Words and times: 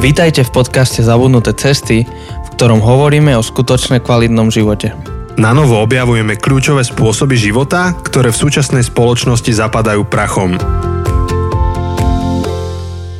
Vítajte 0.00 0.48
v 0.48 0.64
podcaste 0.64 1.04
Zabudnuté 1.04 1.52
cesty, 1.52 2.08
v 2.08 2.48
ktorom 2.56 2.80
hovoríme 2.80 3.36
o 3.36 3.44
skutočne 3.44 4.00
kvalitnom 4.00 4.48
živote. 4.48 4.96
Na 5.36 5.52
novo 5.52 5.76
objavujeme 5.76 6.40
kľúčové 6.40 6.88
spôsoby 6.88 7.36
života, 7.36 7.92
ktoré 8.00 8.32
v 8.32 8.40
súčasnej 8.40 8.80
spoločnosti 8.80 9.52
zapadajú 9.52 10.08
prachom. 10.08 10.56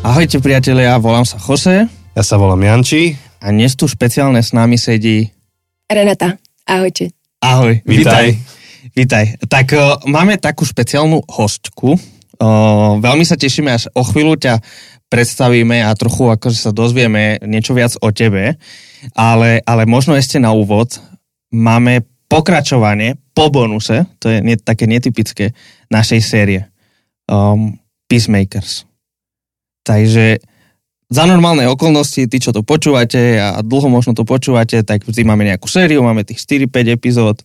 Ahojte 0.00 0.40
priatelia, 0.40 0.96
volám 0.96 1.28
sa 1.28 1.36
Jose 1.36 1.84
Ja 2.16 2.24
sa 2.24 2.40
volám 2.40 2.64
Janči. 2.64 3.12
a 3.44 3.52
dnes 3.52 3.76
tu 3.76 3.84
špeciálne 3.84 4.40
s 4.40 4.56
nami 4.56 4.80
sedí... 4.80 5.28
Renata, 5.84 6.40
ahojte. 6.64 7.12
Ahoj, 7.44 7.84
Vítaj. 7.84 8.40
Vítaj. 8.96 9.36
Tak 9.52 9.66
o, 9.76 10.00
máme 10.08 10.40
takú 10.40 10.64
špeciálnu 10.64 11.28
hostku. 11.28 12.00
Veľmi 13.00 13.24
sa 13.28 13.36
tešíme, 13.36 13.68
až 13.68 13.92
o 13.92 14.00
chvíľu 14.00 14.40
ťa 14.40 14.64
predstavíme 15.12 15.84
a 15.84 15.92
trochu 15.92 16.30
akože 16.32 16.56
sa 16.56 16.72
dozvieme 16.72 17.42
niečo 17.44 17.76
viac 17.76 17.98
o 18.00 18.08
tebe. 18.14 18.56
Ale, 19.12 19.60
ale 19.64 19.82
možno 19.84 20.16
ešte 20.16 20.40
na 20.40 20.52
úvod 20.52 21.00
máme 21.52 22.04
pokračovanie 22.30 23.18
po 23.34 23.50
bonuse, 23.50 24.06
to 24.22 24.30
je 24.30 24.38
nie, 24.38 24.54
také 24.54 24.86
netypické, 24.86 25.50
našej 25.90 26.20
série 26.22 26.60
um, 27.26 27.74
Peacemakers. 28.06 28.86
Takže 29.82 30.38
za 31.10 31.26
normálne 31.26 31.66
okolnosti, 31.66 32.30
tí, 32.30 32.38
čo 32.38 32.54
to 32.54 32.62
počúvate 32.62 33.42
a 33.42 33.58
dlho 33.66 33.90
možno 33.90 34.14
to 34.14 34.22
počúvate, 34.22 34.86
tak 34.86 35.02
vždy 35.02 35.26
máme 35.26 35.42
nejakú 35.42 35.66
sériu, 35.66 36.06
máme 36.06 36.22
tých 36.22 36.38
4-5 36.46 36.94
epizód 36.94 37.42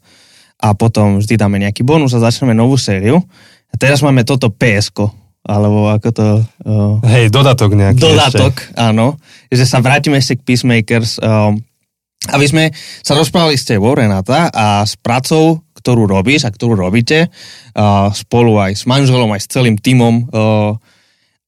a 0.61 0.77
potom 0.77 1.17
vždy 1.17 1.33
dáme 1.33 1.57
nejaký 1.57 1.81
bonus 1.81 2.13
a 2.13 2.21
začneme 2.21 2.53
novú 2.53 2.77
sériu. 2.77 3.25
A 3.75 3.79
teraz 3.83 3.99
máme 3.99 4.23
toto 4.23 4.47
PSK, 4.47 5.11
alebo 5.43 5.91
ako 5.91 6.09
to... 6.15 6.27
Uh, 6.63 7.03
Hej, 7.03 7.27
dodatok 7.27 7.75
nejaký 7.75 7.99
dodatok, 7.99 8.71
áno, 8.71 9.19
že 9.51 9.67
sa 9.67 9.83
vrátime 9.83 10.15
ešte 10.15 10.39
k 10.39 10.47
Peacemakers. 10.47 11.19
Um, 11.19 11.59
aby 12.31 12.47
sme 12.47 12.63
sa 13.03 13.19
rozprávali 13.19 13.59
s 13.59 13.67
tebou, 13.67 13.91
Renata, 13.91 14.47
a 14.47 14.87
s 14.87 14.95
pracou, 14.95 15.59
ktorú 15.75 16.07
robíš 16.07 16.47
a 16.47 16.55
ktorú 16.55 16.79
robíte, 16.79 17.27
uh, 17.27 18.15
spolu 18.15 18.63
aj 18.63 18.79
s 18.79 18.83
manželom, 18.87 19.27
aj 19.35 19.43
s 19.43 19.51
celým 19.51 19.75
tímom. 19.75 20.31
Uh, 20.31 20.79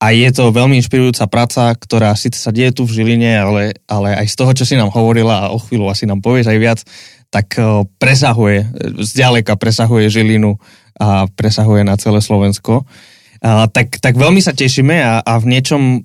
a 0.03 0.11
je 0.11 0.27
to 0.35 0.51
veľmi 0.51 0.75
inšpirujúca 0.83 1.31
práca, 1.31 1.71
ktorá 1.71 2.11
síce 2.19 2.43
sa 2.43 2.51
deje 2.51 2.75
tu 2.75 2.83
v 2.83 2.91
Žiline, 2.91 3.39
ale, 3.39 3.63
ale 3.87 4.19
aj 4.19 4.27
z 4.29 4.35
toho, 4.35 4.51
čo 4.51 4.67
si 4.67 4.75
nám 4.75 4.91
hovorila 4.91 5.47
a 5.47 5.55
o 5.55 5.63
chvíľu 5.63 5.87
asi 5.87 6.03
nám 6.03 6.19
povieš 6.19 6.51
aj 6.51 6.59
viac, 6.59 6.79
tak 7.31 7.55
uh, 7.55 7.87
presahuje, 8.03 8.67
zďaleka 8.99 9.55
presahuje 9.55 10.11
Žilinu 10.11 10.59
a 10.97 11.29
presahuje 11.29 11.85
na 11.85 11.95
celé 11.95 12.19
Slovensko. 12.21 12.85
Uh, 13.37 13.69
tak, 13.69 14.01
tak 14.01 14.17
veľmi 14.17 14.41
sa 14.41 14.53
tešíme 14.53 14.97
a, 14.97 15.21
a 15.21 15.33
v 15.37 15.45
niečom 15.53 16.01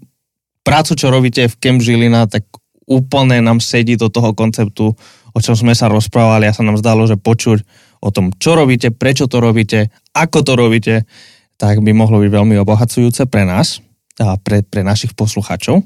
prácu, 0.63 0.93
čo 0.95 1.09
robíte 1.09 1.49
v 1.49 1.59
Camp 1.59 1.81
Žilina, 1.81 2.29
tak 2.29 2.45
úplne 2.87 3.41
nám 3.41 3.59
sedí 3.59 3.97
do 3.97 4.13
toho 4.13 4.37
konceptu, 4.37 4.93
o 5.33 5.39
čom 5.41 5.55
sme 5.57 5.73
sa 5.73 5.89
rozprávali 5.89 6.45
a 6.45 6.57
sa 6.57 6.61
nám 6.61 6.77
zdalo, 6.77 7.09
že 7.09 7.17
počuť 7.17 7.65
o 8.03 8.11
tom, 8.11 8.35
čo 8.37 8.59
robíte, 8.59 8.91
prečo 8.91 9.31
to 9.31 9.39
robíte, 9.39 9.89
ako 10.13 10.43
to 10.43 10.53
robíte, 10.59 10.95
tak 11.57 11.79
by 11.81 11.95
mohlo 11.95 12.19
byť 12.19 12.31
veľmi 12.31 12.59
obohacujúce 12.59 13.31
pre 13.31 13.47
nás 13.47 13.79
a 14.19 14.35
pre, 14.37 14.67
pre 14.67 14.83
našich 14.83 15.15
posluchačov. 15.15 15.81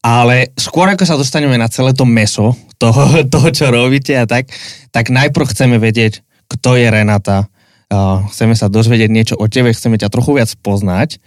Ale 0.00 0.56
skôr 0.56 0.88
ako 0.88 1.04
sa 1.04 1.20
dostaneme 1.20 1.60
na 1.60 1.68
celé 1.68 1.92
to 1.92 2.08
meso 2.08 2.56
toho, 2.80 3.20
toho 3.34 3.48
čo 3.52 3.70
robíte 3.70 4.16
a 4.18 4.26
tak, 4.26 4.50
tak 4.90 5.12
najprv 5.12 5.46
chceme 5.46 5.76
vedieť, 5.78 6.24
kto 6.50 6.74
je 6.74 6.88
Renata, 6.90 7.46
uh, 7.90 8.24
chceme 8.30 8.54
sa 8.54 8.70
dozvedieť 8.70 9.10
niečo 9.10 9.34
o 9.36 9.46
tebe, 9.50 9.74
chceme 9.74 9.98
ťa 9.98 10.08
trochu 10.08 10.38
viac 10.38 10.50
poznať, 10.62 11.18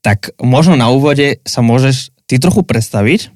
tak 0.00 0.32
možno 0.40 0.78
na 0.78 0.88
úvode 0.88 1.42
sa 1.44 1.60
môžeš 1.60 2.14
ty 2.30 2.40
trochu 2.40 2.64
predstaviť 2.64 3.34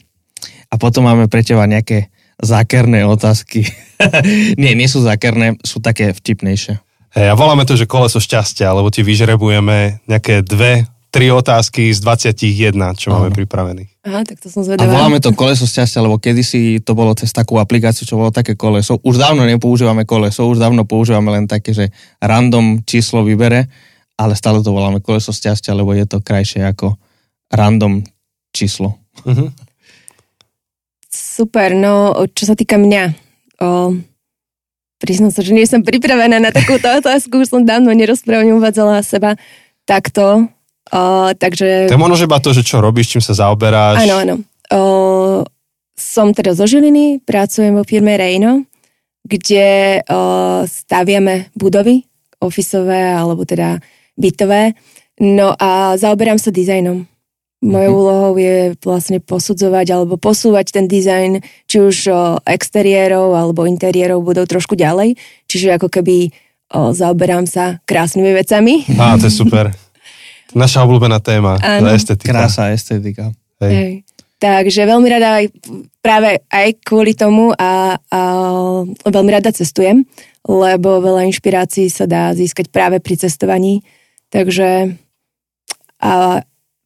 a 0.73 0.75
potom 0.81 1.05
máme 1.05 1.27
pre 1.29 1.45
teba 1.45 1.69
nejaké 1.69 2.09
zákerné 2.39 3.03
otázky. 3.05 3.67
nie, 4.61 4.73
nie 4.79 4.89
sú 4.89 5.03
zákerné, 5.03 5.59
sú 5.67 5.83
také 5.83 6.15
vtipnejšie. 6.15 6.79
Hej, 7.09 7.27
a 7.33 7.35
voláme 7.35 7.65
to, 7.65 7.75
že 7.75 7.89
koleso 7.89 8.21
šťastia, 8.21 8.69
lebo 8.71 8.93
ti 8.93 9.01
vyžrebujeme 9.01 10.05
nejaké 10.05 10.45
dve, 10.45 10.85
tri 11.09 11.33
otázky 11.33 11.89
z 11.89 11.99
21, 12.05 12.77
čo 13.01 13.09
máme 13.09 13.33
pripravených. 13.33 14.05
Aha, 14.05 14.29
tak 14.29 14.45
to 14.45 14.53
som 14.53 14.61
A 14.61 14.67
zvedavá. 14.69 14.93
voláme 14.93 15.25
to 15.25 15.33
koleso 15.33 15.65
šťastia, 15.65 16.05
lebo 16.05 16.21
kedysi 16.21 16.85
to 16.85 16.93
bolo 16.93 17.17
cez 17.17 17.33
takú 17.33 17.57
aplikáciu, 17.57 18.05
čo 18.05 18.21
bolo 18.21 18.29
také 18.29 18.57
koleso. 18.61 19.01
Už 19.01 19.17
dávno 19.17 19.49
nepoužívame 19.49 20.05
koleso, 20.05 20.45
už 20.45 20.61
dávno 20.61 20.85
používame 20.85 21.33
len 21.33 21.45
také, 21.49 21.73
že 21.73 21.89
random 22.21 22.85
číslo 22.85 23.25
vybere, 23.25 23.73
ale 24.21 24.37
stále 24.37 24.61
to 24.61 24.69
voláme 24.69 25.01
koleso 25.01 25.33
šťastia, 25.33 25.73
lebo 25.73 25.97
je 25.97 26.05
to 26.05 26.21
krajšie 26.21 26.61
ako 26.65 27.01
random 27.49 28.05
číslo. 28.53 29.01
Mhm. 29.25 29.49
Super, 31.09 31.73
no 31.73 32.13
čo 32.37 32.45
sa 32.45 32.53
týka 32.53 32.77
mňa, 32.77 33.03
o, 33.65 33.97
priznám 35.01 35.33
sa, 35.33 35.41
že 35.41 35.57
nie 35.57 35.65
som 35.65 35.81
pripravená 35.81 36.37
na 36.37 36.53
takúto 36.53 36.85
otázku, 37.01 37.41
už 37.41 37.49
som 37.49 37.65
dávno 37.65 37.89
nerozprávala, 37.97 38.45
neuvádzala 38.45 39.01
seba 39.01 39.41
takto, 39.89 40.53
o, 40.91 41.03
takže... 41.33 41.89
To 41.89 41.95
je 41.95 42.01
možno 42.01 42.17
že 42.17 42.27
iba 42.27 42.39
to, 42.39 42.51
že 42.51 42.63
čo 42.63 42.81
robíš, 42.81 43.13
čím 43.13 43.23
sa 43.23 43.37
zaoberáš. 43.37 44.03
Áno, 44.03 44.15
áno. 44.19 44.35
O, 44.69 44.81
som 45.95 46.31
teda 46.31 46.55
zo 46.55 46.65
Žiliny, 46.65 47.23
pracujem 47.23 47.75
vo 47.75 47.83
firme 47.83 48.15
Reino, 48.15 48.63
kde 49.25 50.01
o, 50.05 50.19
staviame 50.65 51.51
budovy, 51.53 52.05
ofisové 52.39 53.13
alebo 53.13 53.43
teda 53.43 53.83
bytové. 54.15 54.73
No 55.19 55.53
a 55.53 55.99
zaoberám 55.99 56.39
sa 56.39 56.55
dizajnom. 56.55 57.03
Mojou 57.59 57.91
Mhm. 57.91 57.99
úlohou 57.99 58.33
je 58.39 58.57
vlastne 58.87 59.19
posudzovať 59.19 59.91
alebo 59.91 60.15
posúvať 60.15 60.79
ten 60.79 60.87
dizajn, 60.87 61.43
či 61.67 61.77
už 61.83 61.97
o, 62.07 62.15
exteriérov 62.47 63.35
alebo 63.35 63.67
interiérov 63.67 64.23
budov 64.23 64.47
trošku 64.47 64.79
ďalej. 64.79 65.19
Čiže 65.51 65.75
ako 65.75 65.91
keby 65.91 66.31
o, 66.71 66.95
zaoberám 66.95 67.51
sa 67.51 67.83
krásnymi 67.83 68.31
vecami. 68.31 68.87
Á, 68.95 69.19
to 69.19 69.27
je 69.27 69.35
super. 69.35 69.75
Naša 70.57 70.85
obľúbená 70.85 71.21
téma, 71.21 71.61
tá 71.61 71.91
estetika. 71.93 72.33
Krása, 72.33 72.73
estetika. 72.73 73.33
Hej. 73.61 73.73
Hej. 73.73 73.93
Takže 74.39 74.87
veľmi 74.87 75.09
rada 75.11 75.43
aj 75.43 75.51
práve 75.99 76.39
aj 76.47 76.69
kvôli 76.87 77.11
tomu 77.19 77.51
a, 77.59 77.99
a 77.99 78.21
veľmi 79.03 79.31
rada 79.35 79.51
cestujem, 79.51 80.07
lebo 80.47 81.03
veľa 81.03 81.27
inšpirácií 81.27 81.91
sa 81.91 82.07
dá 82.07 82.31
získať 82.39 82.71
práve 82.71 83.03
pri 83.03 83.19
cestovaní. 83.19 83.83
Takže 84.31 84.95
a 85.99 86.39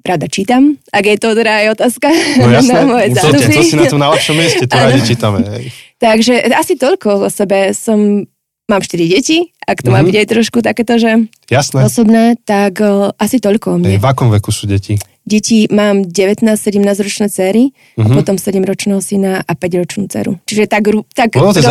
rada 0.02 0.26
čítam, 0.26 0.80
ak 0.90 1.04
je 1.04 1.16
to 1.20 1.36
teda 1.36 1.52
aj 1.62 1.66
otázka 1.78 2.08
No 2.40 2.48
jasné, 2.56 2.74
na 2.74 2.88
moje 2.88 3.06
to, 3.12 3.20
záľuby. 3.20 3.54
to 3.54 3.62
si 3.62 3.76
na 3.76 3.84
tom 3.86 4.00
najlepšom 4.00 4.36
mieste, 4.40 4.64
to 4.64 4.74
radi 4.74 5.00
čítame. 5.04 5.38
Hej. 5.44 5.64
Takže 6.00 6.34
asi 6.56 6.74
toľko 6.74 7.08
o 7.22 7.30
sebe. 7.30 7.70
Som, 7.76 8.26
mám 8.64 8.80
4 8.80 8.94
deti, 9.06 9.50
ak 9.60 9.80
to 9.80 9.90
má 9.90 10.00
Mhm. 10.00 10.06
byť 10.06 10.16
aj 10.16 10.26
trošku 10.28 10.58
takéto, 10.60 10.94
že 10.96 11.26
Jasné. 11.46 11.82
osobné, 11.82 12.34
tak 12.38 12.78
o, 12.78 13.10
asi 13.12 13.38
toľko 13.38 13.78
mne. 13.78 13.98
v 13.98 14.06
akom 14.06 14.28
veku 14.28 14.48
sú 14.48 14.66
deti? 14.66 14.96
Deti 15.22 15.70
mám 15.70 16.02
19-17 16.02 16.98
ročné 16.98 17.30
céry 17.30 17.70
a 17.94 18.02
Mhm. 18.02 18.14
potom 18.16 18.34
7 18.34 18.58
ročného 18.60 18.98
syna 18.98 19.38
a 19.38 19.52
5 19.54 19.78
ročnú 19.78 20.06
dceru. 20.06 20.34
Čiže 20.42 20.66
tak, 20.66 20.82
tak 21.14 21.30
No, 21.32 21.54
to 21.54 21.62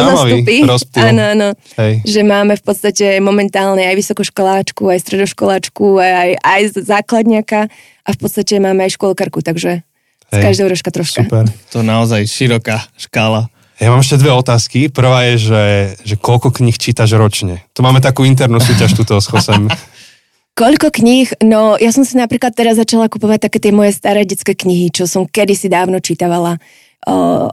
rozptyl. 0.64 1.04
Áno, 1.10 1.24
áno. 1.26 1.48
Hej. 1.76 2.00
Že 2.06 2.22
máme 2.24 2.56
v 2.56 2.64
podstate 2.64 3.20
momentálne 3.20 3.84
aj 3.84 3.96
vysokoškoláčku, 3.98 4.88
aj 4.88 5.00
stredoškoláčku, 5.02 6.00
aj, 6.00 6.32
aj 6.38 6.62
základňaka 6.80 7.68
a 8.02 8.10
v 8.10 8.18
podstate 8.18 8.56
máme 8.58 8.84
aj 8.84 8.96
školkarku, 8.96 9.42
takže 9.42 9.84
z 10.32 10.34
Hej. 10.34 10.44
každého 10.46 10.70
rožka 10.70 10.90
troška. 10.90 11.20
Super. 11.22 11.44
To 11.72 11.84
naozaj 11.84 12.24
široká 12.24 12.88
škála. 12.96 13.52
Ja 13.82 13.90
mám 13.90 14.06
ešte 14.06 14.22
dve 14.22 14.30
otázky. 14.30 14.94
Prvá 14.94 15.26
je, 15.34 15.42
že, 15.42 15.64
že 16.06 16.16
koľko 16.16 16.54
kníh 16.54 16.78
čítaš 16.78 17.18
ročne? 17.18 17.66
Tu 17.74 17.82
máme 17.82 17.98
takú 17.98 18.22
internú 18.22 18.62
súťaž 18.62 18.94
tuto 18.94 19.18
s 19.18 19.26
Chosem. 19.26 19.66
Koľko 20.62 20.94
kníh? 20.94 21.32
No, 21.42 21.80
ja 21.80 21.90
som 21.90 22.06
si 22.06 22.14
napríklad 22.14 22.54
teraz 22.54 22.78
začala 22.78 23.10
kupovať 23.10 23.50
také 23.50 23.58
tie 23.58 23.74
moje 23.74 23.96
staré 23.96 24.22
detské 24.28 24.54
knihy, 24.54 24.94
čo 24.94 25.08
som 25.10 25.26
kedysi 25.26 25.72
dávno 25.72 25.98
čítavala. 25.98 26.60
O, 27.08 27.50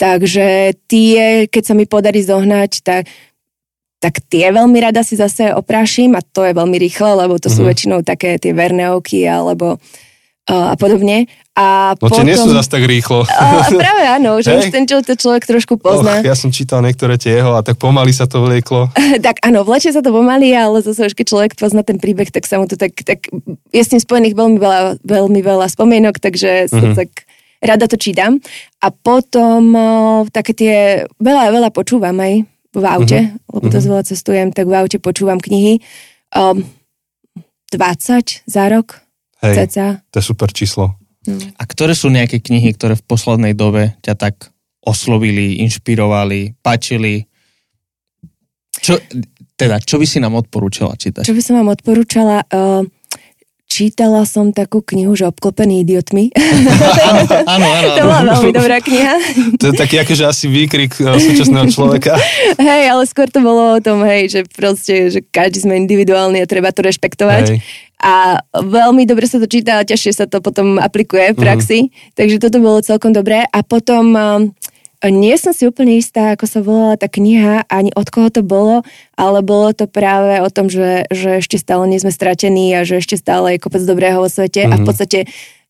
takže 0.00 0.74
tie, 0.88 1.46
keď 1.46 1.62
sa 1.62 1.74
mi 1.76 1.84
podarí 1.84 2.24
zohnať, 2.24 2.82
tak, 2.82 3.06
tak 4.00 4.18
tie 4.32 4.48
veľmi 4.48 4.80
rada 4.80 5.04
si 5.04 5.14
zase 5.14 5.52
oprášim 5.54 6.16
a 6.16 6.24
to 6.24 6.42
je 6.42 6.56
veľmi 6.56 6.74
rýchle, 6.80 7.20
lebo 7.20 7.36
to 7.38 7.52
sú 7.52 7.62
Mhm. 7.62 7.68
väčšinou 7.68 7.98
také 8.02 8.40
tie 8.40 8.56
verné 8.56 8.90
oky 8.90 9.28
alebo 9.28 9.76
o, 9.76 9.78
a 10.48 10.74
podobne. 10.80 11.28
A 11.52 11.92
No 11.92 12.00
potom... 12.00 12.22
tie 12.22 12.24
nie 12.24 12.38
sú 12.38 12.48
zase 12.54 12.70
tak 12.70 12.86
rýchlo. 12.88 13.26
A, 13.28 13.66
práve 13.68 14.02
áno, 14.06 14.38
že 14.40 14.54
Hej. 14.54 14.58
už 14.58 14.66
ten 14.72 14.84
čo, 14.88 15.02
to 15.04 15.12
človek 15.18 15.44
trošku 15.44 15.76
Och, 15.76 15.82
pozná. 15.82 16.22
ja 16.24 16.32
som 16.38 16.48
čítal 16.48 16.80
niektoré 16.80 17.18
tie 17.20 17.42
jeho 17.42 17.52
a 17.58 17.60
tak 17.60 17.76
pomaly 17.76 18.14
sa 18.14 18.24
to 18.30 18.40
vlieklo. 18.46 18.88
tak 19.26 19.42
áno, 19.44 19.66
vlečie 19.66 19.92
sa 19.92 20.00
to 20.00 20.08
pomaly, 20.14 20.54
ale 20.54 20.80
zase 20.80 21.04
už 21.10 21.14
keď 21.18 21.26
človek 21.28 21.52
pozná 21.58 21.84
ten 21.84 22.00
príbeh, 22.00 22.30
tak 22.32 22.48
sa 22.48 22.56
mu 22.56 22.64
to 22.64 22.78
tak, 22.80 22.94
tak 23.04 23.28
je 23.74 23.82
s 23.82 23.90
tým 23.92 24.00
spojených 24.00 24.38
veľmi 24.38 24.56
veľa, 24.56 25.02
veľmi 25.04 25.40
veľa 25.44 25.66
spomienok, 25.68 26.16
takže 26.22 26.70
mm-hmm. 26.72 26.80
Mhm. 26.80 26.96
tak 26.96 27.10
rada 27.58 27.84
to 27.90 27.98
čítam. 27.98 28.38
A 28.78 28.94
potom 28.94 29.74
také 30.30 30.54
tie, 30.54 30.76
veľa, 31.18 31.50
veľa 31.50 31.70
počúvam 31.74 32.14
aj 32.22 32.46
v 32.70 32.84
aute, 32.86 33.20
mm-hmm. 33.28 33.50
lebo 33.52 33.66
dosť 33.66 33.86
veľa 33.90 34.04
cestujem, 34.06 34.48
tak 34.54 34.70
v 34.70 34.74
aute 34.78 35.02
počúvam 35.02 35.42
knihy. 35.42 35.82
Um, 36.32 36.62
20 37.74 38.48
za 38.48 38.64
rok, 38.72 39.04
Hej, 39.42 39.54
ceca. 39.66 40.02
to 40.10 40.16
je 40.18 40.24
super 40.24 40.50
číslo. 40.50 40.98
A 41.60 41.62
ktoré 41.68 41.92
sú 41.92 42.08
nejaké 42.08 42.40
knihy, 42.40 42.72
ktoré 42.72 42.96
v 42.96 43.04
poslednej 43.04 43.52
dobe 43.52 43.94
ťa 44.00 44.14
tak 44.16 44.48
oslovili, 44.80 45.60
inšpirovali, 45.60 46.56
páčili? 46.64 47.28
Čo, 48.78 48.96
teda, 49.58 49.82
čo 49.82 50.00
by 50.00 50.06
si 50.08 50.18
nám 50.22 50.38
odporúčala 50.38 50.96
čítať? 50.96 51.26
Čo 51.26 51.36
by 51.36 51.42
som 51.44 51.54
vám 51.60 51.68
odporúčala? 51.74 52.46
Uh, 52.48 52.86
čítala 53.68 54.24
som 54.24 54.54
takú 54.54 54.80
knihu, 54.80 55.12
že 55.12 55.28
obklopený 55.28 55.84
idiotmi. 55.84 56.32
áno, 57.44 57.66
áno, 57.68 57.88
to 57.92 58.02
bola 58.06 58.22
veľmi 58.38 58.52
dobrá 58.54 58.78
kniha. 58.86 59.14
to 59.60 59.64
je 59.70 59.74
taký 59.76 60.00
akože 60.00 60.24
asi 60.24 60.46
výkrik 60.48 60.96
uh, 61.04 61.20
súčasného 61.20 61.68
človeka. 61.68 62.16
hej, 62.56 62.84
ale 62.88 63.04
skôr 63.04 63.28
to 63.28 63.44
bolo 63.44 63.76
o 63.76 63.80
tom, 63.84 64.00
hej, 64.08 64.32
že 64.32 64.40
proste, 64.48 65.12
že 65.12 65.20
každý 65.20 65.68
sme 65.68 65.76
individuálni 65.76 66.40
a 66.40 66.48
treba 66.48 66.72
to 66.72 66.80
rešpektovať. 66.80 67.44
Hej. 67.52 67.60
A 67.98 68.38
veľmi 68.54 69.04
dobre 69.04 69.26
sa 69.26 69.42
to 69.42 69.50
číta 69.50 69.82
a 69.82 69.86
ťažšie 69.86 70.12
sa 70.14 70.24
to 70.30 70.38
potom 70.38 70.78
aplikuje 70.78 71.34
v 71.34 71.38
praxi. 71.38 71.78
Mm. 71.86 71.90
Takže 72.14 72.36
toto 72.38 72.58
bolo 72.62 72.78
celkom 72.82 73.10
dobré. 73.10 73.44
A 73.50 73.60
potom... 73.66 74.04
Uh, 74.14 74.50
nie 75.06 75.38
som 75.38 75.54
si 75.54 75.62
úplne 75.62 75.94
istá, 75.94 76.34
ako 76.34 76.46
sa 76.50 76.58
volala 76.58 76.98
tá 76.98 77.06
kniha, 77.06 77.70
ani 77.70 77.94
od 77.94 78.10
koho 78.10 78.34
to 78.34 78.42
bolo, 78.42 78.82
ale 79.14 79.46
bolo 79.46 79.70
to 79.70 79.86
práve 79.86 80.42
o 80.42 80.50
tom, 80.50 80.66
že, 80.66 81.06
že 81.14 81.38
ešte 81.38 81.54
stále 81.54 81.86
nie 81.86 82.02
sme 82.02 82.10
stratení 82.10 82.74
a 82.74 82.82
že 82.82 82.98
ešte 82.98 83.14
stále 83.14 83.54
je 83.54 83.62
kopec 83.62 83.86
dobrého 83.86 84.18
vo 84.18 84.26
svete 84.26 84.66
mm-hmm. 84.66 84.74
a 84.74 84.76
v 84.76 84.82
mhm. 84.82 84.88
podstate 84.90 85.18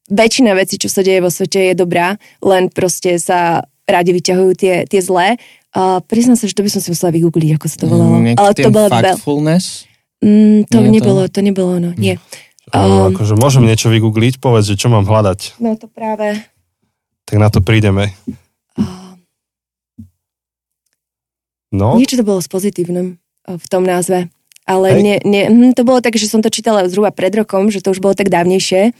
väčšina 0.08 0.56
vecí, 0.56 0.80
čo 0.80 0.88
sa 0.88 1.04
deje 1.04 1.20
vo 1.20 1.28
svete 1.28 1.60
je 1.60 1.74
dobrá, 1.76 2.16
len 2.40 2.72
proste 2.72 3.20
sa 3.20 3.68
radi 3.84 4.16
vyťahujú 4.16 4.52
tie, 4.56 4.74
tie 4.88 5.00
zlé. 5.04 5.36
Uh, 5.76 6.00
priznám 6.08 6.40
sa, 6.40 6.48
že 6.48 6.56
to 6.56 6.64
by 6.64 6.72
som 6.72 6.80
si 6.80 6.88
musela 6.88 7.12
vygoogliť, 7.12 7.60
ako 7.60 7.66
sa 7.68 7.76
to 7.76 7.86
volalo. 7.88 8.16
Mm, 8.24 8.36
ale 8.40 8.50
to 8.56 8.72
bolo 8.72 8.88
factfulness? 8.88 9.87
Mm, 10.18 10.66
to 10.66 10.82
nie 10.82 10.98
nebolo, 10.98 11.30
to? 11.30 11.38
to 11.38 11.40
nebolo 11.46 11.70
ono, 11.78 11.90
nie. 11.94 12.18
Um, 12.74 13.14
akože 13.14 13.38
môžem 13.38 13.64
niečo 13.64 13.88
vygoogliť, 13.88 14.42
povedz, 14.42 14.68
že 14.68 14.76
čo 14.76 14.92
mám 14.92 15.08
hľadať. 15.08 15.56
No 15.62 15.78
to 15.78 15.88
práve. 15.88 16.42
Tak 17.24 17.36
na 17.40 17.48
to 17.48 17.64
prídeme. 17.64 18.12
No. 21.68 22.00
Niečo 22.00 22.16
to 22.16 22.24
bolo 22.24 22.40
s 22.40 22.48
pozitívnym 22.48 23.20
eh, 23.20 23.56
v 23.56 23.66
tom 23.68 23.84
názve. 23.84 24.32
Ale 24.68 25.00
nie, 25.00 25.16
nie, 25.24 25.48
hm, 25.48 25.72
to 25.72 25.80
bolo 25.80 26.04
tak, 26.04 26.20
že 26.20 26.28
som 26.28 26.44
to 26.44 26.52
čítala 26.52 26.84
zhruba 26.92 27.08
pred 27.08 27.32
rokom, 27.32 27.72
že 27.72 27.80
to 27.80 27.88
už 27.88 28.04
bolo 28.04 28.12
tak 28.12 28.28
dávnejšie. 28.28 28.92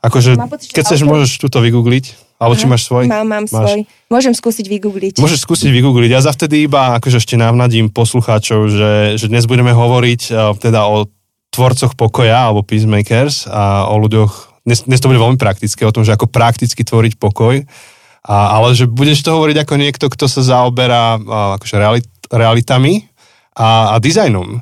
Akože, 0.00 0.36
pocit, 0.48 0.72
keď 0.72 0.84
chceš, 0.84 1.04
môžeš 1.04 1.36
túto 1.40 1.60
vygoogliť. 1.60 2.33
Alebo 2.44 2.60
či 2.60 2.68
máš 2.68 2.84
svoj? 2.84 3.08
Mám, 3.08 3.24
mám 3.24 3.44
máš. 3.48 3.52
svoj. 3.52 3.80
Môžem 4.12 4.34
skúsiť 4.36 4.66
vygoogliť. 4.68 5.14
Môžeš 5.18 5.48
skúsiť 5.48 5.72
vygoogliť. 5.72 6.10
Ja 6.12 6.20
za 6.20 6.36
vtedy 6.36 6.68
iba 6.68 7.00
akože 7.00 7.18
ešte 7.18 7.40
navnadím 7.40 7.88
poslucháčov, 7.88 8.68
že, 8.68 8.92
že 9.16 9.26
dnes 9.32 9.48
budeme 9.48 9.72
hovoriť 9.72 10.22
uh, 10.28 10.52
teda 10.60 10.84
o 10.84 11.08
tvorcoch 11.54 11.94
pokoja 11.94 12.50
alebo 12.50 12.66
peacemakers 12.66 13.46
a 13.46 13.86
o 13.86 13.96
ľuďoch, 14.02 14.62
dnes, 14.66 14.82
dnes 14.90 14.98
to 14.98 15.06
bude 15.06 15.22
veľmi 15.22 15.38
praktické, 15.38 15.86
o 15.86 15.94
tom, 15.94 16.02
že 16.02 16.10
ako 16.10 16.26
prakticky 16.26 16.82
tvoriť 16.82 17.14
pokoj 17.22 17.62
a, 18.26 18.36
ale 18.58 18.74
že 18.74 18.90
budeš 18.90 19.22
to 19.22 19.38
hovoriť 19.38 19.62
ako 19.62 19.74
niekto, 19.78 20.06
kto 20.10 20.26
sa 20.26 20.42
zaoberá 20.42 21.20
akože 21.60 21.76
realit, 21.78 22.08
realitami 22.26 23.06
a, 23.54 23.94
a 23.94 23.96
dizajnom. 24.02 24.58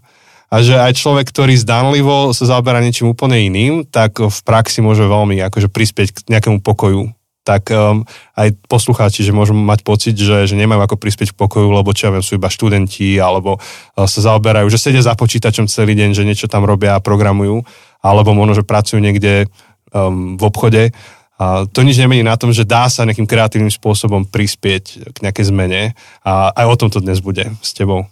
A 0.53 0.61
že 0.61 0.77
aj 0.77 1.01
človek, 1.01 1.33
ktorý 1.33 1.57
zdánlivo 1.57 2.37
sa 2.37 2.45
zaoberá 2.45 2.85
niečím 2.85 3.09
úplne 3.09 3.41
iným, 3.41 3.89
tak 3.89 4.21
v 4.21 4.39
praxi 4.45 4.85
môže 4.85 5.01
veľmi 5.01 5.41
akože 5.49 5.73
prispieť 5.73 6.09
k 6.13 6.19
nejakému 6.29 6.61
pokoju. 6.61 7.09
Tak 7.43 7.75
um, 7.75 8.07
aj 8.39 8.55
poslucháči, 8.71 9.27
že 9.27 9.35
môžu 9.35 9.51
mať 9.51 9.83
pocit, 9.83 10.15
že, 10.15 10.47
že 10.47 10.55
nemajú 10.55 10.87
ako 10.87 10.95
prispieť 10.95 11.35
k 11.35 11.39
pokoju, 11.39 11.75
lebo 11.75 11.91
čo 11.91 12.07
ja 12.07 12.15
viem, 12.15 12.23
sú 12.23 12.39
iba 12.39 12.47
študenti, 12.47 13.19
alebo 13.19 13.59
uh, 13.59 14.07
sa 14.07 14.21
zaoberajú, 14.31 14.71
že 14.71 14.79
sedia 14.79 15.03
za 15.03 15.19
počítačom 15.19 15.67
celý 15.67 15.99
deň, 15.99 16.15
že 16.15 16.23
niečo 16.23 16.47
tam 16.47 16.63
robia 16.63 16.95
a 16.95 17.03
programujú, 17.03 17.67
alebo 17.99 18.31
možno, 18.31 18.63
že 18.63 18.63
pracujú 18.63 19.03
niekde 19.03 19.51
um, 19.91 20.39
v 20.39 20.43
obchode 20.47 20.95
a 21.43 21.67
to 21.67 21.83
nič 21.83 21.99
nemení 21.99 22.23
na 22.23 22.39
tom, 22.39 22.55
že 22.55 22.63
dá 22.63 22.87
sa 22.87 23.03
nejakým 23.03 23.27
kreatívnym 23.27 23.73
spôsobom 23.75 24.23
prispieť 24.23 25.11
k 25.11 25.17
nejakej 25.27 25.51
zmene 25.51 25.83
a 26.23 26.55
aj 26.55 26.67
o 26.71 26.77
tom 26.79 26.89
to 26.95 27.03
dnes 27.03 27.19
bude 27.19 27.43
s 27.59 27.75
tebou. 27.75 28.07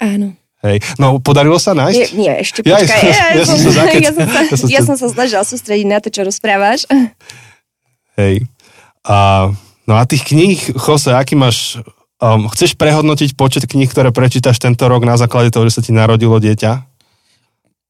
Áno. 0.00 0.32
Hej. 0.64 0.80
No, 0.96 1.20
podarilo 1.20 1.56
sa 1.60 1.76
nájsť? 1.76 1.96
Nie, 1.96 2.08
nie 2.16 2.32
ešte 2.40 2.60
počkaj. 2.64 3.00
Ja, 3.04 3.36
ja, 3.36 3.40
ja, 3.40 3.44
som, 3.44 3.56
sa 3.60 3.84
ja, 3.96 4.12
som 4.12 4.24
sa, 4.24 4.40
ja 4.64 4.80
som 4.80 4.96
sa 4.96 5.08
snažila 5.12 5.44
sústrediť 5.44 5.86
na 5.88 5.98
to, 6.00 6.08
čo 6.08 6.24
rozprávaš. 6.24 6.88
Hej. 8.16 8.48
A, 9.04 9.48
no 9.88 9.94
a 9.96 10.02
tých 10.04 10.28
kníh, 10.28 10.58
Jose, 10.76 11.12
aký 11.12 11.36
máš... 11.36 11.80
Um, 12.20 12.52
chceš 12.52 12.76
prehodnotiť 12.76 13.32
počet 13.32 13.64
kníh, 13.64 13.88
ktoré 13.88 14.12
prečítaš 14.12 14.60
tento 14.60 14.84
rok 14.84 15.08
na 15.08 15.16
základe 15.16 15.48
toho, 15.48 15.64
že 15.64 15.80
sa 15.80 15.84
ti 15.84 15.96
narodilo 15.96 16.36
dieťa? 16.36 16.84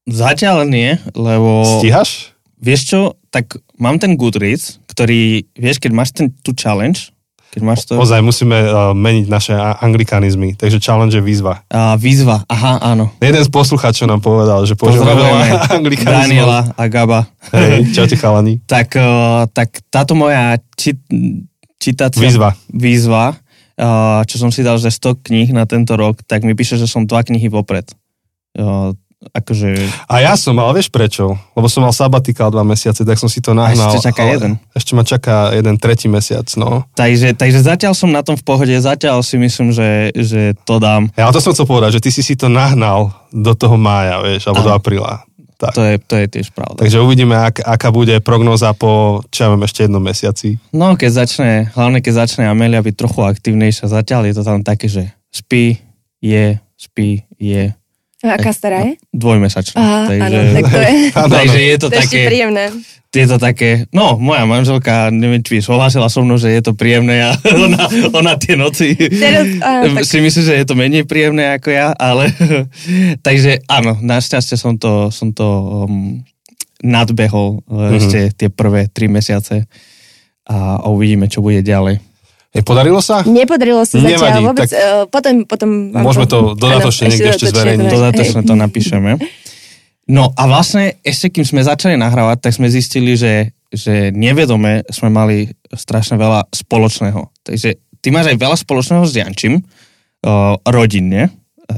Zatiaľ 0.07 0.63
nie, 0.65 0.95
lebo... 1.11 1.67
Stíhaš? 1.79 2.31
Vieš 2.61 2.81
čo, 2.87 2.99
tak 3.27 3.59
mám 3.75 3.99
ten 3.99 4.15
Goodreads, 4.15 4.79
ktorý, 4.87 5.51
vieš, 5.57 5.83
keď 5.83 5.91
máš 5.91 6.15
ten, 6.15 6.31
tú 6.45 6.55
challenge, 6.55 7.11
keď 7.51 7.61
máš 7.67 7.83
to... 7.83 7.99
Ozaj, 7.99 8.23
musíme 8.23 8.55
uh, 8.55 8.95
meniť 8.95 9.27
naše 9.27 9.51
anglikanizmy, 9.59 10.55
takže 10.55 10.79
challenge 10.79 11.19
je 11.19 11.19
výzva. 11.19 11.67
Uh, 11.67 11.99
výzva, 11.99 12.47
aha, 12.47 12.79
áno. 12.79 13.11
Jeden 13.19 13.43
z 13.43 13.51
poslucháčov 13.51 14.07
nám 14.07 14.23
povedal, 14.23 14.63
že 14.63 14.79
používame 14.79 15.19
veľa 15.19 15.39
anglikanizmov. 15.83 16.23
Daniela 16.23 16.59
a 16.71 16.83
Gaba. 16.87 17.27
Hej, 17.51 17.91
čaute 17.91 18.15
chalani. 18.15 18.63
tak, 18.71 18.95
uh, 18.95 19.43
tak 19.51 19.83
táto 19.91 20.15
moja 20.15 20.63
či, 20.79 20.95
čítacia... 21.75 22.23
Výzva. 22.23 22.55
Výzva, 22.71 23.35
uh, 23.35 24.23
čo 24.23 24.39
som 24.39 24.47
si 24.47 24.63
dal, 24.63 24.79
že 24.79 24.87
100 24.87 25.19
kníh 25.19 25.51
na 25.51 25.67
tento 25.67 25.99
rok, 25.99 26.23
tak 26.23 26.47
mi 26.47 26.55
píše, 26.55 26.79
že 26.79 26.87
som 26.87 27.03
dva 27.03 27.19
knihy 27.19 27.51
vopred. 27.51 27.91
Uh, 28.55 28.95
akože... 29.29 29.77
A 30.09 30.25
ja 30.25 30.33
som, 30.33 30.57
ale 30.57 30.81
vieš 30.81 30.89
prečo? 30.89 31.37
Lebo 31.53 31.69
som 31.69 31.85
mal 31.85 31.93
sabatikál 31.93 32.49
dva 32.49 32.65
mesiace, 32.65 33.05
tak 33.05 33.21
som 33.21 33.29
si 33.29 33.37
to 33.37 33.53
nahnal. 33.53 33.93
A 33.93 33.93
ešte 33.93 34.09
čaká 34.09 34.23
jeden. 34.25 34.51
Ešte 34.73 34.91
ma 34.97 35.03
čaká 35.05 35.53
jeden 35.53 35.77
tretí 35.77 36.09
mesiac, 36.09 36.49
no. 36.57 36.89
Takže, 36.97 37.37
takže 37.37 37.61
zatiaľ 37.61 37.93
som 37.93 38.09
na 38.09 38.25
tom 38.25 38.33
v 38.33 38.43
pohode, 38.43 38.73
zatiaľ 38.73 39.21
si 39.21 39.37
myslím, 39.37 39.69
že, 39.69 40.09
že 40.17 40.57
to 40.65 40.81
dám. 40.81 41.13
Ja 41.13 41.29
to 41.29 41.37
som 41.37 41.53
chcel 41.53 41.69
povedať, 41.69 42.01
že 42.01 42.03
ty 42.03 42.09
si 42.09 42.25
si 42.25 42.33
to 42.33 42.49
nahnal 42.49 43.13
do 43.29 43.53
toho 43.53 43.77
mája, 43.77 44.17
vieš, 44.25 44.49
alebo 44.49 44.65
a. 44.65 44.67
do 44.67 44.73
apríla. 44.73 45.13
Tak. 45.61 45.77
To, 45.77 45.85
je, 45.85 45.95
to 46.01 46.17
je 46.17 46.25
tiež 46.25 46.57
pravda. 46.57 46.81
Takže 46.81 46.97
uvidíme, 47.05 47.37
ak, 47.37 47.61
aká 47.61 47.93
bude 47.93 48.17
prognoza 48.25 48.73
po, 48.73 49.21
čo 49.29 49.45
ja 49.45 49.47
viem, 49.53 49.61
ešte 49.61 49.85
jednom 49.85 50.01
mesiaci. 50.01 50.57
No, 50.73 50.97
keď 50.97 51.21
začne, 51.21 51.51
hlavne 51.77 52.01
keď 52.01 52.25
začne 52.25 52.49
Amelia 52.49 52.81
byť 52.81 52.95
trochu 52.97 53.21
aktívnejšia, 53.21 53.85
zatiaľ 53.85 54.25
je 54.25 54.41
to 54.41 54.41
tam 54.41 54.65
také, 54.65 54.89
že 54.89 55.13
spí, 55.29 55.77
je, 56.17 56.57
spí, 56.73 57.29
je, 57.37 57.77
aká 58.29 58.51
stará 58.53 58.85
je? 58.85 59.01
Dvojmesačná. 59.09 59.77
Aha, 59.81 60.01
takže, 60.05 60.37
áno, 60.37 60.39
tak 60.53 60.63
to 60.69 60.79
je. 60.79 60.91
takže 61.41 61.59
je 61.59 61.75
to, 61.77 61.87
to 61.89 61.97
také... 61.97 62.19
príjemné. 62.29 62.65
Je 63.11 63.27
to 63.27 63.35
také, 63.43 63.91
no, 63.91 64.15
moja 64.15 64.47
manželka, 64.47 65.11
neviem, 65.11 65.43
či 65.43 65.59
súhlasila 65.59 66.07
so 66.07 66.23
mnou, 66.23 66.39
že 66.39 66.47
je 66.47 66.63
to 66.63 66.71
príjemné 66.71 67.19
a 67.27 67.35
ona, 67.67 67.83
ona 68.15 68.33
tie 68.39 68.55
noci 68.55 68.95
Teraz, 68.95 69.51
áno, 69.59 69.99
tak... 69.99 70.07
si 70.15 70.23
myslí, 70.23 70.41
že 70.47 70.53
je 70.55 70.65
to 70.65 70.79
menej 70.79 71.03
príjemné 71.03 71.59
ako 71.59 71.75
ja, 71.75 71.91
ale 71.91 72.31
takže 73.27 73.67
áno, 73.67 73.99
našťastie 73.99 74.55
som 74.55 74.79
to, 74.79 75.11
som 75.11 75.35
to 75.35 75.43
um, 75.43 76.23
nadbehol 76.79 77.59
mm-hmm. 77.67 77.97
ešte 77.99 78.19
tie 78.31 78.47
prvé 78.47 78.87
tri 78.87 79.11
mesiace 79.11 79.67
a 80.47 80.83
uvidíme, 80.87 81.27
čo 81.27 81.43
bude 81.43 81.59
ďalej. 81.61 82.10
Podarilo 82.51 82.99
sa? 82.99 83.23
Nepodarilo 83.23 83.87
sa 83.87 83.95
Nevadí, 83.95 84.19
zatiaľ 84.19 84.43
vôbec. 84.43 84.67
Tak 84.67 84.75
uh, 84.75 85.03
potom, 85.07 85.47
potom 85.47 85.69
môžeme 85.95 86.27
to 86.27 86.51
dodatočne 86.59 87.07
niekde 87.07 87.31
ešte 87.31 87.47
zverejniť. 87.47 87.87
Dodatočne 87.87 88.41
to 88.43 88.55
napíšeme. 88.59 89.15
No 90.11 90.35
a 90.35 90.43
vlastne 90.51 90.99
ešte 91.07 91.31
kým 91.31 91.47
sme 91.47 91.63
začali 91.63 91.95
nahrávať, 91.95 92.43
tak 92.43 92.51
sme 92.51 92.67
zistili, 92.67 93.15
že, 93.15 93.55
že 93.71 94.11
nevedome 94.11 94.83
sme 94.91 95.07
mali 95.07 95.47
strašne 95.71 96.19
veľa 96.19 96.51
spoločného. 96.51 97.31
Takže 97.47 97.79
ty 98.03 98.07
máš 98.11 98.35
aj 98.35 98.37
veľa 98.43 98.57
spoločného 98.59 99.03
s 99.07 99.15
Jančím, 99.15 99.63
uh, 99.63 100.59
rodinne, 100.67 101.31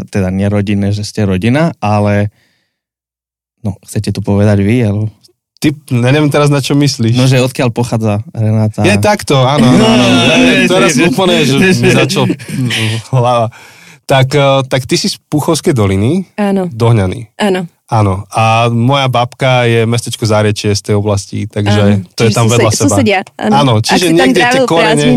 teda 0.09 0.33
nerodinné, 0.33 0.89
že 0.89 1.05
ste 1.05 1.29
rodina, 1.29 1.69
ale 1.77 2.33
no, 3.61 3.77
chcete 3.85 4.09
to 4.09 4.25
povedať 4.25 4.65
vy, 4.65 4.77
alebo 4.89 5.13
Ty, 5.63 5.71
neviem 5.95 6.27
teraz, 6.27 6.51
na 6.51 6.59
čo 6.59 6.75
myslíš. 6.75 7.15
No, 7.15 7.23
že 7.23 7.39
odkiaľ 7.39 7.71
pochádza 7.71 8.19
Renáta. 8.35 8.83
Je 8.83 8.99
takto, 8.99 9.39
áno, 9.47 9.63
áno, 9.63 10.05
áno. 10.35 10.67
teraz 10.67 10.99
úplne, 10.99 11.47
že 11.47 11.55
mi 11.79 11.87
začal 11.87 12.27
hlava. 13.15 13.47
Tak, 14.03 14.27
eh, 14.35 14.59
tak 14.67 14.83
ty 14.83 14.99
si 14.99 15.07
z 15.07 15.15
Puchovskej 15.31 15.71
doliny. 15.71 16.27
Áno. 16.35 16.67
Dohňaný. 16.67 17.31
Áno. 17.39 17.63
Áno. 17.87 18.27
A 18.35 18.67
moja 18.67 19.07
babka 19.07 19.63
je 19.63 19.87
mestečko 19.87 20.27
Zárečie 20.27 20.75
z 20.75 20.91
tej 20.91 20.95
oblasti, 20.99 21.47
takže 21.47 21.79
áno. 21.79 21.95
to 22.11 22.27
čiže 22.27 22.31
je 22.31 22.35
tam 22.35 22.47
vedľa 22.51 22.71
sused, 22.73 22.83
seba. 22.83 22.95
Susedia, 22.99 23.19
áno. 23.39 23.53
áno 23.55 23.73
čiže 23.79 24.05
niekde 24.11 24.43
tie 24.43 24.61
korene... 24.67 25.07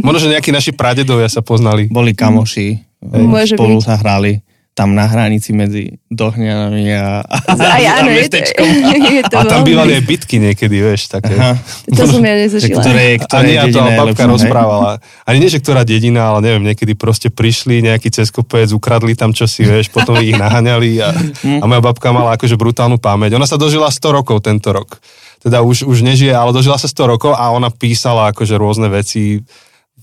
Možno, 0.00 0.18
že 0.24 0.28
nejakí 0.32 0.56
naši 0.56 0.72
pradedovia 0.72 1.28
sa 1.28 1.44
poznali. 1.44 1.92
Boli 1.92 2.16
kamoši. 2.16 2.80
Môže 3.12 3.60
spolu 3.60 3.76
byť. 3.76 3.84
sa 3.84 4.00
hrali 4.00 4.45
tam 4.76 4.92
na 4.92 5.08
hranici 5.08 5.56
medzi 5.56 5.96
Dohňanami 6.12 6.84
a, 7.00 7.24
a, 7.24 7.36
a, 7.48 7.76
ja, 7.80 8.04
áno, 8.04 8.12
mestečkom. 8.12 8.60
Je 8.68 9.00
to, 9.00 9.08
je 9.16 9.22
to 9.24 9.36
a 9.40 9.42
tam 9.48 9.64
bývali 9.64 9.96
aj 9.96 10.04
bitky 10.04 10.36
niekedy, 10.36 10.84
vieš, 10.84 11.08
také. 11.08 11.32
Aha. 11.32 11.56
To 11.96 12.04
som 12.04 12.20
ja 12.20 12.36
nezažila. 12.36 12.84
Ktoré, 12.84 13.16
ktoré 13.16 13.40
Ani 13.40 13.52
ja 13.56 13.64
to 13.72 13.80
babka 13.80 14.28
rozprávala. 14.28 15.00
Ani 15.24 15.40
nie, 15.40 15.48
že 15.48 15.64
ktorá 15.64 15.80
dedina, 15.80 16.28
ale 16.28 16.44
neviem, 16.44 16.68
niekedy 16.68 16.92
proste 16.92 17.32
prišli 17.32 17.80
nejaký 17.88 18.12
cez 18.12 18.28
kopec, 18.28 18.68
ukradli 18.68 19.16
tam 19.16 19.32
čosi, 19.32 19.64
vieš, 19.64 19.88
potom 19.88 20.20
ich 20.20 20.36
naháňali 20.36 20.90
a, 21.00 21.08
hm. 21.16 21.58
a 21.60 21.64
moja 21.64 21.80
babka 21.80 22.12
mala 22.12 22.36
akože 22.36 22.60
brutálnu 22.60 23.00
pamäť. 23.00 23.32
Ona 23.40 23.48
sa 23.48 23.56
dožila 23.56 23.88
100 23.88 24.12
rokov 24.12 24.44
tento 24.44 24.76
rok. 24.76 25.00
teda 25.40 25.64
už, 25.64 25.88
už 25.88 26.04
nežije, 26.04 26.36
ale 26.36 26.52
dožila 26.52 26.76
sa 26.76 26.84
100 26.84 27.16
rokov 27.16 27.32
a 27.32 27.48
ona 27.48 27.72
písala 27.72 28.28
akože 28.28 28.60
rôzne 28.60 28.92
veci, 28.92 29.40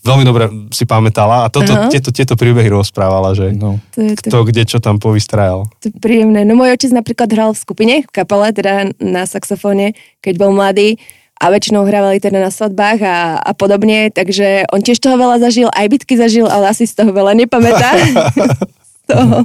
veľmi 0.03 0.24
dobre 0.27 0.43
si 0.69 0.83
pamätala 0.83 1.48
a 1.48 1.51
toto, 1.51 1.72
tieto, 1.88 2.12
tieto 2.12 2.36
príbehy 2.36 2.67
rozprávala, 2.69 3.33
že 3.33 3.55
no. 3.55 3.79
to 3.95 4.03
je, 4.03 4.13
to... 4.19 4.29
kto 4.29 4.38
kde 4.51 4.63
čo 4.67 4.77
tam 4.83 5.00
povystrajal. 5.00 5.65
To 5.81 5.86
je 5.88 5.93
príjemné. 5.98 6.43
No 6.43 6.60
môj 6.60 6.75
otec 6.75 6.91
napríklad 6.91 7.31
hral 7.31 7.51
v 7.55 7.60
skupine, 7.63 7.95
v 8.03 8.12
kapele, 8.12 8.51
teda 8.51 8.91
na 9.00 9.24
saxofóne, 9.24 9.95
keď 10.19 10.33
bol 10.38 10.51
mladý 10.51 11.00
a 11.39 11.50
väčšinou 11.50 11.83
hrávali 11.83 12.22
teda 12.24 12.39
na 12.39 12.51
svadbách 12.53 13.00
a, 13.03 13.41
a 13.41 13.51
podobne, 13.57 14.13
takže 14.13 14.69
on 14.72 14.79
tiež 14.79 15.01
toho 15.01 15.19
veľa 15.19 15.41
zažil, 15.41 15.67
aj 15.74 15.88
bitky 15.91 16.15
zažil, 16.15 16.48
ale 16.48 16.72
asi 16.72 16.88
z 16.88 17.00
toho 17.00 17.12
veľa 17.12 17.36
nepamätá. 17.36 17.98
toho. 19.07 19.43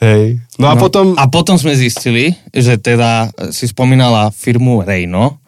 Hej. 0.00 0.40
No 0.56 0.72
a 0.72 0.74
no, 0.74 0.80
potom... 0.80 1.06
A 1.14 1.28
potom 1.28 1.56
sme 1.60 1.76
zistili, 1.76 2.32
že 2.50 2.80
teda 2.80 3.30
si 3.52 3.68
spomínala 3.68 4.32
firmu 4.32 4.80
Reino, 4.80 5.38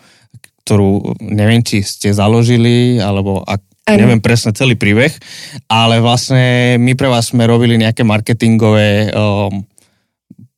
ktorú 0.62 1.18
neviem, 1.25 1.64
či 1.64 1.82
ste 1.82 2.12
založili, 2.12 3.00
alebo 3.00 3.42
ak, 3.42 3.61
Ano. 3.92 4.08
Neviem 4.08 4.25
presne 4.25 4.56
celý 4.56 4.75
príbeh, 4.80 5.12
ale 5.68 6.00
vlastne 6.00 6.76
my 6.80 6.96
pre 6.96 7.12
vás 7.12 7.28
sme 7.28 7.44
robili 7.44 7.76
nejaké 7.76 8.08
marketingové 8.08 9.12
um, 9.12 9.61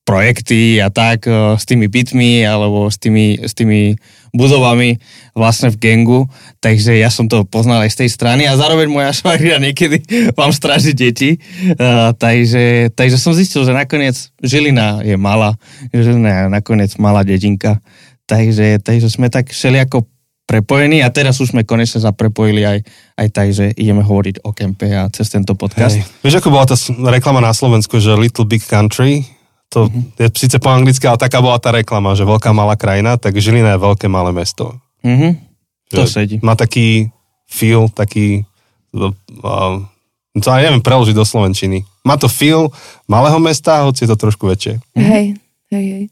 projekty 0.04 0.78
a 0.78 0.92
tak 0.92 1.24
uh, 1.26 1.56
s 1.56 1.64
tými 1.64 1.88
bytmi 1.88 2.44
alebo 2.44 2.86
s 2.92 3.00
tými, 3.00 3.40
s 3.40 3.56
tými 3.56 3.96
budovami 4.36 5.00
vlastne 5.32 5.72
v 5.72 5.80
gengu, 5.80 6.20
takže 6.60 6.94
ja 6.94 7.08
som 7.08 7.26
to 7.26 7.48
poznal 7.48 7.82
aj 7.82 7.90
z 7.90 7.98
tej 8.04 8.10
strany 8.12 8.42
a 8.44 8.54
zároveň 8.54 8.86
moja 8.86 9.10
švagrina 9.18 9.58
niekedy 9.58 10.04
vám 10.38 10.52
stráži 10.52 10.92
deti, 10.94 11.40
uh, 11.80 12.12
takže, 12.14 12.94
takže 12.94 13.16
som 13.18 13.34
zistil, 13.34 13.64
že 13.64 13.74
nakoniec 13.74 14.14
Žilina 14.44 15.02
je 15.02 15.16
malá, 15.16 15.56
Žilina 15.90 16.30
je 16.30 16.42
nakoniec 16.52 16.92
malá 17.00 17.24
dedinka, 17.24 17.80
takže, 18.28 18.78
takže 18.84 19.08
sme 19.08 19.32
tak 19.32 19.50
všelijako 19.50 20.06
prepojení 20.44 21.00
a 21.00 21.08
teraz 21.08 21.40
už 21.40 21.56
sme 21.56 21.64
konečne 21.64 22.04
zaprepojili 22.04 22.62
aj, 22.64 22.78
aj 23.16 23.28
tak, 23.32 23.48
že 23.56 23.72
ideme 23.74 24.04
hovoriť 24.04 24.44
o 24.44 24.52
kempe 24.52 24.92
a 24.92 25.08
cez 25.08 25.32
tento 25.32 25.56
podcast. 25.56 25.96
Hej. 25.96 26.04
Vieš, 26.20 26.44
ako 26.44 26.52
bola 26.52 26.68
tá 26.68 26.76
reklama 27.08 27.40
na 27.40 27.56
Slovensku, 27.56 27.96
že 27.96 28.12
Little 28.12 28.44
Big 28.44 28.60
Country, 28.64 29.24
to 29.72 29.88
mm-hmm. 29.88 30.20
je 30.20 30.28
síce 30.36 30.56
po 30.60 30.68
anglicky, 30.70 31.08
ale 31.08 31.18
taká 31.18 31.40
bola 31.40 31.56
tá 31.56 31.72
reklama, 31.72 32.12
že 32.14 32.28
veľká 32.28 32.52
malá 32.52 32.76
krajina, 32.76 33.16
tak 33.16 33.40
Žilina 33.40 33.74
je 33.74 33.80
veľké 33.82 34.06
malé 34.06 34.30
mesto. 34.30 34.76
Mm-hmm. 35.02 35.32
To 35.96 36.04
sedí. 36.04 36.36
Má 36.44 36.54
taký 36.54 37.08
feel, 37.48 37.88
taký, 37.90 38.44
uh, 38.94 39.74
to 40.34 40.48
aj 40.48 40.62
neviem 40.62 40.84
preložiť 40.84 41.14
do 41.16 41.24
Slovenčiny. 41.24 41.82
Má 42.04 42.20
to 42.20 42.28
feel 42.28 42.68
malého 43.08 43.40
mesta, 43.40 43.86
hoci 43.86 44.04
je 44.04 44.10
to 44.12 44.18
trošku 44.18 44.44
väčšie. 44.44 44.76
Hej, 44.98 45.40
hej, 45.72 45.86
hej. 45.88 46.04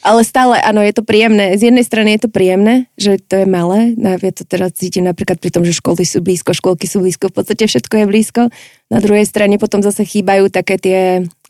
Ale 0.00 0.24
stále, 0.24 0.56
áno, 0.64 0.80
je 0.80 0.96
to 0.96 1.04
príjemné. 1.04 1.60
Z 1.60 1.68
jednej 1.68 1.84
strany 1.84 2.16
je 2.16 2.24
to 2.24 2.30
príjemné, 2.32 2.88
že 2.96 3.20
to 3.20 3.44
je 3.44 3.46
malé. 3.46 3.92
No, 4.00 4.16
ja 4.16 4.32
to 4.32 4.48
teraz 4.48 4.72
cítim 4.72 5.04
napríklad 5.04 5.36
pri 5.36 5.52
tom, 5.52 5.60
že 5.60 5.76
školy 5.76 6.08
sú 6.08 6.24
blízko, 6.24 6.56
školky 6.56 6.88
sú 6.88 7.04
blízko, 7.04 7.28
v 7.28 7.36
podstate 7.36 7.68
všetko 7.68 7.94
je 8.00 8.06
blízko. 8.08 8.42
Na 8.88 8.98
druhej 8.98 9.28
strane 9.28 9.60
potom 9.60 9.84
zase 9.84 10.08
chýbajú 10.08 10.48
také 10.48 10.80
tie 10.80 11.00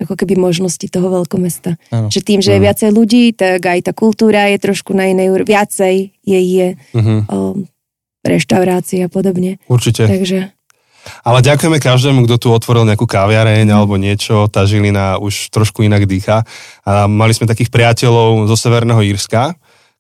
ako 0.03 0.19
keby 0.19 0.35
možnosti 0.35 0.83
toho 0.83 1.09
veľkomesta. 1.23 1.79
Áno. 1.95 2.11
Že 2.11 2.21
tým, 2.27 2.41
že 2.43 2.59
je 2.59 2.61
viacej 2.61 2.91
ľudí, 2.91 3.25
tak 3.39 3.63
aj 3.63 3.87
tá 3.87 3.93
kultúra 3.95 4.51
je 4.51 4.59
trošku 4.59 4.99
na 4.99 5.09
inej 5.09 5.31
úrovni. 5.31 5.55
Viacej 5.55 5.95
je, 6.27 6.41
je 6.43 6.67
uh-huh. 6.75 7.21
o, 7.31 7.39
reštaurácie 8.27 9.07
a 9.07 9.09
podobne. 9.09 9.63
Určite. 9.71 10.11
Takže 10.11 10.53
ale 11.27 11.45
ďakujeme 11.45 11.79
každému, 11.83 12.27
kto 12.27 12.37
tu 12.37 12.49
otvoril 12.51 12.87
nejakú 12.87 13.05
kaviareň 13.05 13.67
mm. 13.69 13.77
alebo 13.77 14.01
niečo. 14.01 14.47
Tá 14.47 14.65
Žilina 14.65 15.19
už 15.19 15.51
trošku 15.51 15.83
inak 15.85 16.07
dýcha. 16.07 16.47
A 16.87 17.07
mali 17.11 17.33
sme 17.35 17.51
takých 17.51 17.73
priateľov 17.73 18.49
zo 18.49 18.57
Severného 18.57 19.03
Írska, 19.03 19.55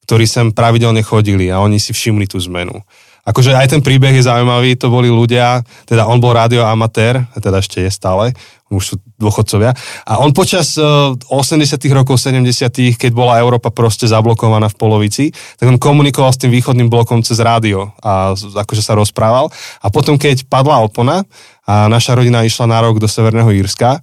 ktorí 0.07 0.25
sem 0.27 0.51
pravidelne 0.51 1.01
chodili 1.05 1.51
a 1.51 1.63
oni 1.63 1.79
si 1.79 1.95
všimli 1.95 2.27
tú 2.27 2.39
zmenu 2.43 2.83
akože 3.31 3.55
aj 3.55 3.79
ten 3.79 3.81
príbeh 3.81 4.13
je 4.19 4.27
zaujímavý, 4.27 4.75
to 4.75 4.91
boli 4.91 5.07
ľudia, 5.07 5.63
teda 5.87 6.11
on 6.11 6.19
bol 6.19 6.35
radioamatér, 6.35 7.31
teda 7.39 7.63
ešte 7.63 7.87
je 7.87 7.91
stále, 7.91 8.35
už 8.71 8.83
sú 8.83 8.95
dôchodcovia. 9.19 9.75
A 10.07 10.23
on 10.23 10.31
počas 10.31 10.79
uh, 10.79 11.15
80 11.15 11.75
rokov, 11.91 12.23
70 12.23 12.71
keď 12.95 13.11
bola 13.11 13.43
Európa 13.43 13.75
proste 13.75 14.07
zablokovaná 14.07 14.71
v 14.71 14.79
polovici, 14.79 15.25
tak 15.59 15.67
on 15.67 15.79
komunikoval 15.79 16.31
s 16.31 16.39
tým 16.39 16.55
východným 16.55 16.87
blokom 16.87 17.23
cez 17.27 17.43
rádio 17.43 17.91
a 17.99 18.35
akože 18.35 18.83
sa 18.83 18.95
rozprával. 18.95 19.51
A 19.83 19.91
potom, 19.91 20.15
keď 20.15 20.47
padla 20.47 20.87
opona 20.87 21.27
a 21.67 21.91
naša 21.91 22.15
rodina 22.15 22.47
išla 22.47 22.71
na 22.71 22.79
rok 22.79 23.03
do 23.03 23.11
Severného 23.11 23.51
Írska, 23.51 23.99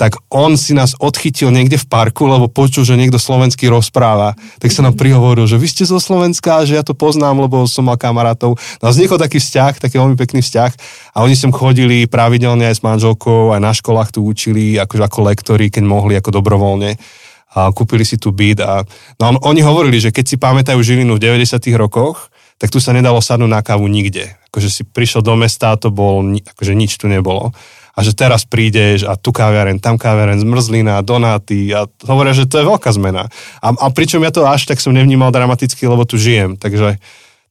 tak 0.00 0.16
on 0.32 0.56
si 0.56 0.72
nás 0.72 0.96
odchytil 0.96 1.52
niekde 1.52 1.76
v 1.76 1.84
parku, 1.84 2.24
lebo 2.24 2.48
počul, 2.48 2.88
že 2.88 2.96
niekto 2.96 3.20
slovenský 3.20 3.68
rozpráva. 3.68 4.32
Tak 4.56 4.72
sa 4.72 4.80
nám 4.80 4.96
prihovoril, 4.96 5.44
že 5.44 5.60
vy 5.60 5.68
ste 5.68 5.84
zo 5.84 6.00
Slovenska, 6.00 6.64
že 6.64 6.72
ja 6.72 6.80
to 6.80 6.96
poznám, 6.96 7.44
lebo 7.44 7.68
som 7.68 7.84
mal 7.84 8.00
kamarátov. 8.00 8.56
No 8.80 8.84
a 8.88 8.92
vznikol 8.96 9.20
taký 9.20 9.36
vzťah, 9.36 9.76
taký 9.76 10.00
veľmi 10.00 10.16
pekný 10.16 10.40
vzťah 10.40 10.72
a 11.12 11.20
oni 11.20 11.36
sem 11.36 11.52
chodili 11.52 12.08
pravidelne 12.08 12.64
aj 12.64 12.80
s 12.80 12.82
manželkou, 12.82 13.52
aj 13.52 13.60
na 13.60 13.76
školách 13.76 14.16
tu 14.16 14.24
učili, 14.24 14.80
akože 14.80 15.04
ako 15.04 15.20
lektori, 15.28 15.68
keď 15.68 15.84
mohli, 15.84 16.16
ako 16.16 16.32
dobrovoľne 16.32 16.96
a 17.50 17.68
kúpili 17.68 18.06
si 18.06 18.16
tu 18.16 18.32
byt 18.32 18.62
a 18.62 18.80
no 19.20 19.22
on, 19.26 19.36
oni 19.52 19.60
hovorili, 19.60 20.00
že 20.00 20.14
keď 20.14 20.24
si 20.24 20.36
pamätajú 20.40 20.80
Žilinu 20.80 21.20
v 21.20 21.44
90 21.44 21.60
rokoch, 21.76 22.32
tak 22.56 22.72
tu 22.72 22.80
sa 22.80 22.96
nedalo 22.96 23.20
sadnúť 23.20 23.50
na 23.50 23.60
kávu 23.60 23.84
nikde. 23.90 24.38
Akože 24.48 24.70
si 24.70 24.82
prišiel 24.86 25.20
do 25.20 25.34
mesta, 25.34 25.76
to 25.76 25.92
bol, 25.92 26.24
akože 26.24 26.72
nič 26.72 26.96
tu 26.96 27.10
nebolo 27.10 27.52
a 28.00 28.02
že 28.02 28.16
teraz 28.16 28.48
prídeš 28.48 29.04
a 29.04 29.12
tu 29.12 29.28
kaviaren, 29.28 29.76
tam 29.76 30.00
kaviaren, 30.00 30.40
zmrzlina, 30.40 31.04
donáty 31.04 31.68
a 31.76 31.84
hovoria, 32.08 32.32
že 32.32 32.48
to 32.48 32.56
je 32.56 32.64
veľká 32.64 32.88
zmena. 32.96 33.28
A, 33.60 33.68
a 33.76 33.86
pričom 33.92 34.24
ja 34.24 34.32
to 34.32 34.48
až 34.48 34.64
tak 34.64 34.80
som 34.80 34.96
nevnímal 34.96 35.28
dramaticky, 35.28 35.84
lebo 35.84 36.08
tu 36.08 36.16
žijem, 36.16 36.56
takže 36.56 36.96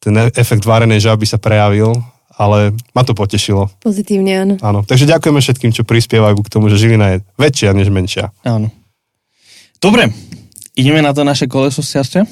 ten 0.01 0.13
efekt 0.33 0.65
varenej 0.65 1.05
žaby 1.05 1.29
sa 1.29 1.37
prejavil, 1.37 2.01
ale 2.33 2.73
ma 2.97 3.05
to 3.05 3.13
potešilo. 3.13 3.69
Pozitívne, 3.77 4.41
áno. 4.41 4.55
Áno, 4.65 4.79
takže 4.81 5.05
ďakujeme 5.05 5.37
všetkým, 5.37 5.69
čo 5.69 5.85
prispievajú 5.85 6.41
k 6.41 6.49
tomu, 6.49 6.73
že 6.73 6.81
Žilina 6.81 7.13
je 7.13 7.17
väčšia 7.37 7.77
než 7.77 7.93
menšia. 7.93 8.33
Áno. 8.41 8.73
Dobre, 9.77 10.09
ideme 10.73 11.05
na 11.05 11.13
to 11.13 11.21
naše 11.21 11.45
koleso 11.45 11.85
šťastia? 11.85 12.25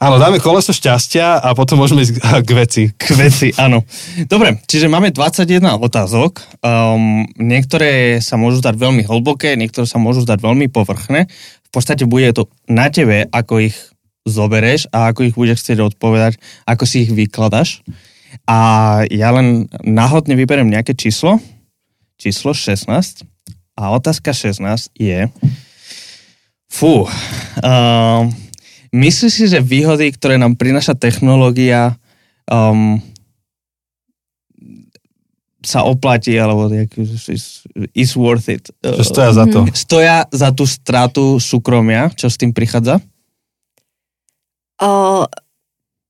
Áno, 0.00 0.16
dáme 0.16 0.40
koleso 0.40 0.72
šťastia 0.72 1.44
a 1.44 1.52
potom 1.52 1.76
môžeme 1.76 2.00
ísť 2.00 2.24
k 2.48 2.50
veci. 2.56 2.82
K 2.96 3.20
veci, 3.20 3.52
áno. 3.60 3.84
Dobre, 4.24 4.56
čiže 4.64 4.88
máme 4.88 5.12
21 5.12 5.76
otázok. 5.76 6.40
Um, 6.64 7.28
niektoré 7.36 8.16
sa 8.24 8.40
môžu 8.40 8.64
zdať 8.64 8.80
veľmi 8.80 9.04
hlboké, 9.04 9.60
niektoré 9.60 9.84
sa 9.84 10.00
môžu 10.00 10.24
zdať 10.24 10.40
veľmi 10.40 10.72
povrchné. 10.72 11.28
V 11.28 11.70
podstate 11.70 12.08
bude 12.08 12.32
to 12.32 12.48
na 12.64 12.88
tebe, 12.88 13.28
ako 13.28 13.60
ich 13.60 13.76
zobereš 14.24 14.88
a 14.88 15.12
ako 15.12 15.20
ich 15.28 15.36
budeš 15.36 15.60
chcieť 15.68 15.92
odpovedať, 15.92 16.40
ako 16.64 16.88
si 16.88 17.04
ich 17.04 17.12
vykladaš. 17.12 17.84
A 18.48 18.58
ja 19.12 19.36
len 19.36 19.68
náhodne 19.84 20.32
vyberiem 20.32 20.72
nejaké 20.72 20.96
číslo, 20.96 21.44
číslo 22.16 22.56
16 22.56 22.88
a 23.76 23.82
otázka 23.92 24.32
16 24.32 24.96
je 24.96 25.28
fú, 26.72 27.04
um, 27.04 28.32
Myslíš 28.90 29.32
si, 29.32 29.44
že 29.46 29.62
výhody, 29.62 30.10
ktoré 30.10 30.34
nám 30.34 30.58
prináša 30.58 30.98
technológia, 30.98 31.94
um, 32.50 32.98
sa 35.60 35.84
oplatí, 35.84 36.34
alebo 36.40 36.72
is, 36.72 37.62
is 37.92 38.10
worth 38.16 38.48
it. 38.48 38.72
Čo 38.80 39.04
stoja 39.04 39.30
za 39.36 39.44
to? 39.46 39.68
Stoja 39.76 40.24
za 40.32 40.50
tú 40.56 40.64
stratu 40.64 41.36
súkromia, 41.36 42.08
čo 42.16 42.32
s 42.32 42.40
tým 42.40 42.50
prichádza? 42.56 42.98
Uh, 44.80 45.28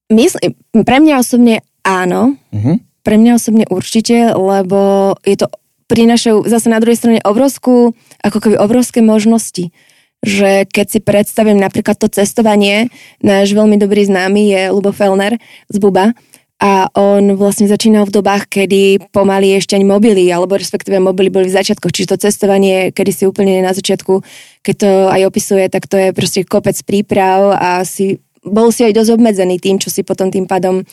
myslím, 0.08 0.54
pre 0.86 1.02
mňa 1.02 1.14
osobne 1.18 1.66
áno. 1.82 2.38
Uh-huh. 2.54 2.78
Pre 3.02 3.16
mňa 3.18 3.32
osobne 3.36 3.64
určite, 3.66 4.30
lebo 4.30 5.12
je 5.26 5.34
to 5.34 5.50
prinášajú 5.90 6.46
zase 6.46 6.70
na 6.70 6.78
druhej 6.78 7.02
strane 7.02 7.20
obrovskú, 7.26 7.98
ako 8.22 8.38
keby 8.38 8.56
obrovské 8.62 9.02
možnosti 9.02 9.74
že 10.20 10.68
keď 10.68 10.86
si 10.86 11.00
predstavím 11.00 11.56
napríklad 11.56 11.96
to 11.96 12.12
cestovanie, 12.12 12.92
náš 13.24 13.56
veľmi 13.56 13.80
dobrý 13.80 14.04
známy 14.04 14.52
je 14.52 14.62
Lubo 14.68 14.92
Felner 14.92 15.40
z 15.72 15.76
Buba 15.80 16.12
a 16.60 16.92
on 16.92 17.40
vlastne 17.40 17.64
začínal 17.64 18.04
v 18.04 18.20
dobách, 18.20 18.52
kedy 18.52 19.00
pomaly 19.16 19.56
ešte 19.56 19.80
ani 19.80 19.88
mobily, 19.88 20.28
alebo 20.28 20.60
respektíve 20.60 21.00
mobily 21.00 21.32
boli 21.32 21.48
v 21.48 21.56
začiatkoch, 21.56 21.88
čiže 21.88 22.12
to 22.12 22.22
cestovanie, 22.28 22.92
kedy 22.92 23.10
si 23.16 23.24
úplne 23.24 23.64
na 23.64 23.72
začiatku, 23.72 24.20
keď 24.60 24.74
to 24.76 24.90
aj 25.08 25.22
opisuje, 25.24 25.64
tak 25.72 25.88
to 25.88 25.96
je 25.96 26.08
proste 26.12 26.44
kopec 26.44 26.76
príprav 26.84 27.56
a 27.56 27.80
si, 27.88 28.20
bol 28.44 28.68
si 28.76 28.84
aj 28.84 28.92
dosť 28.92 29.16
obmedzený 29.16 29.56
tým, 29.56 29.80
čo 29.80 29.88
si 29.88 30.04
potom 30.04 30.28
tým 30.28 30.44
pádom 30.44 30.84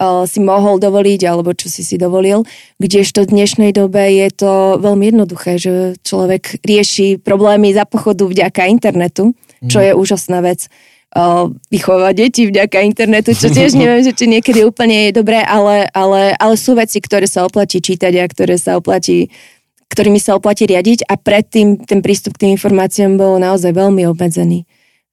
si 0.00 0.38
mohol 0.40 0.80
dovoliť 0.80 1.20
alebo 1.28 1.52
čo 1.52 1.68
si 1.68 1.84
si 1.84 2.00
dovolil, 2.00 2.48
kdežto 2.80 3.28
v 3.28 3.32
dnešnej 3.36 3.70
dobe 3.76 4.00
je 4.00 4.28
to 4.32 4.80
veľmi 4.80 5.12
jednoduché, 5.12 5.60
že 5.60 6.00
človek 6.00 6.64
rieši 6.64 7.20
problémy 7.20 7.74
za 7.76 7.84
pochodu 7.84 8.24
vďaka 8.24 8.64
internetu, 8.72 9.36
čo 9.68 9.78
mm. 9.80 9.84
je 9.84 9.92
úžasná 9.92 10.40
vec. 10.40 10.72
Vychovávať 11.74 12.14
deti 12.14 12.42
vďaka 12.46 12.86
internetu, 12.86 13.34
čo 13.34 13.50
tiež 13.50 13.74
neviem, 13.74 14.00
že 14.06 14.14
či 14.14 14.30
niekedy 14.30 14.62
úplne 14.62 15.10
je 15.10 15.18
dobré, 15.18 15.42
ale, 15.42 15.90
ale, 15.90 16.38
ale 16.38 16.54
sú 16.54 16.78
veci, 16.78 17.02
ktoré 17.02 17.26
sa 17.26 17.42
oplatí 17.44 17.82
čítať 17.82 18.14
a 18.14 18.30
ktoré 18.30 18.56
sa 18.56 18.78
oplatí 18.78 19.28
ktorými 19.90 20.22
sa 20.22 20.38
oplatí 20.38 20.70
riadiť 20.70 21.02
a 21.10 21.18
predtým 21.18 21.82
ten 21.82 21.98
prístup 21.98 22.38
k 22.38 22.46
tým 22.46 22.54
informáciám 22.54 23.18
bol 23.18 23.42
naozaj 23.42 23.74
veľmi 23.74 24.06
obmedzený 24.06 24.62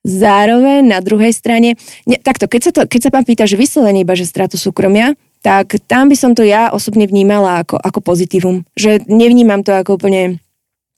Zároveň 0.08 0.88
na 0.88 1.04
druhej 1.04 1.36
strane, 1.36 1.76
ne, 2.08 2.16
takto, 2.24 2.48
keď 2.48 2.62
sa, 2.64 2.72
to, 2.72 2.82
keď 2.88 3.02
sa 3.04 3.12
pán 3.12 3.28
pýta, 3.28 3.44
že 3.44 3.60
vyslovene 3.60 4.08
iba, 4.08 4.16
že 4.16 4.24
stratu 4.24 4.56
súkromia, 4.56 5.20
tak 5.44 5.84
tam 5.84 6.08
by 6.08 6.16
som 6.16 6.32
to 6.32 6.48
ja 6.48 6.72
osobne 6.72 7.04
vnímala 7.12 7.68
ako, 7.68 7.76
ako 7.76 8.00
pozitívum. 8.00 8.64
Že 8.80 9.04
nevnímam 9.12 9.68
to 9.68 9.76
ako 9.76 10.00
úplne... 10.00 10.40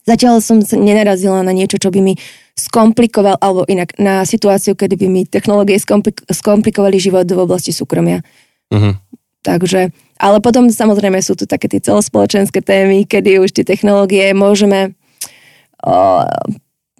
Zatiaľ 0.05 0.41
som 0.41 0.61
sa 0.61 0.77
nenarazila 0.77 1.41
na 1.41 1.53
niečo, 1.53 1.77
čo 1.77 1.89
by 1.93 2.01
mi 2.01 2.13
skomplikoval, 2.57 3.37
alebo 3.37 3.65
inak 3.65 3.97
na 3.97 4.25
situáciu, 4.25 4.73
kedy 4.73 4.95
by 4.97 5.07
mi 5.09 5.21
technológie 5.25 5.77
skomplik- 5.77 6.25
skomplikovali 6.25 6.97
život 6.97 7.25
v 7.29 7.39
oblasti 7.39 7.69
súkromia. 7.69 8.25
Uh-huh. 8.73 8.97
Takže, 9.41 9.95
ale 10.19 10.37
potom 10.43 10.67
samozrejme 10.67 11.17
sú 11.23 11.37
tu 11.37 11.47
také 11.47 11.71
tie 11.71 11.79
celospoločenské 11.79 12.59
témy, 12.59 13.07
kedy 13.07 13.39
už 13.39 13.55
tie 13.55 13.63
technológie 13.63 14.35
môžeme 14.35 14.97
o, 15.79 16.25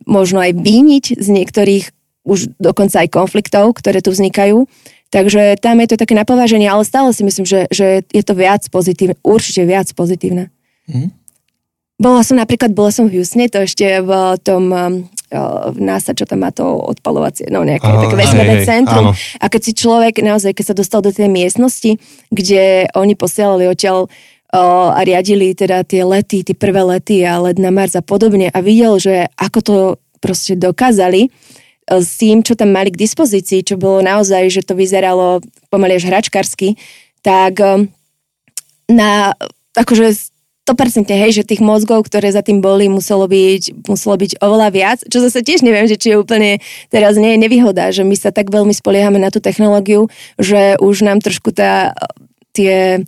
možno 0.08 0.40
aj 0.40 0.56
vyniť 0.56 1.20
z 1.20 1.28
niektorých 1.28 1.86
už 2.30 2.54
dokonca 2.62 3.02
aj 3.02 3.10
konfliktov, 3.10 3.74
ktoré 3.82 4.06
tu 4.06 4.14
vznikajú. 4.14 4.70
Takže 5.10 5.58
tam 5.58 5.82
je 5.82 5.90
to 5.90 5.98
také 5.98 6.14
napováženie, 6.14 6.70
ale 6.70 6.86
stále 6.86 7.10
si 7.18 7.26
myslím, 7.26 7.50
že, 7.50 7.66
že 7.74 8.06
je 8.14 8.22
to 8.22 8.38
viac 8.38 8.62
pozitívne, 8.70 9.18
určite 9.26 9.66
viac 9.66 9.90
pozitívne. 9.98 10.54
Mm. 10.86 11.10
Bola 11.98 12.22
som 12.22 12.38
napríklad, 12.38 12.72
bola 12.78 12.94
som 12.94 13.10
v 13.10 13.18
Houstone, 13.20 13.50
to 13.50 13.66
ešte 13.66 14.06
v 14.06 14.12
tom 14.46 14.70
v 15.70 15.78
NASA, 15.78 16.18
čo 16.18 16.26
tam 16.26 16.42
má 16.42 16.50
to 16.50 16.66
odpalovacie, 16.66 17.54
no 17.54 17.62
nejaké 17.62 17.86
oh, 17.86 18.02
také 18.02 18.18
vesmírne 18.18 18.66
centrum. 18.66 19.14
Áno. 19.14 19.38
A 19.38 19.46
keď 19.46 19.62
si 19.62 19.74
človek 19.78 20.26
naozaj, 20.26 20.58
keď 20.58 20.74
sa 20.74 20.76
dostal 20.76 21.06
do 21.06 21.14
tej 21.14 21.30
miestnosti, 21.30 22.02
kde 22.34 22.90
oni 22.98 23.14
posielali 23.14 23.70
odtiaľ 23.70 24.10
a 24.50 24.98
riadili 25.06 25.54
teda 25.54 25.86
tie 25.86 26.02
lety, 26.02 26.42
tie 26.42 26.58
prvé 26.58 26.82
lety 26.82 27.22
a 27.22 27.38
let 27.38 27.62
na 27.62 27.70
Mars 27.70 27.94
a 27.94 28.02
podobne 28.02 28.50
a 28.50 28.60
videl, 28.66 28.98
že 28.98 29.30
ako 29.38 29.60
to 29.62 29.76
proste 30.18 30.58
dokázali, 30.58 31.30
s 31.90 32.22
tým, 32.22 32.46
čo 32.46 32.54
tam 32.54 32.70
mali 32.70 32.94
k 32.94 33.02
dispozícii, 33.02 33.66
čo 33.66 33.82
bolo 33.82 34.06
naozaj, 34.06 34.54
že 34.54 34.62
to 34.62 34.78
vyzeralo 34.78 35.42
pomaly 35.74 35.98
až 35.98 36.06
hračkarsky, 36.06 36.78
tak 37.26 37.58
um, 37.58 37.90
na, 38.86 39.34
akože 39.74 40.30
100% 40.70 41.10
hej, 41.10 41.42
že 41.42 41.50
tých 41.50 41.66
mozgov, 41.66 42.06
ktoré 42.06 42.30
za 42.30 42.46
tým 42.46 42.62
boli, 42.62 42.86
muselo 42.86 43.26
byť, 43.26 43.90
muselo 43.90 44.16
byť 44.22 44.38
oveľa 44.38 44.70
viac, 44.70 45.00
čo 45.10 45.18
zase 45.18 45.42
tiež 45.42 45.66
neviem, 45.66 45.90
že 45.90 45.98
či 45.98 46.14
je 46.14 46.22
úplne 46.22 46.62
teraz 46.94 47.18
nie 47.18 47.34
je 47.34 47.42
nevýhoda, 47.42 47.90
že 47.90 48.06
my 48.06 48.14
sa 48.14 48.30
tak 48.30 48.54
veľmi 48.54 48.70
spoliehame 48.70 49.18
na 49.18 49.34
tú 49.34 49.42
technológiu, 49.42 50.06
že 50.38 50.78
už 50.78 51.02
nám 51.02 51.26
trošku 51.26 51.50
tá, 51.58 51.98
tie, 52.54 53.02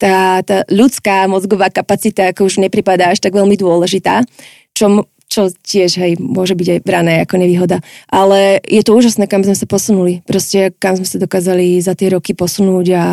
tá, 0.00 0.40
tá 0.40 0.64
ľudská 0.72 1.28
mozgová 1.28 1.68
kapacita 1.68 2.32
ako 2.32 2.48
už 2.48 2.64
nepripadá 2.64 3.12
až 3.12 3.20
tak 3.20 3.36
veľmi 3.36 3.60
dôležitá, 3.60 4.24
čo 4.72 5.04
čo 5.36 5.52
tiež, 5.52 6.00
hej, 6.00 6.16
môže 6.16 6.56
byť 6.56 6.68
aj 6.72 6.80
brané 6.80 7.20
ako 7.20 7.36
nevýhoda. 7.36 7.84
Ale 8.08 8.64
je 8.64 8.80
to 8.80 8.96
úžasné, 8.96 9.28
kam 9.28 9.44
sme 9.44 9.52
sa 9.52 9.68
posunuli. 9.68 10.24
Proste, 10.24 10.72
kam 10.80 10.96
sme 10.96 11.04
sa 11.04 11.20
dokázali 11.20 11.76
za 11.84 11.92
tie 11.92 12.08
roky 12.08 12.32
posunúť 12.32 12.86
a, 12.96 13.04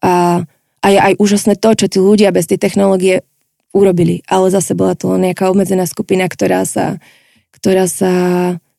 a, 0.00 0.12
a 0.80 0.86
je 0.88 0.98
aj 0.98 1.14
úžasné 1.20 1.60
to, 1.60 1.76
čo 1.76 1.86
tí 1.92 2.00
ľudia 2.00 2.32
bez 2.32 2.48
tej 2.48 2.56
technológie 2.56 3.20
urobili. 3.76 4.24
Ale 4.24 4.48
zase 4.48 4.72
bola 4.72 4.96
to 4.96 5.12
len 5.12 5.28
nejaká 5.28 5.52
obmedzená 5.52 5.84
skupina, 5.84 6.24
ktorá 6.24 6.64
sa, 6.64 6.96
ktorá 7.52 7.84
sa 7.84 8.12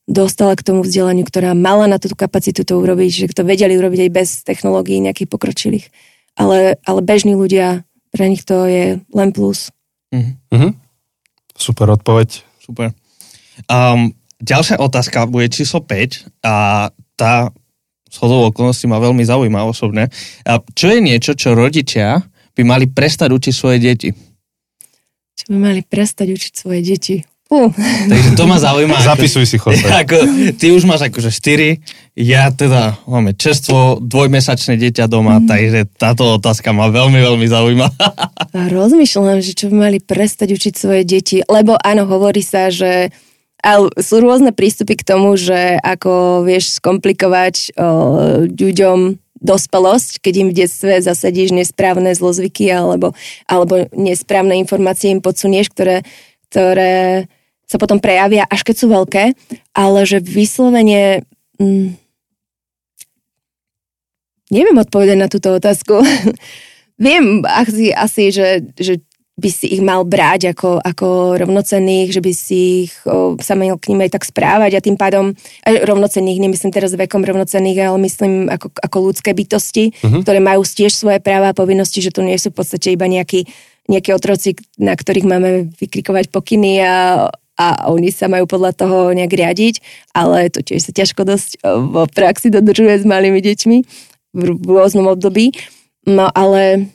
dostala 0.10 0.58
k 0.58 0.66
tomu 0.66 0.82
vzdelaniu, 0.82 1.24
ktorá 1.24 1.54
mala 1.54 1.86
na 1.86 2.02
tú 2.02 2.10
kapacitu 2.12 2.66
to 2.66 2.82
urobiť, 2.82 3.10
že 3.14 3.26
to 3.38 3.46
vedeli 3.46 3.78
urobiť 3.78 4.10
aj 4.10 4.12
bez 4.12 4.30
technológií 4.42 4.98
nejakých 4.98 5.30
pokročilých. 5.30 5.86
Ale, 6.34 6.82
ale 6.84 7.00
bežní 7.06 7.38
ľudia, 7.38 7.86
pre 8.10 8.28
nich 8.28 8.42
to 8.44 8.66
je 8.66 9.00
len 9.00 9.30
plus. 9.32 9.70
Mm-hmm. 10.12 10.72
Super 11.56 11.94
odpoveď. 11.96 12.51
Super. 12.72 12.96
Um, 13.68 14.16
ďalšia 14.40 14.80
otázka 14.80 15.28
bude 15.28 15.52
číslo 15.52 15.84
5 15.84 16.48
a 16.48 16.88
tá 17.20 17.52
z 18.12 18.16
hodou 18.20 18.48
okolností 18.52 18.92
ma 18.92 19.00
veľmi 19.00 19.24
zaujíma 19.24 19.64
osobne. 19.64 20.12
A 20.44 20.60
čo 20.76 20.92
je 20.92 21.00
niečo, 21.00 21.32
čo 21.36 21.56
rodičia 21.56 22.20
by 22.56 22.62
mali 22.68 22.88
prestať 22.92 23.32
učiť 23.32 23.54
svoje 23.56 23.80
deti? 23.80 24.12
Čo 25.36 25.56
by 25.56 25.58
mali 25.72 25.82
prestať 25.84 26.28
učiť 26.36 26.52
svoje 26.52 26.80
deti? 26.84 27.16
Uh. 27.52 27.68
Takže 28.08 28.40
to 28.40 28.48
ma 28.48 28.56
zaujíma. 28.56 28.96
Zapisuj 29.04 29.44
si, 29.44 29.60
Jose. 29.60 29.84
Ako, 30.08 30.16
ty 30.56 30.72
už 30.72 30.88
máš 30.88 31.12
akože 31.12 31.36
4, 31.36 31.84
ja 32.16 32.48
teda 32.48 32.96
máme 33.04 33.36
čerstvo, 33.36 34.00
dvojmesačné 34.00 34.80
dieťa 34.80 35.12
doma, 35.12 35.44
mm. 35.44 35.52
takže 35.52 35.80
táto 36.00 36.40
otázka 36.40 36.72
ma 36.72 36.88
veľmi, 36.88 37.20
veľmi 37.20 37.48
zaujíma. 37.52 37.88
A 38.56 38.62
rozmýšľam, 38.72 39.44
že 39.44 39.52
čo 39.52 39.68
by 39.68 39.92
mali 39.92 40.00
prestať 40.00 40.56
učiť 40.56 40.74
svoje 40.80 41.04
deti, 41.04 41.44
lebo 41.44 41.76
áno, 41.76 42.08
hovorí 42.08 42.40
sa, 42.40 42.72
že 42.72 43.12
ale 43.62 43.94
sú 44.00 44.24
rôzne 44.24 44.56
prístupy 44.56 44.98
k 44.98 45.06
tomu, 45.06 45.38
že 45.38 45.78
ako 45.86 46.42
vieš 46.50 46.82
skomplikovať 46.82 47.78
o, 47.78 48.48
ľuďom 48.50 49.22
dospelosť, 49.42 50.22
keď 50.22 50.34
im 50.38 50.50
v 50.50 50.58
detstve 50.66 50.94
zasadíš 51.02 51.54
nesprávne 51.54 52.14
zlozvyky 52.14 52.70
alebo, 52.74 53.14
alebo 53.46 53.86
nesprávne 53.94 54.58
informácie 54.58 55.14
im 55.14 55.22
podsunieš, 55.22 55.74
ktoré, 55.74 56.06
ktoré 56.50 57.26
sa 57.72 57.80
potom 57.80 58.04
prejavia, 58.04 58.44
až 58.52 58.68
keď 58.68 58.76
sú 58.76 58.92
veľké, 58.92 59.24
ale 59.72 60.00
že 60.04 60.20
vyslovene... 60.20 61.24
Mm, 61.56 61.96
neviem 64.52 64.76
odpovedať 64.76 65.16
na 65.16 65.32
túto 65.32 65.56
otázku. 65.56 66.04
Viem 67.06 67.48
asi, 67.48 67.96
asi 67.96 68.36
že, 68.36 68.68
že 68.76 69.00
by 69.40 69.50
si 69.50 69.74
ich 69.74 69.82
mal 69.82 70.04
brať 70.04 70.54
ako, 70.54 70.84
ako 70.84 71.40
rovnocenných, 71.40 72.14
že 72.14 72.22
by 72.22 72.34
si 72.36 72.86
ich 72.86 72.94
o, 73.08 73.40
sa 73.42 73.58
mal 73.58 73.74
k 73.80 73.96
ním 73.96 74.06
aj 74.06 74.20
tak 74.20 74.28
správať 74.28 74.78
a 74.78 74.84
tým 74.84 75.00
pádom 75.00 75.34
aj 75.66 75.88
rovnocenných, 75.88 76.44
nemyslím 76.44 76.70
teraz 76.70 76.94
vekom 76.94 77.26
rovnocenných, 77.26 77.80
ale 77.80 77.98
myslím 78.06 78.52
ako, 78.52 78.70
ako 78.70 78.98
ľudské 79.02 79.34
bytosti, 79.34 79.98
uh-huh. 79.98 80.22
ktoré 80.22 80.44
majú 80.44 80.62
tiež 80.62 80.94
svoje 80.94 81.18
práva 81.24 81.56
a 81.56 81.58
povinnosti, 81.58 82.04
že 82.04 82.14
to 82.14 82.22
nie 82.22 82.38
sú 82.38 82.54
v 82.54 82.62
podstate 82.62 82.94
iba 82.94 83.10
nejakí, 83.10 83.50
nejakí 83.90 84.14
otroci, 84.14 84.54
na 84.78 84.94
ktorých 84.94 85.26
máme 85.26 85.74
vykrikovať 85.80 86.30
pokyny 86.30 86.86
a 86.86 87.26
a 87.62 87.94
oni 87.94 88.10
sa 88.10 88.26
majú 88.26 88.50
podľa 88.50 88.74
toho 88.74 89.14
nejak 89.14 89.30
riadiť, 89.30 89.76
ale 90.18 90.50
to 90.50 90.66
tiež 90.66 90.90
sa 90.90 90.92
ťažko 90.98 91.22
dosť 91.22 91.62
eh, 91.62 91.78
v 91.78 92.10
praxi 92.10 92.50
dodržuje 92.50 92.98
s 92.98 93.06
malými 93.06 93.38
deťmi 93.38 93.78
v 94.34 94.42
rôznom 94.66 95.06
období. 95.12 95.54
No 96.10 96.26
ale 96.34 96.90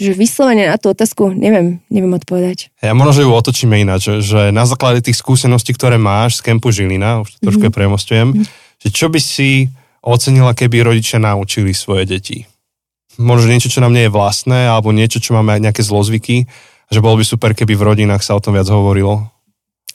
že 0.00 0.16
vyslovene 0.16 0.64
na 0.64 0.80
tú 0.80 0.96
otázku 0.96 1.36
neviem, 1.36 1.84
neviem 1.92 2.16
odpovedať. 2.16 2.72
Ja 2.80 2.96
možno, 2.96 3.20
že 3.20 3.24
ju 3.28 3.36
otočíme 3.36 3.76
ináč, 3.76 4.08
že 4.24 4.48
na 4.48 4.64
základe 4.64 5.04
tých 5.04 5.20
skúseností, 5.20 5.76
ktoré 5.76 6.00
máš 6.00 6.40
z 6.40 6.48
kempu 6.48 6.72
Žilina, 6.72 7.20
už 7.20 7.36
to 7.36 7.52
trošku 7.52 7.68
mm-hmm. 7.68 7.76
premostujem, 7.76 8.28
mm-hmm. 8.32 8.46
že 8.80 8.88
čo 8.88 9.12
by 9.12 9.20
si 9.20 9.68
ocenila, 10.00 10.56
keby 10.56 10.80
rodičia 10.80 11.20
naučili 11.20 11.76
svoje 11.76 12.08
deti? 12.08 12.48
Možno 13.20 13.52
niečo, 13.52 13.68
čo 13.68 13.84
nám 13.84 13.92
nie 13.92 14.08
je 14.08 14.14
vlastné, 14.16 14.72
alebo 14.72 14.96
niečo, 14.96 15.20
čo 15.20 15.36
máme 15.36 15.60
nejaké 15.60 15.84
zlozvyky, 15.84 16.48
že 16.88 17.04
bolo 17.04 17.20
by 17.20 17.24
super, 17.28 17.52
keby 17.52 17.76
v 17.76 17.86
rodinách 17.92 18.24
sa 18.24 18.32
o 18.32 18.40
tom 18.40 18.56
viac 18.56 18.72
hovorilo. 18.72 19.28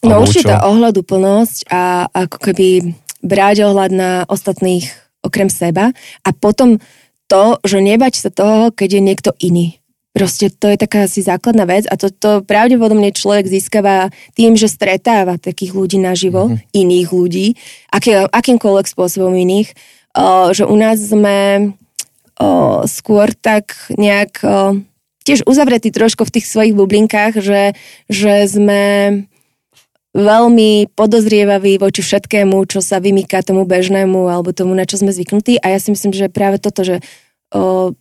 No 0.03 0.21
určitá 0.21 0.65
plnosť 1.05 1.71
a 1.71 2.09
ako 2.11 2.37
keby 2.51 2.67
brať 3.25 3.65
ohľad 3.65 3.91
na 3.93 4.11
ostatných 4.27 4.89
okrem 5.25 5.49
seba 5.49 5.95
a 6.21 6.29
potom 6.35 6.77
to, 7.25 7.57
že 7.65 7.81
nebať 7.81 8.13
sa 8.21 8.29
toho, 8.29 8.69
keď 8.69 8.89
je 8.97 9.01
niekto 9.01 9.31
iný. 9.41 9.81
Proste 10.15 10.47
to 10.47 10.71
je 10.71 10.79
taká 10.79 11.11
asi 11.11 11.19
základná 11.25 11.67
vec 11.67 11.83
a 11.91 11.99
to, 11.99 12.07
to 12.07 12.39
pravdepodobne 12.47 13.11
človek 13.11 13.51
získava 13.51 14.13
tým, 14.31 14.55
že 14.55 14.71
stretáva 14.71 15.35
takých 15.35 15.75
ľudí 15.75 15.99
naživo, 15.99 16.47
mm-hmm. 16.47 16.71
iných 16.71 17.09
ľudí, 17.11 17.47
aký, 17.91 18.23
akýmkoľvek 18.31 18.87
spôsobom 18.87 19.35
iných, 19.35 19.75
o, 20.15 20.55
že 20.55 20.63
u 20.63 20.75
nás 20.79 21.03
sme 21.03 21.73
o, 22.39 22.87
skôr 22.87 23.35
tak 23.35 23.75
nejak 23.91 24.39
o, 24.39 24.79
tiež 25.27 25.43
uzavretí 25.43 25.91
trošku 25.91 26.23
v 26.23 26.33
tých 26.39 26.47
svojich 26.47 26.77
bublinkách, 26.79 27.41
že, 27.43 27.75
že 28.07 28.47
sme 28.47 28.81
veľmi 30.15 30.95
podozrievaví 30.95 31.75
voči 31.75 31.99
všetkému, 31.99 32.55
čo 32.71 32.79
sa 32.79 33.03
vymýka 33.03 33.43
tomu 33.43 33.67
bežnému 33.67 34.31
alebo 34.31 34.55
tomu, 34.55 34.71
na 34.71 34.87
čo 34.87 34.95
sme 34.95 35.11
zvyknutí. 35.11 35.59
A 35.59 35.75
ja 35.75 35.79
si 35.83 35.91
myslím, 35.91 36.15
že 36.15 36.31
práve 36.31 36.55
toto, 36.55 36.87
že 36.87 37.03
o, 37.51 37.91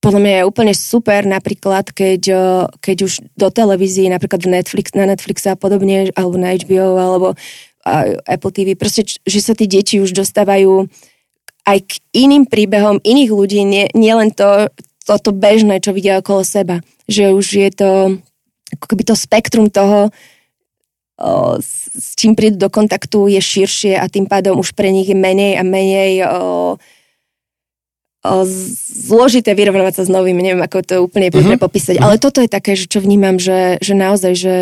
podľa 0.00 0.20
mňa 0.24 0.34
je 0.40 0.48
úplne 0.48 0.72
super 0.72 1.28
napríklad, 1.28 1.92
keď, 1.92 2.22
o, 2.32 2.44
keď 2.80 2.96
už 3.04 3.12
do 3.36 3.52
televízií, 3.52 4.08
napríklad 4.08 4.48
Netflix, 4.48 4.96
na 4.96 5.04
Netflixe 5.04 5.52
a 5.52 5.56
podobne, 5.60 6.08
alebo 6.16 6.40
na 6.40 6.56
HBO, 6.56 6.96
alebo 6.96 7.26
a, 7.84 8.16
Apple 8.24 8.52
TV, 8.56 8.72
proste, 8.72 9.04
že 9.20 9.40
sa 9.44 9.52
tí 9.52 9.68
deti 9.68 10.00
už 10.00 10.16
dostávajú 10.16 10.88
aj 11.68 11.78
k 11.84 11.92
iným 12.16 12.48
príbehom 12.48 12.96
iných 13.04 13.30
ľudí, 13.30 13.60
nie, 13.62 13.92
nie 13.92 14.10
to, 14.32 14.72
toto 15.04 15.30
bežné, 15.36 15.84
čo 15.84 15.92
vidia 15.92 16.18
okolo 16.18 16.42
seba. 16.48 16.80
Že 17.06 17.24
už 17.36 17.46
je 17.60 17.70
to 17.70 17.90
ako 18.72 18.84
keby 18.88 19.02
to 19.04 19.14
spektrum 19.14 19.68
toho, 19.68 20.08
s 21.62 22.18
čím 22.18 22.34
prídu 22.34 22.58
do 22.58 22.68
kontaktu, 22.72 23.30
je 23.30 23.40
širšie 23.40 23.94
a 23.94 24.10
tým 24.10 24.26
pádom 24.26 24.58
už 24.58 24.74
pre 24.74 24.90
nich 24.90 25.06
je 25.06 25.16
menej 25.16 25.60
a 25.60 25.62
menej 25.62 26.26
zložité 28.22 29.50
vyrovnávať 29.58 30.02
sa 30.02 30.02
s 30.06 30.10
novým, 30.10 30.38
neviem, 30.38 30.62
ako 30.62 30.78
to 30.86 30.94
úplne 31.02 31.28
uh-huh. 31.34 31.58
popísať. 31.58 31.98
Uh-huh. 31.98 32.06
Ale 32.06 32.22
toto 32.22 32.38
je 32.38 32.46
také, 32.46 32.78
že 32.78 32.86
čo 32.86 33.02
vnímam, 33.02 33.34
že, 33.42 33.82
že 33.82 33.98
naozaj, 33.98 34.32
že 34.38 34.54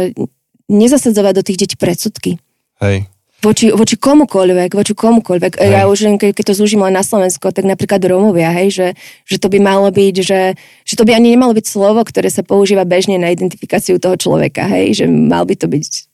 nezasadzovať 0.72 1.34
do 1.36 1.44
tých 1.44 1.58
detí 1.66 1.76
predsudky. 1.76 2.40
Hej. 2.80 3.04
Voči, 3.40 3.72
voči 3.72 3.96
komukoľvek, 3.96 4.76
voči 4.76 4.92
komukoľvek. 4.92 5.60
Hej. 5.60 5.72
Ja 5.72 5.88
už 5.88 6.08
len 6.08 6.16
keď, 6.20 6.36
keď 6.36 6.44
to 6.52 6.54
zúžim 6.60 6.84
len 6.84 6.92
na 6.92 7.04
Slovensko, 7.04 7.52
tak 7.52 7.64
napríklad 7.64 8.00
Rómovia, 8.04 8.52
hej, 8.52 8.68
že, 8.68 8.88
že 9.24 9.36
to 9.40 9.48
by 9.48 9.60
malo 9.60 9.88
byť, 9.88 10.14
že, 10.20 10.56
že 10.84 10.94
to 10.96 11.08
by 11.08 11.16
ani 11.16 11.36
nemalo 11.36 11.56
byť 11.56 11.64
slovo, 11.64 12.04
ktoré 12.04 12.28
sa 12.28 12.44
používa 12.44 12.84
bežne 12.84 13.16
na 13.16 13.32
identifikáciu 13.32 13.96
toho 13.96 14.16
človeka, 14.20 14.68
hej, 14.68 15.04
že 15.04 15.04
mal 15.08 15.48
by 15.48 15.56
to 15.56 15.72
byť 15.72 16.09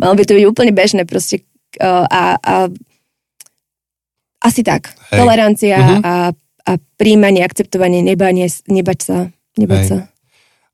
malo 0.00 0.16
by 0.16 0.24
to 0.24 0.32
byť 0.32 0.44
úplne 0.48 0.72
bežné 0.72 1.04
proste 1.04 1.44
uh, 1.78 2.08
a, 2.08 2.22
a 2.40 2.54
asi 4.40 4.64
tak. 4.64 4.96
Hej. 5.12 5.20
Tolerancia 5.20 5.76
Mhm. 5.76 5.96
a, 6.00 6.14
a 6.64 6.72
príjmanie, 6.96 7.44
akceptovanie, 7.44 8.00
nebanie, 8.00 8.48
nebať 8.68 8.98
sa. 9.00 9.16
Nebať 9.60 9.78
Hej. 9.84 9.88
sa. 9.88 9.98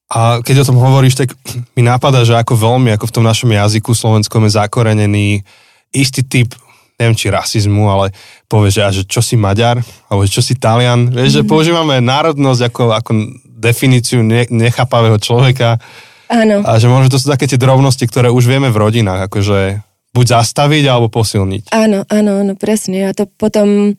A 0.07 0.39
keď 0.39 0.63
o 0.63 0.69
tom 0.71 0.79
hovoríš, 0.79 1.19
tak 1.19 1.35
mi 1.75 1.83
nápada, 1.83 2.23
že 2.23 2.39
ako 2.39 2.55
veľmi, 2.55 2.95
ako 2.95 3.11
v 3.11 3.15
tom 3.19 3.25
našom 3.27 3.51
jazyku 3.51 3.91
slovenskom 3.91 4.47
je 4.47 4.55
zakorenený 4.55 5.43
istý 5.91 6.23
typ, 6.23 6.55
neviem 6.95 7.19
či 7.19 7.27
rasizmu, 7.27 7.91
ale 7.91 8.15
povie, 8.47 8.71
že, 8.71 8.87
a 8.87 8.95
že 8.95 9.03
čo 9.03 9.19
si 9.19 9.35
Maďar, 9.35 9.83
alebo 10.07 10.23
čo 10.31 10.39
si 10.39 10.55
Talian. 10.55 11.11
Vieš, 11.11 11.43
že 11.43 11.49
používame 11.49 11.99
národnosť 11.99 12.61
ako, 12.71 12.83
ako 12.95 13.11
definíciu 13.51 14.23
ne, 14.23 14.47
nechápavého 14.47 15.19
človeka 15.19 15.83
Áno. 16.27 16.67
a 16.67 16.79
že 16.79 16.91
možno 16.91 17.11
to 17.11 17.23
sú 17.23 17.31
také 17.31 17.47
tie 17.47 17.59
drobnosti, 17.59 18.03
ktoré 18.03 18.35
už 18.35 18.51
vieme 18.51 18.71
v 18.71 18.81
rodinách, 18.83 19.31
akože 19.31 19.83
buď 20.17 20.27
zastaviť 20.41 20.85
alebo 20.89 21.13
posilniť. 21.13 21.71
Áno, 21.77 22.03
áno, 22.09 22.33
áno, 22.41 22.53
presne. 22.57 23.07
A 23.07 23.13
to 23.13 23.29
potom... 23.29 23.95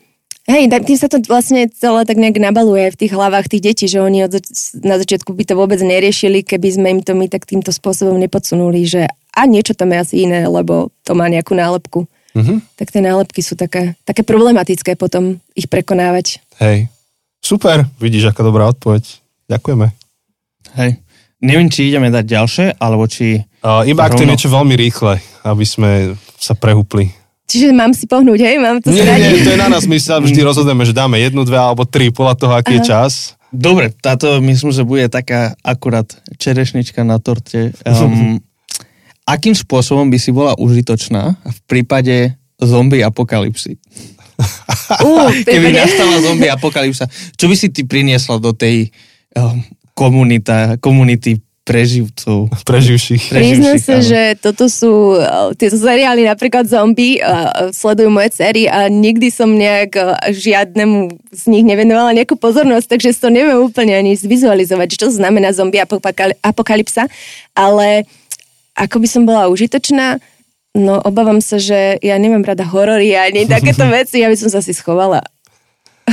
Hej, 0.48 0.72
tak 0.72 0.88
tým 0.88 0.96
sa 0.96 1.12
to 1.12 1.20
vlastne 1.28 1.68
celé 1.68 2.08
tak 2.08 2.16
nejak 2.16 2.40
nabaluje 2.40 2.96
v 2.96 3.00
tých 3.04 3.12
hlavách 3.12 3.52
tých 3.52 3.64
detí, 3.68 3.86
že 3.92 4.00
oni 4.00 4.24
od, 4.24 4.40
na 4.80 4.96
začiatku 4.96 5.36
by 5.36 5.44
to 5.44 5.60
vôbec 5.60 5.76
neriešili, 5.84 6.40
keby 6.40 6.68
sme 6.72 6.88
im 6.96 7.02
to 7.04 7.12
my 7.20 7.28
tak 7.28 7.44
týmto 7.44 7.76
spôsobom 7.76 8.16
nepodsunuli, 8.16 8.88
že 8.88 9.12
a 9.12 9.42
niečo 9.44 9.76
tam 9.76 9.92
je 9.92 9.98
asi 10.00 10.16
iné, 10.24 10.48
lebo 10.48 10.90
to 11.04 11.12
má 11.14 11.28
nejakú 11.28 11.52
nálepku. 11.52 12.08
Mhm. 12.32 12.64
Tak 12.80 12.96
tie 12.96 13.04
nálepky 13.04 13.44
sú 13.44 13.60
také, 13.60 14.00
také 14.08 14.24
problematické 14.24 14.96
potom 14.96 15.44
ich 15.52 15.68
prekonávať. 15.68 16.40
Hej. 16.64 16.88
Super, 17.44 17.86
vidíš, 18.00 18.32
aká 18.32 18.42
dobrá 18.42 18.72
odpoveď. 18.72 19.04
Ďakujeme. 19.52 19.88
Hej. 20.80 21.00
Neviem, 21.38 21.70
či 21.70 21.94
ideme 21.94 22.10
dať 22.10 22.26
ďalšie, 22.26 22.66
alebo 22.82 23.06
či... 23.06 23.46
Uh, 23.62 23.86
iba 23.86 24.10
ak 24.10 24.18
to 24.18 24.26
je 24.26 24.32
niečo 24.34 24.50
veľmi 24.50 24.74
rýchle, 24.74 25.22
aby 25.46 25.66
sme 25.66 26.18
sa 26.38 26.58
prehúpli. 26.58 27.14
Čiže 27.48 27.72
mám 27.72 27.94
si 27.94 28.10
pohnúť, 28.10 28.40
hej? 28.42 28.58
Mám 28.60 28.82
to 28.84 28.90
Nie, 28.90 29.02
nie, 29.02 29.08
zradiť? 29.08 29.30
nie, 29.32 29.46
to 29.46 29.52
je 29.54 29.62
na 29.62 29.70
nás, 29.70 29.86
my 29.86 29.98
sa 30.02 30.20
vždy 30.20 30.40
rozhodneme, 30.44 30.84
že 30.84 30.98
dáme 30.98 31.16
jednu, 31.22 31.46
dve 31.46 31.56
alebo 31.56 31.88
tri, 31.88 32.10
podľa 32.12 32.36
toho, 32.36 32.54
aký 32.58 32.82
je 32.82 32.90
čas. 32.90 33.40
Dobre, 33.54 33.94
táto 33.96 34.44
myslím, 34.44 34.76
že 34.76 34.84
bude 34.84 35.08
taká 35.08 35.56
akurát 35.64 36.10
čerešnička 36.36 37.08
na 37.08 37.22
torte. 37.22 37.72
Um, 37.88 38.44
akým 39.38 39.56
spôsobom 39.56 40.12
by 40.12 40.18
si 40.20 40.36
bola 40.36 40.58
užitočná 40.60 41.40
v 41.40 41.60
prípade 41.70 42.36
zombie 42.60 43.06
apokalipsy? 43.06 43.80
Ú, 45.08 45.12
v 45.32 45.48
Keby 45.48 45.74
nastala 45.74 46.22
zombie 46.22 46.52
apokalypsa, 46.52 47.08
čo 47.40 47.46
by 47.48 47.56
si 47.56 47.72
ty 47.72 47.88
priniesla 47.88 48.38
do 48.38 48.52
tej 48.54 48.92
um, 49.34 49.64
komunita, 49.98 50.78
komunity 50.78 51.42
preživcov? 51.68 52.48
Preživších. 52.70 53.34
Priznám 53.34 53.76
sa, 53.82 54.00
áno. 54.00 54.08
že 54.08 54.22
toto 54.40 54.72
sú 54.72 55.20
uh, 55.20 55.52
tieto 55.58 55.76
seriály, 55.76 56.24
napríklad 56.24 56.64
zombie, 56.70 57.20
uh, 57.20 57.74
sledujú 57.76 58.08
moje 58.08 58.38
cery 58.38 58.72
a 58.72 58.88
nikdy 58.88 59.28
som 59.28 59.52
nejak 59.52 59.92
uh, 60.00 60.16
žiadnemu 60.32 61.12
z 61.34 61.44
nich 61.52 61.68
nevenovala 61.68 62.16
nejakú 62.16 62.40
pozornosť, 62.40 62.88
takže 62.96 63.18
to 63.20 63.28
neviem 63.28 63.60
úplne 63.60 64.00
ani 64.00 64.16
zvizualizovať, 64.16 64.96
čo 64.96 65.10
to 65.10 65.10
znamená 65.12 65.52
zombie 65.52 65.84
apokal- 65.84 66.38
apokalypsa, 66.40 67.12
ale 67.52 68.08
ako 68.78 69.04
by 69.04 69.08
som 69.10 69.28
bola 69.28 69.52
užitočná, 69.52 70.24
no 70.78 71.02
obávam 71.04 71.42
sa, 71.42 71.58
že 71.60 71.98
ja 72.00 72.16
nemám 72.16 72.46
rada 72.46 72.64
horory 72.64 73.12
ani 73.18 73.44
takéto 73.52 73.84
veci, 73.92 74.24
ja 74.24 74.32
by 74.32 74.38
som 74.40 74.48
sa 74.48 74.64
si 74.64 74.72
schovala. 74.72 75.20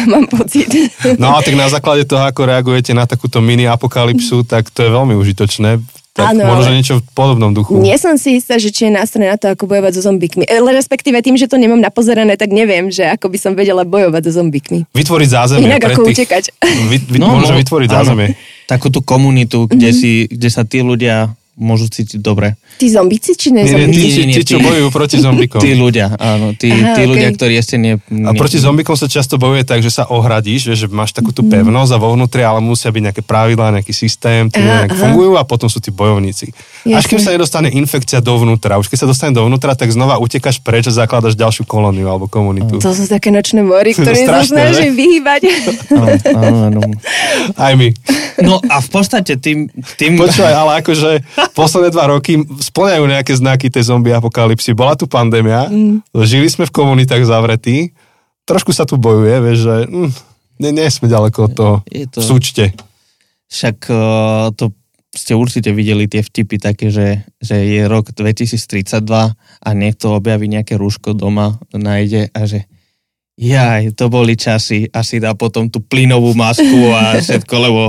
Mám 0.13 0.27
pocit. 0.27 0.69
No 1.17 1.33
a 1.33 1.41
tak 1.41 1.55
na 1.55 1.67
základe 1.67 2.05
toho, 2.05 2.23
ako 2.23 2.45
reagujete 2.45 2.91
na 2.91 3.05
takúto 3.05 3.39
mini 3.39 3.65
apokalypsu, 3.65 4.43
tak 4.43 4.69
to 4.69 4.81
je 4.81 4.91
veľmi 4.91 5.15
užitočné. 5.15 5.81
Tak 6.15 6.31
Áno, 6.31 6.47
možno 6.47 6.71
ale- 6.71 6.79
niečo 6.79 6.95
v 6.97 7.05
podobnom 7.11 7.51
duchu. 7.51 7.75
Nie 7.77 7.99
som 7.99 8.15
si 8.15 8.39
istá, 8.39 8.55
že 8.55 8.71
či 8.71 8.87
je 8.87 8.93
nástroj 8.93 9.27
na 9.27 9.35
to, 9.35 9.51
ako 9.51 9.67
bojovať 9.67 9.99
so 9.99 10.03
zombikmi. 10.05 10.47
E, 10.47 10.63
Respektíve 10.63 11.19
tým, 11.19 11.35
že 11.35 11.51
to 11.51 11.59
nemám 11.59 11.83
napozerané, 11.83 12.39
tak 12.39 12.49
neviem, 12.49 12.87
že 12.87 13.03
ako 13.05 13.27
by 13.27 13.39
som 13.41 13.53
vedela 13.53 13.83
bojovať 13.83 14.23
so 14.25 14.39
zombikmi. 14.39 14.87
Vytvoriť 14.89 15.29
zázemie. 15.29 15.67
Inak 15.67 15.83
ako 15.85 16.07
tých, 16.07 16.23
utekať. 16.23 16.45
Vy, 16.87 16.97
vy, 17.03 17.19
no, 17.19 17.35
môže 17.35 17.51
vytvoriť 17.53 17.91
áno. 17.91 17.97
zázemie. 17.99 18.39
Takú 18.65 18.89
tú 18.89 19.03
komunitu, 19.03 19.67
kde, 19.67 19.91
Mhm. 19.91 19.97
si, 19.97 20.11
kde 20.31 20.49
sa 20.49 20.63
tí 20.63 20.87
ľudia 20.87 21.35
môžu 21.55 21.87
cítiť 21.87 22.19
dobre. 22.19 22.55
Tí 22.75 22.87
zombici, 22.91 23.39
či 23.39 23.55
Nie, 23.55 23.63
nie, 23.63 23.87
nezombici? 23.87 23.95
tí, 23.95 24.03
Nie, 24.03 24.11
tí, 24.11 24.23
nie, 24.27 24.35
tí, 24.35 24.43
čo 24.43 24.57
bojujú 24.59 24.89
proti 24.91 25.17
zombikom. 25.23 25.61
Tí 25.65 25.79
ľudia, 25.79 26.19
áno, 26.19 26.53
tí, 26.59 26.75
Aha, 26.75 26.99
tí 26.99 27.07
okej. 27.07 27.11
ľudia, 27.11 27.29
ktorí 27.39 27.55
ešte 27.55 27.79
nie... 27.79 27.95
A 28.03 28.31
nie 28.35 28.39
proti 28.39 28.59
zombikom 28.59 28.99
sa 28.99 29.07
často 29.07 29.39
bojuje 29.39 29.63
tak, 29.63 29.79
že 29.81 29.95
sa 29.95 30.11
ohradíš, 30.11 30.75
že 30.75 30.87
máš 30.91 31.15
takú 31.15 31.31
tú 31.31 31.47
pevnosť 31.47 31.91
a 31.95 31.99
vo 32.03 32.13
vnútri, 32.19 32.43
ale 32.43 32.59
musia 32.59 32.91
byť 32.91 33.03
nejaké 33.11 33.23
pravidlá, 33.23 33.79
nejaký 33.79 33.95
systém, 33.95 34.51
Aha, 34.51 34.59
nejak 34.59 34.91
aha. 34.91 35.01
fungujú 35.01 35.39
a 35.39 35.47
potom 35.47 35.71
sú 35.71 35.79
tí 35.79 35.95
bojovníci. 35.95 36.51
Až 36.85 37.07
Jasne. 37.07 37.09
kým 37.15 37.21
sa 37.23 37.31
nedostane 37.33 37.69
infekcia 37.71 38.19
dovnútra. 38.19 38.77
Už 38.77 38.91
keď 38.91 38.99
sa 39.05 39.09
dostane 39.09 39.33
dovnútra, 39.33 39.79
tak 39.79 39.95
znova 39.95 40.19
utekáš 40.19 40.59
preč 40.59 40.91
a 40.91 40.93
zakladaš 40.93 41.39
ďalšiu 41.39 41.65
kolóniu 41.65 42.11
alebo 42.11 42.27
komunitu. 42.27 42.83
To 42.83 42.91
sú 42.91 43.07
také 43.07 43.31
nočné 43.31 43.63
mory, 43.63 43.95
ktorým 43.97 44.27
sa 44.27 44.43
snažím 44.45 44.99
vyhýbať. 44.99 45.41
Áno, 45.95 46.17
áno, 46.27 46.59
áno. 46.69 46.81
Aj 47.55 47.73
my. 47.79 47.89
No 48.43 48.59
a 48.67 48.83
v 48.83 48.89
podstate 48.91 49.39
tým... 49.39 49.71
tým 49.95 50.19
Počúvaj, 50.19 50.55
ale 50.55 50.73
akože 50.83 51.11
posledné 51.55 51.95
dva 51.95 52.11
roky 52.11 52.41
splňajú 52.65 53.05
nejaké 53.05 53.33
znaky 53.37 53.69
tej 53.69 53.93
zombie 53.93 54.17
apokalypsy. 54.17 54.73
Bola 54.73 54.97
tu 54.97 55.05
pandémia, 55.05 55.69
mm. 55.69 56.09
žili 56.25 56.49
sme 56.49 56.65
v 56.65 56.73
komunitách 56.73 57.29
zavretí, 57.29 57.93
trošku 58.49 58.73
sa 58.73 58.89
tu 58.89 58.97
bojuje, 58.97 59.37
vieš, 59.45 59.59
že 59.69 59.77
mm, 59.85 60.11
nie, 60.65 60.71
nie 60.73 60.89
sme 60.89 61.13
ďaleko 61.13 61.39
od 61.45 61.53
toho 61.53 61.75
Je 61.93 62.09
v 62.09 62.11
to- 62.11 62.25
súčte. 62.25 62.73
Však 63.53 63.77
uh, 63.93 64.51
to 64.57 64.73
ste 65.15 65.39
určite 65.39 65.71
videli 65.71 66.11
tie 66.11 66.27
vtipy 66.27 66.59
také, 66.59 66.91
že, 66.91 67.23
že 67.39 67.55
je 67.63 67.87
rok 67.87 68.11
2032 68.11 68.91
a 69.07 69.69
niekto 69.71 70.11
objaví 70.11 70.51
nejaké 70.51 70.75
rúško 70.75 71.15
doma, 71.15 71.63
nájde 71.71 72.35
a 72.35 72.41
že 72.51 72.67
jaj, 73.35 73.99
to 73.99 74.07
boli 74.07 74.39
časy 74.39 74.87
a 74.95 75.03
si 75.03 75.19
dá 75.19 75.35
potom 75.35 75.67
tú 75.67 75.83
plynovú 75.83 76.39
masku 76.39 76.95
a 76.95 77.19
všetko, 77.19 77.55
lebo 77.59 77.83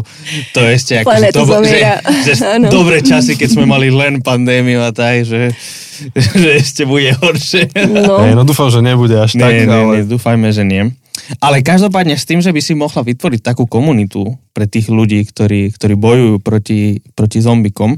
to 0.57 0.65
je 0.65 0.69
ešte 0.73 0.93
ako, 1.01 1.05
že, 1.05 1.13
Planéta 1.13 1.37
to, 1.37 1.43
že, 1.45 1.53
zomiera. 1.53 1.93
že 2.25 2.33
dobré 2.73 2.97
časy, 3.05 3.37
keď 3.37 3.49
sme 3.53 3.65
mali 3.69 3.93
len 3.93 4.25
pandémiu 4.25 4.81
a 4.81 4.89
tak, 4.89 5.21
že, 5.21 5.53
že 6.41 6.49
ešte 6.57 6.89
bude 6.89 7.13
horšie. 7.13 7.69
No, 7.93 8.25
Hej, 8.25 8.33
no 8.33 8.41
dúfam, 8.41 8.73
že 8.73 8.81
nebude 8.81 9.21
až 9.21 9.37
tak, 9.37 9.53
Nie, 9.53 9.69
nie, 9.69 9.77
ale... 9.77 9.93
nie, 10.01 10.09
dúfajme, 10.09 10.49
že 10.49 10.65
nie. 10.65 10.89
Ale 11.41 11.65
každopádne 11.65 12.13
s 12.19 12.27
tým, 12.27 12.43
že 12.43 12.53
by 12.53 12.61
si 12.61 12.73
mohla 12.77 13.01
vytvoriť 13.01 13.41
takú 13.41 13.65
komunitu 13.65 14.35
pre 14.53 14.69
tých 14.69 14.91
ľudí, 14.93 15.25
ktorí, 15.25 15.73
ktorí 15.73 15.95
bojujú 15.97 16.35
proti, 16.43 17.01
proti 17.17 17.39
zombikom, 17.41 17.97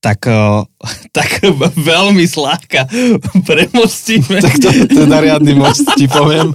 tak, 0.00 0.26
eh, 0.26 0.60
tak 1.16 1.44
veľmi 1.92 2.24
sláka 2.24 2.88
premostíme. 3.48 4.40
Tak 4.40 4.54
to, 4.58 4.68
to 4.88 4.98
je 5.04 5.08
nariadný 5.08 5.52
most, 5.54 5.84
ti 5.94 6.08
poviem. 6.08 6.50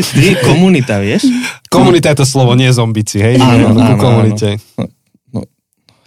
Ty, 0.00 0.28
komunita, 0.42 0.98
vieš? 0.98 1.28
Komunita 1.68 2.10
je 2.16 2.24
to 2.24 2.26
slovo, 2.26 2.56
nie 2.56 2.72
zombici, 2.72 3.20
hej? 3.20 3.36
Áno, 3.38 3.70
Ideme 3.70 3.72
ku 3.76 3.80
áno, 3.84 4.00
komunite. 4.00 4.48
No, 4.80 4.88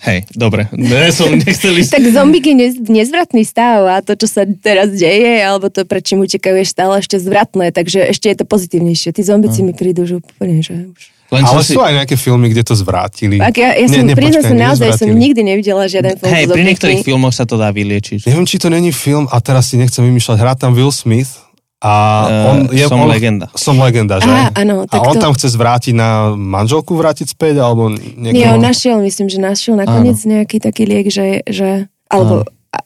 hej, 0.06 0.20
dobre. 0.32 0.68
Ne, 0.76 1.12
som 1.12 1.32
nechcel 1.32 1.76
ísť... 1.80 1.92
tak 2.00 2.06
zombík 2.10 2.46
je 2.52 2.56
nez, 2.56 2.74
nezvratný 2.80 3.44
stav 3.44 3.84
a 3.88 4.00
to, 4.00 4.16
čo 4.16 4.28
sa 4.28 4.48
teraz 4.48 4.94
deje, 4.96 5.44
alebo 5.44 5.68
to, 5.68 5.84
prečím 5.84 6.24
utekajú, 6.24 6.56
je 6.60 6.68
stále 6.68 7.00
ešte 7.00 7.20
zvratné, 7.20 7.72
takže 7.76 8.08
ešte 8.12 8.32
je 8.32 8.38
to 8.40 8.46
pozitívnejšie. 8.48 9.12
Tí 9.12 9.22
zombici 9.22 9.64
mi 9.64 9.76
prídu, 9.76 10.08
že 10.08 10.20
úplne, 10.20 10.64
že 10.64 10.90
už... 10.92 11.02
Len 11.30 11.46
Ale 11.46 11.62
si, 11.62 11.78
sú 11.78 11.82
aj 11.86 11.94
nejaké 11.94 12.18
filmy, 12.18 12.50
kde 12.50 12.66
to 12.66 12.74
zvrátili. 12.74 13.38
Ak 13.38 13.54
ja, 13.54 13.78
ja 13.78 13.86
som, 13.86 14.02
Nie, 14.02 14.14
nie, 14.14 14.18
priznám 14.18 14.50
sa 14.50 14.56
naozaj, 14.58 14.98
som 14.98 15.14
nikdy 15.14 15.46
nevidela 15.46 15.86
žiaden 15.86 16.18
film 16.18 16.34
hej, 16.34 16.50
pri 16.50 16.64
niektorých 16.66 17.06
filmoch 17.06 17.38
sa 17.38 17.46
to 17.46 17.54
dá 17.54 17.70
vyliečiť. 17.70 18.26
Neviem, 18.26 18.50
či 18.50 18.58
to 18.58 18.74
není 18.74 18.90
film, 18.90 19.30
a 19.30 19.38
teraz 19.38 19.70
si 19.70 19.78
nechcem 19.78 20.02
vymýšľať, 20.02 20.38
hrá 20.42 20.58
tam 20.58 20.74
Will 20.74 20.90
Smith 20.90 21.49
a 21.80 21.92
Eh, 22.26 22.46
on 22.46 22.58
je... 22.70 22.86
Som 22.86 23.00
on, 23.00 23.08
legenda. 23.08 23.48
Som 23.54 23.76
legenda, 23.78 24.18
že? 24.18 24.28
Á, 24.28 24.52
áno, 24.54 24.84
a 24.84 24.86
tak 24.86 25.00
on 25.02 25.15
to- 25.15 25.22
tam 25.22 25.32
chce 25.32 25.48
zvrátiť 25.50 25.94
na 25.94 26.10
manželku, 26.32 26.92
vrátiť 26.94 27.28
späť, 27.30 27.58
alebo 27.58 27.88
niekoho... 27.89 28.36
Nie, 28.36 28.52
on 28.52 28.60
našiel, 28.60 29.00
myslím, 29.00 29.28
že 29.28 29.38
našiel 29.38 29.76
nakoniec 29.76 30.20
nejaký 30.20 30.60
taký 30.60 30.84
liek, 30.84 31.08
že, 31.08 31.39
že 31.46 31.88
alebo... 32.06 32.44
a- 32.70 32.84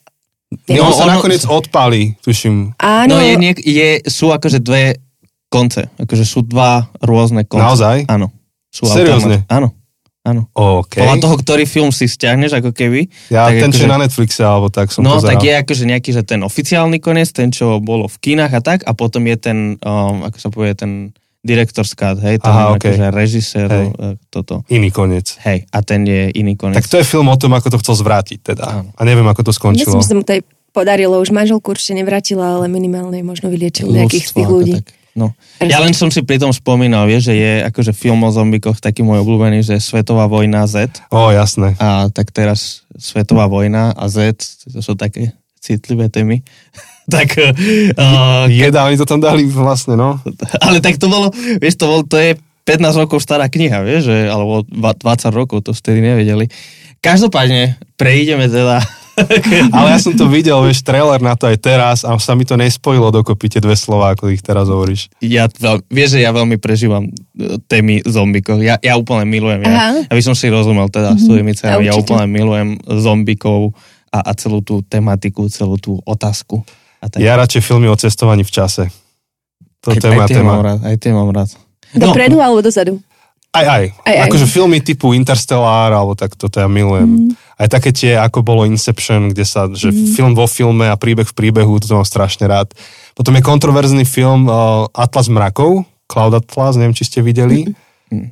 Nie, 0.66 0.80
on 0.80 0.90
No, 0.90 0.96
sa 0.96 1.04
ono- 1.04 1.18
nakoniec 1.18 1.42
odpálí, 1.42 2.14
tuším. 2.20 2.78
Áno, 2.78 3.10
No 3.10 3.20
je, 3.20 3.34
niek- 3.36 3.60
je, 3.60 4.06
sú 4.06 4.30
akože 4.30 4.60
dve 4.60 5.02
konce. 5.48 5.90
Akože 5.96 6.22
sú 6.24 6.42
dva 6.42 6.86
rôzne 7.00 7.42
konce. 7.44 7.62
Naozaj? 7.64 7.98
Áno. 8.08 8.30
Sú 8.70 8.86
Seriózne? 8.86 9.42
automat- 9.42 9.50
Áno. 9.52 9.68
Áno. 10.24 10.48
OK. 10.50 10.98
Podľa 10.98 11.20
toho, 11.20 11.36
ktorý 11.38 11.64
film 11.66 11.92
si 11.92 12.08
stiahneš, 12.08 12.56
ako 12.56 12.72
keby. 12.72 13.12
Ja 13.28 13.46
tak 13.46 13.60
ten, 13.60 13.70
čo 13.70 13.76
akože- 13.76 13.84
je 13.84 13.92
na 13.92 14.00
Netflixe, 14.00 14.42
alebo 14.42 14.68
tak 14.68 14.88
som 14.88 15.04
No, 15.04 15.20
pozeral. 15.20 15.30
tak 15.30 15.40
je 15.42 15.54
akože 15.58 15.84
nejaký, 15.86 16.10
že 16.10 16.24
ten 16.24 16.40
oficiálny 16.40 16.98
koniec, 16.98 17.28
ten, 17.30 17.50
čo 17.50 17.78
bolo 17.78 18.08
v 18.08 18.18
kinách 18.18 18.54
a 18.54 18.62
tak, 18.62 18.80
a 18.82 18.92
potom 18.92 19.20
je 19.22 19.36
ten, 19.36 19.58
um, 19.78 20.24
ako 20.24 20.38
sa 20.38 20.48
povie, 20.48 20.72
ten 20.74 21.12
director's 21.42 21.92
cut, 21.92 22.18
hej, 22.18 22.40
ten 22.40 22.48
Aha, 22.48 22.72
okej. 22.72 22.96
akože 22.96 23.06
režisér, 23.12 23.68
Hej. 23.68 23.88
eh, 23.92 24.16
toto. 24.30 24.64
Iný 24.70 24.90
koniec. 24.90 25.36
Hej, 25.44 25.68
a 25.68 25.84
ten 25.84 26.02
je 26.02 26.32
iný 26.32 26.56
koniec. 26.56 26.80
Tak 26.80 26.88
to 26.88 26.96
je 26.98 27.06
film 27.06 27.28
o 27.28 27.36
tom, 27.36 27.52
ako 27.52 27.68
to 27.70 27.84
chcel 27.84 28.00
zvrátiť 28.00 28.40
teda. 28.42 28.64
Áno. 28.64 28.90
A 28.90 29.02
neviem, 29.04 29.28
ako 29.28 29.44
to 29.44 29.52
myslím, 29.52 29.60
skončilo. 29.76 30.00
že 30.00 30.08
som 30.08 30.24
to 30.24 30.32
aj 30.34 30.42
podarilo. 30.72 31.20
Už 31.20 31.30
manželku 31.30 31.68
určite 31.68 31.94
nevrátila, 31.94 32.56
ale 32.56 32.66
minimálne 32.66 33.20
možno 33.20 33.52
vyliečil 33.52 33.92
nejakých 33.92 34.32
tých 34.32 34.48
ľudí. 34.48 34.76
Tak. 34.80 35.03
No. 35.14 35.30
Ja 35.62 35.78
len 35.78 35.94
som 35.94 36.10
si 36.10 36.26
pri 36.26 36.42
tom 36.42 36.50
spomínal, 36.50 37.06
vieš, 37.06 37.30
že 37.30 37.36
je 37.38 37.54
akože 37.70 37.94
film 37.94 38.26
o 38.26 38.34
zombikoch 38.34 38.82
taký 38.82 39.06
môj 39.06 39.22
obľúbený, 39.22 39.62
že 39.62 39.78
Svetová 39.78 40.26
vojna 40.26 40.66
Z. 40.66 40.90
Ó, 41.14 41.30
jasné. 41.30 41.78
A 41.78 42.10
tak 42.10 42.34
teraz 42.34 42.82
Svetová 42.98 43.46
vojna 43.46 43.94
a 43.94 44.10
Z, 44.10 44.34
to 44.74 44.82
sú 44.82 44.98
také 44.98 45.38
citlivé 45.62 46.10
témy. 46.10 46.42
tak, 47.14 47.38
uh, 47.38 48.50
Jeda, 48.50 48.90
oni 48.90 48.98
to 48.98 49.06
tam 49.06 49.22
dali 49.22 49.46
vlastne, 49.46 49.94
no. 49.94 50.18
ale 50.66 50.82
tak 50.82 50.98
to 50.98 51.06
bolo, 51.06 51.30
vieš, 51.62 51.78
to, 51.78 51.86
bol, 51.86 52.02
to 52.02 52.18
je 52.18 52.34
15 52.66 53.06
rokov 53.06 53.22
stará 53.22 53.46
kniha, 53.52 53.86
vieš, 53.86 54.10
že, 54.10 54.18
alebo 54.34 54.66
dva- 54.66 54.98
20 54.98 55.30
rokov, 55.30 55.62
to 55.62 55.78
vtedy 55.78 56.02
nevedeli. 56.02 56.50
Každopádne, 57.06 57.78
prejdeme 58.00 58.50
teda 58.50 58.82
Ale 59.76 59.88
ja 59.94 60.00
som 60.02 60.14
to 60.18 60.26
videl, 60.26 60.58
vieš, 60.66 60.82
trailer 60.82 61.22
na 61.22 61.38
to 61.38 61.46
aj 61.46 61.58
teraz 61.62 61.98
a 62.02 62.18
sa 62.18 62.34
mi 62.34 62.46
to 62.46 62.58
nespojilo 62.58 63.14
dokopy 63.14 63.46
tie 63.50 63.62
dve 63.62 63.78
slova, 63.78 64.18
ako 64.18 64.34
ich 64.34 64.42
teraz 64.42 64.70
hovoríš. 64.70 65.14
ja, 65.22 65.46
vieš, 65.88 66.18
že 66.18 66.26
ja 66.26 66.34
veľmi 66.34 66.58
prežívam 66.58 67.06
e, 67.08 67.12
témy 67.70 68.02
zombikov. 68.06 68.62
Ja, 68.66 68.82
ja 68.82 68.98
úplne 68.98 69.30
milujem. 69.30 69.62
Ja, 69.66 69.70
Aha. 69.70 69.90
aby 70.10 70.22
som 70.26 70.34
si 70.34 70.50
rozumel 70.50 70.90
teda 70.90 71.14
s 71.14 71.30
tvojimi 71.30 71.54
cenami. 71.54 71.86
Ja 71.86 71.94
určite. 71.94 72.10
úplne 72.10 72.26
milujem 72.26 72.70
zombikov 72.90 73.78
a, 74.10 74.20
a 74.26 74.32
celú 74.34 74.66
tú 74.66 74.82
tematiku, 74.82 75.46
celú 75.50 75.78
tú 75.78 76.02
otázku. 76.06 76.66
A 77.04 77.12
tak. 77.12 77.22
Ja 77.22 77.38
radšej 77.38 77.62
filmy 77.62 77.92
o 77.92 77.98
cestovaní 78.00 78.42
v 78.42 78.54
čase. 78.54 78.90
To, 79.84 79.92
aj, 79.92 80.00
moja 80.00 80.26
aj 80.26 80.30
tie 80.32 80.40
mám 80.40 80.60
téma. 80.60 80.64
rád, 80.64 80.80
aj 80.88 80.96
tie 80.98 81.12
mám 81.12 81.30
rád. 81.30 81.50
Dopredu 81.94 82.40
alebo 82.40 82.64
dozadu? 82.64 82.98
Aj, 83.54 83.66
aj. 83.70 83.84
Aj, 84.02 84.16
aj. 84.18 84.26
Akože 84.28 84.50
filmy 84.50 84.82
typu 84.82 85.14
Interstellar, 85.14 85.94
alebo 85.94 86.18
tak 86.18 86.34
toto 86.34 86.58
ja 86.58 86.66
milujem. 86.66 87.06
Mhm. 87.06 87.30
Aj 87.54 87.70
také 87.70 87.94
tie, 87.94 88.18
ako 88.18 88.42
bolo 88.42 88.66
Inception, 88.66 89.30
kde 89.30 89.46
sa, 89.46 89.70
že 89.70 89.94
film 89.94 90.34
vo 90.34 90.50
filme 90.50 90.90
a 90.90 90.98
príbeh 90.98 91.30
v 91.30 91.38
príbehu, 91.38 91.78
to 91.78 91.94
mám 91.94 92.04
strašne 92.04 92.50
rád. 92.50 92.74
Potom 93.14 93.38
je 93.38 93.46
kontroverzný 93.46 94.10
film 94.10 94.50
uh, 94.50 94.90
Atlas 94.90 95.30
mrakov, 95.30 95.86
Cloud 96.10 96.34
Atlas, 96.34 96.76
neviem, 96.82 96.98
či 96.98 97.06
ste 97.06 97.22
videli. 97.22 97.70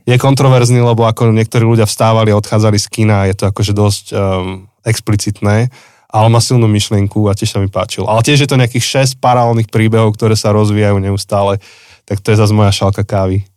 Je 0.05 0.15
kontroverzný, 0.21 0.77
lebo 0.81 1.09
ako 1.09 1.33
niektorí 1.33 1.65
ľudia 1.65 1.89
vstávali 1.89 2.29
a 2.29 2.37
odchádzali 2.37 2.77
z 2.77 2.87
kina, 2.89 3.25
je 3.29 3.35
to 3.37 3.49
akože 3.49 3.73
dosť 3.73 4.05
um, 4.13 4.69
explicitné, 4.85 5.73
ale 6.11 6.27
má 6.29 6.37
silnú 6.37 6.69
myšlienku 6.69 7.25
a 7.25 7.33
tiež 7.33 7.57
sa 7.57 7.59
mi 7.61 7.65
páčil. 7.65 8.05
Ale 8.05 8.21
tiež 8.21 8.45
je 8.45 8.49
to 8.49 8.59
nejakých 8.59 9.17
6 9.17 9.23
paralelných 9.23 9.73
príbehov, 9.73 10.13
ktoré 10.13 10.37
sa 10.37 10.53
rozvíjajú 10.53 11.01
neustále, 11.01 11.57
tak 12.05 12.21
to 12.21 12.29
je 12.33 12.37
zase 12.37 12.53
moja 12.53 12.69
šalka 12.69 13.01
kávy. 13.01 13.47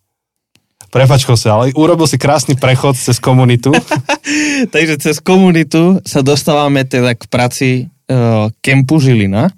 Prepač, 0.95 1.27
Jose, 1.27 1.51
ale 1.51 1.75
urobil 1.75 2.07
si 2.07 2.15
krásny 2.15 2.55
prechod 2.55 2.95
cez 2.95 3.19
komunitu. 3.19 3.75
Takže 4.75 4.95
cez 5.03 5.19
komunitu 5.19 5.99
sa 6.07 6.23
dostávame 6.23 6.87
teda 6.87 7.19
k 7.19 7.25
práci 7.27 7.69
uh, 8.07 8.47
Kempu 8.63 9.03
Žilina, 9.03 9.51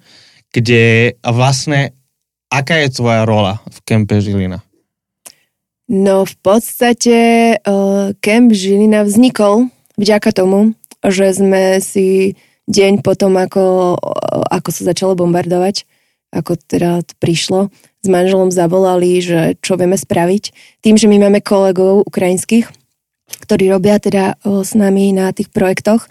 kde 0.49 1.13
vlastne, 1.21 1.93
aká 2.49 2.81
je 2.81 2.89
tvoja 2.89 3.29
rola 3.29 3.61
v 3.69 3.79
Kempe 3.85 4.17
Žilina? 4.17 4.65
No 5.93 6.25
v 6.25 6.35
podstate 6.41 7.17
uh, 7.61 8.17
Žilina 8.57 9.05
vznikol 9.05 9.69
vďaka 10.01 10.33
tomu, 10.33 10.73
že 11.05 11.37
sme 11.37 11.85
si 11.85 12.33
deň 12.65 13.05
potom, 13.05 13.37
ako, 13.37 13.95
ako 14.49 14.69
sa 14.73 14.89
začalo 14.89 15.13
bombardovať, 15.13 15.85
ako 16.35 16.59
teda 16.59 17.03
prišlo, 17.19 17.71
s 18.03 18.09
manželom 18.09 18.55
zavolali, 18.55 19.19
že 19.19 19.59
čo 19.63 19.75
vieme 19.75 19.99
spraviť. 19.99 20.51
Tým, 20.83 20.95
že 20.95 21.11
my 21.11 21.27
máme 21.27 21.43
kolegov 21.43 22.07
ukrajinských, 22.07 22.67
ktorí 23.47 23.71
robia 23.71 23.99
teda 23.99 24.39
s 24.43 24.79
nami 24.79 25.11
na 25.11 25.35
tých 25.35 25.51
projektoch, 25.51 26.07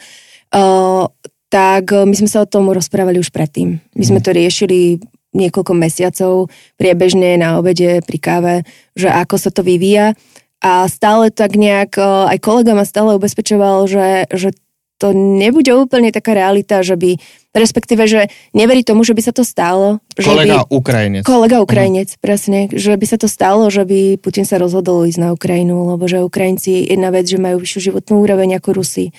tak 1.47 1.83
my 1.91 2.15
sme 2.15 2.27
sa 2.27 2.43
o 2.43 2.49
tom 2.49 2.67
rozprávali 2.71 3.19
už 3.19 3.31
predtým. 3.31 3.79
My 3.95 4.03
sme 4.03 4.19
to 4.19 4.35
riešili 4.35 4.99
niekoľko 5.35 5.71
mesiacov 5.75 6.47
priebežne 6.79 7.35
na 7.39 7.59
obede 7.59 7.99
pri 8.03 8.17
káve, 8.19 8.55
že 8.95 9.11
ako 9.11 9.35
sa 9.35 9.51
to 9.51 9.63
vyvíja 9.63 10.15
a 10.63 10.87
stále 10.87 11.31
tak 11.31 11.59
nejak, 11.59 11.99
aj 12.01 12.39
kolega 12.39 12.71
ma 12.71 12.87
stále 12.87 13.19
ubezpečoval, 13.19 13.85
že, 13.87 14.31
že 14.31 14.55
to 14.95 15.11
nebude 15.11 15.67
úplne 15.75 16.07
taká 16.07 16.31
realita, 16.31 16.79
že 16.79 16.95
by, 16.95 17.19
respektíve, 17.51 18.07
že 18.07 18.31
neverí 18.55 18.79
tomu, 18.79 19.03
že 19.03 19.11
by 19.11 19.21
sa 19.27 19.33
to 19.35 19.43
stalo. 19.43 19.99
Že 20.15 20.27
Kolega 20.31 20.57
by, 20.63 20.71
Ukrajinec. 20.71 21.23
Kolega 21.27 21.57
Ukrajinec, 21.59 22.09
presne, 22.23 22.71
že 22.71 22.95
by 22.95 23.05
sa 23.05 23.17
to 23.19 23.27
stalo, 23.27 23.67
že 23.67 23.83
by 23.83 24.15
Putin 24.23 24.47
sa 24.47 24.55
rozhodol 24.55 25.03
ísť 25.03 25.19
na 25.19 25.29
Ukrajinu, 25.35 25.91
lebo 25.91 26.07
že 26.07 26.23
Ukrajinci, 26.23 26.87
jedna 26.87 27.11
vec, 27.11 27.27
že 27.27 27.35
majú 27.35 27.59
vyššiu 27.59 27.91
životnú 27.91 28.23
úroveň 28.23 28.55
ako 28.63 28.69
Rusi. 28.71 29.11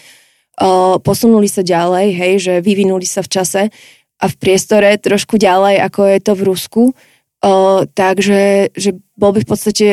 O, 0.56 0.96
posunuli 0.96 1.52
sa 1.52 1.60
ďalej, 1.60 2.06
hej, 2.16 2.32
že 2.40 2.54
vyvinuli 2.64 3.04
sa 3.04 3.20
v 3.20 3.28
čase 3.28 3.62
a 4.16 4.24
v 4.32 4.34
priestore 4.40 4.96
trošku 4.96 5.36
ďalej, 5.36 5.84
ako 5.84 6.00
je 6.08 6.18
to 6.24 6.32
v 6.32 6.42
Rusku. 6.48 6.82
O, 7.44 7.52
takže 7.84 8.72
že 8.72 8.96
bol 9.12 9.36
by 9.36 9.44
v 9.44 9.48
podstate 9.48 9.88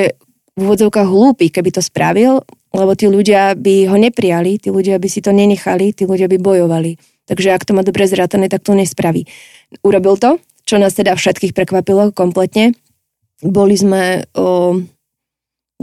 v 0.56 0.60
úvodzovkách 0.64 1.10
hlúpy, 1.12 1.52
keby 1.52 1.76
to 1.76 1.84
spravil, 1.84 2.48
lebo 2.74 2.98
tí 2.98 3.06
ľudia 3.06 3.54
by 3.54 3.88
ho 3.88 3.98
neprijali, 4.02 4.58
tí 4.58 4.74
ľudia 4.74 4.98
by 4.98 5.08
si 5.08 5.22
to 5.22 5.30
nenechali, 5.30 5.94
tí 5.94 6.10
ľudia 6.10 6.26
by 6.26 6.38
bojovali. 6.42 6.98
Takže 7.30 7.54
ak 7.54 7.64
to 7.64 7.72
má 7.78 7.86
dobre 7.86 8.04
zrátané, 8.10 8.50
tak 8.50 8.66
to 8.66 8.74
nespraví. 8.76 9.30
Urobil 9.86 10.18
to, 10.20 10.42
čo 10.66 10.82
nás 10.82 10.98
teda 10.98 11.14
všetkých 11.16 11.54
prekvapilo 11.56 12.12
kompletne. 12.12 12.74
Boli 13.40 13.78
sme... 13.78 14.26
O, 14.34 14.82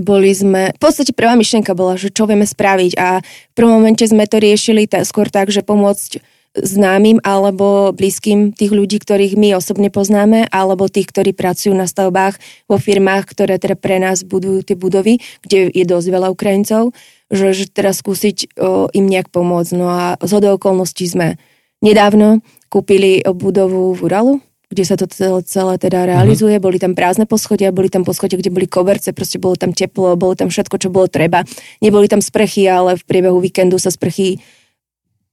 boli 0.00 0.32
sme, 0.32 0.72
v 0.72 0.80
podstate 0.80 1.12
prvá 1.12 1.36
myšlienka 1.36 1.76
bola, 1.76 2.00
že 2.00 2.08
čo 2.08 2.24
vieme 2.24 2.48
spraviť 2.48 2.92
a 2.96 3.20
v 3.20 3.52
prvom 3.52 3.84
momente 3.84 4.06
sme 4.08 4.24
to 4.24 4.40
riešili 4.40 4.88
ta, 4.88 5.04
skôr 5.04 5.28
tak, 5.28 5.52
že 5.52 5.60
pomôcť 5.60 6.24
známym 6.58 7.22
alebo 7.22 7.94
blízkym 7.94 8.50
tých 8.50 8.74
ľudí, 8.74 8.98
ktorých 8.98 9.38
my 9.38 9.54
osobne 9.54 9.86
poznáme, 9.86 10.50
alebo 10.50 10.90
tých, 10.90 11.06
ktorí 11.14 11.30
pracujú 11.30 11.70
na 11.78 11.86
stavbách 11.86 12.42
vo 12.66 12.76
firmách, 12.76 13.30
ktoré 13.30 13.62
teda 13.62 13.78
pre 13.78 14.02
nás 14.02 14.26
budujú 14.26 14.66
tie 14.66 14.74
budovy, 14.74 15.22
kde 15.46 15.70
je 15.70 15.84
dosť 15.86 16.06
veľa 16.10 16.28
Ukrajincov, 16.34 16.90
že, 17.30 17.54
že 17.54 17.70
teraz 17.70 18.02
skúsiť 18.02 18.58
o, 18.58 18.90
im 18.90 19.06
nejak 19.06 19.30
pomôcť. 19.30 19.72
No 19.78 19.86
a 19.86 20.18
z 20.18 20.30
hodou 20.34 20.58
okolností 20.58 21.06
sme 21.06 21.38
nedávno 21.78 22.42
kúpili 22.66 23.22
budovu 23.22 23.94
v 23.94 24.00
Uralu, 24.10 24.34
kde 24.70 24.84
sa 24.86 24.94
to 24.94 25.06
celé, 25.10 25.42
celé 25.46 25.74
teda 25.82 26.06
realizuje. 26.06 26.58
Boli 26.62 26.78
tam 26.78 26.94
prázdne 26.94 27.26
poschodia, 27.26 27.74
boli 27.74 27.90
tam 27.90 28.06
poschodia, 28.06 28.38
kde 28.38 28.54
boli 28.54 28.70
koberce, 28.70 29.10
proste 29.10 29.42
bolo 29.42 29.58
tam 29.58 29.74
teplo, 29.74 30.14
bolo 30.14 30.38
tam 30.38 30.46
všetko, 30.46 30.78
čo 30.78 30.94
bolo 30.94 31.10
treba. 31.10 31.42
Neboli 31.82 32.06
tam 32.06 32.22
sprchy, 32.22 32.70
ale 32.70 32.94
v 32.94 33.02
priebehu 33.02 33.42
víkendu 33.42 33.82
sa 33.82 33.90
sprchy 33.90 34.38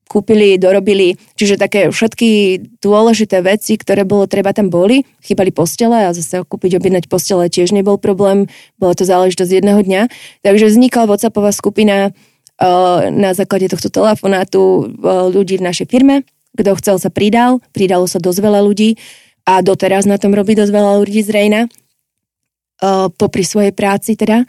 kúpili, 0.08 0.56
dorobili. 0.56 1.20
Čiže 1.36 1.60
také 1.60 1.92
všetky 1.92 2.60
dôležité 2.80 3.44
veci, 3.44 3.76
ktoré 3.76 4.08
bolo 4.08 4.26
treba, 4.26 4.56
tam 4.56 4.72
boli. 4.72 5.04
Chýbali 5.22 5.52
postele 5.52 6.08
a 6.08 6.16
zase 6.16 6.42
kúpiť, 6.48 6.80
objednať 6.80 7.06
postele 7.12 7.52
tiež 7.52 7.76
nebol 7.76 8.00
problém. 8.00 8.48
Bolo 8.80 8.96
to 8.96 9.04
záležitosť 9.04 9.62
jedného 9.62 9.84
dňa. 9.84 10.02
Takže 10.42 10.72
vznikla 10.72 11.12
WhatsAppová 11.12 11.52
skupina 11.52 12.10
uh, 12.10 13.12
na 13.12 13.36
základe 13.36 13.68
tohto 13.68 13.92
telefonátu 13.92 14.88
uh, 14.88 15.28
ľudí 15.28 15.60
v 15.60 15.68
našej 15.68 15.88
firme. 15.92 16.24
Kto 16.58 16.74
chcel 16.80 16.98
sa 16.98 17.14
pridal, 17.14 17.62
pridalo 17.70 18.10
sa 18.10 18.18
dosť 18.18 18.40
veľa 18.42 18.66
ľudí 18.66 18.98
a 19.46 19.62
doteraz 19.62 20.10
na 20.10 20.18
tom 20.18 20.34
robí 20.34 20.58
dosť 20.58 20.74
veľa 20.74 20.94
ľudí 21.06 21.22
z 21.22 21.30
Rejna 21.30 21.62
uh, 21.68 23.08
popri 23.14 23.46
svojej 23.46 23.76
práci 23.76 24.18
teda. 24.18 24.48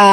A 0.00 0.08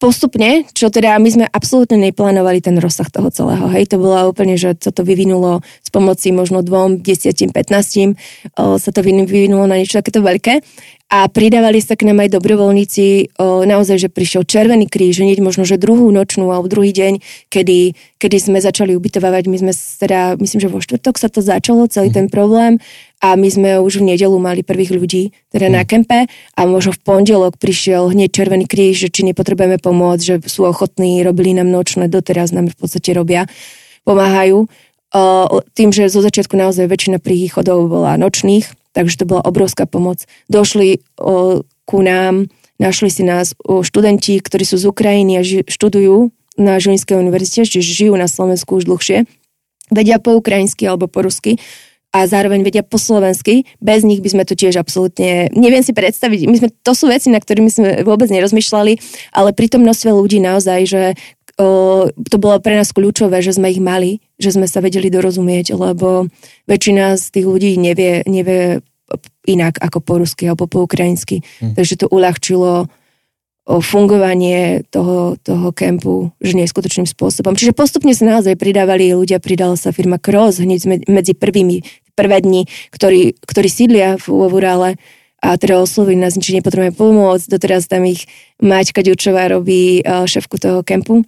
postupne, 0.00 0.64
čo 0.72 0.88
teda 0.88 1.20
my 1.20 1.28
sme 1.28 1.46
absolútne 1.52 2.00
neplánovali 2.08 2.64
ten 2.64 2.80
rozsah 2.80 3.06
toho 3.12 3.28
celého, 3.28 3.68
hej, 3.68 3.84
to 3.84 4.00
bolo 4.00 4.32
úplne, 4.32 4.56
že 4.56 4.72
sa 4.80 4.88
to 4.88 5.04
vyvinulo 5.04 5.60
s 5.60 5.92
pomoci 5.92 6.32
možno 6.32 6.64
dvom, 6.64 7.04
desiatim, 7.04 7.52
15, 7.52 8.16
o, 8.56 8.80
sa 8.80 8.90
to 8.90 9.04
vyvinulo 9.04 9.68
na 9.68 9.76
niečo 9.76 10.00
takéto 10.00 10.24
veľké 10.24 10.64
a 11.10 11.26
pridávali 11.26 11.82
sa 11.82 11.98
k 11.98 12.06
nám 12.06 12.22
aj 12.22 12.38
dobrovoľníci, 12.38 13.34
o, 13.34 13.66
naozaj, 13.66 14.06
že 14.06 14.08
prišiel 14.14 14.46
Červený 14.46 14.86
kríž, 14.86 15.18
hneď 15.18 15.42
možno, 15.42 15.66
že 15.66 15.74
druhú 15.74 16.06
nočnú 16.14 16.54
alebo 16.54 16.70
druhý 16.70 16.94
deň, 16.94 17.18
kedy, 17.50 17.98
kedy 18.22 18.36
sme 18.38 18.62
začali 18.62 18.94
ubytovávať, 18.94 19.50
my 19.50 19.56
sme 19.58 19.72
teda, 19.74 20.38
myslím, 20.38 20.62
že 20.62 20.70
vo 20.70 20.78
štvrtok 20.78 21.18
sa 21.18 21.26
to 21.26 21.42
začalo, 21.42 21.90
celý 21.90 22.14
ten 22.14 22.30
problém. 22.30 22.78
A 23.20 23.34
my 23.34 23.50
sme 23.50 23.82
už 23.82 24.00
v 24.00 24.14
nedelu 24.14 24.32
mali 24.38 24.62
prvých 24.62 24.96
ľudí 24.96 25.34
teda 25.52 25.68
na 25.68 25.84
kempe. 25.84 26.24
A 26.56 26.60
možno 26.64 26.96
v 26.96 27.02
pondelok 27.04 27.58
prišiel 27.58 28.14
hneď 28.14 28.30
Červený 28.32 28.64
kríž, 28.70 29.02
že 29.04 29.12
či 29.12 29.26
nepotrebujeme 29.26 29.82
pomôcť, 29.82 30.22
že 30.22 30.34
sú 30.46 30.64
ochotní, 30.64 31.20
robili 31.26 31.52
nám 31.52 31.68
nočné, 31.68 32.06
doteraz 32.08 32.54
nám 32.54 32.70
v 32.72 32.78
podstate 32.78 33.12
robia, 33.12 33.44
pomáhajú. 34.08 34.64
O, 35.10 35.22
tým, 35.74 35.90
že 35.90 36.06
zo 36.06 36.22
začiatku 36.22 36.54
naozaj 36.54 36.86
väčšina 36.86 37.18
príchodov 37.18 37.90
bola 37.90 38.14
nočných, 38.14 38.79
takže 38.92 39.22
to 39.22 39.24
bola 39.28 39.42
obrovská 39.44 39.86
pomoc. 39.86 40.24
Došli 40.50 41.02
o, 41.18 41.62
ku 41.84 41.98
nám, 42.02 42.50
našli 42.78 43.10
si 43.10 43.22
nás 43.22 43.54
o, 43.62 43.82
študenti, 43.82 44.38
ktorí 44.38 44.64
sú 44.66 44.76
z 44.78 44.88
Ukrajiny 44.90 45.38
a 45.38 45.42
ži, 45.42 45.66
študujú 45.66 46.30
na 46.60 46.76
Žilinskej 46.76 47.16
univerzite, 47.16 47.64
čiže 47.64 48.04
žijú 48.04 48.14
na 48.18 48.28
Slovensku 48.28 48.76
už 48.76 48.84
dlhšie, 48.84 49.24
vedia 49.90 50.20
po 50.22 50.36
ukrajinsky 50.36 50.86
alebo 50.86 51.08
po 51.10 51.24
rusky 51.24 51.58
a 52.10 52.26
zároveň 52.26 52.66
vedia 52.66 52.82
po 52.82 52.98
slovensky. 52.98 53.62
Bez 53.78 54.02
nich 54.02 54.18
by 54.18 54.28
sme 54.34 54.42
to 54.42 54.58
tiež 54.58 54.76
absolútne, 54.82 55.46
neviem 55.54 55.82
si 55.86 55.94
predstaviť, 55.94 56.40
my 56.50 56.56
sme, 56.58 56.68
to 56.82 56.92
sú 56.92 57.06
veci, 57.06 57.30
na 57.30 57.38
ktorými 57.38 57.70
sme 57.70 57.88
vôbec 58.02 58.26
nerozmýšľali, 58.34 58.98
ale 59.30 59.50
pri 59.54 59.66
tom 59.70 59.86
množstve 59.86 60.10
ľudí 60.10 60.42
naozaj, 60.42 60.80
že 60.90 61.02
to 62.10 62.36
bolo 62.40 62.56
pre 62.62 62.78
nás 62.78 62.94
kľúčové, 62.94 63.44
že 63.44 63.56
sme 63.56 63.68
ich 63.68 63.82
mali, 63.82 64.24
že 64.40 64.56
sme 64.56 64.64
sa 64.64 64.80
vedeli 64.80 65.12
dorozumieť, 65.12 65.76
lebo 65.76 66.30
väčšina 66.64 67.20
z 67.20 67.24
tých 67.28 67.46
ľudí 67.46 67.76
nevie, 67.76 68.24
nevie 68.24 68.80
inak 69.44 69.76
ako 69.82 69.98
po 70.00 70.14
rusky 70.22 70.48
alebo 70.48 70.70
po 70.70 70.86
ukrajinsky. 70.86 71.42
Hm. 71.60 71.74
Takže 71.76 71.94
to 72.00 72.06
uľahčilo 72.08 72.88
fungovanie 73.70 74.82
toho, 74.90 75.38
toho 75.38 75.70
kempu 75.70 76.34
že 76.42 76.58
neskutočným 76.58 77.06
spôsobom. 77.06 77.54
Čiže 77.54 77.76
postupne 77.76 78.10
sa 78.16 78.26
naozaj 78.26 78.58
pridávali 78.58 79.14
ľudia, 79.14 79.38
pridala 79.38 79.78
sa 79.78 79.94
firma 79.94 80.18
Cross 80.18 80.58
hneď 80.58 81.06
medzi 81.06 81.38
prvými, 81.38 81.86
prvé 82.18 82.42
dni, 82.42 82.66
ktorí, 82.90 83.38
ktorí 83.38 83.68
sídlia 83.70 84.18
v 84.18 84.26
Uovurále 84.26 84.98
a 85.38 85.54
teda 85.54 85.80
oslovili 85.80 86.18
nás, 86.18 86.34
či 86.36 86.58
nepotrebujeme 86.58 86.92
pomôcť. 86.92 87.46
Doteraz 87.46 87.86
tam 87.86 88.04
ich 88.04 88.26
Maťka 88.58 89.06
Ďurčová 89.06 89.48
robí 89.54 90.02
šéfku 90.04 90.58
toho 90.58 90.82
kempu 90.82 91.22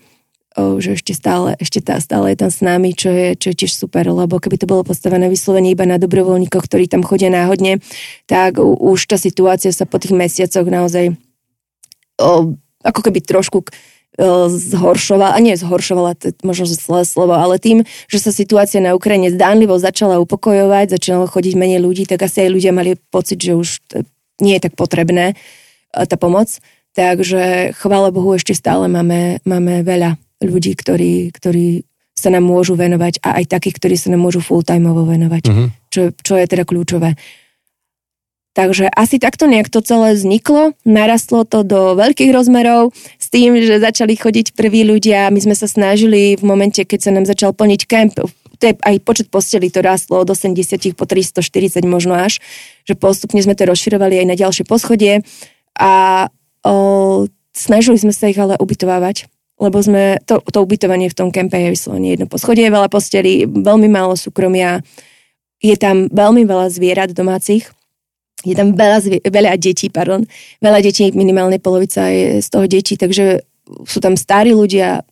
že 0.56 1.00
ešte 1.00 1.16
stále, 1.16 1.56
ešte 1.56 1.80
tá, 1.80 1.96
stále 1.96 2.32
je 2.32 2.44
tam 2.44 2.50
s 2.52 2.60
nami, 2.60 2.92
čo 2.92 3.08
je, 3.08 3.36
čo 3.36 3.52
je 3.52 3.56
tiež 3.64 3.72
super, 3.72 4.04
lebo 4.04 4.36
keby 4.36 4.60
to 4.60 4.68
bolo 4.68 4.84
postavené 4.84 5.32
vyslovene 5.32 5.72
iba 5.72 5.88
na 5.88 5.96
dobrovoľníkoch, 5.96 6.68
ktorí 6.68 6.92
tam 6.92 7.00
chodia 7.00 7.32
náhodne, 7.32 7.80
tak 8.28 8.60
už 8.60 9.00
tá 9.08 9.16
situácia 9.16 9.72
sa 9.72 9.88
po 9.88 9.96
tých 9.96 10.12
mesiacoch 10.12 10.68
naozaj 10.68 11.16
o, 12.20 12.54
ako 12.84 13.00
keby 13.00 13.24
trošku 13.24 13.64
zhoršovala, 14.52 15.32
a 15.32 15.38
nie 15.40 15.56
zhoršovala, 15.56 16.12
to 16.20 16.28
je 16.28 16.32
možno 16.44 16.68
zlé 16.68 17.08
slovo, 17.08 17.32
ale 17.32 17.56
tým, 17.56 17.88
že 18.12 18.20
sa 18.20 18.28
situácia 18.28 18.76
na 18.76 18.92
Ukrajine 18.92 19.32
zdánlivo 19.32 19.80
začala 19.80 20.20
upokojovať, 20.20 21.00
začalo 21.00 21.24
chodiť 21.24 21.56
menej 21.56 21.80
ľudí, 21.80 22.04
tak 22.04 22.28
asi 22.28 22.44
aj 22.44 22.50
ľudia 22.52 22.76
mali 22.76 23.00
pocit, 23.08 23.40
že 23.40 23.56
už 23.56 23.80
nie 24.44 24.60
je 24.60 24.68
tak 24.68 24.76
potrebné 24.76 25.32
tá 25.92 26.16
pomoc. 26.20 26.60
Takže 26.92 27.72
chvála 27.72 28.12
Bohu, 28.12 28.36
ešte 28.36 28.52
stále 28.52 28.84
máme, 28.84 29.40
máme 29.48 29.80
veľa 29.80 30.20
ľudí, 30.42 30.74
ktorí, 30.74 31.30
ktorí 31.32 31.86
sa 32.12 32.28
nám 32.28 32.44
môžu 32.44 32.76
venovať 32.76 33.24
a 33.24 33.40
aj 33.40 33.50
takých, 33.50 33.76
ktorí 33.80 33.94
sa 33.96 34.12
nám 34.12 34.22
môžu 34.22 34.44
full-timeovo 34.44 35.08
venovať, 35.08 35.42
uh-huh. 35.48 35.68
čo, 35.88 36.12
čo 36.12 36.34
je 36.38 36.46
teda 36.46 36.62
kľúčové. 36.68 37.16
Takže 38.52 38.92
asi 38.92 39.16
takto 39.16 39.48
nejak 39.48 39.72
to 39.72 39.80
celé 39.80 40.12
vzniklo, 40.12 40.76
narastlo 40.84 41.48
to 41.48 41.64
do 41.64 41.96
veľkých 41.96 42.36
rozmerov 42.36 42.92
s 43.16 43.32
tým, 43.32 43.56
že 43.56 43.80
začali 43.80 44.12
chodiť 44.12 44.52
prví 44.52 44.84
ľudia. 44.84 45.32
My 45.32 45.40
sme 45.40 45.56
sa 45.56 45.64
snažili 45.64 46.36
v 46.36 46.44
momente, 46.44 46.84
keď 46.84 47.00
sa 47.00 47.10
nám 47.16 47.24
začal 47.24 47.56
plniť 47.56 47.82
kemp, 47.88 48.20
aj 48.70 48.96
počet 49.02 49.26
posteli 49.32 49.72
to 49.72 49.82
rastlo 49.82 50.22
od 50.22 50.28
80 50.30 50.94
po 50.94 51.08
340 51.08 51.82
možno 51.88 52.14
až, 52.14 52.38
že 52.86 52.94
postupne 52.94 53.42
sme 53.42 53.58
to 53.58 53.66
rozširovali 53.66 54.22
aj 54.22 54.26
na 54.28 54.36
ďalšie 54.38 54.62
poschodie 54.68 55.26
a 55.74 56.28
o, 56.62 57.26
snažili 57.50 57.98
sme 57.98 58.14
sa 58.14 58.30
ich 58.30 58.38
ale 58.38 58.54
ubytovávať 58.60 59.26
lebo 59.62 59.78
sme, 59.78 60.18
to, 60.26 60.42
to 60.42 60.58
ubytovanie 60.58 61.06
v 61.06 61.14
tom 61.14 61.30
kempe 61.30 61.54
je 61.54 61.70
vyslovene 61.70 62.18
jedno 62.18 62.26
poschodie, 62.26 62.66
veľa 62.66 62.90
posteli, 62.90 63.46
veľmi 63.46 63.86
málo 63.86 64.18
súkromia, 64.18 64.82
je 65.62 65.78
tam 65.78 66.10
veľmi 66.10 66.42
veľa 66.42 66.66
zvierat 66.74 67.14
domácich, 67.14 67.70
je 68.42 68.54
tam 68.58 68.74
veľa, 68.74 68.98
zvie, 68.98 69.18
veľa 69.22 69.54
detí, 69.54 69.86
pardon, 69.86 70.26
veľa 70.58 70.82
detí, 70.82 71.14
minimálne 71.14 71.62
polovica 71.62 72.10
je 72.10 72.42
z 72.42 72.48
toho 72.50 72.66
detí, 72.66 72.98
takže 72.98 73.46
sú 73.86 74.02
tam 74.02 74.18
starí 74.18 74.50
ľudia, 74.50 75.06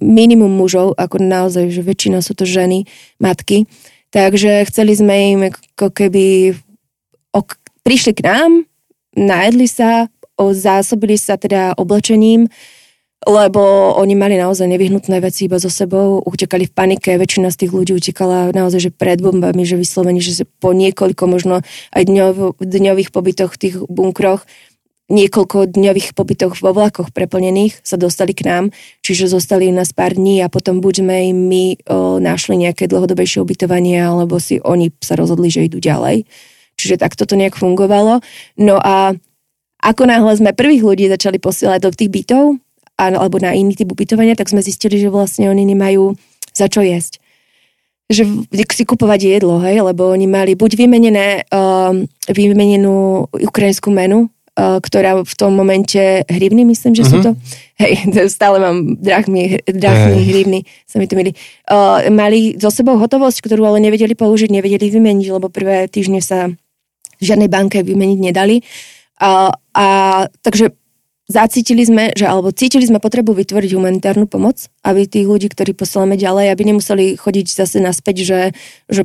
minimum 0.00 0.48
mužov, 0.54 0.96
ako 0.96 1.20
naozaj, 1.20 1.68
že 1.68 1.82
väčšina 1.84 2.22
sú 2.22 2.32
to 2.38 2.46
ženy, 2.46 2.86
matky, 3.18 3.66
takže 4.14 4.64
chceli 4.70 4.94
sme 4.94 5.14
im 5.34 5.40
ako 5.50 5.90
keby 5.90 6.54
ok, 7.34 7.58
prišli 7.82 8.14
k 8.14 8.24
nám, 8.24 8.50
najedli 9.18 9.66
sa, 9.66 10.06
zásobili 10.40 11.20
sa 11.20 11.36
teda 11.36 11.76
oblečením, 11.76 12.48
lebo 13.28 13.92
oni 14.00 14.16
mali 14.16 14.40
naozaj 14.40 14.64
nevyhnutné 14.64 15.20
veci 15.20 15.44
iba 15.44 15.60
so 15.60 15.68
sebou, 15.68 16.24
utekali 16.24 16.64
v 16.64 16.72
panike, 16.72 17.20
väčšina 17.20 17.52
z 17.52 17.66
tých 17.66 17.72
ľudí 17.76 17.92
utekala 17.92 18.48
naozaj 18.56 18.88
že 18.88 18.90
pred 18.90 19.20
bombami, 19.20 19.68
že 19.68 19.76
vyslovene, 19.76 20.24
že 20.24 20.48
po 20.48 20.72
niekoľko 20.72 21.24
možno 21.28 21.60
aj 21.92 22.02
dňov, 22.08 22.56
dňových 22.64 23.12
pobytoch 23.12 23.52
v 23.52 23.60
tých 23.60 23.74
bunkroch, 23.84 24.48
niekoľko 25.10 25.74
dňových 25.74 26.14
pobytoch 26.14 26.56
vo 26.62 26.70
vlakoch 26.72 27.10
preplnených 27.10 27.82
sa 27.82 27.98
dostali 28.00 28.32
k 28.32 28.46
nám, 28.46 28.64
čiže 29.02 29.28
zostali 29.28 29.68
u 29.68 29.74
nás 29.74 29.90
pár 29.90 30.14
dní 30.14 30.40
a 30.40 30.48
potom 30.48 30.78
buď 30.78 31.04
sme 31.04 31.16
im 31.34 31.38
my 31.50 31.64
o, 31.76 31.76
našli 32.22 32.56
nejaké 32.56 32.86
dlhodobejšie 32.86 33.42
ubytovanie, 33.42 33.98
alebo 33.98 34.38
si 34.38 34.62
oni 34.62 34.94
sa 35.02 35.18
rozhodli, 35.18 35.50
že 35.50 35.66
idú 35.66 35.82
ďalej. 35.82 36.24
Čiže 36.78 36.96
takto 36.96 37.26
to 37.26 37.34
nejak 37.36 37.58
fungovalo. 37.58 38.22
No 38.56 38.80
a 38.80 39.12
ako 39.82 40.08
náhle 40.08 40.32
sme 40.38 40.56
prvých 40.56 40.86
ľudí 40.86 41.04
začali 41.10 41.42
posielať 41.42 41.80
do 41.84 41.90
tých 41.90 42.08
bytov, 42.08 42.56
alebo 43.08 43.40
na 43.40 43.56
iný 43.56 43.72
typ 43.72 43.88
ubytovania, 43.88 44.36
tak 44.36 44.52
sme 44.52 44.60
zistili, 44.60 45.00
že 45.00 45.08
vlastne 45.08 45.48
oni 45.48 45.64
nemajú 45.64 46.12
za 46.52 46.68
čo 46.68 46.84
jesť. 46.84 47.16
Že 48.10 48.44
si 48.74 48.84
kupovať 48.84 49.38
jedlo, 49.38 49.62
hej, 49.62 49.80
lebo 49.86 50.10
oni 50.10 50.26
mali 50.26 50.58
buď 50.58 50.76
vymenené, 50.76 51.46
uh, 51.48 51.94
vymenenú 52.26 53.30
ukrajinskú 53.30 53.94
menu, 53.94 54.26
uh, 54.26 54.82
ktorá 54.82 55.22
v 55.22 55.34
tom 55.38 55.54
momente 55.54 56.26
hrivny, 56.26 56.66
myslím, 56.66 56.98
že 56.98 57.06
uh-huh. 57.06 57.12
sú 57.14 57.16
mhm. 57.22 57.24
to. 57.24 57.30
Hej, 57.80 57.92
stále 58.36 58.58
mám 58.58 58.98
drachmy, 58.98 59.62
drachmy, 59.64 60.20
hey. 60.20 60.26
hrivny, 60.26 60.60
sa 60.90 60.98
mi 60.98 61.06
to 61.06 61.14
milí. 61.14 61.32
Uh, 61.70 62.10
mali 62.10 62.58
so 62.58 62.68
sebou 62.68 62.98
hotovosť, 62.98 63.46
ktorú 63.46 63.62
ale 63.62 63.78
nevedeli 63.78 64.18
použiť, 64.18 64.50
nevedeli 64.50 64.90
vymeniť, 64.90 65.26
lebo 65.30 65.46
prvé 65.46 65.86
týždne 65.86 66.18
sa 66.18 66.50
žiadnej 67.22 67.46
banke 67.46 67.80
vymeniť 67.86 68.18
nedali. 68.18 68.66
Uh, 69.20 69.54
a 69.76 69.86
takže 70.42 70.74
zacítili 71.30 71.86
sme, 71.86 72.10
že 72.18 72.26
alebo 72.26 72.50
cítili 72.50 72.82
sme 72.82 72.98
potrebu 72.98 73.30
vytvoriť 73.30 73.70
humanitárnu 73.78 74.26
pomoc, 74.26 74.66
aby 74.82 75.06
tých 75.06 75.30
ľudí, 75.30 75.46
ktorí 75.46 75.78
posielame 75.78 76.18
ďalej, 76.18 76.50
aby 76.50 76.62
nemuseli 76.74 77.14
chodiť 77.14 77.46
zase 77.46 77.78
naspäť, 77.78 78.26
že, 78.26 78.40
že, 78.90 79.02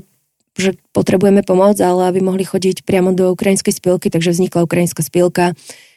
že 0.58 0.74
potrebujeme 0.90 1.46
pomoc, 1.46 1.78
ale 1.78 2.10
aby 2.10 2.26
mohli 2.26 2.42
chodiť 2.42 2.82
priamo 2.82 3.14
do 3.14 3.30
ukrajinskej 3.38 3.78
spilky, 3.78 4.10
takže 4.10 4.34
vznikla 4.34 4.66
ukrajinská 4.66 5.06
spilka, 5.06 5.54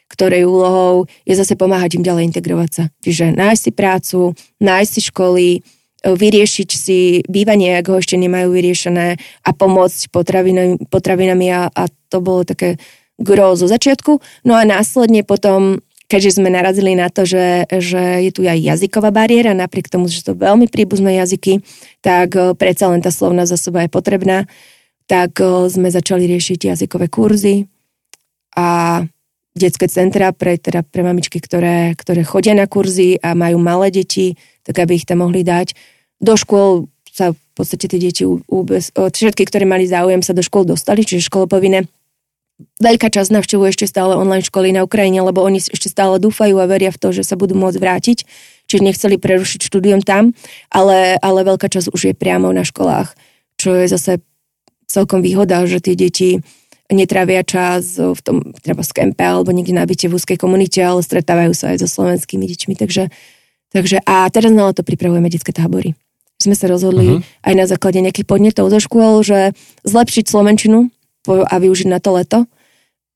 ktorej 0.09 0.45
úlohou 0.45 1.09
je 1.25 1.33
zase 1.33 1.57
pomáhať 1.57 1.97
im 1.97 2.05
ďalej 2.05 2.29
integrovať 2.29 2.69
sa. 2.69 2.83
Čiže 3.01 3.33
nájsť 3.33 3.61
si 3.65 3.71
prácu, 3.73 4.19
nájsť 4.61 4.91
si 4.93 5.01
školy, 5.09 5.47
vyriešiť 5.99 6.69
si 6.71 6.99
bývanie, 7.27 7.75
ak 7.75 7.91
ho 7.91 7.99
ešte 7.99 8.15
nemajú 8.15 8.55
vyriešené 8.55 9.19
a 9.19 9.49
pomôcť 9.51 10.07
potravinami, 10.15 10.79
potravinami 10.87 11.47
a, 11.51 11.67
a 11.67 11.83
to 12.07 12.23
bolo 12.23 12.47
také 12.47 12.79
gro 13.19 13.59
zo 13.59 13.67
začiatku. 13.67 14.23
No 14.47 14.55
a 14.55 14.63
následne 14.63 15.27
potom 15.27 15.83
keďže 16.09 16.41
sme 16.41 16.49
narazili 16.49 16.97
na 16.97 17.07
to, 17.13 17.23
že, 17.23 17.69
že 17.69 18.25
je 18.25 18.31
tu 18.33 18.41
aj 18.41 18.57
jazyková 18.57 19.13
bariéra, 19.13 19.53
napriek 19.53 19.93
tomu, 19.93 20.09
že 20.09 20.25
to 20.25 20.33
veľmi 20.33 20.65
príbuzné 20.65 21.21
jazyky, 21.21 21.61
tak 22.01 22.33
eh, 22.33 22.57
predsa 22.57 22.89
len 22.89 22.99
tá 22.99 23.13
slovná 23.13 23.45
zásoba 23.45 23.85
je 23.85 23.93
potrebná, 23.93 24.49
tak 25.05 25.37
eh, 25.37 25.69
sme 25.69 25.93
začali 25.93 26.25
riešiť 26.25 26.73
jazykové 26.73 27.07
kurzy 27.07 27.69
a 28.57 28.99
detské 29.53 29.85
centra 29.85 30.33
pre, 30.33 30.57
teda 30.57 30.81
pre 30.81 31.05
mamičky, 31.05 31.37
ktoré, 31.37 31.93
ktoré 31.93 32.25
chodia 32.25 32.57
na 32.57 32.65
kurzy 32.65 33.21
a 33.21 33.37
majú 33.37 33.61
malé 33.61 33.93
deti, 33.93 34.33
tak 34.65 34.81
aby 34.81 34.97
ich 34.97 35.05
tam 35.05 35.21
mohli 35.21 35.45
dať. 35.45 35.77
Do 36.17 36.33
škôl 36.39 36.89
sa 37.11 37.35
v 37.35 37.39
podstate 37.53 37.91
tie 37.91 37.99
deti, 37.99 38.23
všetky, 38.23 39.43
ktoré 39.43 39.67
mali 39.67 39.83
záujem, 39.83 40.23
sa 40.23 40.31
do 40.31 40.39
škôl 40.39 40.63
dostali, 40.63 41.03
čiže 41.03 41.27
školopovinné 41.27 41.98
veľká 42.79 43.07
časť 43.07 43.31
navštevuje 43.31 43.71
ešte 43.71 43.87
stále 43.87 44.15
online 44.15 44.43
školy 44.43 44.75
na 44.75 44.83
Ukrajine, 44.83 45.23
lebo 45.23 45.39
oni 45.43 45.63
ešte 45.63 45.87
stále 45.87 46.19
dúfajú 46.19 46.59
a 46.59 46.67
veria 46.67 46.91
v 46.91 46.99
to, 46.99 47.15
že 47.15 47.23
sa 47.23 47.39
budú 47.39 47.55
môcť 47.55 47.79
vrátiť, 47.79 48.17
čiže 48.67 48.83
nechceli 48.83 49.15
prerušiť 49.15 49.63
štúdium 49.63 50.03
tam, 50.03 50.35
ale, 50.67 51.15
ale 51.23 51.47
veľká 51.47 51.71
časť 51.71 51.91
už 51.95 52.01
je 52.11 52.13
priamo 52.15 52.51
na 52.51 52.67
školách, 52.67 53.15
čo 53.55 53.75
je 53.79 53.85
zase 53.87 54.11
celkom 54.89 55.23
výhoda, 55.23 55.63
že 55.69 55.79
tie 55.79 55.95
deti 55.95 56.43
netrávia 56.89 57.45
čas 57.45 58.01
v 58.01 58.19
tom, 58.19 58.41
treba 58.59 58.81
v 58.81 58.91
kempe 58.91 59.21
alebo 59.21 59.53
niekde 59.53 59.77
na 59.77 59.85
byte 59.85 60.09
v 60.09 60.17
úzkej 60.17 60.37
komunite, 60.41 60.81
ale 60.81 61.05
stretávajú 61.05 61.53
sa 61.53 61.71
aj 61.71 61.85
so 61.85 61.87
slovenskými 61.87 62.49
deťmi, 62.49 62.73
takže, 62.75 63.13
takže 63.69 64.01
a 64.03 64.25
teraz 64.33 64.49
na 64.49 64.73
to 64.73 64.81
pripravujeme 64.81 65.29
detské 65.29 65.53
tábory. 65.53 65.93
Sme 66.39 66.55
sa 66.55 66.71
rozhodli 66.71 67.19
uh-huh. 67.19 67.45
aj 67.45 67.53
na 67.53 67.65
základe 67.67 67.99
nejakých 67.99 68.23
podnetov 68.23 68.71
zo 68.71 68.79
škôl, 68.79 69.21
že 69.27 69.51
zlepšiť 69.83 70.25
slovenčinu, 70.31 70.87
a 71.45 71.55
využiť 71.59 71.87
na 71.89 71.99
to 72.01 72.09
leto, 72.15 72.39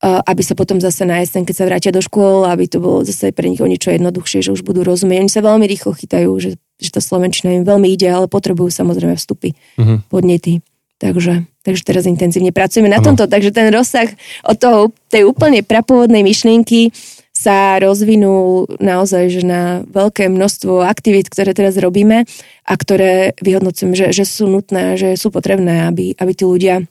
aby 0.03 0.43
sa 0.43 0.51
potom 0.51 0.83
zase 0.83 1.07
na 1.07 1.23
jeseň, 1.23 1.47
keď 1.47 1.55
sa 1.55 1.67
vrátia 1.67 1.91
do 1.95 2.03
škôl, 2.03 2.43
aby 2.43 2.67
to 2.67 2.83
bolo 2.83 3.07
zase 3.07 3.31
pre 3.31 3.47
nich 3.47 3.63
o 3.63 3.67
niečo 3.67 3.87
jednoduchšie, 3.87 4.43
že 4.43 4.51
už 4.51 4.67
budú 4.67 4.83
rozumieť. 4.83 5.23
Oni 5.23 5.31
sa 5.31 5.39
veľmi 5.39 5.63
rýchlo 5.63 5.95
chytajú, 5.95 6.27
že, 6.43 6.59
že 6.75 6.89
tá 6.91 6.99
Slovenčina 6.99 7.55
im 7.55 7.63
veľmi 7.63 7.87
ide, 7.87 8.11
ale 8.11 8.27
potrebujú 8.27 8.67
samozrejme 8.67 9.15
vstupy, 9.15 9.55
uh-huh. 9.79 10.03
podnety. 10.11 10.59
Takže, 10.99 11.47
takže 11.63 11.83
teraz 11.83 12.03
intenzívne 12.07 12.51
pracujeme 12.51 12.91
na 12.91 12.99
tomto, 13.03 13.27
takže 13.27 13.51
ten 13.51 13.71
rozsah 13.71 14.07
od 14.43 14.55
toho, 14.59 14.79
tej 15.07 15.27
úplne 15.27 15.63
prapôvodnej 15.63 16.23
myšlienky 16.23 16.95
sa 17.33 17.75
rozvinul 17.81 18.71
naozaj 18.79 19.27
že 19.27 19.43
na 19.43 19.83
veľké 19.89 20.31
množstvo 20.31 20.85
aktivít, 20.85 21.27
ktoré 21.27 21.51
teraz 21.51 21.75
robíme 21.75 22.23
a 22.63 22.73
ktoré 22.77 23.35
vyhodnocujem, 23.41 23.97
že, 23.97 24.07
že 24.15 24.23
sú 24.23 24.47
nutné, 24.47 24.95
že 24.95 25.19
sú 25.19 25.27
potrebné, 25.27 25.89
aby, 25.91 26.15
aby 26.15 26.31
tí 26.31 26.47
ľudia 26.47 26.87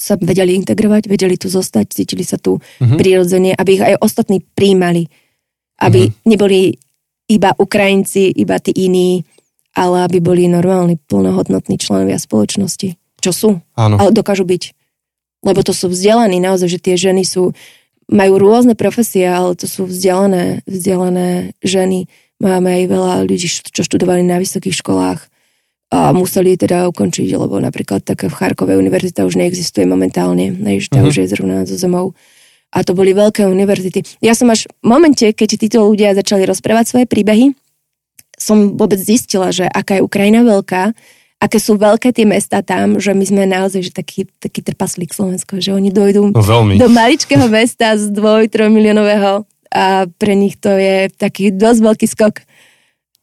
sa 0.00 0.16
vedeli 0.16 0.56
integrovať, 0.56 1.12
vedeli 1.12 1.36
tu 1.36 1.52
zostať, 1.52 1.92
cítili 1.92 2.24
sa 2.24 2.40
tu 2.40 2.56
uh-huh. 2.56 2.96
prirodzene, 2.96 3.52
aby 3.52 3.70
ich 3.76 3.84
aj 3.84 4.00
ostatní 4.00 4.40
príjmali. 4.40 5.12
Aby 5.76 6.08
uh-huh. 6.08 6.24
neboli 6.24 6.80
iba 7.28 7.52
Ukrajinci, 7.52 8.32
iba 8.32 8.56
tí 8.56 8.72
iní, 8.72 9.28
ale 9.76 10.08
aby 10.08 10.18
boli 10.24 10.48
normálni, 10.48 10.96
plnohodnotní 10.96 11.76
členovia 11.76 12.16
spoločnosti. 12.16 12.96
Čo 13.20 13.30
sú, 13.30 13.50
Áno. 13.76 14.00
ale 14.00 14.10
dokážu 14.10 14.48
byť. 14.48 14.72
Lebo 15.44 15.60
to 15.60 15.76
sú 15.76 15.92
vzdelaní, 15.92 16.40
naozaj, 16.40 16.68
že 16.72 16.80
tie 16.80 16.96
ženy 16.96 17.22
sú, 17.22 17.52
majú 18.08 18.40
rôzne 18.40 18.72
profesie, 18.72 19.28
ale 19.28 19.54
to 19.54 19.68
sú 19.68 19.86
vzdelané, 19.86 20.64
vzdelané 20.64 21.54
ženy. 21.60 22.08
Máme 22.40 22.72
aj 22.72 22.84
veľa 22.88 23.12
ľudí, 23.28 23.46
čo 23.46 23.84
študovali 23.84 24.24
na 24.24 24.40
vysokých 24.40 24.80
školách 24.80 25.30
a 25.90 26.14
museli 26.14 26.54
teda 26.54 26.86
ukončiť, 26.86 27.34
lebo 27.34 27.58
napríklad 27.58 28.00
také 28.00 28.30
v 28.30 28.34
Charkove 28.34 28.78
univerzita 28.78 29.26
už 29.26 29.34
neexistuje 29.34 29.82
momentálne, 29.84 30.54
než 30.54 30.86
tá 30.86 31.02
Mhm. 31.02 31.06
už 31.06 31.14
je 31.18 31.26
zrovna 31.28 31.66
so 31.66 31.74
zemou. 31.74 32.14
A 32.70 32.86
to 32.86 32.94
boli 32.94 33.10
veľké 33.10 33.42
univerzity. 33.44 34.22
Ja 34.22 34.38
som 34.38 34.46
až 34.46 34.70
v 34.78 34.86
momente, 34.86 35.26
keď 35.26 35.58
títo 35.58 35.82
ľudia 35.82 36.14
začali 36.14 36.46
rozprávať 36.46 36.84
svoje 36.86 37.06
príbehy, 37.10 37.58
som 38.38 38.78
vôbec 38.78 38.96
zistila, 38.96 39.50
že 39.50 39.66
aká 39.66 39.98
je 39.98 40.06
Ukrajina 40.06 40.46
veľká, 40.46 40.94
aké 41.40 41.58
sú 41.58 41.74
veľké 41.74 42.14
tie 42.14 42.22
mesta 42.22 42.62
tam, 42.62 43.02
že 43.02 43.10
my 43.10 43.24
sme 43.26 43.42
naozaj 43.44 43.80
že 43.82 43.92
taký, 43.92 44.30
taký 44.38 44.62
trpaslík 44.62 45.10
Slovensko, 45.10 45.58
že 45.58 45.74
oni 45.74 45.90
dojdú 45.90 46.30
No 46.30 46.40
veľmi. 46.40 46.78
do 46.78 46.86
maličkého 46.86 47.50
mesta 47.50 47.98
z 47.98 48.14
dvoj, 48.14 48.46
trojmiliónového 48.46 49.42
a 49.72 50.06
pre 50.06 50.36
nich 50.36 50.54
to 50.54 50.70
je 50.70 51.10
taký 51.10 51.50
dosť 51.50 51.80
veľký 51.82 52.06
skok 52.06 52.44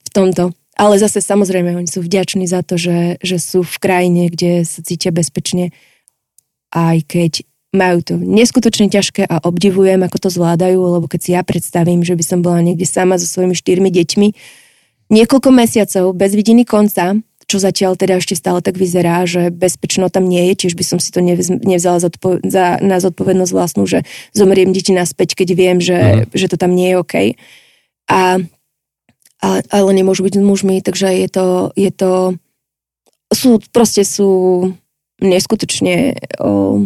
v 0.04 0.10
tomto. 0.12 0.44
Ale 0.78 1.02
zase 1.02 1.26
samozrejme, 1.26 1.74
oni 1.74 1.90
sú 1.90 2.06
vďační 2.06 2.46
za 2.46 2.62
to, 2.62 2.78
že, 2.78 3.18
že 3.26 3.42
sú 3.42 3.66
v 3.66 3.76
krajine, 3.82 4.30
kde 4.30 4.62
sa 4.62 4.86
cítia 4.86 5.10
bezpečne, 5.10 5.74
aj 6.70 7.02
keď 7.10 7.32
majú 7.74 8.00
to 8.06 8.14
neskutočne 8.16 8.88
ťažké 8.88 9.26
a 9.28 9.42
obdivujem, 9.44 10.00
ako 10.06 10.18
to 10.22 10.30
zvládajú, 10.30 10.78
lebo 10.78 11.10
keď 11.10 11.20
si 11.20 11.32
ja 11.34 11.42
predstavím, 11.42 12.06
že 12.06 12.14
by 12.14 12.24
som 12.24 12.40
bola 12.46 12.62
niekde 12.62 12.86
sama 12.86 13.18
so 13.18 13.26
svojimi 13.26 13.58
štyrmi 13.58 13.90
deťmi, 13.90 14.28
niekoľko 15.10 15.50
mesiacov 15.52 16.06
bez 16.16 16.32
vidiny 16.38 16.64
konca, 16.64 17.18
čo 17.48 17.58
zatiaľ 17.64 17.96
teda 17.96 18.20
ešte 18.20 18.36
stále 18.36 18.60
tak 18.60 18.76
vyzerá, 18.76 19.24
že 19.24 19.48
bezpečno 19.56 20.12
tam 20.12 20.28
nie 20.28 20.52
je, 20.52 20.68
tiež 20.68 20.74
by 20.76 20.84
som 20.84 21.00
si 21.00 21.16
to 21.16 21.24
nevz- 21.24 21.64
nevzala 21.64 22.04
za, 22.04 22.12
odpo- 22.12 22.44
za, 22.44 22.76
na 22.84 23.00
zodpovednosť 23.00 23.52
vlastnú, 23.56 23.88
že 23.88 24.04
zomriem 24.36 24.76
deti 24.76 24.92
naspäť, 24.92 25.40
keď 25.40 25.50
viem, 25.56 25.78
že, 25.80 26.28
že 26.36 26.52
to 26.52 26.60
tam 26.60 26.76
nie 26.76 26.92
je 26.92 27.00
OK. 27.00 27.16
A, 28.12 28.44
ale, 29.42 29.60
ale 29.70 29.90
nemôžu 29.94 30.26
byť 30.26 30.42
mužmi, 30.42 30.82
takže 30.82 31.14
je 31.14 31.30
to, 31.30 31.46
je 31.78 31.92
to 31.94 32.12
sú, 33.34 33.62
proste 33.70 34.02
sú 34.08 34.30
neskutočne 35.22 36.18
o, 36.42 36.82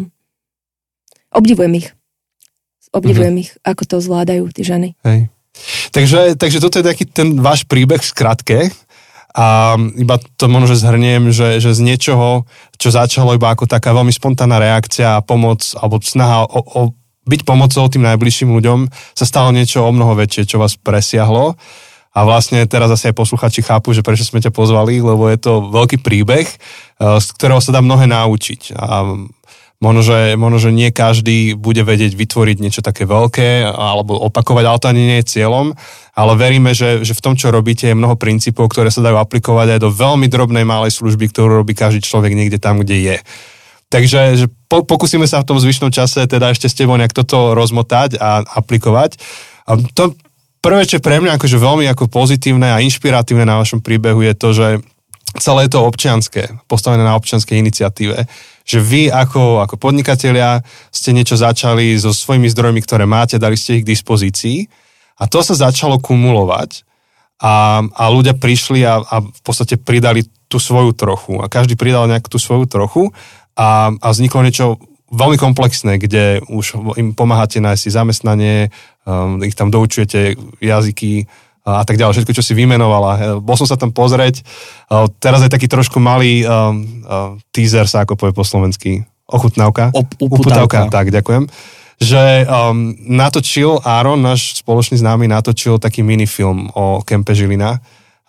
obdivujem 1.32 1.74
ich. 1.80 1.89
Obdivujem 2.91 3.47
ich, 3.47 3.56
ako 3.64 3.84
to 3.88 3.95
zvládajú 4.04 4.52
tie 4.52 4.68
ženy. 4.68 4.89
Hej. 5.08 5.32
Takže, 5.95 6.36
takže 6.36 6.60
toto 6.60 6.80
je 6.80 6.89
taký 6.91 7.08
ten 7.08 7.39
váš 7.39 7.64
príbeh 7.64 8.04
v 8.04 8.12
skratke. 8.12 8.58
A 9.32 9.80
iba 9.95 10.20
to 10.36 10.52
možno, 10.52 10.76
že 10.76 10.84
zhrniem, 10.84 11.32
že, 11.32 11.64
že 11.64 11.72
z 11.72 11.80
niečoho, 11.88 12.43
čo 12.76 12.91
začalo 12.91 13.32
iba 13.32 13.47
ako 13.47 13.64
taká 13.64 13.95
veľmi 13.95 14.12
spontánna 14.12 14.60
reakcia 14.60 15.16
a 15.16 15.24
pomoc, 15.24 15.64
alebo 15.80 16.04
snaha 16.04 16.43
o, 16.43 16.60
o 16.60 16.82
byť 17.24 17.41
pomocou 17.47 17.88
tým 17.88 18.04
najbližším 18.04 18.52
ľuďom, 18.52 18.91
sa 19.16 19.24
stalo 19.24 19.56
niečo 19.56 19.88
o 19.88 19.91
mnoho 19.95 20.20
väčšie, 20.20 20.52
čo 20.52 20.60
vás 20.60 20.76
presiahlo. 20.76 21.56
A 22.12 22.28
vlastne 22.28 22.68
teraz 22.68 22.91
asi 22.91 23.07
aj 23.07 23.16
posluchači 23.16 23.64
chápu, 23.64 23.95
že 23.95 24.03
prečo 24.03 24.28
sme 24.28 24.43
ťa 24.43 24.51
pozvali, 24.51 24.99
lebo 24.99 25.32
je 25.32 25.39
to 25.39 25.72
veľký 25.72 26.03
príbeh, 26.03 26.47
eh, 26.47 27.20
z 27.20 27.28
ktorého 27.39 27.64
sa 27.64 27.72
dá 27.72 27.80
mnohé 27.80 28.07
naučiť. 28.07 28.76
A 28.76 29.07
možno 29.82 30.01
že, 30.05 30.38
možno, 30.38 30.57
že 30.62 30.70
nie 30.70 30.93
každý 30.93 31.57
bude 31.57 31.82
vedieť 31.82 32.14
vytvoriť 32.14 32.57
niečo 32.62 32.82
také 32.86 33.09
veľké 33.09 33.66
alebo 33.66 34.14
opakovať, 34.30 34.64
ale 34.64 34.78
to 34.80 34.88
ani 34.93 35.01
nie 35.01 35.18
je 35.26 35.32
cieľom. 35.39 35.74
Ale 36.14 36.38
veríme, 36.38 36.78
že, 36.78 37.01
že 37.01 37.18
v 37.18 37.24
tom, 37.26 37.34
čo 37.34 37.49
robíte, 37.49 37.89
je 37.89 37.97
mnoho 37.97 38.14
princípov, 38.16 38.70
ktoré 38.70 38.93
sa 38.93 39.01
dajú 39.01 39.18
aplikovať 39.18 39.76
aj 39.76 39.80
do 39.82 39.89
veľmi 39.89 40.30
drobnej 40.30 40.64
malej 40.68 40.93
služby, 41.01 41.34
ktorú 41.34 41.66
robí 41.66 41.74
každý 41.74 42.05
človek 42.05 42.38
niekde 42.38 42.62
tam, 42.62 42.86
kde 42.86 42.97
je. 43.01 43.18
Takže 43.91 44.20
že 44.39 44.45
po, 44.72 44.88
pokúsime 44.88 45.28
sa 45.28 45.43
v 45.43 45.51
tom 45.51 45.59
zvyšnom 45.59 45.91
čase 45.91 46.24
teda 46.24 46.55
ešte 46.55 46.72
s 46.72 46.78
tebou 46.78 46.95
nejak 46.95 47.12
toto 47.12 47.57
rozmotať 47.57 48.22
a 48.22 48.39
aplikovať. 48.39 49.20
A 49.68 49.76
to 49.91 50.16
prvé, 50.62 50.86
čo 50.86 51.01
pre 51.01 51.18
mňa 51.18 51.36
akože 51.36 51.57
veľmi 51.57 51.86
ako 51.89 52.07
pozitívne 52.07 52.72
a 52.72 52.82
inšpiratívne 52.86 53.43
na 53.43 53.57
vašom 53.59 53.82
príbehu 53.82 54.22
je 54.22 54.34
to, 54.38 54.49
že 54.53 54.68
celé 55.41 55.68
to 55.72 55.82
občianské, 55.82 56.62
postavené 56.70 57.01
na 57.01 57.18
občianskej 57.18 57.57
iniciatíve. 57.57 58.30
Že 58.62 58.80
vy 58.80 59.01
ako, 59.09 59.66
ako 59.66 59.76
podnikatelia 59.82 60.62
ste 60.93 61.16
niečo 61.16 61.39
začali 61.39 61.97
so 61.97 62.14
svojimi 62.14 62.47
zdrojmi, 62.51 62.80
ktoré 62.84 63.09
máte, 63.09 63.41
dali 63.41 63.57
ste 63.57 63.82
ich 63.82 63.84
k 63.84 63.91
dispozícii 63.91 64.70
a 65.18 65.26
to 65.26 65.41
sa 65.41 65.57
začalo 65.57 65.97
kumulovať 65.97 66.86
a, 67.41 67.82
a 67.82 68.03
ľudia 68.14 68.38
prišli 68.38 68.86
a, 68.86 69.01
a 69.01 69.16
v 69.26 69.41
podstate 69.41 69.82
pridali 69.82 70.28
tú 70.45 70.62
svoju 70.62 70.93
trochu 70.93 71.39
a 71.41 71.49
každý 71.49 71.80
pridal 71.80 72.05
nejakú 72.12 72.28
tú 72.28 72.38
svoju 72.38 72.68
trochu 72.68 73.09
a, 73.55 73.89
a 73.97 74.07
vzniklo 74.12 74.45
niečo 74.45 74.78
veľmi 75.12 75.36
komplexné, 75.36 75.99
kde 75.99 76.39
už 76.47 76.95
im 76.95 77.12
pomáhate 77.12 77.59
nájsť 77.59 77.82
si 77.84 77.89
zamestnanie, 77.91 78.72
um, 79.06 79.41
ich 79.41 79.56
tam 79.56 79.70
doučujete 79.74 80.36
jazyky 80.60 81.26
a 81.62 81.86
tak 81.86 82.02
ďalej, 82.02 82.18
všetko, 82.18 82.34
čo 82.34 82.41
si 82.41 82.58
vymenovala. 82.58 83.38
Bol 83.38 83.54
som 83.54 83.70
sa 83.70 83.78
tam 83.78 83.93
pozrieť. 83.93 84.41
Uh, 84.89 85.06
teraz 85.22 85.45
je 85.45 85.54
taký 85.54 85.70
trošku 85.70 86.02
malý 86.02 86.41
um, 86.41 86.82
uh, 87.06 87.38
teaser, 87.54 87.86
sa 87.86 88.02
ako 88.02 88.18
povie 88.18 88.34
po 88.34 88.41
slovensky. 88.41 89.06
Ochutnávka. 89.30 89.93
Op- 89.93 90.18
uputávka. 90.18 90.89
Tak, 90.89 91.14
ďakujem. 91.14 91.45
Že 92.02 92.49
um, 92.49 92.97
natočil 92.97 93.78
Áron, 93.86 94.26
náš 94.26 94.66
spoločný 94.66 94.97
známy, 94.97 95.30
natočil 95.30 95.78
taký 95.78 96.02
minifilm 96.02 96.74
o 96.74 97.06
kempe 97.06 97.38
Žilina. 97.38 97.78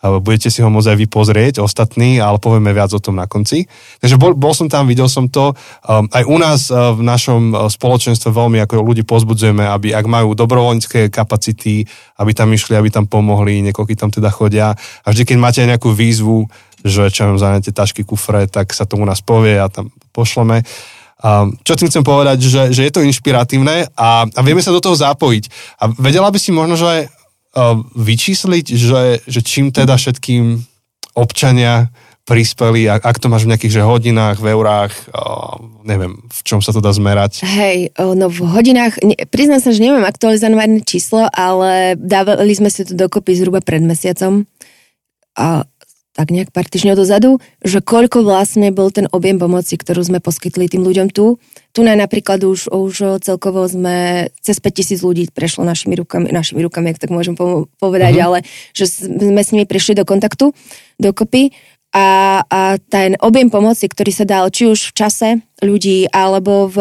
Budete 0.02 0.50
si 0.50 0.58
ho 0.58 0.66
môcť 0.66 0.88
aj 0.90 0.98
vy 0.98 1.06
ostatní, 1.62 2.18
ale 2.18 2.42
povieme 2.42 2.74
viac 2.74 2.90
o 2.90 2.98
tom 2.98 3.14
na 3.14 3.30
konci. 3.30 3.70
Takže 4.02 4.18
bol, 4.18 4.34
bol 4.34 4.50
som 4.50 4.66
tam, 4.66 4.90
videl 4.90 5.06
som 5.06 5.30
to. 5.30 5.54
Um, 5.86 6.10
aj 6.10 6.26
u 6.26 6.36
nás 6.42 6.60
uh, 6.74 6.90
v 6.90 7.06
našom 7.06 7.54
uh, 7.54 7.70
spoločenstve 7.70 8.34
veľmi 8.34 8.58
ako 8.66 8.82
ľudí 8.82 9.06
pozbudzujeme, 9.06 9.62
aby 9.62 9.94
ak 9.94 10.02
majú 10.10 10.34
dobrovoľnícke 10.34 11.06
kapacity, 11.06 11.86
aby 12.18 12.30
tam 12.34 12.50
išli, 12.50 12.74
aby 12.74 12.90
tam 12.90 13.06
pomohli, 13.06 13.62
niekoľkí 13.70 13.94
tam 13.94 14.10
teda 14.10 14.34
chodia. 14.34 14.74
A 15.06 15.14
vždy, 15.14 15.22
keď 15.22 15.36
máte 15.38 15.62
nejakú 15.62 15.94
výzvu, 15.94 16.50
že 16.82 17.06
čo 17.14 17.30
vám 17.30 17.38
zanete 17.38 17.70
tašky, 17.70 18.02
kufre, 18.02 18.50
tak 18.50 18.74
sa 18.74 18.82
to 18.82 18.98
u 18.98 19.06
nás 19.06 19.22
povie 19.22 19.54
a 19.54 19.70
tam 19.70 19.94
pošleme. 20.10 20.66
Um, 21.22 21.54
čo 21.62 21.78
tým 21.78 21.86
chcem 21.86 22.02
povedať, 22.02 22.42
že, 22.42 22.74
že 22.74 22.82
je 22.82 22.90
to 22.90 23.06
inšpiratívne 23.06 23.94
a, 23.94 24.26
a 24.26 24.40
vieme 24.42 24.58
sa 24.58 24.74
do 24.74 24.82
toho 24.82 24.98
zapojiť. 24.98 25.44
A 25.78 25.94
vedela 25.94 26.26
by 26.26 26.38
si 26.42 26.50
možno, 26.50 26.74
že 26.74 27.06
uh, 27.06 27.21
vyčísliť, 27.92 28.66
že, 28.72 29.02
že 29.28 29.40
čím 29.44 29.72
teda 29.72 29.96
všetkým 30.00 30.64
občania 31.12 31.92
prispeli, 32.22 32.86
ak, 32.86 33.18
to 33.18 33.26
máš 33.26 33.44
v 33.44 33.50
nejakých 33.52 33.74
že 33.76 33.82
hodinách, 33.82 34.38
v 34.38 34.54
eurách, 34.54 34.94
neviem, 35.82 36.22
v 36.30 36.40
čom 36.46 36.62
sa 36.62 36.70
to 36.70 36.78
dá 36.78 36.94
zmerať. 36.94 37.42
Hej, 37.42 37.90
no 37.98 38.30
v 38.30 38.46
hodinách, 38.46 39.02
priznám 39.28 39.58
sa, 39.58 39.74
že 39.74 39.82
neviem 39.82 40.06
aktualizované 40.06 40.86
číslo, 40.86 41.26
ale 41.34 41.98
dávali 41.98 42.54
sme 42.54 42.70
si 42.70 42.86
to 42.86 42.94
dokopy 42.94 43.34
zhruba 43.34 43.58
pred 43.58 43.82
mesiacom. 43.82 44.46
Tak 46.12 46.28
nejak 46.28 46.52
pár 46.52 46.68
týždňov 46.68 46.96
dozadu, 46.96 47.40
že 47.64 47.80
koľko 47.80 48.20
vlastne 48.20 48.68
bol 48.68 48.92
ten 48.92 49.08
objem 49.08 49.40
pomoci, 49.40 49.80
ktorú 49.80 50.04
sme 50.04 50.20
poskytli 50.20 50.68
tým 50.68 50.84
ľuďom 50.84 51.08
tu. 51.08 51.40
Tu 51.72 51.80
na 51.80 51.96
napríklad 51.96 52.44
už, 52.44 52.68
už 52.68 53.24
celkovo 53.24 53.64
sme, 53.64 54.28
cez 54.44 54.60
5000 54.60 55.00
ľudí 55.00 55.24
prešlo 55.32 55.64
našimi 55.64 55.96
rukami, 55.96 56.28
našimi 56.28 56.60
rukami, 56.60 56.92
ak 56.92 57.00
tak 57.00 57.08
môžem 57.08 57.32
povedať, 57.80 58.12
mm-hmm. 58.12 58.28
ale 58.28 58.44
že 58.76 58.92
sme 59.08 59.40
s 59.40 59.56
nimi 59.56 59.64
prišli 59.64 59.96
do 59.96 60.04
kontaktu 60.04 60.52
dokopy 61.00 61.56
a, 61.92 62.40
a 62.48 62.80
ten 62.88 63.20
objem 63.20 63.52
pomoci, 63.52 63.84
ktorý 63.84 64.16
sa 64.16 64.24
dal 64.24 64.48
či 64.48 64.64
už 64.64 64.90
v 64.90 64.96
čase 64.96 65.28
ľudí, 65.60 66.08
alebo 66.08 66.64
v, 66.64 66.76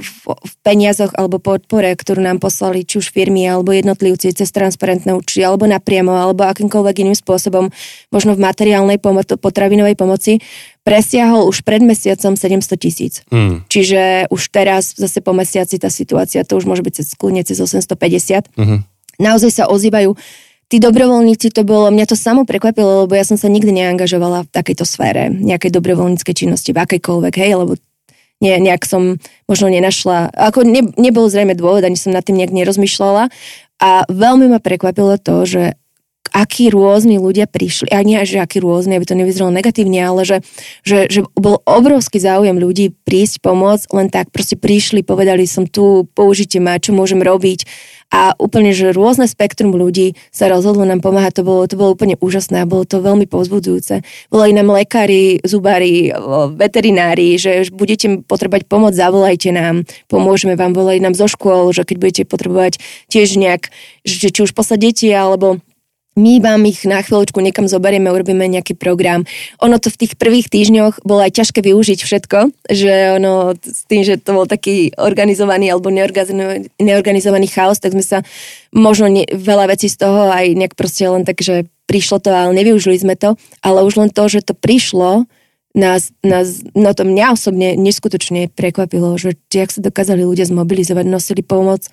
v, 0.00 0.08
v 0.32 0.52
peniazoch, 0.64 1.12
alebo 1.14 1.36
podpore, 1.36 1.92
ktorú 1.92 2.24
nám 2.24 2.40
poslali 2.40 2.82
či 2.82 2.98
už 2.98 3.12
firmy, 3.12 3.44
alebo 3.44 3.76
jednotlivci 3.76 4.32
cez 4.32 4.48
transparentné 4.50 5.12
účty, 5.12 5.44
alebo 5.44 5.68
napriamo, 5.68 6.10
alebo 6.10 6.48
akýmkoľvek 6.48 6.96
iným 7.04 7.16
spôsobom, 7.16 7.68
možno 8.08 8.32
v 8.32 8.40
materiálnej 8.40 8.96
pomo- 8.98 9.22
potravinovej 9.22 10.00
pomoci, 10.00 10.40
presiahol 10.80 11.44
už 11.44 11.60
pred 11.60 11.84
mesiacom 11.84 12.32
700 12.32 12.74
tisíc. 12.80 13.20
Hmm. 13.28 13.62
Čiže 13.68 14.32
už 14.32 14.48
teraz, 14.48 14.96
zase 14.96 15.20
po 15.20 15.36
mesiaci, 15.36 15.76
tá 15.76 15.92
situácia, 15.92 16.40
to 16.42 16.56
už 16.56 16.64
môže 16.64 16.80
byť 16.80 16.92
cez, 17.04 17.12
kľudne 17.14 17.44
cez 17.44 17.60
850. 17.60 18.48
Mhm. 18.56 18.76
Naozaj 19.14 19.50
sa 19.62 19.64
ozývajú 19.70 20.18
tí 20.68 20.76
dobrovoľníci, 20.80 21.52
to 21.52 21.62
bolo, 21.62 21.92
mňa 21.92 22.06
to 22.08 22.16
samo 22.16 22.48
prekvapilo, 22.48 23.04
lebo 23.04 23.12
ja 23.14 23.24
som 23.24 23.36
sa 23.36 23.48
nikdy 23.48 23.70
neangažovala 23.72 24.48
v 24.48 24.52
takejto 24.52 24.84
sfére, 24.84 25.28
nejakej 25.30 25.70
dobrovoľníckej 25.74 26.34
činnosti, 26.34 26.72
v 26.72 26.82
akejkoľvek, 26.82 27.34
hej, 27.36 27.52
lebo 27.56 27.72
nie, 28.42 28.54
nejak 28.60 28.84
som 28.84 29.16
možno 29.48 29.70
nenašla, 29.70 30.34
ako 30.34 30.66
ne, 30.66 30.90
nebol 30.98 31.30
zrejme 31.30 31.56
dôvod, 31.56 31.86
ani 31.86 31.96
som 31.96 32.12
nad 32.12 32.26
tým 32.26 32.36
nejak 32.36 32.52
nerozmýšľala. 32.52 33.32
A 33.80 33.90
veľmi 34.10 34.52
ma 34.52 34.60
prekvapilo 34.60 35.16
to, 35.16 35.48
že 35.48 35.62
akí 36.34 36.66
rôzni 36.66 37.22
ľudia 37.22 37.46
prišli, 37.46 37.94
a 37.94 38.02
nie, 38.02 38.18
že 38.26 38.42
akí 38.42 38.58
rôzni, 38.58 38.98
aby 38.98 39.06
to 39.06 39.14
nevyzeralo 39.14 39.54
negatívne, 39.54 40.02
ale 40.02 40.26
že, 40.26 40.42
že, 40.82 41.06
že 41.06 41.22
bol 41.38 41.62
obrovský 41.62 42.18
záujem 42.18 42.58
ľudí 42.58 42.90
prísť, 43.06 43.38
pomôcť, 43.38 43.86
len 43.94 44.08
tak 44.10 44.34
proste 44.34 44.58
prišli, 44.58 45.06
povedali 45.06 45.46
som 45.46 45.70
tu, 45.70 46.10
použite 46.10 46.58
ma, 46.58 46.82
čo 46.82 46.90
môžem 46.90 47.22
robiť 47.22 47.70
a 48.14 48.38
úplne, 48.38 48.70
že 48.70 48.94
rôzne 48.94 49.26
spektrum 49.26 49.74
ľudí 49.74 50.14
sa 50.30 50.46
rozhodlo 50.46 50.86
nám 50.86 51.02
pomáhať, 51.02 51.42
to 51.42 51.42
bolo, 51.42 51.66
to 51.66 51.74
bolo 51.74 51.98
úplne 51.98 52.14
úžasné 52.22 52.62
a 52.62 52.70
bolo 52.70 52.86
to 52.86 53.02
veľmi 53.02 53.26
povzbudzujúce. 53.26 54.06
Volali 54.30 54.54
nám 54.54 54.70
lekári, 54.70 55.42
zubári, 55.42 56.14
veterinári, 56.54 57.34
že 57.34 57.66
budete 57.74 58.22
potrebovať 58.22 58.70
pomoc, 58.70 58.94
zavolajte 58.94 59.50
nám, 59.50 59.82
pomôžeme 60.06 60.54
vám, 60.54 60.70
volali 60.78 61.02
nám 61.02 61.18
zo 61.18 61.26
škôl, 61.26 61.74
že 61.74 61.82
keď 61.82 61.96
budete 61.98 62.22
potrebovať 62.30 62.78
tiež 63.10 63.34
nejak, 63.34 63.74
že 64.06 64.30
či 64.30 64.40
už 64.46 64.54
poslať 64.54 64.78
deti 64.94 65.10
alebo 65.10 65.58
my 66.14 66.38
vám 66.38 66.62
ich 66.70 66.86
na 66.86 67.02
chvíľočku 67.02 67.42
niekam 67.42 67.66
zoberieme, 67.66 68.06
urobíme 68.06 68.46
nejaký 68.46 68.78
program. 68.78 69.26
Ono 69.58 69.76
to 69.82 69.90
v 69.90 70.06
tých 70.06 70.14
prvých 70.14 70.46
týždňoch 70.46 71.02
bolo 71.02 71.26
aj 71.26 71.34
ťažké 71.34 71.58
využiť 71.58 72.00
všetko, 72.06 72.38
že 72.70 73.18
ono 73.18 73.58
s 73.58 73.82
tým, 73.90 74.06
že 74.06 74.22
to 74.22 74.30
bol 74.38 74.46
taký 74.46 74.94
organizovaný 74.94 75.74
alebo 75.74 75.90
neorganizovaný, 75.90 77.46
chaos, 77.50 77.82
tak 77.82 77.98
sme 77.98 78.04
sa 78.06 78.22
možno 78.70 79.10
ne, 79.10 79.26
veľa 79.26 79.74
vecí 79.74 79.90
z 79.90 80.06
toho 80.06 80.30
aj 80.30 80.54
nejak 80.54 80.74
proste 80.78 81.02
len 81.10 81.26
tak, 81.26 81.42
že 81.42 81.66
prišlo 81.90 82.22
to, 82.22 82.30
ale 82.30 82.54
nevyužili 82.54 82.96
sme 82.96 83.18
to, 83.18 83.34
ale 83.60 83.82
už 83.82 83.98
len 83.98 84.10
to, 84.14 84.24
že 84.30 84.46
to 84.46 84.54
prišlo, 84.54 85.26
nás, 85.74 86.14
nás 86.22 86.62
no 86.78 86.94
to 86.94 87.02
mňa 87.02 87.34
osobne 87.34 87.74
neskutočne 87.74 88.46
prekvapilo, 88.54 89.18
že 89.18 89.34
jak 89.50 89.74
sa 89.74 89.82
dokázali 89.82 90.22
ľudia 90.22 90.46
zmobilizovať, 90.46 91.04
nosili 91.10 91.42
pomoc 91.42 91.90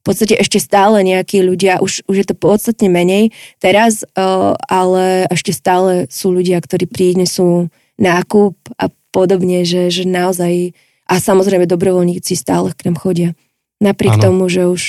v 0.00 0.04
podstate 0.06 0.38
ešte 0.38 0.62
stále 0.62 1.02
nejakí 1.04 1.42
ľudia, 1.42 1.82
už, 1.82 2.06
už 2.06 2.16
je 2.22 2.26
to 2.26 2.36
podstatne 2.38 2.88
menej 2.88 3.34
teraz, 3.58 4.06
uh, 4.14 4.54
ale 4.70 5.26
ešte 5.28 5.52
stále 5.52 6.06
sú 6.08 6.32
ľudia, 6.32 6.58
ktorí 6.62 6.86
prinesú 6.88 7.68
nákup 7.98 8.54
a 8.78 8.88
podobne, 9.10 9.66
že, 9.66 9.90
že 9.90 10.06
naozaj, 10.06 10.72
a 11.10 11.14
samozrejme 11.18 11.66
dobrovoľníci 11.66 12.38
stále 12.38 12.70
k 12.72 12.88
nám 12.88 12.96
chodia. 13.00 13.34
Napriek 13.82 14.18
ano. 14.18 14.24
tomu, 14.30 14.44
že 14.46 14.66
už 14.66 14.82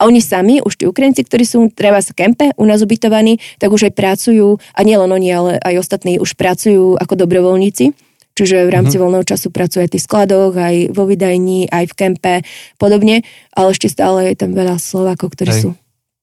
a 0.00 0.08
oni 0.08 0.24
sami, 0.24 0.64
už 0.64 0.80
tí 0.80 0.88
Ukrajinci, 0.88 1.28
ktorí 1.28 1.44
sú 1.44 1.68
treba 1.76 2.00
sa 2.00 2.16
kempe 2.16 2.56
u 2.56 2.64
nás 2.64 2.80
ubytovaní, 2.80 3.36
tak 3.60 3.68
už 3.68 3.92
aj 3.92 3.94
pracujú, 4.00 4.56
a 4.56 4.80
nielen 4.80 5.12
oni, 5.12 5.28
ale 5.28 5.52
aj 5.60 5.76
ostatní 5.76 6.16
už 6.16 6.40
pracujú 6.40 6.96
ako 6.96 7.20
dobrovoľníci 7.20 7.92
Čiže 8.40 8.64
v 8.64 8.72
rámci 8.72 8.96
mm-hmm. 8.96 9.04
voľného 9.04 9.26
času 9.28 9.52
pracuje 9.52 9.84
aj 9.84 9.88
v 9.92 9.94
tých 10.00 10.06
skladoch, 10.08 10.56
aj 10.56 10.96
vo 10.96 11.04
vydajni, 11.04 11.68
aj 11.68 11.92
v 11.92 11.96
kempe, 11.96 12.34
podobne, 12.80 13.20
ale 13.52 13.76
ešte 13.76 13.92
stále 13.92 14.32
je 14.32 14.40
tam 14.40 14.56
veľa 14.56 14.80
Slovákov, 14.80 15.36
ktorí 15.36 15.52
Hej. 15.52 15.60
sú 15.60 15.70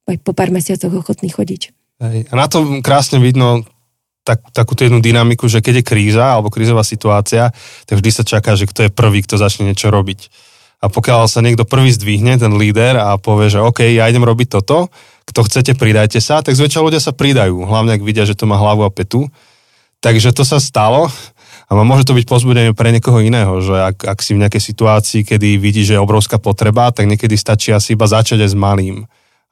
aj 0.10 0.18
po 0.26 0.34
pár 0.34 0.50
mesiacoch 0.50 0.90
ochotní 0.90 1.30
chodiť. 1.30 1.62
Hej. 2.02 2.26
A 2.30 2.34
na 2.34 2.50
to 2.50 2.82
krásne 2.82 3.22
vidno 3.22 3.70
tak, 4.26 4.42
takúto 4.50 4.82
jednu 4.82 4.98
dynamiku, 4.98 5.46
že 5.46 5.62
keď 5.62 5.86
je 5.86 5.90
kríza 5.94 6.26
alebo 6.26 6.50
krízová 6.50 6.82
situácia, 6.82 7.54
tak 7.86 8.02
vždy 8.02 8.10
sa 8.10 8.26
čaká, 8.26 8.58
že 8.58 8.66
kto 8.66 8.90
je 8.90 8.92
prvý, 8.92 9.22
kto 9.22 9.38
začne 9.38 9.70
niečo 9.70 9.94
robiť. 9.94 10.34
A 10.82 10.90
pokiaľ 10.90 11.30
sa 11.30 11.46
niekto 11.46 11.70
prvý 11.70 11.94
zdvihne, 11.94 12.42
ten 12.42 12.58
líder 12.58 12.98
a 12.98 13.22
povie, 13.22 13.54
že 13.54 13.62
OK, 13.62 13.86
ja 13.86 14.10
idem 14.10 14.26
robiť 14.26 14.58
toto, 14.58 14.90
kto 15.30 15.46
chcete, 15.46 15.78
pridajte 15.78 16.18
sa, 16.18 16.42
tak 16.42 16.58
zväčša 16.58 16.82
ľudia 16.82 16.98
sa 16.98 17.14
pridajú, 17.14 17.62
hlavne 17.62 17.94
ak 17.94 18.02
vidia, 18.02 18.26
že 18.26 18.34
to 18.34 18.50
má 18.50 18.58
hlavu 18.58 18.82
a 18.86 18.90
petu. 18.90 19.30
Takže 20.02 20.34
to 20.34 20.42
sa 20.46 20.58
stalo 20.58 21.10
a 21.68 21.76
môže 21.84 22.08
to 22.08 22.16
byť 22.16 22.26
pozbudenie 22.32 22.72
pre 22.72 22.96
niekoho 22.96 23.20
iného, 23.20 23.60
že 23.60 23.76
ak, 23.76 24.08
ak 24.08 24.20
si 24.24 24.32
v 24.32 24.42
nejakej 24.48 24.64
situácii, 24.72 25.22
kedy 25.28 25.60
vidí, 25.60 25.84
že 25.84 26.00
je 26.00 26.04
obrovská 26.04 26.40
potreba, 26.40 26.88
tak 26.96 27.12
niekedy 27.12 27.36
stačí 27.36 27.76
asi 27.76 28.00
iba 28.00 28.08
začať 28.08 28.48
aj 28.48 28.50
s 28.52 28.58
malým 28.58 29.04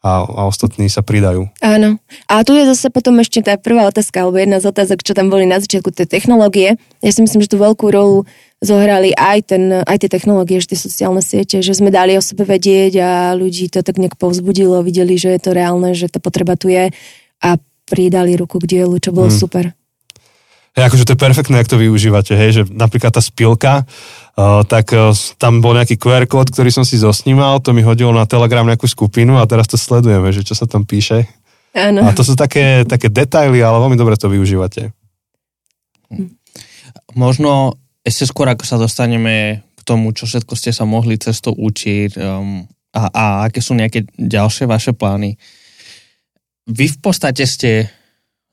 a, 0.05 0.23
a 0.23 0.41
ostatní 0.47 0.87
sa 0.87 1.03
pridajú. 1.03 1.49
Áno. 1.59 1.99
A 2.31 2.45
tu 2.47 2.55
je 2.55 2.63
zase 2.63 2.87
potom 2.87 3.19
ešte 3.19 3.41
tá 3.41 3.59
prvá 3.59 3.89
otázka, 3.89 4.23
alebo 4.23 4.39
jedna 4.39 4.61
z 4.61 4.69
otázok, 4.71 5.03
čo 5.03 5.17
tam 5.17 5.27
boli 5.27 5.43
na 5.49 5.57
začiatku, 5.59 5.91
tie 5.91 6.07
technológie. 6.07 6.79
Ja 7.01 7.11
si 7.11 7.19
myslím, 7.25 7.41
že 7.41 7.51
tú 7.51 7.57
veľkú 7.57 7.89
rolu 7.89 8.23
zohrali 8.63 9.11
aj, 9.11 9.51
ten, 9.51 9.83
aj 9.83 9.97
tie 10.05 10.09
technológie, 10.09 10.63
že 10.63 10.71
tie 10.71 10.79
sociálne 10.79 11.19
siete, 11.19 11.59
že 11.59 11.75
sme 11.75 11.91
dali 11.91 12.15
o 12.15 12.23
sebe 12.23 12.47
vedieť 12.47 12.93
a 13.01 13.09
ľudí 13.35 13.67
to 13.67 13.83
tak 13.83 13.99
nejak 13.99 14.15
povzbudilo, 14.15 14.85
videli, 14.85 15.19
že 15.19 15.35
je 15.35 15.41
to 15.41 15.51
reálne, 15.51 15.91
že 15.91 16.07
tá 16.07 16.23
potreba 16.23 16.55
tu 16.55 16.71
je 16.71 16.93
a 17.43 17.49
pridali 17.89 18.39
ruku 18.39 18.61
k 18.63 18.79
dielu, 18.79 18.95
čo 19.03 19.11
bolo 19.11 19.27
hmm. 19.27 19.37
super. 19.41 19.75
Hej, 20.75 20.91
akože 20.91 21.07
to 21.07 21.13
je 21.15 21.23
perfektné, 21.23 21.55
ak 21.63 21.71
to 21.71 21.79
využívate, 21.79 22.35
hej, 22.35 22.51
že 22.51 22.61
napríklad 22.67 23.15
tá 23.15 23.23
spilka, 23.23 23.87
uh, 23.87 24.59
tak 24.67 24.91
uh, 24.91 25.15
tam 25.39 25.63
bol 25.63 25.71
nejaký 25.71 25.95
QR 25.95 26.27
kód, 26.27 26.51
ktorý 26.51 26.67
som 26.67 26.83
si 26.83 26.99
zosnímal, 26.99 27.63
to 27.63 27.71
mi 27.71 27.79
hodilo 27.79 28.11
na 28.11 28.27
Telegram 28.27 28.67
nejakú 28.67 28.83
skupinu 28.83 29.39
a 29.39 29.47
teraz 29.47 29.71
to 29.71 29.79
sledujeme, 29.79 30.35
že 30.35 30.43
čo 30.43 30.51
sa 30.51 30.67
tam 30.67 30.83
píše. 30.83 31.31
Áno. 31.71 32.03
A 32.03 32.11
to 32.11 32.27
sú 32.27 32.35
také, 32.35 32.83
také 32.83 33.07
detaily, 33.07 33.63
ale 33.63 33.79
veľmi 33.87 33.95
dobre 33.95 34.19
to 34.19 34.27
využívate. 34.27 34.91
Možno 37.15 37.79
ešte 38.03 38.27
skôr, 38.27 38.51
ako 38.51 38.63
sa 38.67 38.75
dostaneme 38.75 39.63
k 39.79 39.81
tomu, 39.87 40.11
čo 40.11 40.27
všetko 40.27 40.59
ste 40.59 40.75
sa 40.75 40.83
mohli 40.83 41.15
cestou 41.15 41.55
učiť 41.55 42.19
um, 42.19 42.67
a, 42.91 43.01
a 43.11 43.23
aké 43.47 43.63
sú 43.63 43.75
nejaké 43.75 44.07
ďalšie 44.15 44.67
vaše 44.67 44.91
plány. 44.91 45.39
Vy 46.67 46.95
v 46.95 46.97
podstate 46.99 47.47
ste 47.47 47.91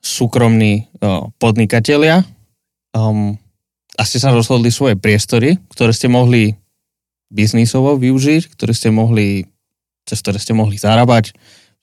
súkromní 0.03 0.91
uh, 0.99 1.31
podnikatelia 1.39 2.27
um, 2.91 3.39
a 3.95 4.01
ste 4.03 4.19
sa 4.19 4.35
rozhodli 4.35 4.67
svoje 4.67 4.99
priestory, 4.99 5.55
ktoré 5.71 5.95
ste 5.95 6.11
mohli 6.11 6.59
biznisovo 7.31 7.95
využiť, 7.95 8.51
ktoré 8.53 8.75
ste 8.75 8.91
mohli, 8.91 9.47
cez 10.05 10.19
ktoré 10.19 10.37
ste 10.37 10.51
mohli 10.53 10.75
zarábať, 10.77 11.31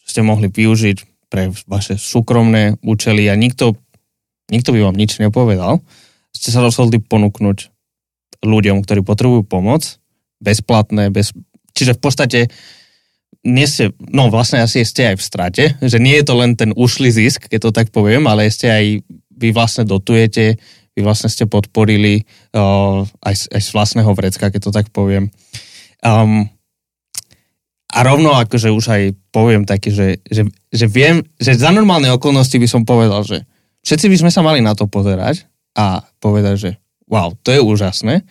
ste 0.04 0.20
mohli 0.20 0.50
využiť 0.50 1.30
pre 1.30 1.54
vaše 1.70 1.94
súkromné 1.94 2.76
účely 2.82 3.30
a 3.30 3.34
nikto, 3.38 3.78
nikto 4.50 4.74
by 4.74 4.90
vám 4.90 4.98
nič 4.98 5.22
nepovedal. 5.22 5.78
Ste 6.34 6.50
sa 6.50 6.62
rozhodli 6.62 6.98
ponúknuť 6.98 7.70
ľuďom, 8.42 8.82
ktorí 8.82 9.00
potrebujú 9.06 9.46
pomoc, 9.46 10.02
bezplatné, 10.42 11.14
bez, 11.14 11.30
čiže 11.74 11.94
v 11.94 12.00
podstate 12.02 12.40
nie 13.40 13.64
ste, 13.64 13.96
no 14.12 14.28
vlastne 14.28 14.60
asi 14.60 14.84
ste 14.84 15.14
aj 15.14 15.16
v 15.16 15.26
strate, 15.26 15.64
že 15.80 15.96
nie 15.96 16.16
je 16.20 16.24
to 16.28 16.34
len 16.36 16.56
ten 16.56 16.76
ušlý 16.76 17.08
zisk, 17.08 17.48
keď 17.48 17.60
to 17.68 17.70
tak 17.72 17.88
poviem, 17.88 18.28
ale 18.28 18.52
ste 18.52 18.68
aj, 18.68 18.84
vy 19.32 19.48
vlastne 19.56 19.88
dotujete, 19.88 20.60
vy 20.92 21.00
vlastne 21.00 21.32
ste 21.32 21.48
podporili 21.48 22.28
uh, 22.52 23.00
aj, 23.24 23.34
aj 23.48 23.60
z 23.64 23.70
vlastného 23.72 24.12
vrecka, 24.12 24.52
keď 24.52 24.60
to 24.68 24.72
tak 24.76 24.92
poviem. 24.92 25.32
Um, 26.04 26.52
a 27.90 27.98
rovno 28.06 28.36
akože 28.36 28.68
už 28.70 28.84
aj 28.92 29.02
poviem 29.34 29.64
také, 29.66 29.90
že, 29.90 30.22
že, 30.28 30.46
že 30.70 30.86
viem, 30.86 31.24
že 31.40 31.56
za 31.56 31.74
normálne 31.74 32.12
okolnosti 32.12 32.54
by 32.54 32.68
som 32.68 32.82
povedal, 32.84 33.24
že 33.26 33.42
všetci 33.82 34.06
by 34.12 34.16
sme 34.20 34.30
sa 34.30 34.44
mali 34.44 34.60
na 34.62 34.76
to 34.76 34.86
pozerať 34.86 35.48
a 35.74 36.04
povedať, 36.22 36.54
že 36.60 36.70
wow, 37.10 37.34
to 37.42 37.50
je 37.50 37.58
úžasné. 37.58 38.22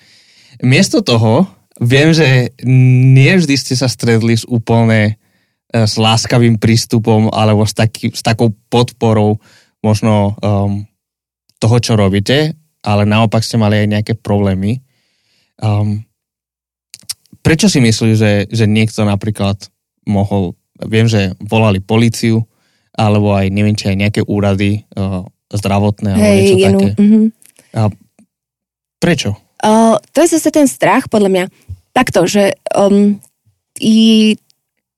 Miesto 0.64 1.04
toho 1.04 1.50
Viem, 1.80 2.12
že 2.12 2.52
nie 2.68 3.32
vždy 3.40 3.56
ste 3.56 3.74
sa 3.80 3.88
stredli 3.88 4.36
s 4.36 4.44
úplne 4.44 5.16
e, 5.72 5.84
s 5.88 5.96
láskavým 5.96 6.60
prístupom 6.60 7.32
alebo 7.32 7.64
s, 7.64 7.72
taký, 7.72 8.12
s 8.12 8.20
takou 8.20 8.52
podporou 8.68 9.40
možno 9.80 10.36
um, 10.44 10.84
toho, 11.56 11.78
čo 11.80 11.96
robíte, 11.96 12.52
ale 12.84 13.08
naopak 13.08 13.40
ste 13.44 13.56
mali 13.56 13.80
aj 13.80 13.88
nejaké 13.88 14.14
problémy. 14.20 14.84
Um, 15.60 16.04
prečo 17.40 17.72
si 17.72 17.80
myslíš, 17.80 18.16
že, 18.16 18.34
že 18.52 18.66
niekto 18.68 19.08
napríklad 19.08 19.72
mohol, 20.04 20.60
viem, 20.84 21.08
že 21.08 21.32
volali 21.40 21.80
policiu, 21.80 22.44
alebo 22.92 23.32
aj, 23.32 23.48
neviem, 23.48 23.76
či 23.80 23.88
aj 23.88 23.98
nejaké 24.04 24.22
úrady 24.28 24.84
uh, 25.00 25.24
zdravotné, 25.48 26.10
alebo 26.12 26.28
hey, 26.28 26.40
niečo 26.44 26.58
také. 26.60 26.90
Mm-hmm. 27.00 27.26
A 27.80 27.82
prečo? 29.00 29.30
Uh, 29.64 29.96
to 30.12 30.24
je 30.24 30.36
zase 30.36 30.52
ten 30.52 30.68
strach, 30.68 31.08
podľa 31.08 31.30
mňa 31.32 31.46
takto, 31.94 32.26
že 32.30 32.56
um, 32.74 33.18
i, 33.80 34.36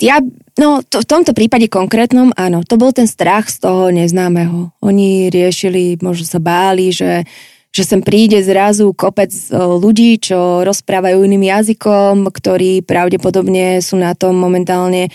ja, 0.01 0.19
no 0.57 0.81
to, 0.85 1.01
v 1.01 1.09
tomto 1.09 1.31
prípade 1.31 1.69
konkrétnom, 1.69 2.33
áno, 2.35 2.65
to 2.65 2.75
bol 2.75 2.91
ten 2.93 3.05
strach 3.05 3.49
z 3.49 3.63
toho 3.63 3.93
neznámeho. 3.93 4.73
Oni 4.81 5.29
riešili, 5.29 6.01
možno 6.01 6.25
sa 6.25 6.39
báli, 6.41 6.89
že 6.93 7.27
že 7.71 7.87
sem 7.87 8.03
príde 8.03 8.35
zrazu 8.43 8.91
kopec 8.91 9.31
ľudí, 9.55 10.19
čo 10.19 10.67
rozprávajú 10.67 11.23
iným 11.23 11.47
jazykom, 11.47 12.27
ktorí 12.27 12.83
pravdepodobne 12.83 13.79
sú 13.79 13.95
na 13.95 14.11
tom 14.11 14.35
momentálne 14.35 15.07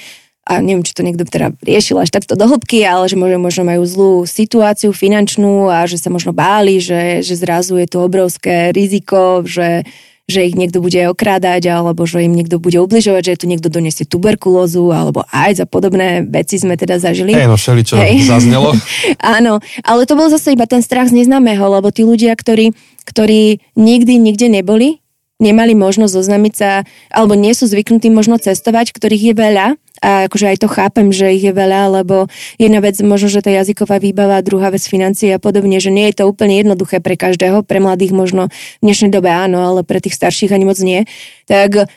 a 0.46 0.62
neviem, 0.62 0.86
či 0.86 0.94
to 0.94 1.02
niekto 1.04 1.26
teda 1.26 1.52
riešil 1.58 1.98
až 1.98 2.14
takto 2.14 2.38
do 2.38 2.46
ale 2.46 3.04
že 3.10 3.18
možno, 3.18 3.38
možno 3.42 3.62
majú 3.66 3.82
zlú 3.84 4.12
situáciu 4.24 4.94
finančnú 4.94 5.68
a 5.68 5.84
že 5.90 5.98
sa 5.98 6.08
možno 6.08 6.30
báli, 6.30 6.78
že, 6.78 7.20
že 7.20 7.34
zrazu 7.34 7.76
je 7.82 7.90
tu 7.90 7.98
obrovské 7.98 8.70
riziko, 8.70 9.42
že, 9.42 9.82
že 10.26 10.42
ich 10.42 10.58
niekto 10.58 10.82
bude 10.82 10.98
okrádať, 11.06 11.70
alebo 11.70 12.02
že 12.02 12.26
im 12.26 12.34
niekto 12.34 12.58
bude 12.58 12.82
ubližovať, 12.82 13.22
že 13.22 13.38
tu 13.40 13.46
niekto 13.46 13.70
donesie 13.70 14.02
tuberkulózu, 14.02 14.90
alebo 14.90 15.22
aj 15.30 15.62
za 15.62 15.66
podobné 15.70 16.26
veci 16.26 16.58
sme 16.58 16.74
teda 16.74 16.98
zažili. 16.98 17.30
Hej, 17.30 17.46
no 17.46 17.54
všeli, 17.54 17.82
čo 17.86 17.94
Hej. 17.94 18.26
zaznelo. 18.26 18.74
Áno, 19.38 19.62
ale 19.86 20.02
to 20.02 20.18
bol 20.18 20.26
zase 20.26 20.58
iba 20.58 20.66
ten 20.66 20.82
strach 20.82 21.14
z 21.14 21.22
neznámeho, 21.22 21.62
lebo 21.70 21.94
tí 21.94 22.02
ľudia, 22.02 22.34
ktorí, 22.34 22.74
ktorí 23.06 23.62
nikdy 23.78 24.18
nikde 24.18 24.50
neboli, 24.50 24.98
nemali 25.38 25.78
možnosť 25.78 26.12
zoznamiť 26.18 26.54
sa, 26.58 26.82
alebo 27.14 27.38
nie 27.38 27.54
sú 27.54 27.70
zvyknutí 27.70 28.10
možno 28.10 28.42
cestovať, 28.42 28.90
ktorých 28.90 29.30
je 29.30 29.34
veľa, 29.38 29.66
a 30.02 30.28
akože 30.28 30.46
aj 30.52 30.58
to 30.62 30.68
chápem, 30.68 31.08
že 31.12 31.32
ich 31.36 31.44
je 31.44 31.54
veľa, 31.54 32.02
lebo 32.02 32.28
jedna 32.60 32.80
vec 32.84 32.96
možno, 33.00 33.28
že 33.32 33.44
tá 33.44 33.50
jazyková 33.52 34.00
výbava, 34.00 34.44
druhá 34.44 34.72
vec 34.72 34.84
financie 34.84 35.32
a 35.32 35.42
podobne, 35.42 35.80
že 35.80 35.94
nie 35.94 36.08
je 36.12 36.22
to 36.22 36.24
úplne 36.28 36.56
jednoduché 36.60 37.00
pre 37.00 37.16
každého, 37.16 37.64
pre 37.64 37.80
mladých 37.80 38.12
možno 38.12 38.48
v 38.80 38.82
dnešnej 38.84 39.10
dobe 39.12 39.32
áno, 39.32 39.62
ale 39.64 39.80
pre 39.82 40.00
tých 40.00 40.16
starších 40.16 40.52
ani 40.52 40.64
moc 40.68 40.78
nie. 40.80 41.04
Tak 41.48 41.88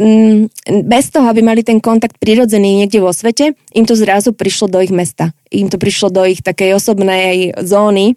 mm, 0.00 0.48
bez 0.88 1.04
toho, 1.12 1.26
aby 1.28 1.40
mali 1.40 1.62
ten 1.64 1.80
kontakt 1.80 2.16
prirodzený 2.20 2.84
niekde 2.84 3.00
vo 3.00 3.12
svete, 3.12 3.56
im 3.72 3.84
to 3.84 3.96
zrazu 3.96 4.36
prišlo 4.36 4.68
do 4.68 4.78
ich 4.80 4.92
mesta. 4.92 5.32
Im 5.52 5.68
to 5.72 5.76
prišlo 5.76 6.12
do 6.12 6.22
ich 6.24 6.40
takej 6.40 6.76
osobnej 6.76 7.56
zóny, 7.60 8.16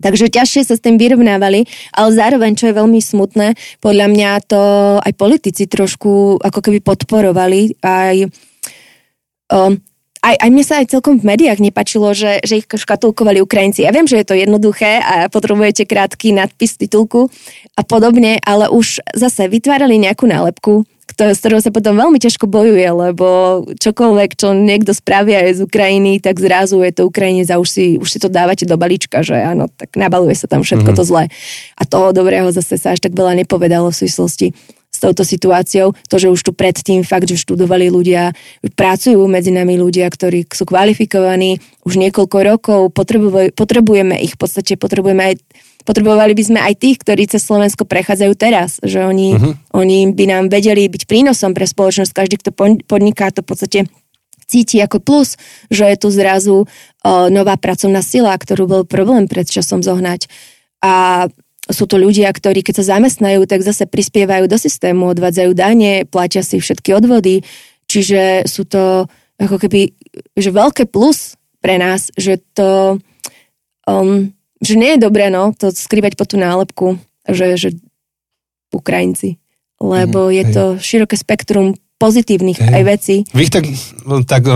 Takže 0.00 0.32
ťažšie 0.32 0.62
sa 0.64 0.74
s 0.76 0.84
tým 0.84 0.96
vyrovnávali, 0.96 1.68
ale 1.92 2.08
zároveň, 2.16 2.56
čo 2.56 2.72
je 2.72 2.78
veľmi 2.80 3.00
smutné, 3.00 3.54
podľa 3.84 4.06
mňa 4.08 4.30
to 4.48 4.62
aj 5.00 5.12
politici 5.16 5.68
trošku 5.68 6.40
ako 6.40 6.58
keby 6.64 6.80
podporovali, 6.80 7.78
aj 7.84 8.16
um, 9.52 9.76
aj, 10.20 10.36
aj 10.36 10.48
mne 10.52 10.64
sa 10.64 10.84
aj 10.84 10.92
celkom 10.92 11.16
v 11.16 11.32
médiách 11.32 11.64
nepačilo, 11.64 12.12
že, 12.12 12.44
že 12.44 12.60
ich 12.60 12.68
škatulkovali 12.68 13.40
Ukrajinci. 13.40 13.88
Ja 13.88 13.92
viem, 13.92 14.04
že 14.04 14.20
je 14.20 14.26
to 14.28 14.36
jednoduché 14.36 15.00
a 15.00 15.32
potrebujete 15.32 15.88
krátky 15.88 16.36
nadpis 16.36 16.76
titulku 16.76 17.32
a 17.72 17.82
podobne, 17.82 18.36
ale 18.44 18.68
už 18.68 19.00
zase 19.16 19.48
vytvárali 19.48 19.96
nejakú 19.96 20.28
nálepku, 20.28 20.84
s 21.28 21.38
ktorou 21.44 21.60
sa 21.60 21.68
potom 21.68 21.92
veľmi 21.98 22.16
ťažko 22.16 22.48
bojuje, 22.48 22.88
lebo 22.88 23.60
čokoľvek, 23.76 24.30
čo 24.40 24.56
niekto 24.56 24.96
spravia 24.96 25.44
aj 25.44 25.60
z 25.60 25.60
Ukrajiny, 25.68 26.24
tak 26.24 26.40
zrazu 26.40 26.80
je 26.80 26.92
to 26.96 27.02
Ukrajinec 27.04 27.52
a 27.52 27.60
už 27.60 27.68
si, 27.68 27.84
už 28.00 28.08
si 28.08 28.18
to 28.18 28.32
dávate 28.32 28.64
do 28.64 28.80
balíčka, 28.80 29.20
že 29.20 29.36
áno, 29.36 29.68
tak 29.68 29.92
nabaluje 30.00 30.32
sa 30.32 30.48
tam 30.48 30.64
všetko 30.64 30.96
mm-hmm. 30.96 30.98
to 30.98 31.04
zlé. 31.04 31.24
A 31.76 31.82
toho 31.84 32.16
dobrého 32.16 32.48
zase 32.48 32.80
sa 32.80 32.96
až 32.96 33.04
tak 33.04 33.12
veľa 33.12 33.36
nepovedalo 33.44 33.92
v 33.92 33.98
súvislosti 34.00 34.56
s 35.00 35.08
touto 35.08 35.24
situáciou. 35.24 35.96
To, 36.12 36.16
že 36.20 36.28
už 36.28 36.44
tu 36.44 36.52
predtým 36.52 37.00
fakt, 37.00 37.24
že 37.24 37.40
študovali 37.40 37.88
ľudia, 37.88 38.36
pracujú 38.76 39.24
medzi 39.24 39.48
nami 39.48 39.80
ľudia, 39.80 40.04
ktorí 40.12 40.44
sú 40.52 40.68
kvalifikovaní 40.68 41.56
už 41.88 41.96
niekoľko 41.96 42.38
rokov, 42.44 42.80
potrebujeme 43.56 44.20
ich, 44.20 44.36
v 44.36 44.40
podstate 44.44 44.76
potrebujeme 44.76 45.32
aj 45.32 45.34
potrebovali 45.80 46.36
by 46.36 46.44
sme 46.44 46.60
aj 46.60 46.74
tých, 46.76 47.00
ktorí 47.00 47.24
cez 47.24 47.40
Slovensko 47.40 47.88
prechádzajú 47.88 48.32
teraz, 48.36 48.76
že 48.84 49.00
oni, 49.00 49.32
uh-huh. 49.32 49.56
oni 49.72 50.12
by 50.12 50.24
nám 50.28 50.44
vedeli 50.52 50.84
byť 50.86 51.08
prínosom 51.08 51.56
pre 51.56 51.64
spoločnosť. 51.64 52.12
Každý, 52.12 52.36
kto 52.36 52.50
podniká, 52.84 53.32
to 53.32 53.40
v 53.40 53.48
podstate 53.48 53.78
cíti 54.50 54.82
ako 54.82 54.98
plus, 54.98 55.38
že 55.70 55.86
je 55.86 55.96
tu 55.96 56.08
zrazu 56.10 56.66
o, 56.66 56.66
nová 57.30 57.54
pracovná 57.54 58.02
sila, 58.02 58.34
ktorú 58.34 58.66
bol 58.66 58.82
problém 58.82 59.30
pred 59.30 59.46
časom 59.46 59.80
zohnať. 59.80 60.26
A 60.82 61.26
sú 61.70 61.84
to 61.86 61.96
ľudia, 61.96 62.30
ktorí 62.30 62.62
keď 62.62 62.82
sa 62.82 62.98
zamestnajú, 62.98 63.46
tak 63.46 63.62
zase 63.64 63.86
prispievajú 63.86 64.50
do 64.50 64.58
systému, 64.58 65.10
odvádzajú 65.14 65.50
dane, 65.54 66.04
platia 66.06 66.42
si 66.42 66.58
všetky 66.58 66.94
odvody, 66.94 67.46
čiže 67.86 68.46
sú 68.46 68.66
to 68.66 69.06
ako 69.40 69.56
keby 69.56 69.96
že 70.36 70.50
veľké 70.52 70.90
plus 70.90 71.38
pre 71.62 71.80
nás, 71.80 72.12
že 72.18 72.42
to 72.52 73.00
um, 73.86 74.34
že 74.60 74.76
nie 74.76 74.96
je 74.96 75.04
dobré 75.04 75.32
no, 75.32 75.56
to 75.56 75.72
skrývať 75.72 76.20
po 76.20 76.28
tú 76.28 76.36
nálepku, 76.36 77.00
že, 77.24 77.56
že 77.56 77.68
Ukrajinci, 78.70 79.40
lebo 79.80 80.28
mm, 80.28 80.32
je 80.36 80.44
hej. 80.44 80.52
to 80.52 80.64
široké 80.76 81.16
spektrum 81.16 81.74
pozitívnych 82.00 82.56
hej. 82.56 82.72
aj 82.80 82.82
vecí. 82.88 83.16
Vy 83.36 83.40
ich 83.44 83.52
tak, 83.52 83.68
tak 84.24 84.48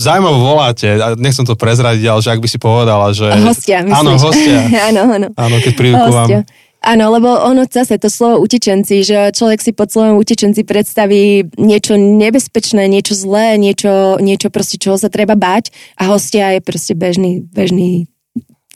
zaujímavo 0.00 0.40
voláte, 0.40 0.88
nechcem 1.20 1.44
to 1.44 1.52
prezradiť, 1.52 2.04
ale 2.08 2.20
že 2.24 2.32
ak 2.32 2.40
by 2.40 2.48
si 2.48 2.58
povedala, 2.58 3.12
že... 3.12 3.28
Hostia, 3.44 3.84
myslíš? 3.84 4.00
Áno, 4.00 4.10
hostia. 4.16 4.58
áno, 4.88 5.02
áno. 5.12 5.28
Áno, 5.36 5.56
keď 5.60 5.72
prídu 5.76 6.00
ku 6.00 6.12
vám. 6.16 6.48
Áno, 6.78 7.10
lebo 7.10 7.28
ono 7.28 7.66
zase 7.66 7.98
to 7.98 8.06
slovo 8.06 8.38
utečenci, 8.40 9.02
že 9.02 9.34
človek 9.34 9.58
si 9.58 9.74
pod 9.74 9.90
slovom 9.90 10.16
utečenci 10.22 10.62
predstaví 10.62 11.50
niečo 11.58 11.98
nebezpečné, 11.98 12.86
niečo 12.86 13.18
zlé, 13.18 13.58
niečo, 13.58 14.16
niečo 14.22 14.48
proste, 14.48 14.78
čoho 14.78 14.94
sa 14.94 15.10
treba 15.10 15.34
bať 15.34 15.74
a 15.98 16.06
hostia 16.08 16.54
je 16.56 16.60
proste 16.62 16.94
bežný, 16.94 17.44
bežný 17.50 18.06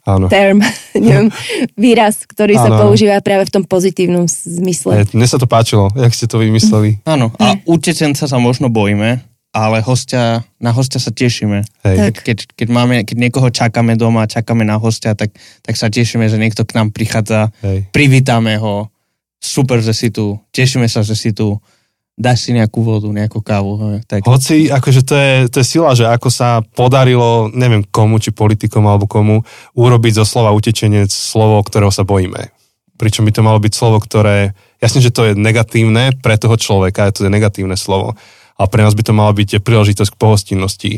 Áno. 0.03 0.27
term, 0.27 0.59
neviem, 0.95 1.31
výraz, 1.79 2.27
ktorý 2.27 2.59
áno, 2.59 2.63
sa 2.63 2.69
používa 2.83 3.23
práve 3.23 3.47
v 3.47 3.53
tom 3.55 3.63
pozitívnom 3.63 4.27
zmysle. 4.27 5.07
mne 5.15 5.27
sa 5.27 5.39
to 5.39 5.47
páčilo, 5.47 5.87
jak 5.95 6.11
ste 6.11 6.27
to 6.27 6.43
vymysleli. 6.43 6.99
Áno, 7.13 7.31
a 7.39 7.55
utečenca 7.63 8.27
sa 8.27 8.37
možno 8.39 8.67
bojíme, 8.67 9.23
ale 9.55 9.77
hostia, 9.79 10.43
na 10.59 10.75
hostia 10.75 10.99
sa 10.99 11.13
tešíme. 11.13 11.63
Hej. 11.87 12.19
Keď, 12.19 12.37
keď, 12.51 12.67
máme, 12.67 13.07
keď 13.07 13.15
niekoho 13.15 13.47
čakáme 13.47 13.95
doma, 13.95 14.27
čakáme 14.27 14.67
na 14.67 14.75
hostia, 14.75 15.15
tak, 15.15 15.31
tak 15.63 15.75
sa 15.79 15.87
tešíme, 15.87 16.27
že 16.27 16.41
niekto 16.41 16.67
k 16.67 16.75
nám 16.75 16.91
prichádza, 16.91 17.53
Hej. 17.63 17.87
privítame 17.95 18.59
ho, 18.59 18.91
super, 19.43 19.83
že 19.83 19.91
si 19.91 20.07
tu, 20.07 20.39
tešíme 20.55 20.87
sa, 20.87 21.03
že 21.03 21.19
si 21.19 21.35
tu 21.35 21.59
dáš 22.13 22.45
si 22.45 22.51
nejakú 22.53 22.85
vodu, 22.85 23.09
nejakú 23.09 23.41
kávu. 23.41 23.99
Tak. 24.05 24.25
Hoci, 24.25 24.69
akože 24.69 25.01
to 25.01 25.13
je, 25.17 25.31
to 25.49 25.57
je 25.61 25.67
sila, 25.67 25.97
že 25.97 26.05
ako 26.05 26.29
sa 26.29 26.61
podarilo, 26.61 27.49
neviem 27.49 27.81
komu, 27.81 28.21
či 28.21 28.29
politikom 28.29 28.85
alebo 28.85 29.09
komu, 29.09 29.41
urobiť 29.73 30.21
zo 30.21 30.25
slova 30.25 30.53
utečenec 30.53 31.09
slovo, 31.09 31.57
ktorého 31.65 31.89
sa 31.89 32.05
bojíme. 32.05 32.53
Pričom 33.01 33.25
by 33.25 33.31
to 33.33 33.41
malo 33.41 33.57
byť 33.57 33.73
slovo, 33.73 33.97
ktoré, 33.97 34.53
jasne, 34.77 35.01
že 35.01 35.09
to 35.09 35.25
je 35.25 35.33
negatívne 35.33 36.13
pre 36.21 36.37
toho 36.37 36.53
človeka, 36.53 37.09
to 37.09 37.25
je 37.25 37.33
negatívne 37.33 37.73
slovo, 37.73 38.13
ale 38.53 38.67
pre 38.69 38.85
nás 38.85 38.93
by 38.93 39.03
to 39.03 39.13
malo 39.17 39.33
byť 39.33 39.65
príležitosť 39.65 40.13
k 40.13 40.21
pohostinnosti, 40.21 40.93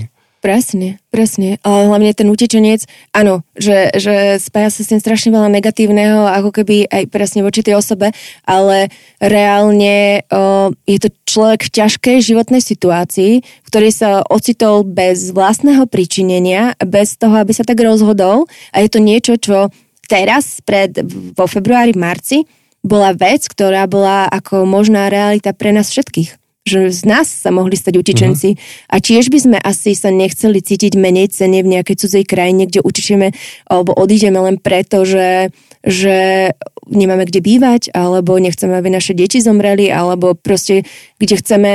Presne, 0.46 1.02
presne. 1.10 1.58
Ale 1.66 1.90
hlavne 1.90 2.14
ten 2.14 2.30
utečenec, 2.30 2.86
áno, 3.18 3.42
že, 3.58 3.90
že 3.98 4.38
spája 4.38 4.70
sa 4.70 4.86
s 4.86 4.94
tým 4.94 5.02
strašne 5.02 5.34
veľa 5.34 5.50
negatívneho, 5.50 6.30
ako 6.30 6.62
keby 6.62 6.86
aj 6.86 7.10
presne 7.10 7.42
voči 7.42 7.66
tej 7.66 7.82
osobe, 7.82 8.14
ale 8.46 8.94
reálne 9.18 10.22
o, 10.30 10.70
je 10.86 11.02
to 11.02 11.10
človek 11.26 11.66
v 11.66 11.74
ťažkej 11.82 12.18
životnej 12.22 12.62
situácii, 12.62 13.42
v 13.42 13.68
ktorej 13.74 13.90
sa 13.98 14.22
ocitol 14.30 14.86
bez 14.86 15.34
vlastného 15.34 15.90
pričinenia, 15.90 16.78
bez 16.78 17.18
toho, 17.18 17.42
aby 17.42 17.50
sa 17.50 17.66
tak 17.66 17.82
rozhodol 17.82 18.46
a 18.70 18.86
je 18.86 18.90
to 18.94 19.02
niečo, 19.02 19.42
čo 19.42 19.74
teraz, 20.06 20.62
pred, 20.62 20.94
vo 21.34 21.50
februári, 21.50 21.98
marci, 21.98 22.46
bola 22.86 23.18
vec, 23.18 23.50
ktorá 23.50 23.90
bola 23.90 24.30
ako 24.30 24.70
možná 24.70 25.10
realita 25.10 25.58
pre 25.58 25.74
nás 25.74 25.90
všetkých 25.90 26.45
že 26.66 26.90
z 26.90 27.02
nás 27.06 27.30
sa 27.30 27.54
mohli 27.54 27.78
stať 27.78 27.94
utečenci 28.02 28.58
uh-huh. 28.58 28.90
a 28.90 28.98
tiež 28.98 29.30
by 29.30 29.38
sme 29.38 29.58
asi 29.62 29.94
sa 29.94 30.10
nechceli 30.10 30.66
cítiť 30.66 30.98
menej 30.98 31.30
cene 31.30 31.62
v 31.62 31.78
nejakej 31.78 32.02
cudzej 32.02 32.26
krajine, 32.26 32.66
kde 32.66 32.82
utečíme 32.82 33.30
alebo 33.70 33.94
odídeme 33.94 34.42
len 34.42 34.58
preto, 34.58 35.06
že, 35.06 35.54
že 35.86 36.50
nemáme 36.90 37.30
kde 37.30 37.46
bývať 37.46 37.94
alebo 37.94 38.42
nechceme, 38.42 38.74
aby 38.74 38.90
naše 38.90 39.14
deti 39.14 39.38
zomreli 39.46 39.94
alebo 39.94 40.34
proste 40.34 40.90
kde 41.22 41.38
chceme 41.38 41.72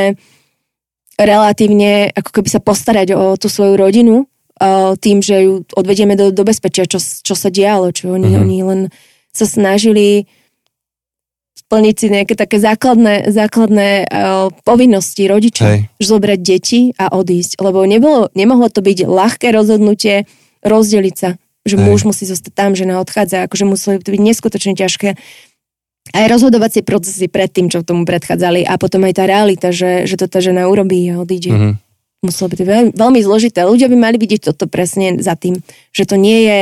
relatívne 1.15 2.11
ako 2.11 2.43
keby 2.43 2.49
sa 2.51 2.59
postarať 2.59 3.15
o 3.15 3.39
tú 3.39 3.47
svoju 3.47 3.79
rodinu 3.79 4.27
tým, 5.01 5.25
že 5.25 5.47
ju 5.47 5.65
odvedieme 5.73 6.19
do, 6.19 6.35
do 6.35 6.45
bezpečia, 6.45 6.85
čo, 6.85 7.01
čo 7.01 7.33
sa 7.33 7.49
dialo, 7.49 7.95
čo 7.95 8.13
oni, 8.13 8.29
uh-huh. 8.29 8.43
oni 8.45 8.59
len 8.61 8.81
sa 9.31 9.47
snažili 9.47 10.27
splniť 11.61 11.95
si 11.95 12.07
nejaké 12.09 12.35
také 12.35 12.57
základné, 12.57 13.29
základné 13.29 14.09
uh, 14.09 14.49
povinnosti 14.65 15.29
rodičov, 15.29 15.69
Hej. 15.69 15.79
zobrať 16.01 16.41
deti 16.41 16.81
a 16.97 17.13
odísť. 17.13 17.61
Lebo 17.61 17.85
nebolo, 17.85 18.33
nemohlo 18.33 18.73
to 18.73 18.81
byť 18.81 19.05
ľahké 19.05 19.53
rozhodnutie 19.53 20.25
rozdeliť 20.65 21.15
sa. 21.15 21.37
Že 21.69 21.77
Hej. 21.77 21.85
muž 21.85 22.01
musí 22.09 22.25
zostať 22.25 22.53
tam, 22.57 22.73
žena 22.73 22.99
odchádza. 22.99 23.45
Akože 23.45 23.69
museli 23.69 24.01
to 24.01 24.17
byť 24.17 24.23
neskutočne 24.25 24.73
ťažké. 24.73 25.21
Aj 26.11 26.27
rozhodovacie 26.27 26.81
procesy 26.81 27.29
pred 27.29 27.53
tým, 27.53 27.69
čo 27.69 27.85
tomu 27.85 28.09
predchádzali. 28.09 28.65
A 28.65 28.81
potom 28.81 29.05
aj 29.05 29.21
tá 29.21 29.25
realita, 29.29 29.69
že, 29.69 30.09
že 30.09 30.17
to 30.17 30.27
tá 30.27 30.41
žena 30.41 30.67
urobí 30.67 31.05
a 31.13 31.21
odíde. 31.21 31.53
Mm-hmm. 31.53 31.73
Muselo 32.25 32.49
byť 32.53 32.61
veľmi, 32.65 32.91
veľmi 32.97 33.21
zložité. 33.21 33.69
Ľudia 33.69 33.89
by 33.93 33.97
mali 34.01 34.17
vidieť 34.17 34.53
toto 34.53 34.65
presne 34.65 35.21
za 35.21 35.37
tým, 35.37 35.61
že 35.93 36.05
to 36.09 36.17
nie 36.17 36.45
je, 36.45 36.59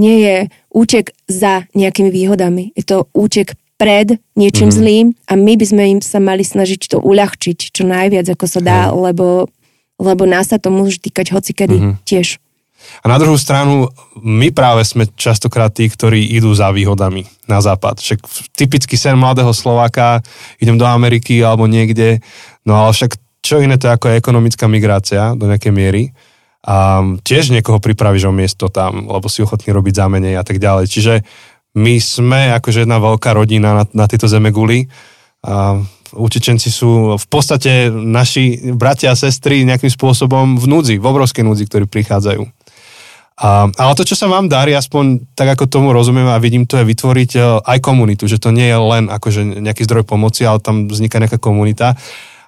nie 0.00 0.16
je 0.24 0.36
útek 0.72 1.12
za 1.28 1.68
nejakými 1.76 2.08
výhodami. 2.08 2.72
Je 2.72 2.84
to 2.88 3.08
útek 3.12 3.59
pred 3.80 4.20
niečím 4.36 4.68
mm. 4.68 4.76
zlým 4.76 5.06
a 5.24 5.40
my 5.40 5.56
by 5.56 5.64
sme 5.64 5.82
im 5.96 6.00
sa 6.04 6.20
mali 6.20 6.44
snažiť 6.44 6.92
to 6.92 6.96
uľahčiť 7.00 7.72
čo 7.72 7.88
najviac, 7.88 8.28
ako 8.36 8.44
sa 8.44 8.60
dá, 8.60 8.80
mm. 8.92 9.08
lebo, 9.08 9.48
lebo 9.96 10.22
nás 10.28 10.52
sa 10.52 10.60
to 10.60 10.68
môže 10.68 11.00
týkať 11.00 11.32
hocikedy 11.32 11.80
mm. 11.80 11.94
tiež. 12.04 12.36
A 13.00 13.08
na 13.08 13.16
druhú 13.20 13.36
stranu, 13.36 13.88
my 14.20 14.52
práve 14.52 14.84
sme 14.84 15.08
častokrát 15.16 15.72
tí, 15.72 15.88
ktorí 15.88 16.32
idú 16.36 16.52
za 16.52 16.72
výhodami 16.72 17.28
na 17.44 17.60
západ. 17.60 18.00
Však 18.00 18.20
typický 18.56 18.96
sen 18.96 19.16
mladého 19.20 19.52
Slováka, 19.52 20.24
idem 20.60 20.76
do 20.76 20.84
Ameriky 20.84 21.40
alebo 21.40 21.68
niekde, 21.68 22.20
no 22.64 22.76
ale 22.76 22.92
však 22.92 23.16
čo 23.40 23.60
iné 23.60 23.80
to 23.80 23.88
ako 23.88 24.12
je 24.12 24.20
ekonomická 24.20 24.68
migrácia 24.68 25.32
do 25.36 25.48
nejakej 25.48 25.72
miery. 25.72 26.12
A 26.60 27.00
tiež 27.24 27.56
niekoho 27.56 27.80
pripravíš 27.80 28.28
o 28.28 28.36
miesto 28.36 28.68
tam, 28.68 29.08
lebo 29.08 29.32
si 29.32 29.40
ochotný 29.40 29.72
robiť 29.72 29.96
zámenej 29.96 30.36
a 30.36 30.44
tak 30.44 30.60
ďalej. 30.60 30.92
Čiže 30.92 31.14
my 31.76 31.94
sme 32.02 32.50
akože 32.58 32.82
jedna 32.82 32.98
veľká 32.98 33.30
rodina 33.34 33.74
na, 33.76 33.84
na 33.94 34.06
tejto 34.10 34.26
guli. 34.50 34.90
A 35.46 35.78
utečenci 36.14 36.68
sú 36.68 37.14
v 37.14 37.26
podstate 37.30 37.88
naši 37.90 38.74
bratia 38.74 39.14
a 39.14 39.18
sestry 39.18 39.62
nejakým 39.62 39.90
spôsobom 39.90 40.58
v 40.58 40.66
núdzi, 40.66 40.94
v 40.98 41.06
obrovskej 41.06 41.46
núdzi, 41.46 41.70
ktorí 41.70 41.86
prichádzajú. 41.86 42.42
A, 43.40 43.72
ale 43.72 43.92
to, 43.96 44.04
čo 44.04 44.20
sa 44.20 44.28
vám 44.28 44.52
darí, 44.52 44.76
aspoň 44.76 45.32
tak 45.32 45.56
ako 45.56 45.64
tomu 45.64 45.88
rozumiem 45.96 46.28
a 46.28 46.42
vidím, 46.42 46.68
to 46.68 46.76
je 46.76 46.84
vytvoriť 46.84 47.30
e, 47.38 47.40
aj 47.64 47.78
komunitu, 47.80 48.28
že 48.28 48.36
to 48.36 48.52
nie 48.52 48.68
je 48.68 48.76
len 48.76 49.08
akože 49.08 49.64
nejaký 49.64 49.88
zdroj 49.88 50.04
pomoci, 50.04 50.44
ale 50.44 50.60
tam 50.60 50.92
vzniká 50.92 51.16
nejaká 51.16 51.40
komunita. 51.40 51.96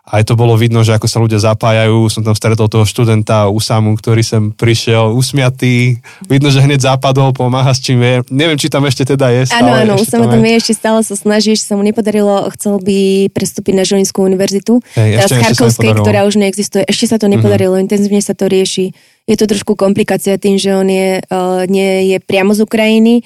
Aj 0.02 0.26
to 0.26 0.34
bolo 0.34 0.58
vidno, 0.58 0.82
že 0.82 0.98
ako 0.98 1.06
sa 1.06 1.22
ľudia 1.22 1.38
zapájajú. 1.38 2.10
Som 2.10 2.26
tam 2.26 2.34
stretol 2.34 2.66
toho 2.66 2.82
študenta 2.82 3.46
Usamu, 3.46 3.94
ktorý 3.94 4.26
sem 4.26 4.50
prišiel 4.50 5.14
usmiatý. 5.14 6.02
Vidno, 6.26 6.50
že 6.50 6.58
hneď 6.58 6.90
zapadol, 6.90 7.30
pomáha 7.30 7.70
s 7.70 7.78
čím 7.78 8.02
vie. 8.02 8.14
Neviem, 8.26 8.58
či 8.58 8.66
tam 8.66 8.82
ešte 8.82 9.06
teda 9.06 9.30
je. 9.30 9.54
Áno, 9.54 9.70
áno, 9.70 9.94
Usama 9.94 10.26
tam 10.26 10.42
je, 10.42 10.58
ešte 10.58 10.74
stále 10.74 11.06
sa 11.06 11.14
snaží, 11.14 11.54
že 11.54 11.70
sa 11.70 11.78
mu 11.78 11.86
nepodarilo, 11.86 12.50
chcel 12.58 12.82
by 12.82 13.30
prestúpiť 13.30 13.78
na 13.78 13.86
Žilinskú 13.86 14.26
univerzitu. 14.26 14.82
Hej, 14.98 15.22
ešte, 15.22 15.38
z 15.38 15.42
Charkovskej, 15.46 15.92
ktorá 15.94 16.26
už 16.26 16.34
neexistuje. 16.34 16.82
Ešte 16.82 17.06
sa 17.06 17.16
to 17.22 17.30
mhm. 17.30 17.38
nepodarilo, 17.38 17.78
mm-hmm. 17.78 17.86
intenzívne 17.86 18.18
sa 18.18 18.34
to 18.34 18.50
rieši. 18.50 18.90
Je 19.30 19.38
to 19.38 19.46
trošku 19.46 19.78
komplikácia 19.78 20.34
tým, 20.34 20.58
že 20.58 20.74
on 20.74 20.90
je, 20.90 21.22
uh, 21.22 21.62
nie 21.70 22.10
je 22.10 22.18
priamo 22.18 22.50
z 22.58 22.66
Ukrajiny, 22.66 23.22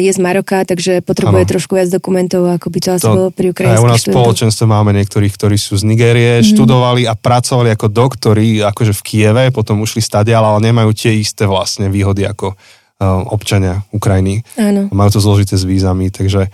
je 0.00 0.08
z 0.08 0.16
Maroka, 0.16 0.64
takže 0.64 1.04
potrebuje 1.04 1.44
ano. 1.44 1.50
trošku 1.52 1.76
viac 1.76 1.92
dokumentov, 1.92 2.48
ako 2.48 2.66
by 2.72 2.78
to 2.80 2.88
asi 2.96 3.04
bolo 3.04 3.28
pri 3.28 3.52
ukrajinských 3.52 3.76
Aj 3.76 3.84
u 3.84 3.92
nás 3.92 4.00
spoločenstve 4.00 4.64
máme 4.64 4.96
niektorých, 4.96 5.36
ktorí 5.36 5.60
sú 5.60 5.76
z 5.76 5.84
Nigérie, 5.84 6.40
mm. 6.40 6.56
študovali 6.56 7.04
a 7.04 7.12
pracovali 7.12 7.68
ako 7.76 7.92
doktori, 7.92 8.64
akože 8.64 8.96
v 8.96 9.02
Kieve, 9.04 9.44
potom 9.52 9.84
ušli 9.84 10.00
stadial, 10.00 10.40
ale 10.40 10.64
nemajú 10.64 10.96
tie 10.96 11.12
isté 11.12 11.44
vlastne 11.44 11.92
výhody 11.92 12.24
ako 12.24 12.56
uh, 12.56 13.20
občania 13.28 13.84
Ukrajiny. 13.92 14.40
Áno. 14.56 14.88
Majú 14.88 15.10
to 15.12 15.20
zložité 15.20 15.60
s 15.60 15.68
vízami, 15.68 16.08
takže 16.08 16.48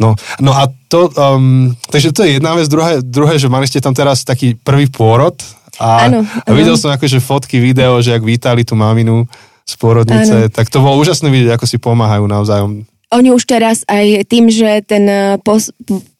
No, 0.00 0.18
no 0.42 0.50
a 0.50 0.66
to, 0.90 1.14
um, 1.14 1.70
takže 1.86 2.10
to 2.10 2.26
je 2.26 2.40
jedna 2.40 2.58
vec, 2.58 2.66
druhé, 2.66 2.98
druhé, 3.06 3.38
že 3.38 3.46
mali 3.46 3.70
ste 3.70 3.78
tam 3.78 3.94
teraz 3.94 4.26
taký 4.26 4.58
prvý 4.58 4.90
pôrod 4.90 5.36
a, 5.78 6.10
ano, 6.10 6.26
a 6.26 6.48
videl 6.50 6.74
som 6.74 6.90
akože 6.90 7.22
fotky, 7.22 7.62
video, 7.62 8.02
že 8.02 8.12
ak 8.12 8.24
vítali 8.26 8.66
tú 8.66 8.74
maminu, 8.74 9.24
z 9.72 9.76
porodnice, 9.80 10.36
ano. 10.46 10.52
tak 10.52 10.68
to 10.68 10.84
bolo 10.84 11.00
úžasné 11.00 11.32
vidieť, 11.32 11.56
ako 11.56 11.64
si 11.64 11.80
pomáhajú 11.80 12.28
navzájom. 12.28 12.84
Oni 13.12 13.28
už 13.32 13.44
teraz 13.44 13.84
aj 13.88 14.24
tým, 14.28 14.48
že 14.48 14.84
ten 14.84 15.04
pos- 15.44 15.72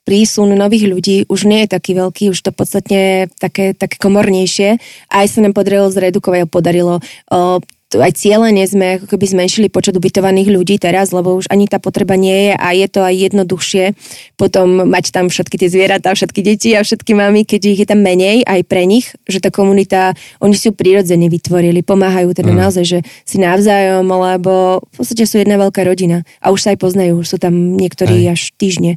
prísun 0.02 0.50
nových 0.58 0.90
ľudí 0.90 1.16
už 1.30 1.46
nie 1.46 1.64
je 1.64 1.72
taký 1.78 1.94
veľký, 1.94 2.34
už 2.34 2.42
to 2.42 2.50
podstatne 2.50 3.30
také, 3.38 3.72
také 3.72 3.96
komornejšie. 4.02 4.82
Aj 5.08 5.26
sa 5.30 5.38
nám 5.40 5.54
podarilo 5.54 5.88
zredukovať, 5.88 6.50
podarilo 6.50 6.98
o, 7.30 7.62
aj 8.00 8.16
cieľene 8.16 8.64
sme 8.64 8.96
ako 8.96 9.10
keby 9.10 9.24
zmenšili 9.28 9.66
počet 9.68 9.92
ubytovaných 9.98 10.48
ľudí 10.48 10.80
teraz, 10.80 11.12
lebo 11.12 11.36
už 11.36 11.50
ani 11.52 11.68
tá 11.68 11.76
potreba 11.76 12.16
nie 12.16 12.48
je 12.48 12.52
a 12.56 12.68
je 12.72 12.86
to 12.88 13.00
aj 13.04 13.14
jednoduchšie 13.28 13.84
potom 14.40 14.88
mať 14.88 15.12
tam 15.12 15.28
všetky 15.28 15.56
tie 15.60 15.68
zvieratá, 15.68 16.16
všetky 16.16 16.40
deti 16.40 16.72
a 16.72 16.82
všetky 16.82 17.12
mamy, 17.14 17.44
keď 17.44 17.60
ich 17.74 17.80
je 17.84 17.88
tam 17.88 18.00
menej 18.00 18.42
aj 18.42 18.60
pre 18.66 18.88
nich, 18.88 19.12
že 19.28 19.38
tá 19.38 19.52
komunita, 19.52 20.16
oni 20.42 20.56
si 20.56 20.70
ju 20.70 20.72
prirodzene 20.74 21.28
vytvorili, 21.28 21.84
pomáhajú 21.84 22.32
teda 22.32 22.52
mm. 22.52 22.58
naozaj, 22.58 22.84
že 22.84 22.98
si 23.22 23.36
navzájom, 23.38 24.06
lebo 24.06 24.82
v 24.82 24.94
podstate 24.96 25.24
sú 25.28 25.38
jedna 25.38 25.58
veľká 25.60 25.84
rodina 25.86 26.24
a 26.42 26.50
už 26.50 26.60
sa 26.64 26.68
aj 26.74 26.78
poznajú, 26.80 27.22
už 27.22 27.28
sú 27.28 27.38
tam 27.38 27.78
niektorí 27.78 28.26
aj. 28.28 28.34
až 28.34 28.40
týždne. 28.56 28.92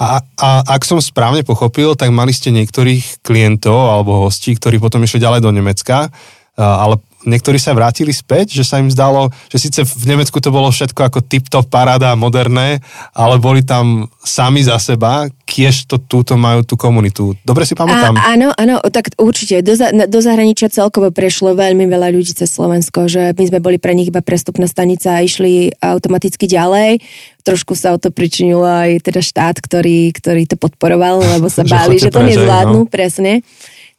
A, 0.00 0.24
a 0.40 0.48
ak 0.66 0.82
som 0.88 0.98
správne 0.98 1.44
pochopil, 1.46 1.94
tak 1.94 2.10
mali 2.10 2.32
ste 2.34 2.50
niektorých 2.50 3.22
klientov 3.22 3.76
alebo 3.76 4.26
hostí, 4.26 4.56
ktorí 4.56 4.80
potom 4.82 5.04
išli 5.04 5.22
ďalej 5.22 5.40
do 5.44 5.50
Nemecka, 5.52 6.10
ale 6.56 6.98
niektorí 7.24 7.58
sa 7.58 7.74
vrátili 7.74 8.10
späť, 8.10 8.54
že 8.58 8.64
sa 8.66 8.78
im 8.82 8.90
zdalo, 8.90 9.30
že 9.48 9.58
síce 9.58 9.80
v 9.82 10.04
Nemecku 10.06 10.38
to 10.42 10.50
bolo 10.50 10.70
všetko 10.70 11.00
ako 11.08 11.18
tip-top 11.22 11.66
paráda, 11.70 12.14
moderné, 12.18 12.82
ale 13.14 13.38
boli 13.38 13.62
tam 13.62 14.10
sami 14.22 14.62
za 14.62 14.78
seba, 14.78 15.26
kiež 15.46 15.86
to 15.90 15.98
túto 16.00 16.38
majú 16.38 16.64
tú 16.64 16.74
komunitu. 16.78 17.36
Dobre 17.44 17.68
si 17.68 17.76
pamätám? 17.76 18.16
A, 18.16 18.34
áno, 18.34 18.54
áno, 18.54 18.80
tak 18.88 19.12
určite. 19.18 19.60
Do, 19.60 19.74
do 20.08 20.18
zahraničia 20.22 20.72
celkovo 20.72 21.12
prešlo 21.12 21.52
veľmi 21.52 21.84
veľa 21.86 22.08
ľudí 22.14 22.32
cez 22.32 22.48
Slovensko, 22.48 23.10
že 23.10 23.36
my 23.36 23.44
sme 23.50 23.58
boli 23.60 23.76
pre 23.76 23.92
nich 23.92 24.08
iba 24.08 24.24
prestupná 24.24 24.64
stanica 24.64 25.18
a 25.18 25.24
išli 25.24 25.74
automaticky 25.78 26.48
ďalej. 26.48 27.02
Trošku 27.42 27.74
sa 27.74 27.92
o 27.94 27.98
to 27.98 28.14
pričinilo 28.14 28.64
aj 28.64 29.02
teda 29.02 29.20
štát, 29.20 29.58
ktorý, 29.58 30.14
ktorý 30.14 30.46
to 30.46 30.56
podporoval, 30.56 31.20
lebo 31.38 31.50
sa 31.50 31.66
báli, 31.74 31.98
že, 31.98 32.08
že 32.08 32.14
to 32.14 32.22
nezvládnu, 32.22 32.86
no. 32.86 32.90
presne. 32.90 33.44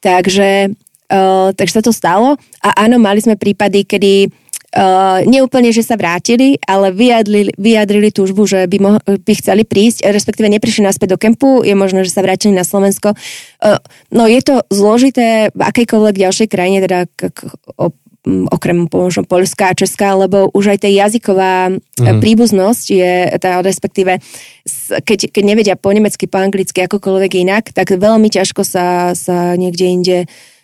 Takže 0.03 0.74
Uh, 1.12 1.51
takže 1.54 1.80
sa 1.80 1.84
to 1.84 1.91
stalo 1.91 2.39
a 2.64 2.70
áno, 2.88 2.97
mali 2.97 3.20
sme 3.20 3.36
prípady, 3.36 3.84
kedy 3.84 4.14
Uh, 4.74 5.22
neúplne, 5.30 5.70
že 5.70 5.86
sa 5.86 5.93
vrátili, 5.93 6.58
ale 6.66 6.89
vyjadrili, 6.89 7.54
vyjadrili 7.62 8.10
túžbu, 8.10 8.49
že 8.49 8.66
by, 8.66 8.78
mo- 8.82 8.97
by 9.06 9.34
chceli 9.38 9.70
prísť, 9.70 10.01
respektíve 10.10 10.49
neprišli 10.49 10.82
naspäť 10.82 11.14
do 11.14 11.22
kempu, 11.22 11.62
je 11.62 11.78
možné, 11.78 12.01
že 12.01 12.10
sa 12.10 12.26
vrátili 12.26 12.58
na 12.58 12.66
Slovensko. 12.66 13.14
Uh, 13.62 13.78
no 14.10 14.26
je 14.26 14.41
to 14.41 14.66
zložité 14.74 15.54
v 15.54 15.62
akejkoľvek 15.62 16.16
ďalšej 16.18 16.47
krajine, 16.49 16.82
teda 16.82 17.06
k, 17.06 17.30
o, 17.78 17.93
okrem 18.49 18.88
možno 18.88 19.28
Polska 19.28 19.70
a 19.70 19.78
Česká, 19.78 20.18
lebo 20.18 20.49
už 20.56 20.74
aj 20.74 20.88
tá 20.88 20.89
jazyková 20.89 21.76
mm. 21.76 22.24
príbuznosť 22.24 22.86
je, 22.88 23.14
tá, 23.38 23.60
respektíve 23.62 24.26
keď, 25.06 25.30
keď 25.30 25.43
nevedia 25.43 25.76
po 25.76 25.91
nemecky, 25.91 26.26
po 26.26 26.39
anglicky, 26.39 26.88
akokoľvek 26.88 27.32
inak, 27.43 27.64
tak 27.76 27.91
veľmi 27.93 28.32
ťažko 28.32 28.64
sa, 28.64 29.12
sa 29.14 29.60
niekde 29.60 29.86
inde 29.86 30.18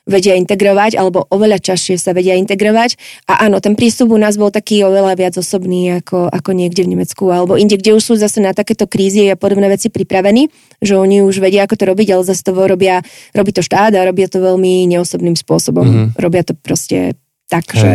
vedia 0.09 0.33
integrovať, 0.33 0.97
alebo 0.97 1.29
oveľa 1.29 1.61
čašie 1.61 2.01
sa 2.01 2.17
vedia 2.17 2.33
integrovať. 2.41 2.97
A 3.29 3.45
áno, 3.45 3.61
ten 3.61 3.77
prístup 3.77 4.09
u 4.09 4.17
nás 4.17 4.35
bol 4.35 4.49
taký 4.49 4.81
oveľa 4.81 5.13
viac 5.13 5.37
osobný 5.37 6.01
ako, 6.01 6.33
ako 6.33 6.49
niekde 6.57 6.81
v 6.81 6.97
Nemecku, 6.97 7.29
alebo 7.29 7.55
inde, 7.55 7.77
kde 7.77 7.93
už 7.93 8.01
sú 8.01 8.13
zase 8.17 8.41
na 8.41 8.57
takéto 8.57 8.89
krízy 8.89 9.29
a 9.29 9.37
podobné 9.37 9.69
veci 9.69 9.93
pripravení, 9.93 10.49
že 10.81 10.97
oni 10.97 11.21
už 11.21 11.37
vedia, 11.37 11.69
ako 11.69 11.77
to 11.77 11.85
robiť, 11.85 12.07
ale 12.17 12.23
zase 12.25 12.41
to 12.41 12.51
robia, 12.57 13.05
robí 13.37 13.53
to 13.53 13.61
štát 13.61 13.93
a 13.93 14.07
robia 14.09 14.25
to 14.25 14.41
veľmi 14.41 14.89
neosobným 14.89 15.37
spôsobom. 15.37 15.85
Mm-hmm. 15.85 16.07
Robia 16.17 16.41
to 16.41 16.57
proste 16.57 17.13
tak, 17.45 17.69
hej. 17.77 17.79
že 17.79 17.91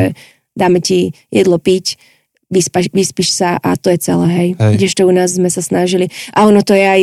dáme 0.54 0.78
ti 0.78 1.10
jedlo 1.34 1.58
piť, 1.58 1.98
vyspaš, 2.54 2.94
vyspíš 2.94 3.34
sa 3.34 3.58
a 3.58 3.74
to 3.74 3.90
je 3.90 3.98
celé, 3.98 4.26
hej. 4.30 4.48
hej. 4.54 4.74
Kdežto 4.78 5.02
u 5.08 5.12
nás 5.12 5.34
sme 5.34 5.50
sa 5.50 5.58
snažili. 5.58 6.14
A 6.30 6.46
ono 6.46 6.62
to 6.62 6.78
je 6.78 6.86
aj 6.86 7.02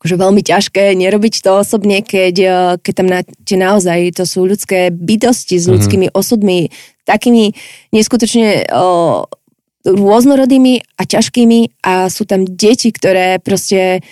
akože 0.00 0.16
veľmi 0.16 0.40
ťažké 0.40 0.96
nerobiť 0.96 1.44
to 1.44 1.60
osobne, 1.60 2.00
keď, 2.00 2.34
eh, 2.40 2.54
keď 2.80 2.92
tam 2.96 3.08
náte 3.12 3.54
naozaj, 3.60 4.16
to 4.16 4.24
sú 4.24 4.48
ľudské 4.48 4.88
bytosti 4.88 5.60
s 5.60 5.68
mhm. 5.68 5.72
ľudskými 5.76 6.06
mm-hmm. 6.08 6.20
osudmi, 6.24 6.72
takými 7.04 7.52
neskutočne 7.92 8.70
o, 8.70 9.26
rôznorodými 9.82 10.84
a 11.00 11.02
ťažkými 11.08 11.82
a 11.82 12.06
sú 12.06 12.22
tam 12.28 12.46
deti, 12.46 12.92
ktoré 12.92 13.40
proste 13.42 14.04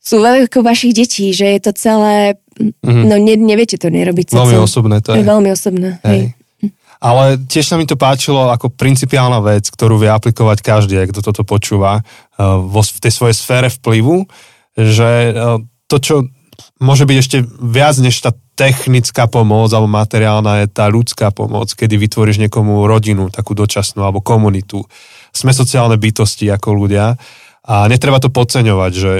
sú 0.00 0.22
veľko 0.24 0.64
vašich 0.64 0.96
detí, 0.96 1.34
že 1.36 1.58
je 1.58 1.60
to 1.60 1.72
celé, 1.76 2.40
mm-hmm. 2.56 3.04
no 3.04 3.14
ne, 3.20 3.34
neviete 3.36 3.76
to 3.76 3.92
nerobiť. 3.92 4.32
Veľmi 4.32 4.56
celé. 4.56 4.64
osobné 4.64 4.96
to 5.04 5.12
je. 5.12 5.20
je 5.20 5.26
veľmi 5.26 5.50
osobné, 5.52 6.00
hej. 6.06 6.10
hej. 6.10 6.72
Ale 7.04 7.36
tiež 7.36 7.68
sa 7.68 7.76
mi 7.76 7.84
to 7.84 8.00
páčilo 8.00 8.48
ako 8.48 8.72
principiálna 8.72 9.36
vec, 9.44 9.68
ktorú 9.68 10.00
vie 10.00 10.08
aplikovať 10.08 10.64
každý, 10.64 10.96
kto 11.12 11.20
toto 11.20 11.44
počúva 11.44 12.00
uh, 12.00 12.56
vo, 12.64 12.80
v 12.80 12.98
tej 13.02 13.12
svojej 13.12 13.36
sfére 13.36 13.68
vplyvu, 13.68 14.24
že 14.74 15.10
e, 15.30 15.32
to, 15.86 15.96
čo 16.02 16.14
môže 16.78 17.06
byť 17.06 17.16
ešte 17.18 17.38
viac 17.58 17.96
než 17.98 18.18
tá 18.22 18.34
technická 18.54 19.26
pomoc 19.26 19.70
alebo 19.74 19.90
materiálna 19.90 20.62
je 20.64 20.66
tá 20.70 20.86
ľudská 20.86 21.34
pomoc, 21.34 21.70
kedy 21.74 21.98
vytvoríš 21.98 22.38
niekomu 22.38 22.86
rodinu, 22.86 23.30
takú 23.30 23.54
dočasnú 23.58 24.06
alebo 24.06 24.22
komunitu. 24.22 24.86
Sme 25.34 25.50
sociálne 25.50 25.98
bytosti 25.98 26.46
ako 26.50 26.78
ľudia 26.78 27.18
a 27.66 27.74
netreba 27.90 28.22
to 28.22 28.30
podceňovať, 28.30 28.92
že 28.94 29.12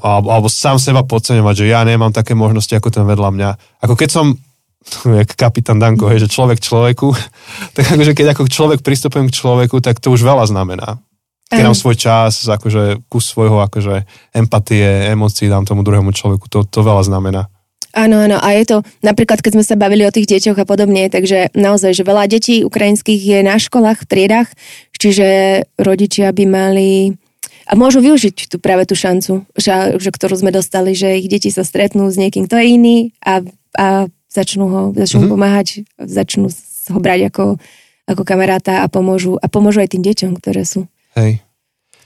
alebo, 0.00 0.32
alebo 0.32 0.48
sám 0.48 0.78
seba 0.80 1.02
podceňovať, 1.04 1.54
že 1.66 1.66
ja 1.68 1.82
nemám 1.82 2.14
také 2.14 2.32
možnosti 2.32 2.72
ako 2.72 2.88
ten 2.94 3.04
vedľa 3.04 3.30
mňa. 3.34 3.50
Ako 3.84 3.98
keď 3.98 4.08
som 4.08 4.26
jak 5.20 5.34
kapitán 5.34 5.82
Danko, 5.82 6.08
hej, 6.08 6.24
že 6.24 6.32
človek 6.32 6.62
človeku, 6.62 7.10
tak 7.76 7.84
akože 7.90 8.14
keď 8.14 8.38
ako 8.38 8.46
človek 8.46 8.80
pristupujem 8.86 9.28
k 9.28 9.36
človeku, 9.36 9.82
tak 9.82 9.98
to 9.98 10.14
už 10.14 10.22
veľa 10.22 10.46
znamená 10.46 11.02
keď 11.50 11.66
dám 11.66 11.74
svoj 11.74 11.96
čas, 11.98 12.46
akože 12.46 13.10
kus 13.10 13.26
svojho 13.26 13.58
akože 13.66 14.06
empatie, 14.30 15.10
emócií 15.10 15.50
dám 15.50 15.66
tomu 15.66 15.82
druhému 15.82 16.14
človeku, 16.14 16.46
to, 16.46 16.62
to 16.62 16.80
veľa 16.86 17.02
znamená. 17.02 17.50
Áno, 17.90 18.22
áno, 18.22 18.38
a 18.38 18.54
je 18.54 18.70
to, 18.70 18.76
napríklad 19.02 19.42
keď 19.42 19.58
sme 19.58 19.66
sa 19.66 19.74
bavili 19.74 20.06
o 20.06 20.14
tých 20.14 20.30
deťoch 20.30 20.62
a 20.62 20.68
podobne, 20.68 21.10
takže 21.10 21.50
naozaj, 21.58 21.90
že 21.90 22.06
veľa 22.06 22.30
detí 22.30 22.62
ukrajinských 22.62 23.18
je 23.18 23.38
na 23.42 23.58
školách, 23.58 24.06
v 24.06 24.08
triedách, 24.08 24.48
čiže 24.94 25.26
rodičia 25.74 26.30
by 26.30 26.44
mali 26.46 27.18
a 27.66 27.74
môžu 27.74 27.98
využiť 27.98 28.46
tú 28.46 28.62
práve 28.62 28.86
tú 28.86 28.94
šancu, 28.94 29.42
že, 29.58 29.98
že, 29.98 30.10
ktorú 30.14 30.38
sme 30.38 30.54
dostali, 30.54 30.94
že 30.94 31.18
ich 31.18 31.26
deti 31.26 31.50
sa 31.50 31.66
stretnú 31.66 32.06
s 32.06 32.18
niekým, 32.18 32.46
kto 32.46 32.62
je 32.62 32.66
iný 32.66 32.96
a, 33.26 33.42
a 33.74 33.86
začnú 34.30 34.64
ho 34.70 34.82
začnú 34.94 35.26
mm-hmm. 35.26 35.34
pomáhať, 35.34 35.68
začnú 35.98 36.46
ho 36.94 36.98
brať 37.02 37.26
ako, 37.26 37.58
ako 38.06 38.22
kamaráta 38.22 38.82
a 38.82 38.86
pomôžu, 38.86 39.34
a 39.34 39.50
pomôžu 39.50 39.82
aj 39.82 39.98
tým 39.98 40.02
deťom, 40.06 40.38
ktoré 40.38 40.62
sú 40.62 40.86
Hej. 41.18 41.42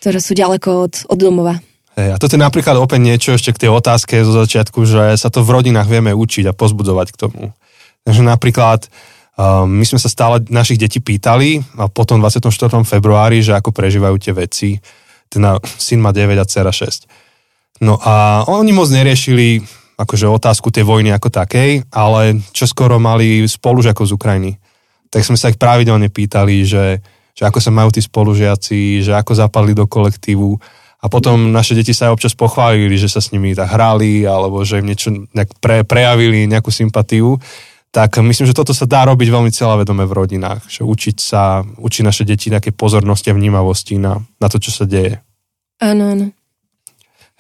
Ktoré 0.01 0.19
sú 0.21 0.33
ďaleko 0.37 0.69
od, 0.89 0.95
od 1.09 1.19
domova. 1.19 1.61
Hej, 1.95 2.09
a 2.13 2.17
toto 2.19 2.35
je 2.35 2.43
napríklad 2.43 2.75
opäť 2.75 3.01
niečo 3.01 3.31
ešte 3.39 3.55
k 3.55 3.67
tej 3.67 3.71
otázke 3.71 4.19
zo 4.27 4.35
začiatku, 4.35 4.83
že 4.83 5.15
sa 5.15 5.31
to 5.31 5.47
v 5.47 5.55
rodinách 5.55 5.87
vieme 5.87 6.11
učiť 6.11 6.51
a 6.51 6.57
pozbudovať 6.57 7.15
k 7.15 7.21
tomu. 7.21 7.43
Takže 8.03 8.23
napríklad 8.27 8.91
um, 9.39 9.71
my 9.71 9.85
sme 9.87 10.03
sa 10.03 10.11
stále 10.11 10.43
našich 10.51 10.77
detí 10.77 10.99
pýtali 10.99 11.63
a 11.79 11.87
potom 11.87 12.19
24. 12.19 12.51
februári, 12.83 13.41
že 13.41 13.55
ako 13.55 13.71
prežívajú 13.71 14.17
tie 14.19 14.33
veci. 14.35 14.69
Teda 15.31 15.57
syn 15.63 16.03
má 16.03 16.11
9 16.11 16.35
a 16.35 16.45
dcera 16.45 16.75
6. 16.75 17.07
No 17.87 17.99
a 18.03 18.45
oni 18.51 18.75
moc 18.75 18.91
neriešili 18.91 19.63
akože 19.95 20.27
otázku 20.27 20.75
tej 20.75 20.83
vojny 20.83 21.15
ako 21.15 21.31
takej, 21.31 21.87
ale 21.95 22.43
čo 22.51 22.67
skoro 22.67 22.99
mali 22.99 23.47
spolužiakov 23.47 24.11
z 24.11 24.15
Ukrajiny. 24.15 24.53
Tak 25.11 25.23
sme 25.23 25.39
sa 25.39 25.51
ich 25.51 25.59
pravidelne 25.59 26.11
pýtali, 26.11 26.67
že 26.67 26.99
že 27.35 27.43
ako 27.45 27.59
sa 27.59 27.71
majú 27.75 27.91
tí 27.91 27.99
spolužiaci, 27.99 29.03
že 29.03 29.13
ako 29.13 29.35
zapadli 29.35 29.75
do 29.75 29.91
kolektívu. 29.91 30.55
A 31.05 31.11
potom 31.13 31.53
naše 31.53 31.77
deti 31.77 31.93
sa 31.93 32.09
aj 32.09 32.15
občas 32.17 32.33
pochválili, 32.33 32.97
že 32.97 33.13
sa 33.13 33.21
s 33.21 33.35
nimi 33.35 33.53
tak 33.53 33.69
hrali, 33.75 34.25
alebo 34.25 34.65
že 34.65 34.81
im 34.81 34.89
niečo 34.89 35.13
nejak 35.13 35.61
pre, 35.61 35.85
prejavili 35.85 36.49
nejakú 36.49 36.73
sympatiu, 36.73 37.37
tak 37.95 38.19
myslím, 38.19 38.51
že 38.51 38.57
toto 38.57 38.75
sa 38.75 38.91
dá 38.91 39.07
robiť 39.07 39.29
veľmi 39.31 39.55
celavedome 39.55 40.03
v 40.03 40.17
rodinách. 40.17 40.67
Že 40.67 40.83
učiť 40.83 41.17
sa, 41.21 41.63
učiť 41.63 42.03
naše 42.03 42.25
deti 42.27 42.51
nejaké 42.51 42.75
pozornosti 42.75 43.31
a 43.31 43.37
vnímavosti 43.37 44.01
na, 44.01 44.19
na 44.41 44.47
to, 44.51 44.59
čo 44.59 44.75
sa 44.75 44.89
deje. 44.89 45.23
Áno, 45.79 46.11
áno. 46.11 46.27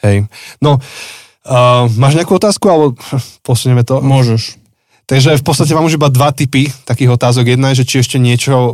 Hej. 0.04 0.28
No, 0.60 0.78
uh, 0.78 1.90
máš 1.96 2.14
nejakú 2.14 2.36
otázku, 2.36 2.68
alebo 2.70 2.94
posunieme 3.42 3.82
to? 3.82 3.98
Môžeš. 3.98 4.60
Takže 5.04 5.36
v 5.36 5.44
podstate 5.44 5.76
mám 5.76 5.84
už 5.84 6.00
iba 6.00 6.08
dva 6.08 6.32
typy 6.32 6.72
takých 6.88 7.12
otázok. 7.12 7.44
Jedna 7.44 7.72
je, 7.72 7.84
že 7.84 7.88
či 7.88 7.96
ešte 8.00 8.16
niečo 8.16 8.72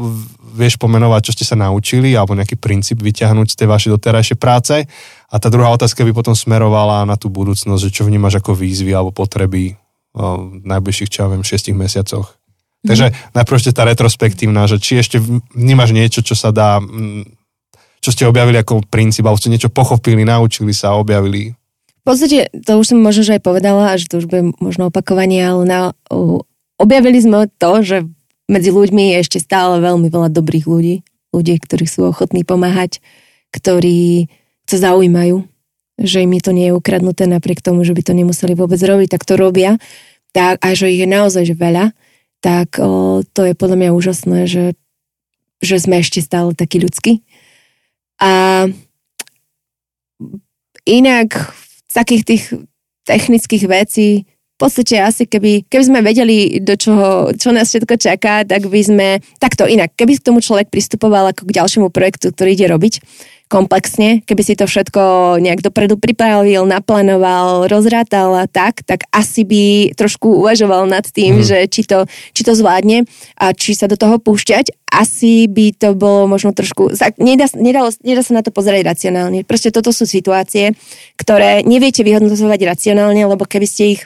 vieš 0.61 0.77
pomenovať, 0.77 1.33
čo 1.33 1.33
ste 1.33 1.49
sa 1.49 1.57
naučili, 1.57 2.13
alebo 2.13 2.37
nejaký 2.37 2.61
princíp 2.61 3.01
vyťahnuť 3.01 3.57
z 3.57 3.59
tej 3.65 3.69
vašej 3.73 3.91
doterajšej 3.97 4.37
práce. 4.37 4.85
A 5.33 5.37
tá 5.41 5.49
druhá 5.49 5.73
otázka 5.73 6.05
by 6.05 6.13
potom 6.13 6.37
smerovala 6.37 7.09
na 7.09 7.17
tú 7.17 7.33
budúcnosť, 7.33 7.89
že 7.89 7.95
čo 7.97 8.05
vnímaš 8.05 8.45
ako 8.45 8.53
výzvy 8.53 8.93
alebo 8.93 9.17
potreby 9.17 9.81
v 10.13 10.61
najbližších, 10.69 11.09
čo 11.09 11.19
ja 11.25 11.31
viem, 11.33 11.41
šiestich 11.41 11.73
mesiacoch. 11.73 12.37
Mm. 12.85 12.89
Takže 12.93 13.07
najprv 13.33 13.57
ešte 13.57 13.73
tá 13.73 13.89
retrospektívna, 13.89 14.69
že 14.69 14.77
či 14.77 15.01
ešte 15.01 15.17
vnímaš 15.57 15.97
niečo, 15.97 16.21
čo 16.21 16.37
sa 16.37 16.53
dá, 16.53 16.83
čo 18.03 18.11
ste 18.13 18.29
objavili 18.29 18.61
ako 18.61 18.85
princíp, 18.91 19.25
alebo 19.25 19.39
ste 19.39 19.55
niečo 19.55 19.73
pochopili, 19.73 20.27
naučili 20.27 20.77
sa, 20.77 20.99
objavili 20.99 21.57
v 22.01 22.05
podstate, 22.09 22.49
to 22.65 22.81
už 22.81 22.97
som 22.97 22.99
možno 23.05 23.21
že 23.21 23.37
aj 23.37 23.43
povedala, 23.45 23.93
a 23.93 24.01
že 24.01 24.09
to 24.09 24.25
už 24.25 24.27
bude 24.27 24.57
možno 24.57 24.89
opakovanie, 24.89 25.45
ale 25.45 25.63
na, 25.69 25.81
uh, 26.09 26.41
objavili 26.81 27.21
sme 27.21 27.45
to, 27.61 27.85
že 27.85 27.97
medzi 28.51 28.75
ľuďmi 28.75 29.15
je 29.15 29.17
ešte 29.23 29.39
stále 29.39 29.79
veľmi 29.79 30.11
veľa 30.11 30.35
dobrých 30.35 30.67
ľudí. 30.67 31.07
Ľudí, 31.31 31.55
ktorí 31.63 31.87
sú 31.87 32.11
ochotní 32.11 32.43
pomáhať, 32.43 32.99
ktorí 33.55 34.27
sa 34.67 34.91
zaujímajú, 34.91 35.47
že 36.03 36.27
im 36.27 36.35
to 36.43 36.51
nie 36.51 36.71
je 36.71 36.77
ukradnuté 36.77 37.31
napriek 37.31 37.63
tomu, 37.63 37.87
že 37.87 37.95
by 37.95 38.03
to 38.03 38.13
nemuseli 38.19 38.59
vôbec 38.59 38.83
robiť, 38.83 39.15
tak 39.15 39.23
to 39.23 39.39
robia. 39.39 39.79
Tak, 40.35 40.59
a 40.59 40.75
že 40.75 40.91
ich 40.91 41.03
je 41.03 41.09
naozaj 41.11 41.47
že 41.47 41.55
veľa, 41.55 41.95
tak 42.43 42.79
o, 42.83 43.23
to 43.23 43.47
je 43.47 43.55
podľa 43.55 43.77
mňa 43.79 43.91
úžasné, 43.95 44.39
že, 44.51 44.65
že 45.63 45.77
sme 45.79 46.03
ešte 46.03 46.19
stále 46.19 46.55
takí 46.55 46.83
ľudskí. 46.83 47.23
A 48.19 48.67
inak 50.87 51.55
z 51.87 51.93
takých 51.95 52.23
tých 52.27 52.45
technických 53.07 53.65
vecí, 53.67 54.09
v 54.25 54.39
podstate 54.61 55.01
asi 55.01 55.25
keby, 55.25 55.65
keby 55.65 55.85
sme 55.89 56.01
vedeli, 56.05 56.61
do 56.61 56.77
čoho, 56.77 57.33
čo 57.33 57.49
nás 57.57 57.73
všetko 57.73 57.97
čaká, 57.97 58.45
tak 58.45 58.69
by 58.69 58.81
sme, 58.85 59.09
takto 59.41 59.65
inak, 59.65 59.97
keby 59.97 60.21
k 60.21 60.27
tomu 60.29 60.45
človek 60.45 60.69
pristupoval 60.69 61.33
ako 61.33 61.49
k 61.49 61.57
ďalšiemu 61.57 61.89
projektu, 61.89 62.29
ktorý 62.29 62.53
ide 62.53 62.69
robiť, 62.69 63.01
komplexne, 63.51 64.23
keby 64.23 64.43
si 64.47 64.55
to 64.55 64.71
všetko 64.71 65.35
nejak 65.43 65.67
dopredu 65.67 65.99
pripravil, 65.99 66.71
naplánoval, 66.71 67.67
rozrátal 67.67 68.39
a 68.39 68.47
tak, 68.47 68.87
tak 68.87 69.11
asi 69.11 69.43
by 69.43 69.91
trošku 69.99 70.39
uvažoval 70.39 70.87
nad 70.87 71.03
tým, 71.03 71.43
mm. 71.43 71.45
že 71.45 71.59
či 71.67 71.83
to, 71.83 72.07
či 72.31 72.47
to 72.47 72.55
zvládne 72.55 73.11
a 73.35 73.51
či 73.51 73.75
sa 73.75 73.91
do 73.91 73.99
toho 73.99 74.23
púšťať. 74.23 74.71
Asi 74.87 75.51
by 75.51 75.75
to 75.75 75.99
bolo 75.99 76.31
možno 76.31 76.55
trošku... 76.55 76.95
Nedá, 77.19 77.51
nedá, 77.59 77.91
nedá 78.07 78.23
sa 78.23 78.39
na 78.39 78.43
to 78.47 78.55
pozerať 78.55 78.87
racionálne. 78.87 79.43
Proste 79.43 79.75
toto 79.75 79.91
sú 79.91 80.07
situácie, 80.07 80.79
ktoré 81.19 81.67
neviete 81.67 82.07
vyhodnocovať 82.07 82.61
racionálne, 82.63 83.27
lebo 83.27 83.43
keby 83.43 83.67
ste 83.67 83.99
ich 83.99 84.03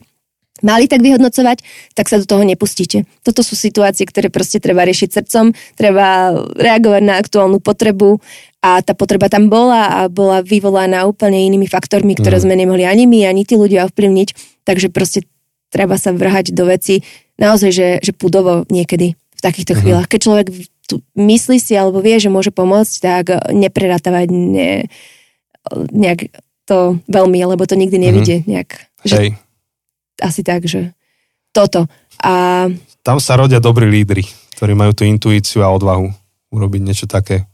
mali 0.65 0.89
tak 0.89 1.05
vyhodnocovať, 1.05 1.61
tak 1.93 2.09
sa 2.09 2.17
do 2.17 2.27
toho 2.27 2.43
nepustíte. 2.43 3.05
Toto 3.21 3.45
sú 3.45 3.55
situácie, 3.55 4.09
ktoré 4.09 4.33
proste 4.33 4.59
treba 4.59 4.83
riešiť 4.89 5.21
srdcom, 5.21 5.53
treba 5.77 6.33
reagovať 6.57 7.03
na 7.05 7.21
aktuálnu 7.21 7.61
potrebu 7.61 8.19
a 8.65 8.81
tá 8.81 8.97
potreba 8.97 9.29
tam 9.29 9.53
bola 9.53 9.93
a 9.93 10.01
bola 10.09 10.41
vyvolaná 10.41 11.05
úplne 11.05 11.45
inými 11.45 11.69
faktormi, 11.69 12.17
ktoré 12.17 12.41
mm. 12.41 12.45
sme 12.49 12.55
nemohli 12.57 12.89
ani 12.89 13.05
my, 13.05 13.29
ani 13.29 13.45
tí 13.45 13.61
ľudia 13.61 13.85
ovplyvniť. 13.93 14.29
Takže 14.65 14.89
proste 14.89 15.29
treba 15.69 16.01
sa 16.01 16.17
vrhať 16.17 16.57
do 16.57 16.65
veci 16.65 17.05
naozaj, 17.37 17.71
že, 17.71 17.89
že 18.01 18.17
pudovo 18.17 18.65
niekedy 18.73 19.13
v 19.13 19.41
takýchto 19.45 19.77
mm. 19.77 19.79
chvíľach. 19.85 20.09
Keď 20.09 20.21
človek 20.25 20.47
tu 20.89 21.05
myslí 21.13 21.61
si 21.61 21.77
alebo 21.77 22.01
vie, 22.01 22.17
že 22.17 22.33
môže 22.33 22.49
pomôcť, 22.57 22.95
tak 23.05 23.25
neprerátavať 23.53 24.33
ne, 24.33 24.89
nejak 25.93 26.33
to 26.65 26.97
veľmi, 27.05 27.45
lebo 27.45 27.69
to 27.69 27.77
nikdy 27.77 28.01
nevidie 28.01 28.41
mm. 28.41 28.45
nejak. 28.49 28.71
Že, 29.05 29.17
Hej. 29.21 29.29
Asi 30.23 30.47
tak, 30.47 30.67
že 30.67 30.95
toto. 31.55 31.87
A... 32.23 32.67
Tam 33.07 33.19
sa 33.23 33.39
rodia 33.39 33.63
dobrí 33.63 33.87
lídry, 33.87 34.27
ktorí 34.59 34.75
majú 34.75 34.93
tú 34.95 35.07
intuíciu 35.07 35.63
a 35.63 35.71
odvahu 35.71 36.11
urobiť 36.51 36.81
niečo 36.83 37.07
také. 37.07 37.47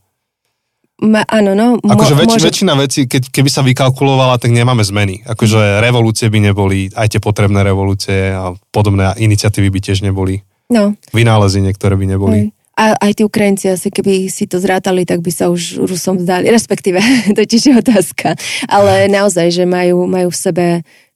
Ma, 1.01 1.25
áno, 1.25 1.57
no. 1.57 1.81
Mo, 1.81 1.97
akože 1.97 2.13
väč, 2.13 2.29
môže... 2.37 2.45
väčšina 2.45 2.77
vecí, 2.77 3.09
keď, 3.09 3.33
keby 3.33 3.49
sa 3.49 3.65
vykalkulovala, 3.65 4.37
tak 4.37 4.53
nemáme 4.53 4.85
zmeny. 4.85 5.25
Akože 5.25 5.81
revolúcie 5.81 6.29
by 6.29 6.53
neboli, 6.53 6.93
aj 6.93 7.17
tie 7.17 7.21
potrebné 7.25 7.65
revolúcie 7.65 8.37
a 8.37 8.53
podobné 8.69 9.17
iniciatívy 9.17 9.73
by 9.73 9.81
tiež 9.81 10.05
neboli. 10.05 10.45
No. 10.69 10.93
Vynálezy 11.17 11.65
niektoré 11.65 11.97
by 11.97 12.05
neboli. 12.05 12.37
Hej. 12.37 12.47
A 12.81 12.97
aj 12.97 13.13
tí 13.17 13.23
Ukrajinci 13.25 13.69
asi 13.69 13.89
keby 13.93 14.33
si 14.33 14.49
to 14.49 14.57
zrátali, 14.57 15.05
tak 15.05 15.21
by 15.21 15.33
sa 15.33 15.49
už 15.53 15.85
Rusom 15.85 16.21
vzdali. 16.21 16.53
Respektíve, 16.53 17.01
to 17.37 17.49
tiež 17.49 17.63
je 17.73 17.75
otázka. 17.81 18.37
Ale 18.69 19.05
naozaj, 19.17 19.57
že 19.57 19.65
majú, 19.65 20.05
majú 20.05 20.29
v 20.29 20.39
sebe 20.39 20.67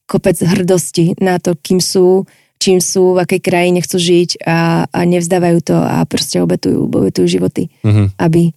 kopec 0.05 0.37
hrdosti 0.41 1.17
na 1.21 1.41
to, 1.41 1.57
kým 1.57 1.81
sú, 1.81 2.29
čím 2.61 2.81
sú, 2.81 3.17
v 3.17 3.23
akej 3.25 3.41
krajine 3.41 3.81
chcú 3.81 3.97
žiť 3.97 4.45
a, 4.45 4.85
a 4.89 4.99
nevzdávajú 5.05 5.59
to 5.65 5.77
a 5.77 6.05
proste 6.05 6.41
obetujú, 6.41 6.89
obetujú 6.89 7.27
životy, 7.41 7.73
mm-hmm. 7.81 8.21
aby 8.21 8.53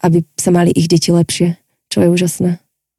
aby 0.00 0.24
sa 0.36 0.50
mali 0.50 0.72
ich 0.72 0.88
deti 0.88 1.12
lepšie, 1.12 1.60
čo 1.92 1.98
je 2.04 2.08
úžasné. 2.08 2.50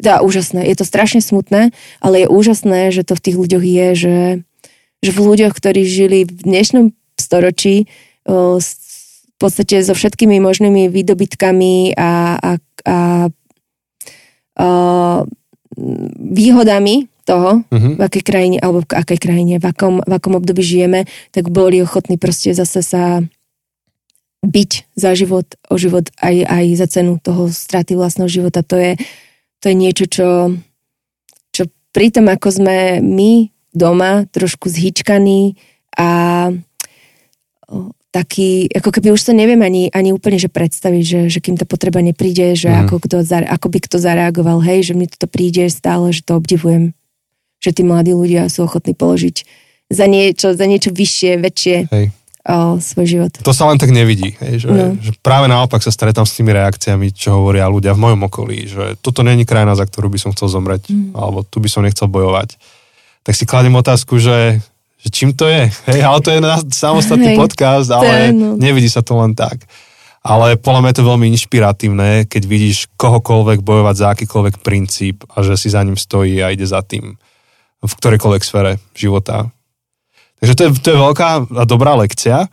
Teda 0.02 0.22
úžasné, 0.26 0.66
je 0.66 0.76
to 0.78 0.86
strašne 0.86 1.22
smutné, 1.22 1.74
ale 2.02 2.26
je 2.26 2.28
úžasné, 2.30 2.90
že 2.90 3.06
to 3.06 3.14
v 3.14 3.24
tých 3.30 3.38
ľuďoch 3.38 3.64
je, 3.66 3.88
že, 3.94 4.18
že 5.06 5.12
v 5.14 5.20
ľuďoch, 5.20 5.54
ktorí 5.54 5.86
žili 5.86 6.26
v 6.26 6.42
dnešnom 6.42 6.86
storočí 7.18 7.86
o, 8.26 8.58
v 8.58 9.36
podstate 9.38 9.82
so 9.82 9.94
všetkými 9.94 10.42
možnými 10.42 10.90
výdobytkami 10.90 11.98
a, 11.98 12.38
a, 12.38 12.52
a, 12.86 12.98
a 14.58 14.68
výhodami 16.18 17.10
toho, 17.24 17.64
uh-huh. 17.64 17.94
v 17.98 18.02
akej 18.02 18.24
krajine, 18.26 18.58
alebo 18.60 18.84
v 18.84 18.92
akej 18.92 19.20
krajine, 19.22 19.56
v 19.62 19.66
akom, 19.66 20.02
v 20.02 20.12
akom 20.12 20.34
období 20.38 20.62
žijeme, 20.62 21.06
tak 21.32 21.50
boli 21.54 21.82
ochotní 21.82 22.18
proste 22.18 22.54
zase 22.54 22.82
sa 22.82 23.22
byť 24.42 24.72
za 24.98 25.14
život, 25.14 25.46
o 25.70 25.78
život 25.78 26.10
aj, 26.18 26.36
aj 26.50 26.66
za 26.74 26.88
cenu 26.90 27.22
toho 27.22 27.54
straty 27.54 27.94
vlastného 27.94 28.30
života. 28.30 28.66
To 28.66 28.74
je, 28.74 28.98
to 29.62 29.70
je 29.70 29.76
niečo, 29.78 30.06
čo, 30.10 30.30
čo 31.54 31.70
pri 31.94 32.10
tom, 32.10 32.26
ako 32.26 32.50
sme 32.50 33.00
my 33.06 33.54
doma 33.72 34.26
trošku 34.34 34.68
zhyčkaní 34.68 35.56
a 35.94 36.10
taký, 38.12 38.68
ako 38.76 38.92
keby 38.92 39.16
už 39.16 39.24
sa 39.24 39.32
neviem 39.32 39.64
ani, 39.64 39.88
ani 39.96 40.12
úplne 40.12 40.36
že 40.36 40.52
predstaviť, 40.52 41.04
že, 41.04 41.22
že 41.32 41.40
kým 41.40 41.56
tá 41.56 41.64
potreba 41.64 42.04
nepríde, 42.04 42.60
že 42.60 42.68
mm. 42.68 42.78
ako, 42.86 42.96
kto, 43.08 43.16
ako 43.24 43.68
by 43.72 43.80
kto 43.80 43.98
zareagoval, 44.04 44.60
hej, 44.60 44.92
že 44.92 44.94
mne 44.94 45.08
toto 45.08 45.32
príde 45.32 45.72
stále, 45.72 46.12
že 46.12 46.28
to 46.28 46.36
obdivujem, 46.36 46.92
že 47.62 47.72
tí 47.72 47.86
mladí 47.86 48.12
ľudia 48.18 48.50
sú 48.50 48.66
ochotní 48.66 48.98
položiť 48.98 49.46
za 49.92 50.10
niečo, 50.10 50.58
za 50.58 50.66
niečo 50.66 50.90
vyššie, 50.90 51.32
väčšie. 51.38 51.78
Hej 51.94 52.06
o 52.42 52.82
svoj 52.82 53.06
život. 53.06 53.34
To 53.46 53.54
sa 53.54 53.70
len 53.70 53.78
tak 53.78 53.94
nevidí. 53.94 54.34
Hej, 54.42 54.66
že, 54.66 54.68
no. 54.74 54.98
že 54.98 55.14
práve 55.22 55.46
naopak 55.46 55.78
sa 55.86 55.94
stretám 55.94 56.26
s 56.26 56.34
tými 56.34 56.50
reakciami, 56.50 57.14
čo 57.14 57.38
hovoria 57.38 57.70
ľudia 57.70 57.94
v 57.94 58.02
mojom 58.02 58.22
okolí, 58.26 58.66
že 58.66 58.98
toto 58.98 59.22
není 59.22 59.46
krajina, 59.46 59.78
za 59.78 59.86
ktorú 59.86 60.10
by 60.10 60.18
som 60.18 60.34
chcel 60.34 60.50
zomrieť, 60.50 60.90
mm. 60.90 61.14
alebo 61.14 61.46
tu 61.46 61.62
by 61.62 61.70
som 61.70 61.86
nechcel 61.86 62.10
bojovať. 62.10 62.58
Tak 63.22 63.38
si 63.38 63.46
kladiem 63.46 63.78
otázku, 63.78 64.18
že, 64.18 64.58
že 64.98 65.10
čím 65.14 65.38
to 65.38 65.46
je? 65.46 65.70
Hej, 65.94 66.02
ale 66.02 66.18
to 66.26 66.34
je 66.34 66.42
na 66.42 66.58
samostatný 66.66 67.38
Hej, 67.38 67.38
podcast, 67.38 67.90
ale 67.94 68.10
je, 68.10 68.28
no. 68.34 68.58
nevidí 68.58 68.90
sa 68.90 69.06
to 69.06 69.14
len 69.22 69.38
tak. 69.38 69.62
Ale 70.26 70.58
podľa 70.58 70.82
mňa 70.86 70.92
je 70.94 70.98
to 71.02 71.10
veľmi 71.14 71.26
inšpiratívne, 71.34 72.10
keď 72.26 72.44
vidíš 72.46 72.90
kohokoľvek 72.98 73.62
bojovať 73.62 73.96
za 73.98 74.08
akýkoľvek 74.18 74.66
princíp 74.66 75.26
a 75.34 75.46
že 75.46 75.58
si 75.58 75.70
za 75.70 75.82
ním 75.86 75.98
stojí 75.98 76.42
a 76.42 76.54
ide 76.54 76.66
za 76.66 76.82
tým 76.82 77.18
v 77.82 77.94
ktorejkoľvek 77.98 78.44
sfere 78.46 78.78
života 78.94 79.50
Takže 80.42 80.54
to 80.58 80.62
je, 80.66 80.70
to 80.82 80.88
je 80.90 80.98
veľká 80.98 81.28
a 81.54 81.64
dobrá 81.70 81.94
lekcia. 81.94 82.50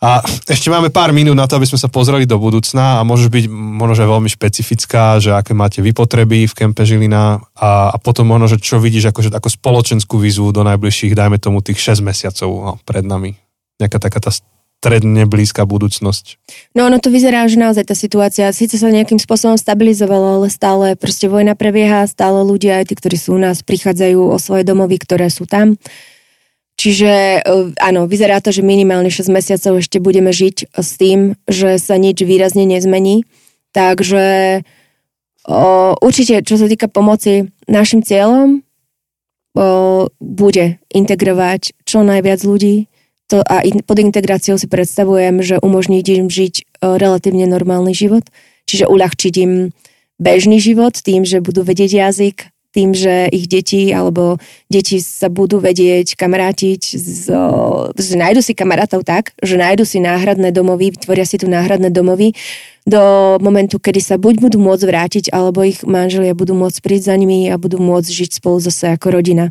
A 0.00 0.24
ešte 0.48 0.72
máme 0.72 0.88
pár 0.88 1.12
minút 1.12 1.36
na 1.36 1.44
to, 1.44 1.60
aby 1.60 1.68
sme 1.68 1.76
sa 1.76 1.92
pozreli 1.92 2.24
do 2.24 2.40
budúcna 2.40 3.02
a 3.02 3.04
môžeš 3.04 3.28
byť 3.28 3.44
možno, 3.52 3.92
že 4.00 4.08
veľmi 4.08 4.30
špecifická, 4.32 5.20
že 5.20 5.36
aké 5.36 5.52
máte 5.52 5.84
vypotreby 5.84 6.48
v 6.48 6.56
kempe 6.56 6.88
Žilina 6.88 7.36
a, 7.52 7.92
a 7.92 7.96
potom 8.00 8.24
možno, 8.24 8.48
že 8.48 8.62
čo 8.62 8.80
vidíš 8.80 9.12
ako, 9.12 9.20
že, 9.28 9.30
ako 9.36 9.52
spoločenskú 9.52 10.16
výzvu 10.16 10.56
do 10.56 10.64
najbližších, 10.64 11.12
dajme 11.12 11.36
tomu 11.36 11.60
tých 11.60 11.84
6 11.84 12.00
mesiacov 12.00 12.48
no, 12.48 12.72
pred 12.88 13.04
nami. 13.04 13.36
Nejaká 13.76 14.00
taká 14.00 14.24
tá 14.24 14.32
stredne 14.80 15.28
blízka 15.28 15.68
budúcnosť. 15.68 16.40
No 16.72 16.88
ono 16.88 16.96
to 16.96 17.12
vyzerá, 17.12 17.44
že 17.44 17.60
naozaj 17.60 17.92
tá 17.92 17.92
situácia 17.92 18.48
síce 18.56 18.80
sa 18.80 18.88
nejakým 18.88 19.20
spôsobom 19.20 19.60
stabilizovala, 19.60 20.40
ale 20.40 20.48
stále 20.48 20.96
proste 20.96 21.28
vojna 21.28 21.52
prebieha, 21.52 22.08
stále 22.08 22.40
ľudia, 22.40 22.80
aj 22.80 22.88
tí, 22.88 22.94
ktorí 22.96 23.20
sú 23.20 23.36
u 23.36 23.40
nás, 23.40 23.60
prichádzajú 23.60 24.32
o 24.32 24.36
svoje 24.40 24.64
domovy, 24.64 24.96
ktoré 24.96 25.28
sú 25.28 25.44
tam 25.44 25.76
Čiže 26.80 27.12
e, 27.12 27.40
áno, 27.76 28.08
vyzerá 28.08 28.40
to, 28.40 28.56
že 28.56 28.64
minimálne 28.64 29.12
6 29.12 29.28
mesiacov 29.28 29.84
ešte 29.84 30.00
budeme 30.00 30.32
žiť 30.32 30.72
s 30.72 30.96
tým, 30.96 31.36
že 31.44 31.76
sa 31.76 32.00
nič 32.00 32.24
výrazne 32.24 32.64
nezmení. 32.64 33.28
Takže 33.76 34.64
O, 35.48 35.96
určite, 36.04 36.44
čo 36.44 36.60
sa 36.60 36.68
týka 36.68 36.84
pomoci, 36.84 37.48
našim 37.64 38.04
cieľom 38.04 38.60
o, 39.56 40.04
bude 40.20 40.76
integrovať 40.92 41.80
čo 41.88 42.04
najviac 42.04 42.44
ľudí 42.44 42.89
to, 43.30 43.38
a 43.46 43.62
in, 43.62 43.86
pod 43.86 44.02
integráciou 44.02 44.58
si 44.58 44.66
predstavujem, 44.66 45.38
že 45.40 45.62
umožniť 45.62 46.06
im 46.18 46.26
žiť 46.26 46.54
o, 46.82 46.98
relatívne 46.98 47.46
normálny 47.46 47.94
život, 47.94 48.26
čiže 48.66 48.90
uľahčiť 48.90 49.34
im 49.46 49.70
bežný 50.18 50.58
život 50.58 50.98
tým, 50.98 51.22
že 51.22 51.38
budú 51.38 51.62
vedieť 51.62 52.10
jazyk, 52.10 52.50
tým, 52.70 52.94
že 52.94 53.26
ich 53.34 53.50
deti 53.50 53.90
alebo 53.90 54.38
deti 54.70 55.02
sa 55.02 55.26
budú 55.26 55.58
vedieť 55.58 56.14
kamarátiť, 56.14 56.82
z, 56.94 57.26
že 57.98 58.14
nájdu 58.14 58.46
si 58.46 58.54
kamarátov 58.54 59.02
tak, 59.02 59.34
že 59.42 59.58
nájdu 59.58 59.82
si 59.82 59.98
náhradné 59.98 60.54
domovy, 60.54 60.94
vytvoria 60.94 61.26
si 61.26 61.38
tu 61.38 61.50
náhradné 61.50 61.90
domovy 61.90 62.34
do 62.86 63.02
momentu, 63.42 63.82
kedy 63.82 63.98
sa 63.98 64.16
buď 64.22 64.38
budú 64.38 64.58
môcť 64.62 64.84
vrátiť, 64.86 65.24
alebo 65.34 65.66
ich 65.66 65.82
manželia 65.82 66.34
budú 66.34 66.54
môcť 66.54 66.78
prísť 66.78 67.10
za 67.10 67.14
nimi 67.18 67.50
a 67.50 67.58
budú 67.58 67.82
môcť 67.82 68.06
žiť 68.06 68.30
spolu 68.38 68.62
zase 68.62 68.94
ako 68.94 69.18
rodina. 69.18 69.50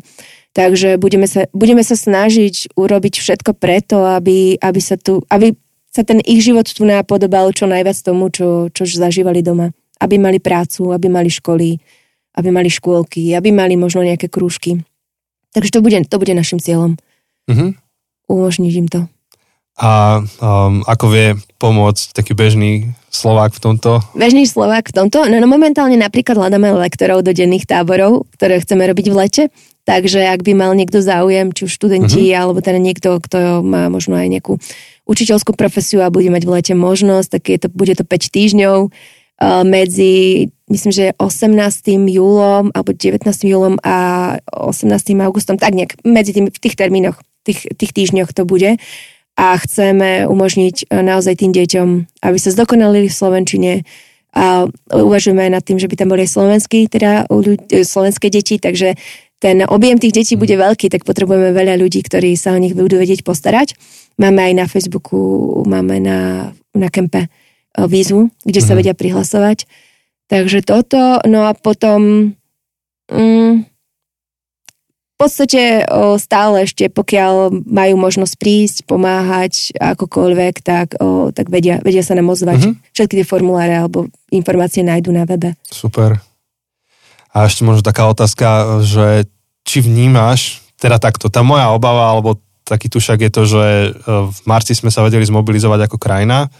Takže 0.50 0.98
budeme 0.98 1.30
sa, 1.30 1.46
budeme 1.54 1.86
sa 1.86 1.94
snažiť 1.94 2.74
urobiť 2.74 3.22
všetko 3.22 3.54
preto, 3.54 4.02
aby, 4.02 4.58
aby, 4.58 4.80
sa 4.82 4.98
tu, 4.98 5.22
aby 5.30 5.54
sa 5.90 6.02
ten 6.02 6.18
ich 6.26 6.42
život 6.42 6.66
tu 6.66 6.82
napodobal 6.82 7.54
čo 7.54 7.70
najviac 7.70 7.98
tomu, 8.02 8.34
čo, 8.34 8.66
čo 8.74 8.82
zažívali 8.86 9.46
doma. 9.46 9.70
Aby 10.02 10.18
mali 10.18 10.42
prácu, 10.42 10.90
aby 10.90 11.06
mali 11.06 11.30
školy, 11.30 11.78
aby 12.34 12.48
mali 12.50 12.66
škôlky, 12.66 13.36
aby 13.38 13.54
mali 13.54 13.78
možno 13.78 14.02
nejaké 14.02 14.26
krúžky. 14.26 14.82
Takže 15.54 15.70
to 15.70 15.80
bude, 15.82 15.98
to 16.06 16.16
bude 16.18 16.34
našim 16.34 16.58
cieľom. 16.58 16.98
Mm-hmm. 17.50 17.70
Umožniť 18.30 18.74
im 18.78 18.88
to. 18.90 19.00
A 19.80 20.20
um, 20.20 20.84
ako 20.84 21.06
vie 21.08 21.28
pomôcť 21.56 22.12
taký 22.12 22.36
bežný 22.36 22.92
Slovák 23.08 23.56
v 23.56 23.60
tomto? 23.64 24.04
Bežný 24.12 24.44
Slovák 24.44 24.92
v 24.92 24.94
tomto? 24.94 25.24
No, 25.24 25.40
no 25.40 25.48
momentálne 25.48 25.96
napríklad 25.96 26.36
hľadáme 26.36 26.74
lektorov 26.76 27.24
do 27.24 27.32
denných 27.32 27.64
táborov, 27.64 28.28
ktoré 28.36 28.60
chceme 28.60 28.84
robiť 28.84 29.06
v 29.08 29.16
lete. 29.16 29.42
Takže 29.90 30.22
ak 30.22 30.46
by 30.46 30.54
mal 30.54 30.70
niekto 30.78 31.02
záujem, 31.02 31.50
či 31.50 31.66
už 31.66 31.74
študenti, 31.74 32.30
mm-hmm. 32.30 32.38
alebo 32.38 32.62
teda 32.62 32.78
niekto, 32.78 33.18
kto 33.18 33.66
má 33.66 33.90
možno 33.90 34.14
aj 34.14 34.30
nejakú 34.30 34.62
učiteľskú 35.10 35.58
profesiu 35.58 36.06
a 36.06 36.14
bude 36.14 36.30
mať 36.30 36.46
v 36.46 36.52
lete 36.54 36.74
možnosť, 36.78 37.28
tak 37.34 37.42
je 37.50 37.58
to, 37.58 37.68
bude 37.74 37.90
to 37.98 38.06
5 38.06 38.30
týždňov 38.30 38.78
uh, 38.86 39.62
medzi 39.66 40.46
myslím, 40.70 40.92
že 40.94 41.06
18. 41.18 41.50
júlom 42.06 42.70
alebo 42.70 42.94
19. 42.94 43.26
júlom 43.42 43.82
a 43.82 44.38
18. 44.54 44.94
augustom, 45.26 45.58
tak 45.58 45.74
nejak 45.74 45.98
medzi 46.06 46.30
tým, 46.30 46.46
v 46.46 46.60
tých 46.62 46.78
termínoch, 46.78 47.18
tých, 47.42 47.66
tých 47.74 47.90
týždňoch 47.90 48.30
to 48.30 48.46
bude. 48.46 48.78
A 49.34 49.46
chceme 49.58 50.30
umožniť 50.30 50.86
e, 50.86 51.02
naozaj 51.02 51.42
tým 51.42 51.50
deťom, 51.50 51.88
aby 52.22 52.38
sa 52.38 52.54
zdokonalili 52.54 53.10
v 53.10 53.18
Slovenčine 53.18 53.72
a 54.30 54.70
uvažujeme 54.94 55.50
nad 55.50 55.66
tým, 55.66 55.82
že 55.82 55.90
by 55.90 55.98
tam 55.98 56.14
boli 56.14 56.22
aj 56.22 56.38
slovenskí, 56.38 56.86
teda 56.86 57.26
ľudí, 57.26 57.82
slovenské 57.82 58.30
deti, 58.30 58.62
takže 58.62 58.94
ten 59.40 59.64
objem 59.64 59.96
tých 59.96 60.14
detí 60.14 60.34
bude 60.36 60.52
veľký, 60.52 60.92
tak 60.92 61.08
potrebujeme 61.08 61.56
veľa 61.56 61.80
ľudí, 61.80 62.04
ktorí 62.04 62.36
sa 62.36 62.52
o 62.52 62.60
nich 62.60 62.76
budú 62.76 63.00
vedieť 63.00 63.24
postarať. 63.24 63.72
Máme 64.20 64.52
aj 64.52 64.52
na 64.52 64.66
Facebooku, 64.68 65.16
máme 65.64 65.96
na, 65.98 66.52
na 66.76 66.92
kempe 66.92 67.24
e, 67.24 67.28
výzvu, 67.88 68.28
kde 68.44 68.60
sa 68.60 68.76
mhm. 68.76 68.78
vedia 68.84 68.94
prihlasovať 68.94 69.64
Takže 70.30 70.62
toto, 70.62 71.18
no 71.26 71.50
a 71.50 71.58
potom 71.58 72.30
mm, 73.10 73.54
v 75.10 75.16
podstate 75.18 75.82
o, 75.90 76.14
stále 76.22 76.70
ešte, 76.70 76.86
pokiaľ 76.86 77.50
majú 77.66 77.94
možnosť 77.98 78.34
prísť, 78.38 78.76
pomáhať 78.86 79.74
akokoľvek, 79.74 80.54
tak, 80.62 80.94
o, 81.02 81.34
tak 81.34 81.50
vedia, 81.50 81.82
vedia 81.82 82.06
sa 82.06 82.14
nám 82.14 82.30
ozvať. 82.30 82.62
Mm-hmm. 82.62 82.94
Všetky 82.94 83.14
tie 83.18 83.26
formuláre 83.26 83.74
alebo 83.74 84.06
informácie 84.30 84.86
nájdú 84.86 85.10
na 85.10 85.26
webe. 85.26 85.58
Super. 85.66 86.22
A 87.30 87.46
ešte 87.46 87.62
možno 87.62 87.86
taká 87.86 88.10
otázka, 88.10 88.82
že 88.82 89.30
či 89.62 89.84
vnímaš, 89.84 90.64
teda 90.80 90.98
takto, 90.98 91.30
tá 91.30 91.46
moja 91.46 91.70
obava, 91.70 92.10
alebo 92.10 92.40
taký 92.66 92.90
tušak 92.90 93.26
je 93.26 93.30
to, 93.30 93.42
že 93.46 93.64
e, 93.66 93.90
v 94.30 94.38
marci 94.46 94.74
sme 94.74 94.90
sa 94.90 95.02
vedeli 95.02 95.26
zmobilizovať 95.26 95.90
ako 95.90 95.96
krajina, 95.98 96.50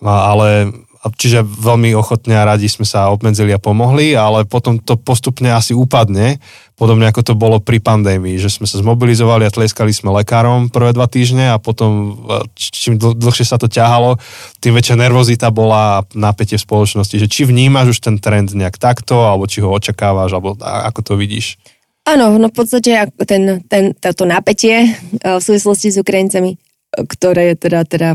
ale 0.00 0.72
čiže 1.08 1.40
veľmi 1.40 1.96
ochotne 1.96 2.36
a 2.36 2.44
radi 2.44 2.68
sme 2.68 2.84
sa 2.84 3.08
obmedzili 3.08 3.56
a 3.56 3.62
pomohli, 3.62 4.12
ale 4.12 4.44
potom 4.44 4.76
to 4.76 5.00
postupne 5.00 5.48
asi 5.48 5.72
upadne, 5.72 6.36
podobne 6.76 7.08
ako 7.08 7.24
to 7.24 7.32
bolo 7.32 7.56
pri 7.56 7.80
pandémii, 7.80 8.36
že 8.36 8.52
sme 8.52 8.68
sa 8.68 8.84
zmobilizovali 8.84 9.48
a 9.48 9.54
tleskali 9.54 9.96
sme 9.96 10.12
lekárom 10.12 10.68
prvé 10.68 10.92
dva 10.92 11.08
týždne 11.08 11.52
a 11.52 11.56
potom 11.56 12.20
čím 12.52 13.00
dl- 13.00 13.16
dlhšie 13.16 13.48
sa 13.48 13.56
to 13.56 13.64
ťahalo, 13.64 14.20
tým 14.60 14.76
väčšia 14.76 15.00
nervozita 15.00 15.48
bola 15.48 16.04
napätie 16.12 16.60
v 16.60 16.66
spoločnosti, 16.68 17.16
že 17.16 17.32
či 17.32 17.48
vnímaš 17.48 17.96
už 17.96 17.98
ten 18.04 18.16
trend 18.20 18.52
nejak 18.52 18.76
takto, 18.76 19.24
alebo 19.24 19.48
či 19.48 19.64
ho 19.64 19.72
očakávaš, 19.72 20.36
alebo 20.36 20.52
ako 20.60 21.00
to 21.00 21.12
vidíš? 21.16 21.56
Áno, 22.04 22.36
no 22.36 22.48
v 22.48 22.56
podstate 22.56 23.08
ten, 23.24 23.64
ten, 23.68 23.92
to 23.96 24.24
napätie 24.28 24.84
eh, 24.84 25.36
v 25.36 25.40
súvislosti 25.40 25.92
s 25.92 26.00
Ukrajincami, 26.00 26.60
ktoré 26.92 27.54
teda, 27.56 27.86
teda 27.86 28.08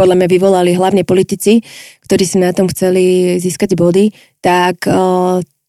podľa 0.00 0.16
mňa 0.16 0.28
vyvolali 0.32 0.72
hlavne 0.72 1.04
politici, 1.04 1.60
ktorí 2.08 2.24
si 2.24 2.40
na 2.40 2.56
tom 2.56 2.72
chceli 2.72 3.36
získať 3.36 3.76
body, 3.76 4.16
tak 4.40 4.88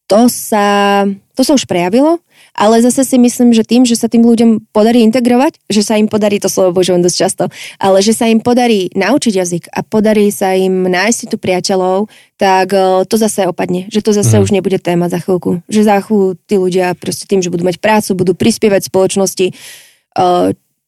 to 0.07 0.21
sa, 0.31 1.03
to 1.35 1.41
sa 1.43 1.51
už 1.55 1.67
prejavilo, 1.67 2.23
ale 2.51 2.83
zase 2.83 3.07
si 3.07 3.15
myslím, 3.15 3.55
že 3.55 3.63
tým, 3.63 3.87
že 3.87 3.95
sa 3.95 4.11
tým 4.11 4.27
ľuďom 4.27 4.75
podarí 4.75 5.07
integrovať, 5.07 5.55
že 5.71 5.87
sa 5.87 5.95
im 5.95 6.11
podarí, 6.11 6.35
to 6.35 6.51
slovo 6.51 6.75
používam 6.75 6.99
dosť 6.99 7.15
často, 7.15 7.43
ale 7.79 8.03
že 8.03 8.11
sa 8.11 8.27
im 8.27 8.43
podarí 8.43 8.91
naučiť 8.91 9.33
jazyk 9.39 9.63
a 9.71 9.83
podarí 9.87 10.27
sa 10.35 10.51
im 10.51 10.83
nájsť 10.83 11.31
tu 11.31 11.35
priateľov, 11.39 12.11
tak 12.35 12.75
to 13.07 13.15
zase 13.15 13.47
opadne, 13.47 13.87
že 13.87 14.03
to 14.03 14.11
zase 14.11 14.35
mm. 14.35 14.43
už 14.43 14.49
nebude 14.51 14.79
téma 14.83 15.07
za 15.07 15.23
chvíľku. 15.23 15.63
Že 15.71 15.81
za 15.87 15.95
chvíľu 16.03 16.35
tí 16.43 16.55
ľudia 16.59 16.91
proste 16.99 17.23
tým, 17.23 17.39
že 17.39 17.47
budú 17.47 17.63
mať 17.63 17.79
prácu, 17.79 18.19
budú 18.19 18.35
prispievať 18.35 18.91
spoločnosti, 18.91 19.55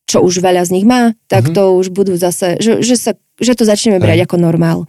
čo 0.04 0.18
už 0.20 0.44
veľa 0.44 0.68
z 0.68 0.74
nich 0.76 0.86
má, 0.86 1.16
tak 1.32 1.48
mm-hmm. 1.48 1.56
to 1.56 1.64
už 1.80 1.88
budú 1.96 2.14
zase, 2.20 2.60
že, 2.60 2.84
že, 2.84 2.96
sa, 3.00 3.12
že 3.40 3.58
to 3.58 3.64
začneme 3.66 3.98
brať 3.98 4.26
ako 4.30 4.36
normál. 4.38 4.86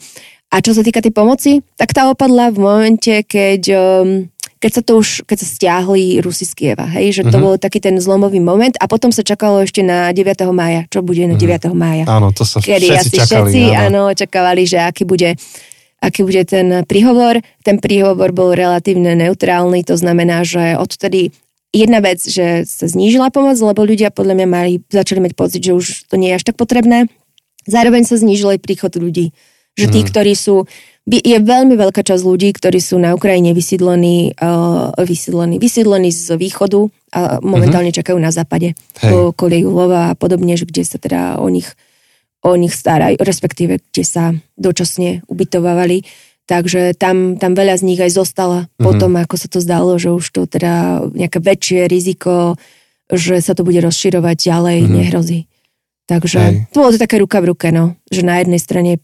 A 0.55 0.63
čo 0.63 0.71
sa 0.71 0.87
týka 0.87 1.03
tej 1.03 1.11
pomoci, 1.11 1.67
tak 1.75 1.91
tá 1.91 2.07
opadla 2.07 2.55
v 2.55 2.63
momente, 2.63 3.11
keď, 3.27 3.63
um, 3.75 4.31
keď 4.63 4.71
sa 4.71 4.83
to 4.87 5.03
už, 5.03 5.27
keď 5.27 5.37
sa 5.43 5.49
stiahli 5.51 6.23
Rusi 6.23 6.47
z 6.47 6.55
Kieva, 6.55 6.87
hej, 6.95 7.11
že 7.11 7.23
to 7.27 7.35
mm-hmm. 7.35 7.43
bol 7.43 7.55
taký 7.59 7.83
ten 7.83 7.99
zlomový 7.99 8.39
moment 8.39 8.77
a 8.79 8.87
potom 8.87 9.11
sa 9.11 9.27
čakalo 9.27 9.67
ešte 9.67 9.83
na 9.83 10.15
9. 10.15 10.31
mája, 10.55 10.87
čo 10.95 11.03
bude 11.03 11.27
na 11.27 11.35
9. 11.35 11.43
Mm-hmm. 11.43 11.75
mája. 11.75 12.05
Áno, 12.07 12.31
to 12.31 12.47
sa 12.47 12.63
kedy 12.63 12.87
všetci 12.87 12.97
asi 13.03 13.19
čakali. 13.19 13.51
Všetci, 13.51 13.63
áno. 13.75 13.83
áno, 13.83 14.03
čakávali, 14.15 14.63
že 14.63 14.79
aký 14.79 15.03
bude 15.03 15.35
aký 16.05 16.21
bude 16.21 16.45
ten 16.45 16.85
príhovor. 16.85 17.41
Ten 17.65 17.81
príhovor 17.81 18.37
bol 18.37 18.53
relatívne 18.53 19.17
neutrálny, 19.17 19.89
to 19.89 19.97
znamená, 19.97 20.45
že 20.45 20.77
odtedy 20.77 21.33
jedna 21.75 22.05
vec, 22.05 22.21
že 22.21 22.69
sa 22.69 22.87
znížila 22.87 23.33
pomoc, 23.33 23.57
lebo 23.57 23.83
ľudia 23.83 24.13
podľa 24.13 24.39
mňa 24.39 24.47
mali, 24.47 24.73
začali 24.87 25.25
mať 25.25 25.33
pocit, 25.33 25.65
že 25.65 25.73
už 25.73 26.07
to 26.07 26.21
nie 26.21 26.31
je 26.31 26.39
až 26.39 26.45
tak 26.47 26.61
potrebné. 26.61 27.09
Zároveň 27.65 28.05
sa 28.05 28.21
znížil 28.21 28.57
aj 28.57 28.61
príchod 28.61 28.93
ľudí. 28.97 29.35
Že 29.75 29.87
tí, 29.91 30.01
mm. 30.03 30.07
ktorí 30.07 30.33
sú, 30.39 30.71
je 31.05 31.37
veľmi 31.37 31.75
veľká 31.77 32.01
časť 32.01 32.23
ľudí, 32.23 32.55
ktorí 32.55 32.79
sú 32.79 32.97
na 32.97 33.13
Ukrajine 33.13 33.53
vysídlení, 33.53 34.39
uh, 34.39 34.95
vysídlení, 35.03 35.59
vysídlení 35.61 36.15
z 36.15 36.39
východu 36.39 36.89
a 37.13 37.43
momentálne 37.45 37.91
mm-hmm. 37.91 38.01
čakajú 38.01 38.19
na 38.23 38.31
západe. 38.33 38.79
Po 39.03 39.35
kolieju 39.37 39.69
Lova 39.69 40.15
a 40.15 40.17
podobne, 40.17 40.57
že 40.57 40.65
kde 40.65 40.83
sa 40.87 40.97
teda 40.97 41.43
o 41.43 41.51
nich, 41.53 41.69
o 42.41 42.57
nich 42.57 42.73
starajú, 42.73 43.21
respektíve 43.21 43.85
kde 43.93 44.05
sa 44.07 44.33
dočasne 44.57 45.27
ubytovávali. 45.29 46.07
Takže 46.45 46.93
tam, 46.97 47.41
tam 47.41 47.57
veľa 47.57 47.81
z 47.81 47.87
nich 47.89 48.01
aj 48.01 48.15
zostala 48.15 48.59
mm-hmm. 48.65 48.85
potom, 48.85 49.11
ako 49.21 49.37
sa 49.37 49.49
to 49.51 49.59
zdalo, 49.61 49.97
že 50.01 50.13
už 50.13 50.25
to 50.31 50.49
teda 50.49 51.05
nejaké 51.13 51.41
väčšie 51.41 51.81
riziko, 51.85 52.57
že 53.13 53.43
sa 53.45 53.53
to 53.53 53.61
bude 53.61 53.81
rozširovať 53.85 54.37
ďalej, 54.41 54.79
mm-hmm. 54.81 54.97
nehrozí. 55.05 55.41
Takže 56.05 56.39
Hej. 56.41 56.55
to 56.73 56.85
bolo 56.85 56.93
to 56.93 57.01
také 57.01 57.17
ruka 57.17 57.41
v 57.41 57.57
ruke, 57.57 57.73
no. 57.73 57.97
Že 58.13 58.23
na 58.29 58.45
jednej 58.45 58.61
strane 58.61 59.01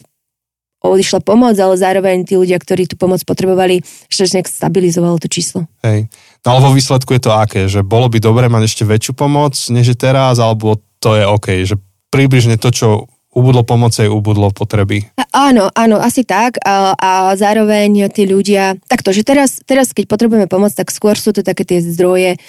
odišla 0.81 1.21
pomoc, 1.21 1.57
ale 1.61 1.77
zároveň 1.77 2.25
tí 2.25 2.41
ľudia, 2.41 2.57
ktorí 2.57 2.89
tú 2.89 2.97
pomoc 2.97 3.21
potrebovali, 3.29 3.85
ešte 4.09 4.41
nejak 4.41 4.49
stabilizovalo 4.49 5.21
to 5.21 5.29
číslo. 5.29 5.69
Hej. 5.85 6.09
No 6.41 6.57
ale 6.57 6.61
vo 6.65 6.73
výsledku 6.73 7.13
je 7.13 7.23
to 7.29 7.37
aké? 7.37 7.69
Že 7.69 7.85
bolo 7.85 8.09
by 8.09 8.17
dobre 8.21 8.49
mať 8.49 8.65
ešte 8.65 8.85
väčšiu 8.89 9.13
pomoc, 9.13 9.53
než 9.69 9.93
je 9.93 9.97
teraz, 9.97 10.41
alebo 10.41 10.81
to 11.01 11.17
je 11.21 11.25
OK? 11.29 11.49
Že 11.69 11.77
približne 12.09 12.57
to, 12.57 12.73
čo 12.73 12.89
ubudlo 13.31 13.63
pomocej, 13.63 14.11
ubudlo 14.11 14.51
potreby. 14.51 15.07
A, 15.15 15.53
áno, 15.53 15.71
áno, 15.71 16.03
asi 16.03 16.27
tak. 16.27 16.59
A, 16.65 16.97
a 16.99 17.11
zároveň 17.39 18.11
tí 18.11 18.27
ľudia, 18.27 18.75
takto, 18.91 19.15
že 19.15 19.23
teraz, 19.23 19.63
teraz 19.63 19.95
keď 19.95 20.11
potrebujeme 20.11 20.51
pomoc, 20.51 20.75
tak 20.75 20.91
skôr 20.91 21.15
sú 21.15 21.31
to 21.31 21.47
také 21.47 21.63
tie 21.63 21.79
zdroje, 21.79 22.41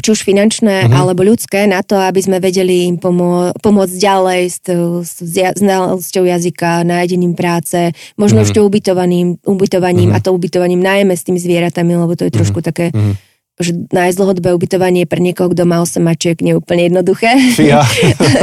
či 0.00 0.08
už 0.10 0.20
finančné 0.24 0.88
uh-huh. 0.88 1.04
alebo 1.04 1.22
ľudské, 1.22 1.68
na 1.68 1.84
to, 1.84 2.00
aby 2.00 2.18
sme 2.18 2.40
vedeli 2.42 2.88
im 2.90 2.96
pomô- 2.98 3.52
pomôcť 3.60 3.96
ďalej 3.96 4.42
s, 4.50 4.58
s, 5.04 5.12
s 5.20 5.34
znalosťou 5.60 6.24
jazyka, 6.26 6.82
nájdením 6.82 7.36
práce, 7.36 7.92
možno 8.18 8.42
uh-huh. 8.42 8.48
ešte 8.50 8.58
ubytovaním, 8.58 9.38
ubytovaním 9.46 10.10
uh-huh. 10.10 10.20
a 10.20 10.24
to 10.24 10.34
ubytovaním 10.34 10.82
najmä 10.82 11.14
s 11.14 11.22
tými 11.28 11.38
zvieratami, 11.38 11.92
lebo 11.94 12.16
to 12.18 12.26
je 12.26 12.32
trošku 12.34 12.64
uh-huh. 12.64 12.70
také, 12.72 12.86
uh-huh. 12.90 13.14
že 13.60 13.76
nájsť 13.94 14.16
dlhodobé 14.18 14.50
ubytovanie 14.56 15.06
pre 15.06 15.22
niekoho, 15.22 15.52
kto 15.52 15.68
má 15.68 15.78
8 15.84 16.02
mačiek, 16.02 16.40
nie 16.42 16.56
je 16.56 16.58
úplne 16.58 16.90
jednoduché. 16.90 17.36
Fia. 17.54 17.84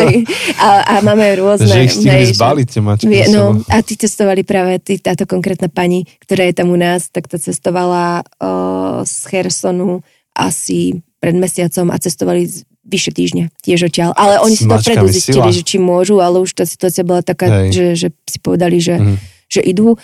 a, 0.63 0.69
a 0.85 0.93
máme 1.03 1.27
rôzne... 1.35 1.91
že 1.91 1.91
ich 1.91 2.37
zbaliť 2.39 2.67
tie 2.71 2.81
mačky. 2.81 3.09
No, 3.33 3.59
a 3.67 3.83
ty 3.83 3.99
cestovali 3.99 4.47
práve, 4.47 4.79
ty, 4.79 5.01
táto 5.01 5.27
konkrétna 5.27 5.67
pani, 5.67 6.07
ktorá 6.23 6.47
je 6.47 6.55
tam 6.55 6.71
u 6.71 6.77
nás, 6.79 7.11
tak 7.11 7.27
to 7.27 7.35
cestovala 7.35 8.23
o, 8.39 9.01
z 9.03 9.17
Chersonu 9.27 10.05
asi 10.33 10.99
pred 11.19 11.35
mesiacom 11.35 11.89
a 11.89 11.97
cestovali 11.97 12.49
vyše 12.81 13.13
týždňa, 13.13 13.53
tiež 13.61 13.87
odtiaľ. 13.87 14.17
Ale 14.17 14.41
oni 14.41 14.57
si 14.57 14.65
dopredu 14.65 15.05
zistili, 15.05 15.37
sila. 15.37 15.53
že 15.53 15.61
či 15.61 15.77
môžu, 15.77 16.17
ale 16.17 16.41
už 16.41 16.49
tá 16.51 16.65
situácia 16.65 17.05
bola 17.05 17.21
taká, 17.21 17.45
Hej. 17.45 17.69
že, 17.69 17.85
že 17.95 18.07
si 18.25 18.37
povedali, 18.37 18.81
že, 18.81 18.97
Mhm. 18.97 19.15
že 19.47 19.61
idú 19.61 20.01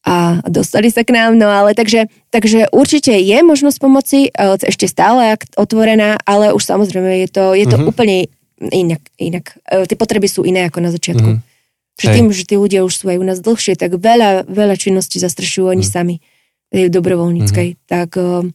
a 0.00 0.40
dostali 0.46 0.88
sa 0.88 1.04
k 1.04 1.12
nám, 1.12 1.36
no 1.36 1.44
ale 1.44 1.74
takže, 1.74 2.08
takže 2.30 2.70
určite 2.70 3.12
je 3.12 3.38
možnosť 3.42 3.76
pomoci, 3.76 4.18
e, 4.22 4.30
ešte 4.56 4.86
stále 4.86 5.36
otvorená, 5.54 6.16
ale 6.22 6.54
už 6.54 6.62
samozrejme 6.62 7.20
je 7.20 7.28
to, 7.28 7.44
je 7.52 7.66
to 7.66 7.76
Mhm. 7.76 7.84
úplne 7.84 8.16
inak, 8.62 9.02
inak. 9.18 9.58
E, 9.66 9.84
Tie 9.84 9.98
potreby 9.98 10.24
sú 10.24 10.46
iné 10.46 10.64
ako 10.64 10.78
na 10.80 10.88
začiatku. 10.88 11.30
Mhm. 11.34 11.42
Že 11.98 12.06
tým, 12.16 12.26
že 12.32 12.48
tí 12.48 12.56
ľudia 12.56 12.80
už 12.80 12.94
sú 12.94 13.12
aj 13.12 13.18
u 13.20 13.26
nás 13.26 13.38
dlhšie, 13.40 13.76
tak 13.76 13.92
veľa, 13.92 14.48
veľa 14.48 14.76
činností 14.78 15.20
zastrešujú 15.20 15.68
oni 15.68 15.84
Mhm. 15.84 15.90
sami 15.90 16.14
tej 16.70 16.88
dobrovoľníckej. 16.88 17.68
Tak, 17.84 18.16
e, 18.16 18.48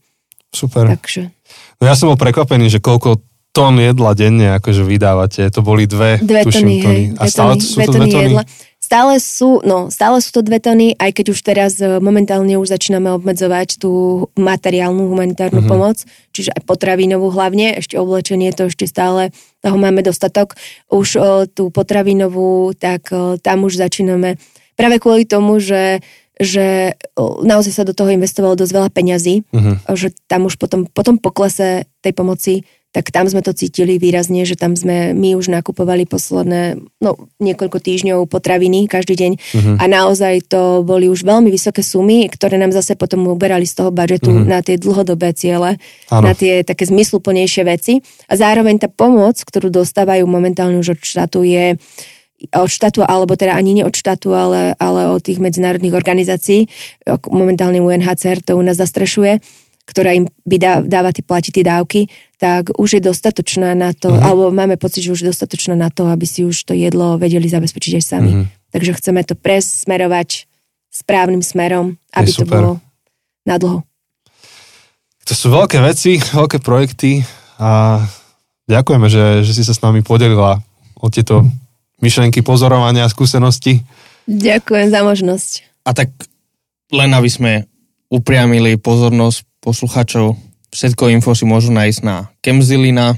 Super. 0.55 0.87
takže 0.95 1.35
No 1.77 1.91
ja 1.91 1.93
som 1.93 2.07
bol 2.07 2.15
prekvapený, 2.17 2.71
že 2.71 2.79
koľko 2.79 3.19
tón 3.51 3.79
jedla 3.79 4.11
denne 4.11 4.59
akože 4.59 4.83
vydávate. 4.83 5.47
To 5.47 5.63
boli 5.63 5.87
dve, 5.87 6.19
dve 6.19 6.43
tuším, 6.43 6.67
tony, 6.67 6.75
hej, 6.83 7.01
A 7.15 7.23
stále 7.31 7.55
tony, 7.55 7.63
sú 7.63 7.75
dve 7.79 7.85
to 7.87 7.91
dve 7.91 8.07
tony 8.11 8.11
jedla. 8.31 8.43
Stále 8.85 9.13
sú, 9.17 9.49
no, 9.65 9.89
stále 9.89 10.21
sú 10.21 10.29
to 10.29 10.41
dve 10.45 10.61
tony, 10.61 10.93
aj 10.93 11.09
keď 11.09 11.25
už 11.33 11.39
teraz 11.41 11.81
e, 11.81 11.97
momentálne 11.97 12.53
už 12.53 12.69
začíname 12.69 13.09
obmedzovať 13.17 13.81
tú 13.81 14.23
materiálnu 14.37 15.09
humanitárnu 15.09 15.65
Mhm. 15.65 15.69
pomoc, 15.71 15.97
čiže 16.35 16.53
aj 16.53 16.61
potravinovú 16.69 17.33
hlavne, 17.33 17.81
ešte 17.81 17.97
oblečenie, 17.97 18.53
to 18.53 18.69
ešte 18.69 18.85
stále, 18.85 19.33
toho 19.65 19.73
máme 19.79 20.05
dostatok. 20.05 20.53
Už 20.93 21.07
o, 21.17 21.23
tú 21.49 21.73
potravinovú, 21.73 22.77
tak 22.77 23.09
o, 23.09 23.41
tam 23.41 23.65
už 23.65 23.79
začíname 23.81 24.37
práve 24.77 25.01
kvôli 25.01 25.25
tomu, 25.25 25.57
že 25.57 26.03
že 26.35 26.93
o, 27.15 27.41
naozaj 27.41 27.71
sa 27.71 27.83
do 27.87 27.95
toho 27.95 28.11
investovalo 28.11 28.59
dosť 28.59 28.73
veľa 28.75 28.89
peňazí, 28.91 29.35
Mhm. 29.55 29.71
že 29.95 30.11
tam 30.27 30.45
už 30.45 30.59
potom, 30.59 30.83
potom 30.85 31.15
poklese 31.15 31.87
tej 32.03 32.11
pomoci, 32.11 32.53
tak 32.95 33.11
tam 33.11 33.27
sme 33.27 33.43
to 33.43 33.51
cítili 33.51 33.99
výrazne, 33.99 34.47
že 34.47 34.55
tam 34.55 34.71
sme 34.71 35.11
my 35.11 35.35
už 35.35 35.51
nakupovali 35.51 36.07
posledné, 36.07 36.79
no 37.03 37.27
niekoľko 37.43 37.83
týždňov 37.83 38.23
potraviny 38.31 38.87
každý 38.87 39.19
deň 39.19 39.31
Mhm. 39.35 39.73
a 39.79 39.85
naozaj 39.91 40.47
to 40.47 40.79
boli 40.79 41.11
už 41.11 41.27
veľmi 41.27 41.51
vysoké 41.51 41.83
sumy, 41.83 42.31
ktoré 42.31 42.55
nám 42.55 42.71
zase 42.71 42.95
potom 42.95 43.27
uberali 43.27 43.67
z 43.67 43.83
toho 43.83 43.91
budžetu 43.91 44.31
Mhm. 44.31 44.47
na 44.47 44.63
tie 44.63 44.79
dlhodobé 44.79 45.35
ciele, 45.35 45.75
Áno. 46.07 46.23
na 46.23 46.31
tie 46.31 46.63
také 46.63 46.87
zmysluplnejšie 46.87 47.67
veci 47.67 47.99
a 48.31 48.33
zároveň 48.39 48.79
tá 48.79 48.87
pomoc, 48.87 49.43
ktorú 49.43 49.67
dostávajú 49.67 50.23
momentálne 50.23 50.79
už 50.79 50.95
od 50.95 50.99
štátu 51.03 51.43
je 51.43 51.75
od 52.51 52.69
štátu, 52.69 53.01
alebo 53.01 53.33
teda 53.39 53.55
ani 53.55 53.79
nie 53.79 53.85
od 53.87 53.95
štátu, 53.95 54.35
ale, 54.35 54.75
ale 54.75 55.07
od 55.07 55.23
tých 55.23 55.39
medzinárodných 55.39 55.95
organizácií. 55.95 56.67
Momentálne 57.31 57.79
UNHCR 57.79 58.43
to 58.43 58.59
u 58.59 58.63
nás 58.63 58.75
zastrešuje, 58.77 59.39
ktorá 59.85 60.17
im 60.17 60.25
vydá, 60.43 60.81
dáva 60.81 61.13
tie, 61.13 61.21
platí 61.21 61.53
tie 61.53 61.63
dávky, 61.63 62.09
tak 62.41 62.73
už 62.75 62.99
je 62.99 63.01
dostatočná 63.05 63.77
na 63.77 63.93
to, 63.93 64.11
Mhm. 64.11 64.21
alebo 64.21 64.43
máme 64.51 64.75
pocit, 64.75 65.05
že 65.05 65.13
už 65.13 65.21
je 65.23 65.29
dostatočná 65.31 65.77
na 65.77 65.93
to, 65.93 66.09
aby 66.09 66.25
si 66.27 66.43
už 66.43 66.57
to 66.65 66.73
jedlo 66.75 67.15
vedeli 67.21 67.47
zabezpečiť 67.47 67.91
aj 67.97 68.03
sami. 68.03 68.31
Mhm. 68.33 68.43
Takže 68.75 68.91
chceme 68.99 69.21
to 69.23 69.39
presmerovať 69.39 70.49
správnym 70.91 71.39
smerom, 71.43 71.95
aby 72.11 72.29
to 72.33 72.43
bolo 72.43 72.71
na 73.47 73.55
dlho. 73.55 73.83
To 75.25 75.33
sú 75.33 75.49
veľké 75.49 75.81
veci, 75.81 76.19
veľké 76.19 76.61
projekty 76.61 77.25
a 77.57 78.03
ďakujeme, 78.69 79.07
že, 79.09 79.41
že 79.41 79.51
si 79.57 79.63
sa 79.65 79.73
s 79.73 79.81
nami 79.81 80.05
podelila 80.05 80.61
o 80.99 81.07
tieto 81.09 81.45
myšlenky, 82.01 82.43
pozorovania 82.43 83.07
a 83.07 83.11
skúsenosti. 83.11 83.83
Ďakujem 84.25 84.87
za 84.89 85.01
možnosť. 85.05 85.51
A 85.85 85.93
tak 85.93 86.09
len 86.89 87.11
aby 87.13 87.29
sme 87.29 87.51
upriamili 88.09 88.77
pozornosť 88.77 89.45
posluchačov, 89.61 90.37
všetko 90.69 91.09
info 91.13 91.33
si 91.33 91.45
môžu 91.45 91.73
nájsť 91.73 91.99
na 92.05 92.29
Kemzilina, 92.41 93.17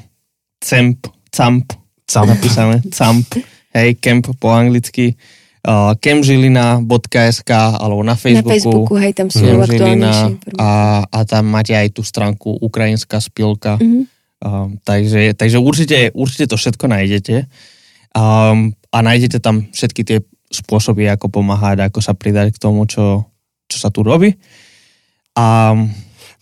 Cemp, 0.63 1.07
Camp, 1.32 1.67
Camp. 2.07 2.28
napísané, 2.28 2.82
Camp, 2.89 3.28
hej, 3.75 3.89
Camp 3.99 4.25
po 4.39 4.47
anglicky, 4.51 5.19
uh, 5.67 5.93
kemžilina.sk 5.99 7.51
alebo 7.51 8.01
na 8.01 8.15
Na 8.15 8.19
Facebooku. 8.19 8.49
Facebooku, 8.49 8.93
hej, 8.97 9.11
tam 9.13 9.28
sú 9.28 9.43
aktuálnejšie 9.43 10.55
a, 10.57 10.69
a 11.03 11.19
tam 11.28 11.43
máte 11.51 11.75
aj 11.75 11.93
tú 11.93 12.01
stránku 12.01 12.57
Ukrajinská 12.63 13.19
spilka. 13.19 13.75
Mhm. 13.78 14.01
Um, 14.38 14.78
takže, 14.86 15.34
takže 15.34 15.57
určite, 15.57 16.13
určite 16.13 16.45
to 16.53 16.61
všetko 16.61 16.86
nájdete. 16.86 17.49
Um, 18.16 18.76
a 18.91 18.97
nájdete 19.03 19.43
tam 19.43 19.68
všetky 19.72 20.01
tie 20.03 20.18
spôsoby, 20.47 21.12
ako 21.12 21.28
pomáhať, 21.28 21.88
ako 21.88 21.99
sa 21.99 22.16
pridať 22.16 22.55
k 22.55 22.62
tomu, 22.62 22.88
čo, 22.88 23.28
čo 23.68 23.78
sa 23.78 23.91
tu 23.91 24.03
robí. 24.03 24.36
A 25.36 25.76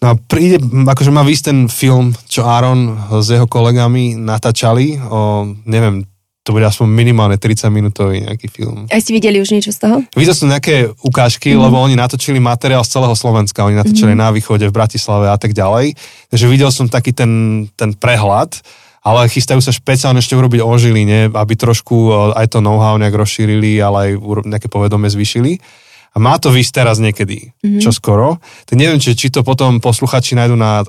No 0.03 0.11
a 0.11 0.13
príde, 0.19 0.59
akože 0.61 1.09
má 1.09 1.23
výsť 1.23 1.43
ten 1.49 1.59
film, 1.71 2.11
čo 2.27 2.43
Aaron 2.43 2.93
s 3.23 3.31
jeho 3.31 3.47
kolegami 3.47 4.19
natáčali, 4.19 4.99
o, 4.99 5.49
neviem, 5.65 6.03
to 6.45 6.53
bude 6.53 6.61
aspoň 6.61 6.85
minimálne 6.93 7.41
30 7.41 7.73
minútový 7.73 8.21
nejaký 8.21 8.45
film. 8.53 8.85
A 8.93 9.01
ste 9.01 9.17
videli 9.17 9.41
už 9.41 9.49
niečo 9.49 9.73
z 9.73 9.81
toho? 9.81 10.05
Videl 10.13 10.37
som 10.37 10.45
nejaké 10.45 10.93
ukážky, 11.01 11.57
mm. 11.57 11.57
lebo 11.57 11.81
oni 11.81 11.97
natočili 11.97 12.37
materiál 12.37 12.85
z 12.85 12.93
celého 12.93 13.17
Slovenska, 13.17 13.65
oni 13.65 13.81
natočili 13.81 14.13
mm. 14.13 14.19
na 14.19 14.29
východe, 14.29 14.69
v 14.69 14.77
Bratislave 14.77 15.25
a 15.25 15.37
tak 15.41 15.57
ďalej. 15.57 15.97
Takže 16.29 16.45
videl 16.45 16.69
som 16.69 16.85
taký 16.85 17.17
ten, 17.17 17.65
ten 17.73 17.97
prehľad, 17.97 18.61
ale 19.05 19.29
chystajú 19.29 19.61
sa 19.61 19.69
špeciálne 19.69 20.17
ešte 20.17 20.33
urobiť 20.33 20.59
o 20.59 20.73
Žiline, 20.73 21.29
aby 21.29 21.53
trošku 21.53 21.95
e, 22.03 22.11
aj 22.35 22.49
to 22.49 22.59
know-how 22.59 22.97
nejak 22.97 23.13
rozšírili, 23.13 23.77
ale 23.77 23.97
aj 23.97 24.11
nejaké 24.43 24.65
povedomie 24.65 25.07
zvýšili. 25.07 25.61
A 26.09 26.17
má 26.17 26.35
to 26.35 26.47
výsť 26.47 26.71
teraz 26.75 26.97
niekedy, 26.97 27.51
Mhm. 27.59 27.69
mm. 27.69 27.81
čo 27.81 27.91
skoro. 27.91 28.39
Tak 28.63 28.73
neviem, 28.73 28.97
či, 28.97 29.13
či 29.13 29.27
to 29.27 29.39
potom 29.41 29.77
posluchači 29.77 30.33
nájdu 30.33 30.55
na 30.55 30.81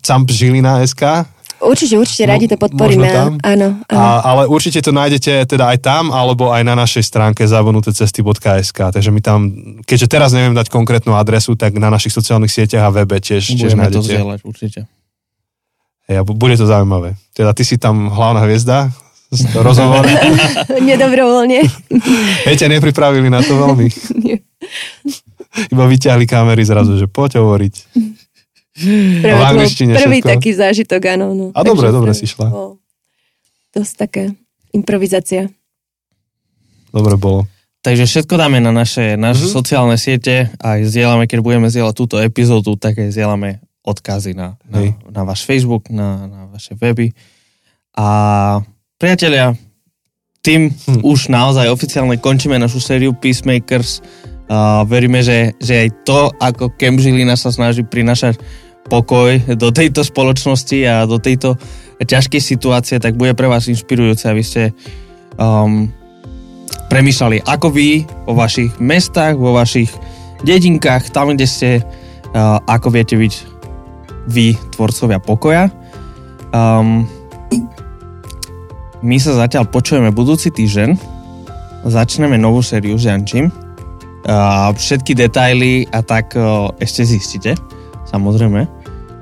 campžilina.sk, 0.00 1.02
Určite, 1.60 1.92
určite, 1.94 2.24
radi 2.24 2.48
to 2.48 2.56
podporíme. 2.56 3.04
možno 3.04 3.12
tam? 3.12 3.32
Áno, 3.44 3.68
áno. 3.84 4.00
a, 4.00 4.24
ale 4.24 4.42
určite 4.48 4.80
to 4.80 4.90
nájdete 4.90 5.44
teda 5.44 5.68
aj 5.68 5.78
tam, 5.78 6.08
alebo 6.08 6.48
aj 6.48 6.64
na 6.64 6.72
našej 6.74 7.04
stránke 7.04 7.44
zabudnutecesty.sk. 7.44 8.78
Takže 8.88 9.10
my 9.10 9.20
tam, 9.20 9.52
keďže 9.84 10.08
teraz 10.08 10.32
neviem 10.32 10.56
dať 10.56 10.66
konkrétnu 10.66 11.12
adresu, 11.12 11.52
tak 11.54 11.76
na 11.76 11.86
našich 11.86 12.10
sociálnych 12.10 12.48
sieťach 12.48 12.80
a 12.82 12.94
webe 12.94 13.12
tiež, 13.14 13.44
tiež 13.50 13.76
budeme 13.76 13.84
to 13.84 14.00
nájdete. 14.00 14.08
zdieľať 14.08 14.40
určite. 14.42 14.80
Hej, 16.10 16.16
a 16.18 16.22
bude 16.26 16.58
to 16.58 16.66
zaujímavé. 16.66 17.14
Teda 17.30 17.54
ty 17.54 17.62
si 17.62 17.78
tam 17.78 18.10
hlavná 18.10 18.42
hviezda 18.42 18.90
z 19.30 19.46
rozhovoru. 19.54 20.10
Nedobrovoľne. 20.90 21.62
Hej, 22.50 22.54
ťa 22.58 22.66
nepripravili 22.66 23.30
na 23.30 23.38
to 23.38 23.54
veľmi. 23.54 23.86
Nie. 24.26 24.42
Iba 25.70 25.86
vyťahli 25.86 26.26
kamery 26.26 26.66
zrazu, 26.66 26.98
že 26.98 27.06
poď 27.06 27.38
hovoriť. 27.38 27.74
V 29.22 29.42
angličtine 29.46 29.94
prvý 29.94 30.18
všetko? 30.18 30.30
taký 30.34 30.50
zážitok, 30.50 31.02
áno. 31.14 31.26
No. 31.30 31.46
A 31.54 31.62
dobre, 31.62 31.86
Takže 31.86 31.94
dobre 31.94 32.10
to 32.10 32.18
si 32.18 32.26
šla. 32.26 32.48
Dosť 33.70 33.92
také 33.94 34.22
improvizácia. 34.74 35.46
Dobre 36.90 37.14
bolo. 37.14 37.46
Takže 37.80 38.04
všetko 38.04 38.34
dáme 38.34 38.58
na 38.58 38.74
naše, 38.74 39.14
naše 39.14 39.40
Mhm. 39.40 39.46
mm-hmm. 39.46 39.54
sociálne 39.54 39.96
siete 39.96 40.50
a 40.58 40.74
aj 40.74 40.90
zdieľame, 40.90 41.30
keď 41.30 41.38
budeme 41.38 41.70
zdieľať 41.70 41.94
túto 41.94 42.18
epizódu, 42.18 42.74
tak 42.74 42.98
aj 42.98 43.14
zdieľame 43.14 43.62
odkazy 43.80 44.36
na, 44.36 44.60
na, 44.68 44.78
Hej. 44.84 44.96
na 45.08 45.22
váš 45.24 45.44
Facebook, 45.48 45.88
na, 45.88 46.28
na 46.28 46.40
vaše 46.52 46.76
weby. 46.76 47.12
A 47.96 48.06
priatelia, 49.00 49.56
tým 50.40 50.72
Hm. 50.72 51.04
už 51.04 51.28
naozaj 51.28 51.68
oficiálne 51.68 52.16
končíme 52.16 52.56
našu 52.56 52.80
sériu 52.80 53.12
Peacemakers. 53.12 54.00
A 54.50 54.82
veríme, 54.82 55.22
že, 55.22 55.54
že 55.62 55.86
aj 55.86 55.88
to, 56.02 56.20
ako 56.42 56.74
Kemžilina 56.74 57.38
sa 57.38 57.54
snaží 57.54 57.86
prinašať 57.86 58.40
pokoj 58.90 59.38
do 59.54 59.68
tejto 59.70 60.02
spoločnosti 60.02 60.78
a 60.88 61.06
do 61.06 61.22
tejto 61.22 61.54
ťažkej 62.02 62.42
situácie, 62.42 62.96
tak 62.98 63.14
bude 63.14 63.36
pre 63.38 63.46
vás 63.46 63.70
inšpirujúce, 63.70 64.26
aby 64.26 64.42
ste 64.42 64.62
um, 65.38 65.86
premýšľali, 66.90 67.46
ako 67.46 67.70
vy 67.70 68.02
vo 68.26 68.34
vašich 68.34 68.74
mestách, 68.82 69.38
vo 69.38 69.54
vašich 69.54 69.92
dedinkách, 70.42 71.12
tam, 71.14 71.36
kde 71.36 71.46
ste, 71.46 71.70
uh, 72.34 72.58
ako 72.66 72.90
viete 72.90 73.14
byť 73.14 73.59
vy 74.28 74.56
tvorcovia 74.74 75.22
pokoja. 75.22 75.70
Um, 76.50 77.06
my 79.00 79.16
sa 79.16 79.32
zatiaľ 79.32 79.68
počujeme 79.72 80.12
budúci 80.12 80.52
týždeň. 80.52 80.98
Začneme 81.88 82.36
novú 82.36 82.60
sériu 82.60 83.00
s 83.00 83.08
Jančím. 83.08 83.48
A 84.28 84.68
všetky 84.76 85.16
detaily 85.16 85.88
a 85.88 86.04
tak 86.04 86.36
uh, 86.36 86.68
ešte 86.76 87.08
zistíte, 87.08 87.56
samozrejme. 88.04 88.68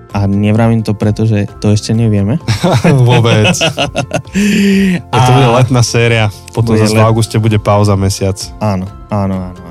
A 0.09 0.25
nevravím 0.27 0.83
to, 0.83 0.97
pretože 0.97 1.47
to 1.63 1.71
ešte 1.71 1.95
nevieme. 1.95 2.41
Vôbec. 3.09 3.55
A... 5.15 5.17
To 5.21 5.31
bude 5.37 5.49
letná 5.53 5.83
séria. 5.85 6.33
Potom 6.51 6.75
zase 6.75 6.97
v 6.97 7.05
auguste 7.05 7.37
bude 7.39 7.61
pauza 7.61 7.95
mesiac. 7.95 8.35
Áno, 8.59 8.89
áno, 9.13 9.53
áno. 9.53 9.68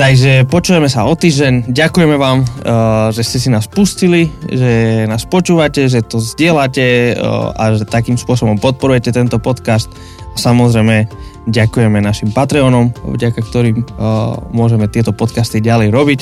Takže 0.00 0.48
počujeme 0.48 0.88
sa 0.88 1.04
o 1.04 1.12
týždeň. 1.12 1.76
Ďakujeme 1.76 2.16
vám, 2.16 2.40
uh, 2.40 3.12
že 3.12 3.20
ste 3.20 3.36
si 3.36 3.52
nás 3.52 3.68
pustili, 3.68 4.32
že 4.48 5.04
nás 5.04 5.28
počúvate, 5.28 5.92
že 5.92 6.00
to 6.00 6.16
zdieľate 6.16 7.20
uh, 7.20 7.52
a 7.52 7.76
že 7.76 7.84
takým 7.84 8.16
spôsobom 8.16 8.56
podporujete 8.56 9.12
tento 9.12 9.36
podcast. 9.36 9.92
Samozrejme, 10.40 11.04
ďakujeme 11.52 12.00
našim 12.00 12.32
Patreonom, 12.32 12.96
vďaka 12.96 13.44
ktorým 13.44 13.84
uh, 13.84 14.40
môžeme 14.56 14.88
tieto 14.88 15.12
podcasty 15.12 15.60
ďalej 15.60 15.92
robiť, 15.92 16.20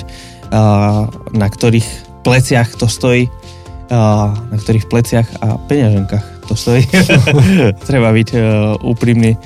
na 1.38 1.46
ktorých 1.46 1.86
pleciach 2.26 2.74
to 2.74 2.90
stojí, 2.90 3.30
na 3.92 4.56
ktorých 4.58 4.90
pleciach 4.90 5.28
a 5.38 5.54
peňaženkách 5.54 6.50
to 6.50 6.54
stojí. 6.58 6.82
Treba 7.88 8.10
byť 8.10 8.28
úprimný. 8.80 9.36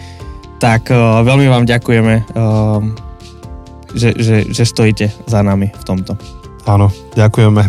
Tak 0.63 0.95
veľmi 1.27 1.51
vám 1.51 1.67
ďakujeme. 1.67 2.33
Že, 3.93 4.11
že, 4.17 4.37
že 4.49 4.63
stojíte 4.65 5.07
za 5.29 5.45
nami 5.45 5.69
v 5.73 5.85
tomto. 5.85 6.17
Áno, 6.65 6.89
ďakujeme. 7.19 7.63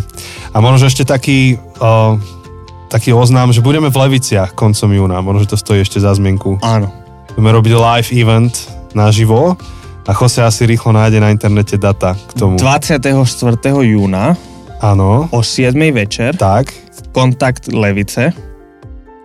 A 0.54 0.56
možno 0.62 0.86
ešte 0.86 1.02
taký, 1.02 1.58
uh, 1.82 2.14
taký 2.88 3.10
oznám, 3.10 3.50
že 3.50 3.58
budeme 3.58 3.90
v 3.90 3.96
Leviciach 4.06 4.54
koncom 4.54 4.90
júna. 4.94 5.18
Možno, 5.18 5.42
že 5.42 5.50
to 5.50 5.58
stojí 5.58 5.82
ešte 5.82 5.98
za 5.98 6.14
zmienku. 6.14 6.62
Áno. 6.62 6.94
Budeme 7.34 7.50
robiť 7.58 7.72
live 7.74 8.10
event 8.14 8.54
naživo 8.94 9.58
a 10.06 10.10
Jose 10.14 10.38
asi 10.38 10.70
rýchlo 10.70 10.94
nájde 10.94 11.18
na 11.18 11.34
internete 11.34 11.74
data 11.74 12.14
k 12.14 12.32
tomu. 12.38 12.54
24. 12.54 13.10
júna 13.82 14.38
Áno. 14.78 15.26
o 15.34 15.40
7. 15.42 15.74
večer 15.90 16.38
Tak. 16.38 16.70
Kontakt 17.10 17.74
Levice, 17.74 18.30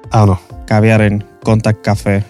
Áno. 0.09 0.41
kaviareň 0.65 1.45
Kontakt 1.45 1.85
Café. 1.85 2.25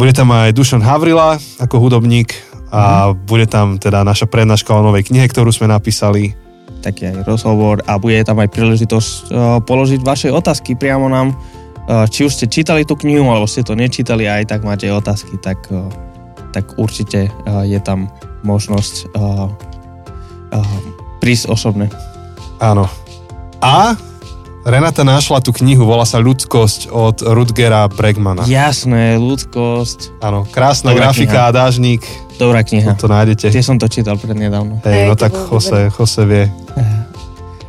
Bude 0.00 0.16
tam 0.16 0.32
aj 0.32 0.56
Dušan 0.56 0.80
Havrila 0.80 1.36
ako 1.60 1.76
hudobník 1.78 2.32
a 2.74 3.14
bude 3.14 3.46
tam 3.46 3.78
teda 3.78 4.02
naša 4.02 4.26
prednáška 4.26 4.74
o 4.74 4.82
novej 4.82 5.06
knihe, 5.06 5.30
ktorú 5.30 5.54
sme 5.54 5.70
napísali. 5.70 6.34
Taký 6.82 7.14
aj 7.14 7.16
rozhovor 7.22 7.80
a 7.86 7.94
bude 8.02 8.18
tam 8.26 8.42
aj 8.42 8.50
príležitosť 8.50 9.10
uh, 9.30 9.62
položiť 9.62 10.02
vaše 10.02 10.28
otázky 10.34 10.74
priamo 10.74 11.06
nám. 11.06 11.32
Uh, 11.86 12.04
či 12.10 12.26
už 12.26 12.34
ste 12.34 12.50
čítali 12.50 12.82
tú 12.82 12.98
knihu, 12.98 13.30
alebo 13.30 13.46
ste 13.46 13.62
to 13.62 13.78
nečítali 13.78 14.26
a 14.26 14.42
aj 14.42 14.50
tak 14.50 14.60
máte 14.66 14.90
otázky, 14.90 15.38
tak, 15.38 15.62
uh, 15.70 15.86
tak 16.50 16.74
určite 16.74 17.30
je 17.64 17.80
tam 17.80 18.10
možnosť 18.44 19.08
prísť 21.18 21.44
osobne. 21.48 21.88
Áno. 22.60 22.86
A 23.64 23.96
Renata 24.64 25.04
našla 25.04 25.44
tú 25.44 25.52
knihu, 25.52 25.84
volá 25.84 26.08
sa 26.08 26.20
Ľudskosť 26.20 26.88
od 26.88 27.20
Rutgera 27.20 27.84
Bregmana. 27.88 28.48
Jasné, 28.48 29.20
ľudskosť. 29.20 30.24
Áno, 30.24 30.48
krásna 30.48 30.96
Dobrá 30.96 31.12
grafika 31.12 31.48
a 31.48 31.52
dážnik, 31.52 32.00
Dobrá 32.34 32.66
kniha. 32.66 32.98
to 32.98 33.06
nájdete. 33.06 33.50
Tie 33.50 33.62
som 33.62 33.78
to 33.78 33.86
čítal 33.86 34.18
prednedávno. 34.18 34.82
Hej, 34.82 34.90
Hej, 34.90 35.06
no 35.06 35.14
to 35.14 35.22
tak 35.28 35.32
Jose, 35.50 35.90
Jose 35.94 36.22
vie. 36.26 36.44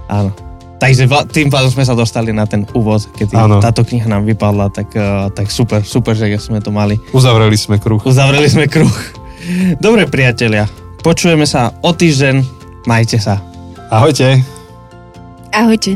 Áno. 0.09 0.33
Takže 0.75 1.07
tým 1.31 1.47
pádom 1.47 1.71
sme 1.71 1.87
sa 1.87 1.95
dostali 1.95 2.35
na 2.35 2.43
ten 2.43 2.67
úvod, 2.75 2.99
keď 3.15 3.27
Áno. 3.39 3.57
táto 3.63 3.81
kniha 3.87 4.05
nám 4.11 4.27
vypadla, 4.27 4.69
tak, 4.69 4.91
uh, 4.93 5.31
tak 5.31 5.47
super, 5.47 5.81
super, 5.81 6.13
že 6.13 6.27
sme 6.37 6.59
to 6.59 6.69
mali. 6.69 6.99
Uzavreli 7.15 7.55
sme 7.55 7.79
kruh. 7.79 8.03
Uzavreli 8.03 8.45
sme 8.45 8.67
kruh. 8.67 8.91
Dobre, 9.79 10.05
priatelia, 10.05 10.67
počujeme 10.99 11.47
sa 11.47 11.71
o 11.79 11.95
týždeň, 11.95 12.43
majte 12.85 13.17
sa. 13.17 13.39
Ahojte. 13.87 14.43
Ahojte. 15.55 15.95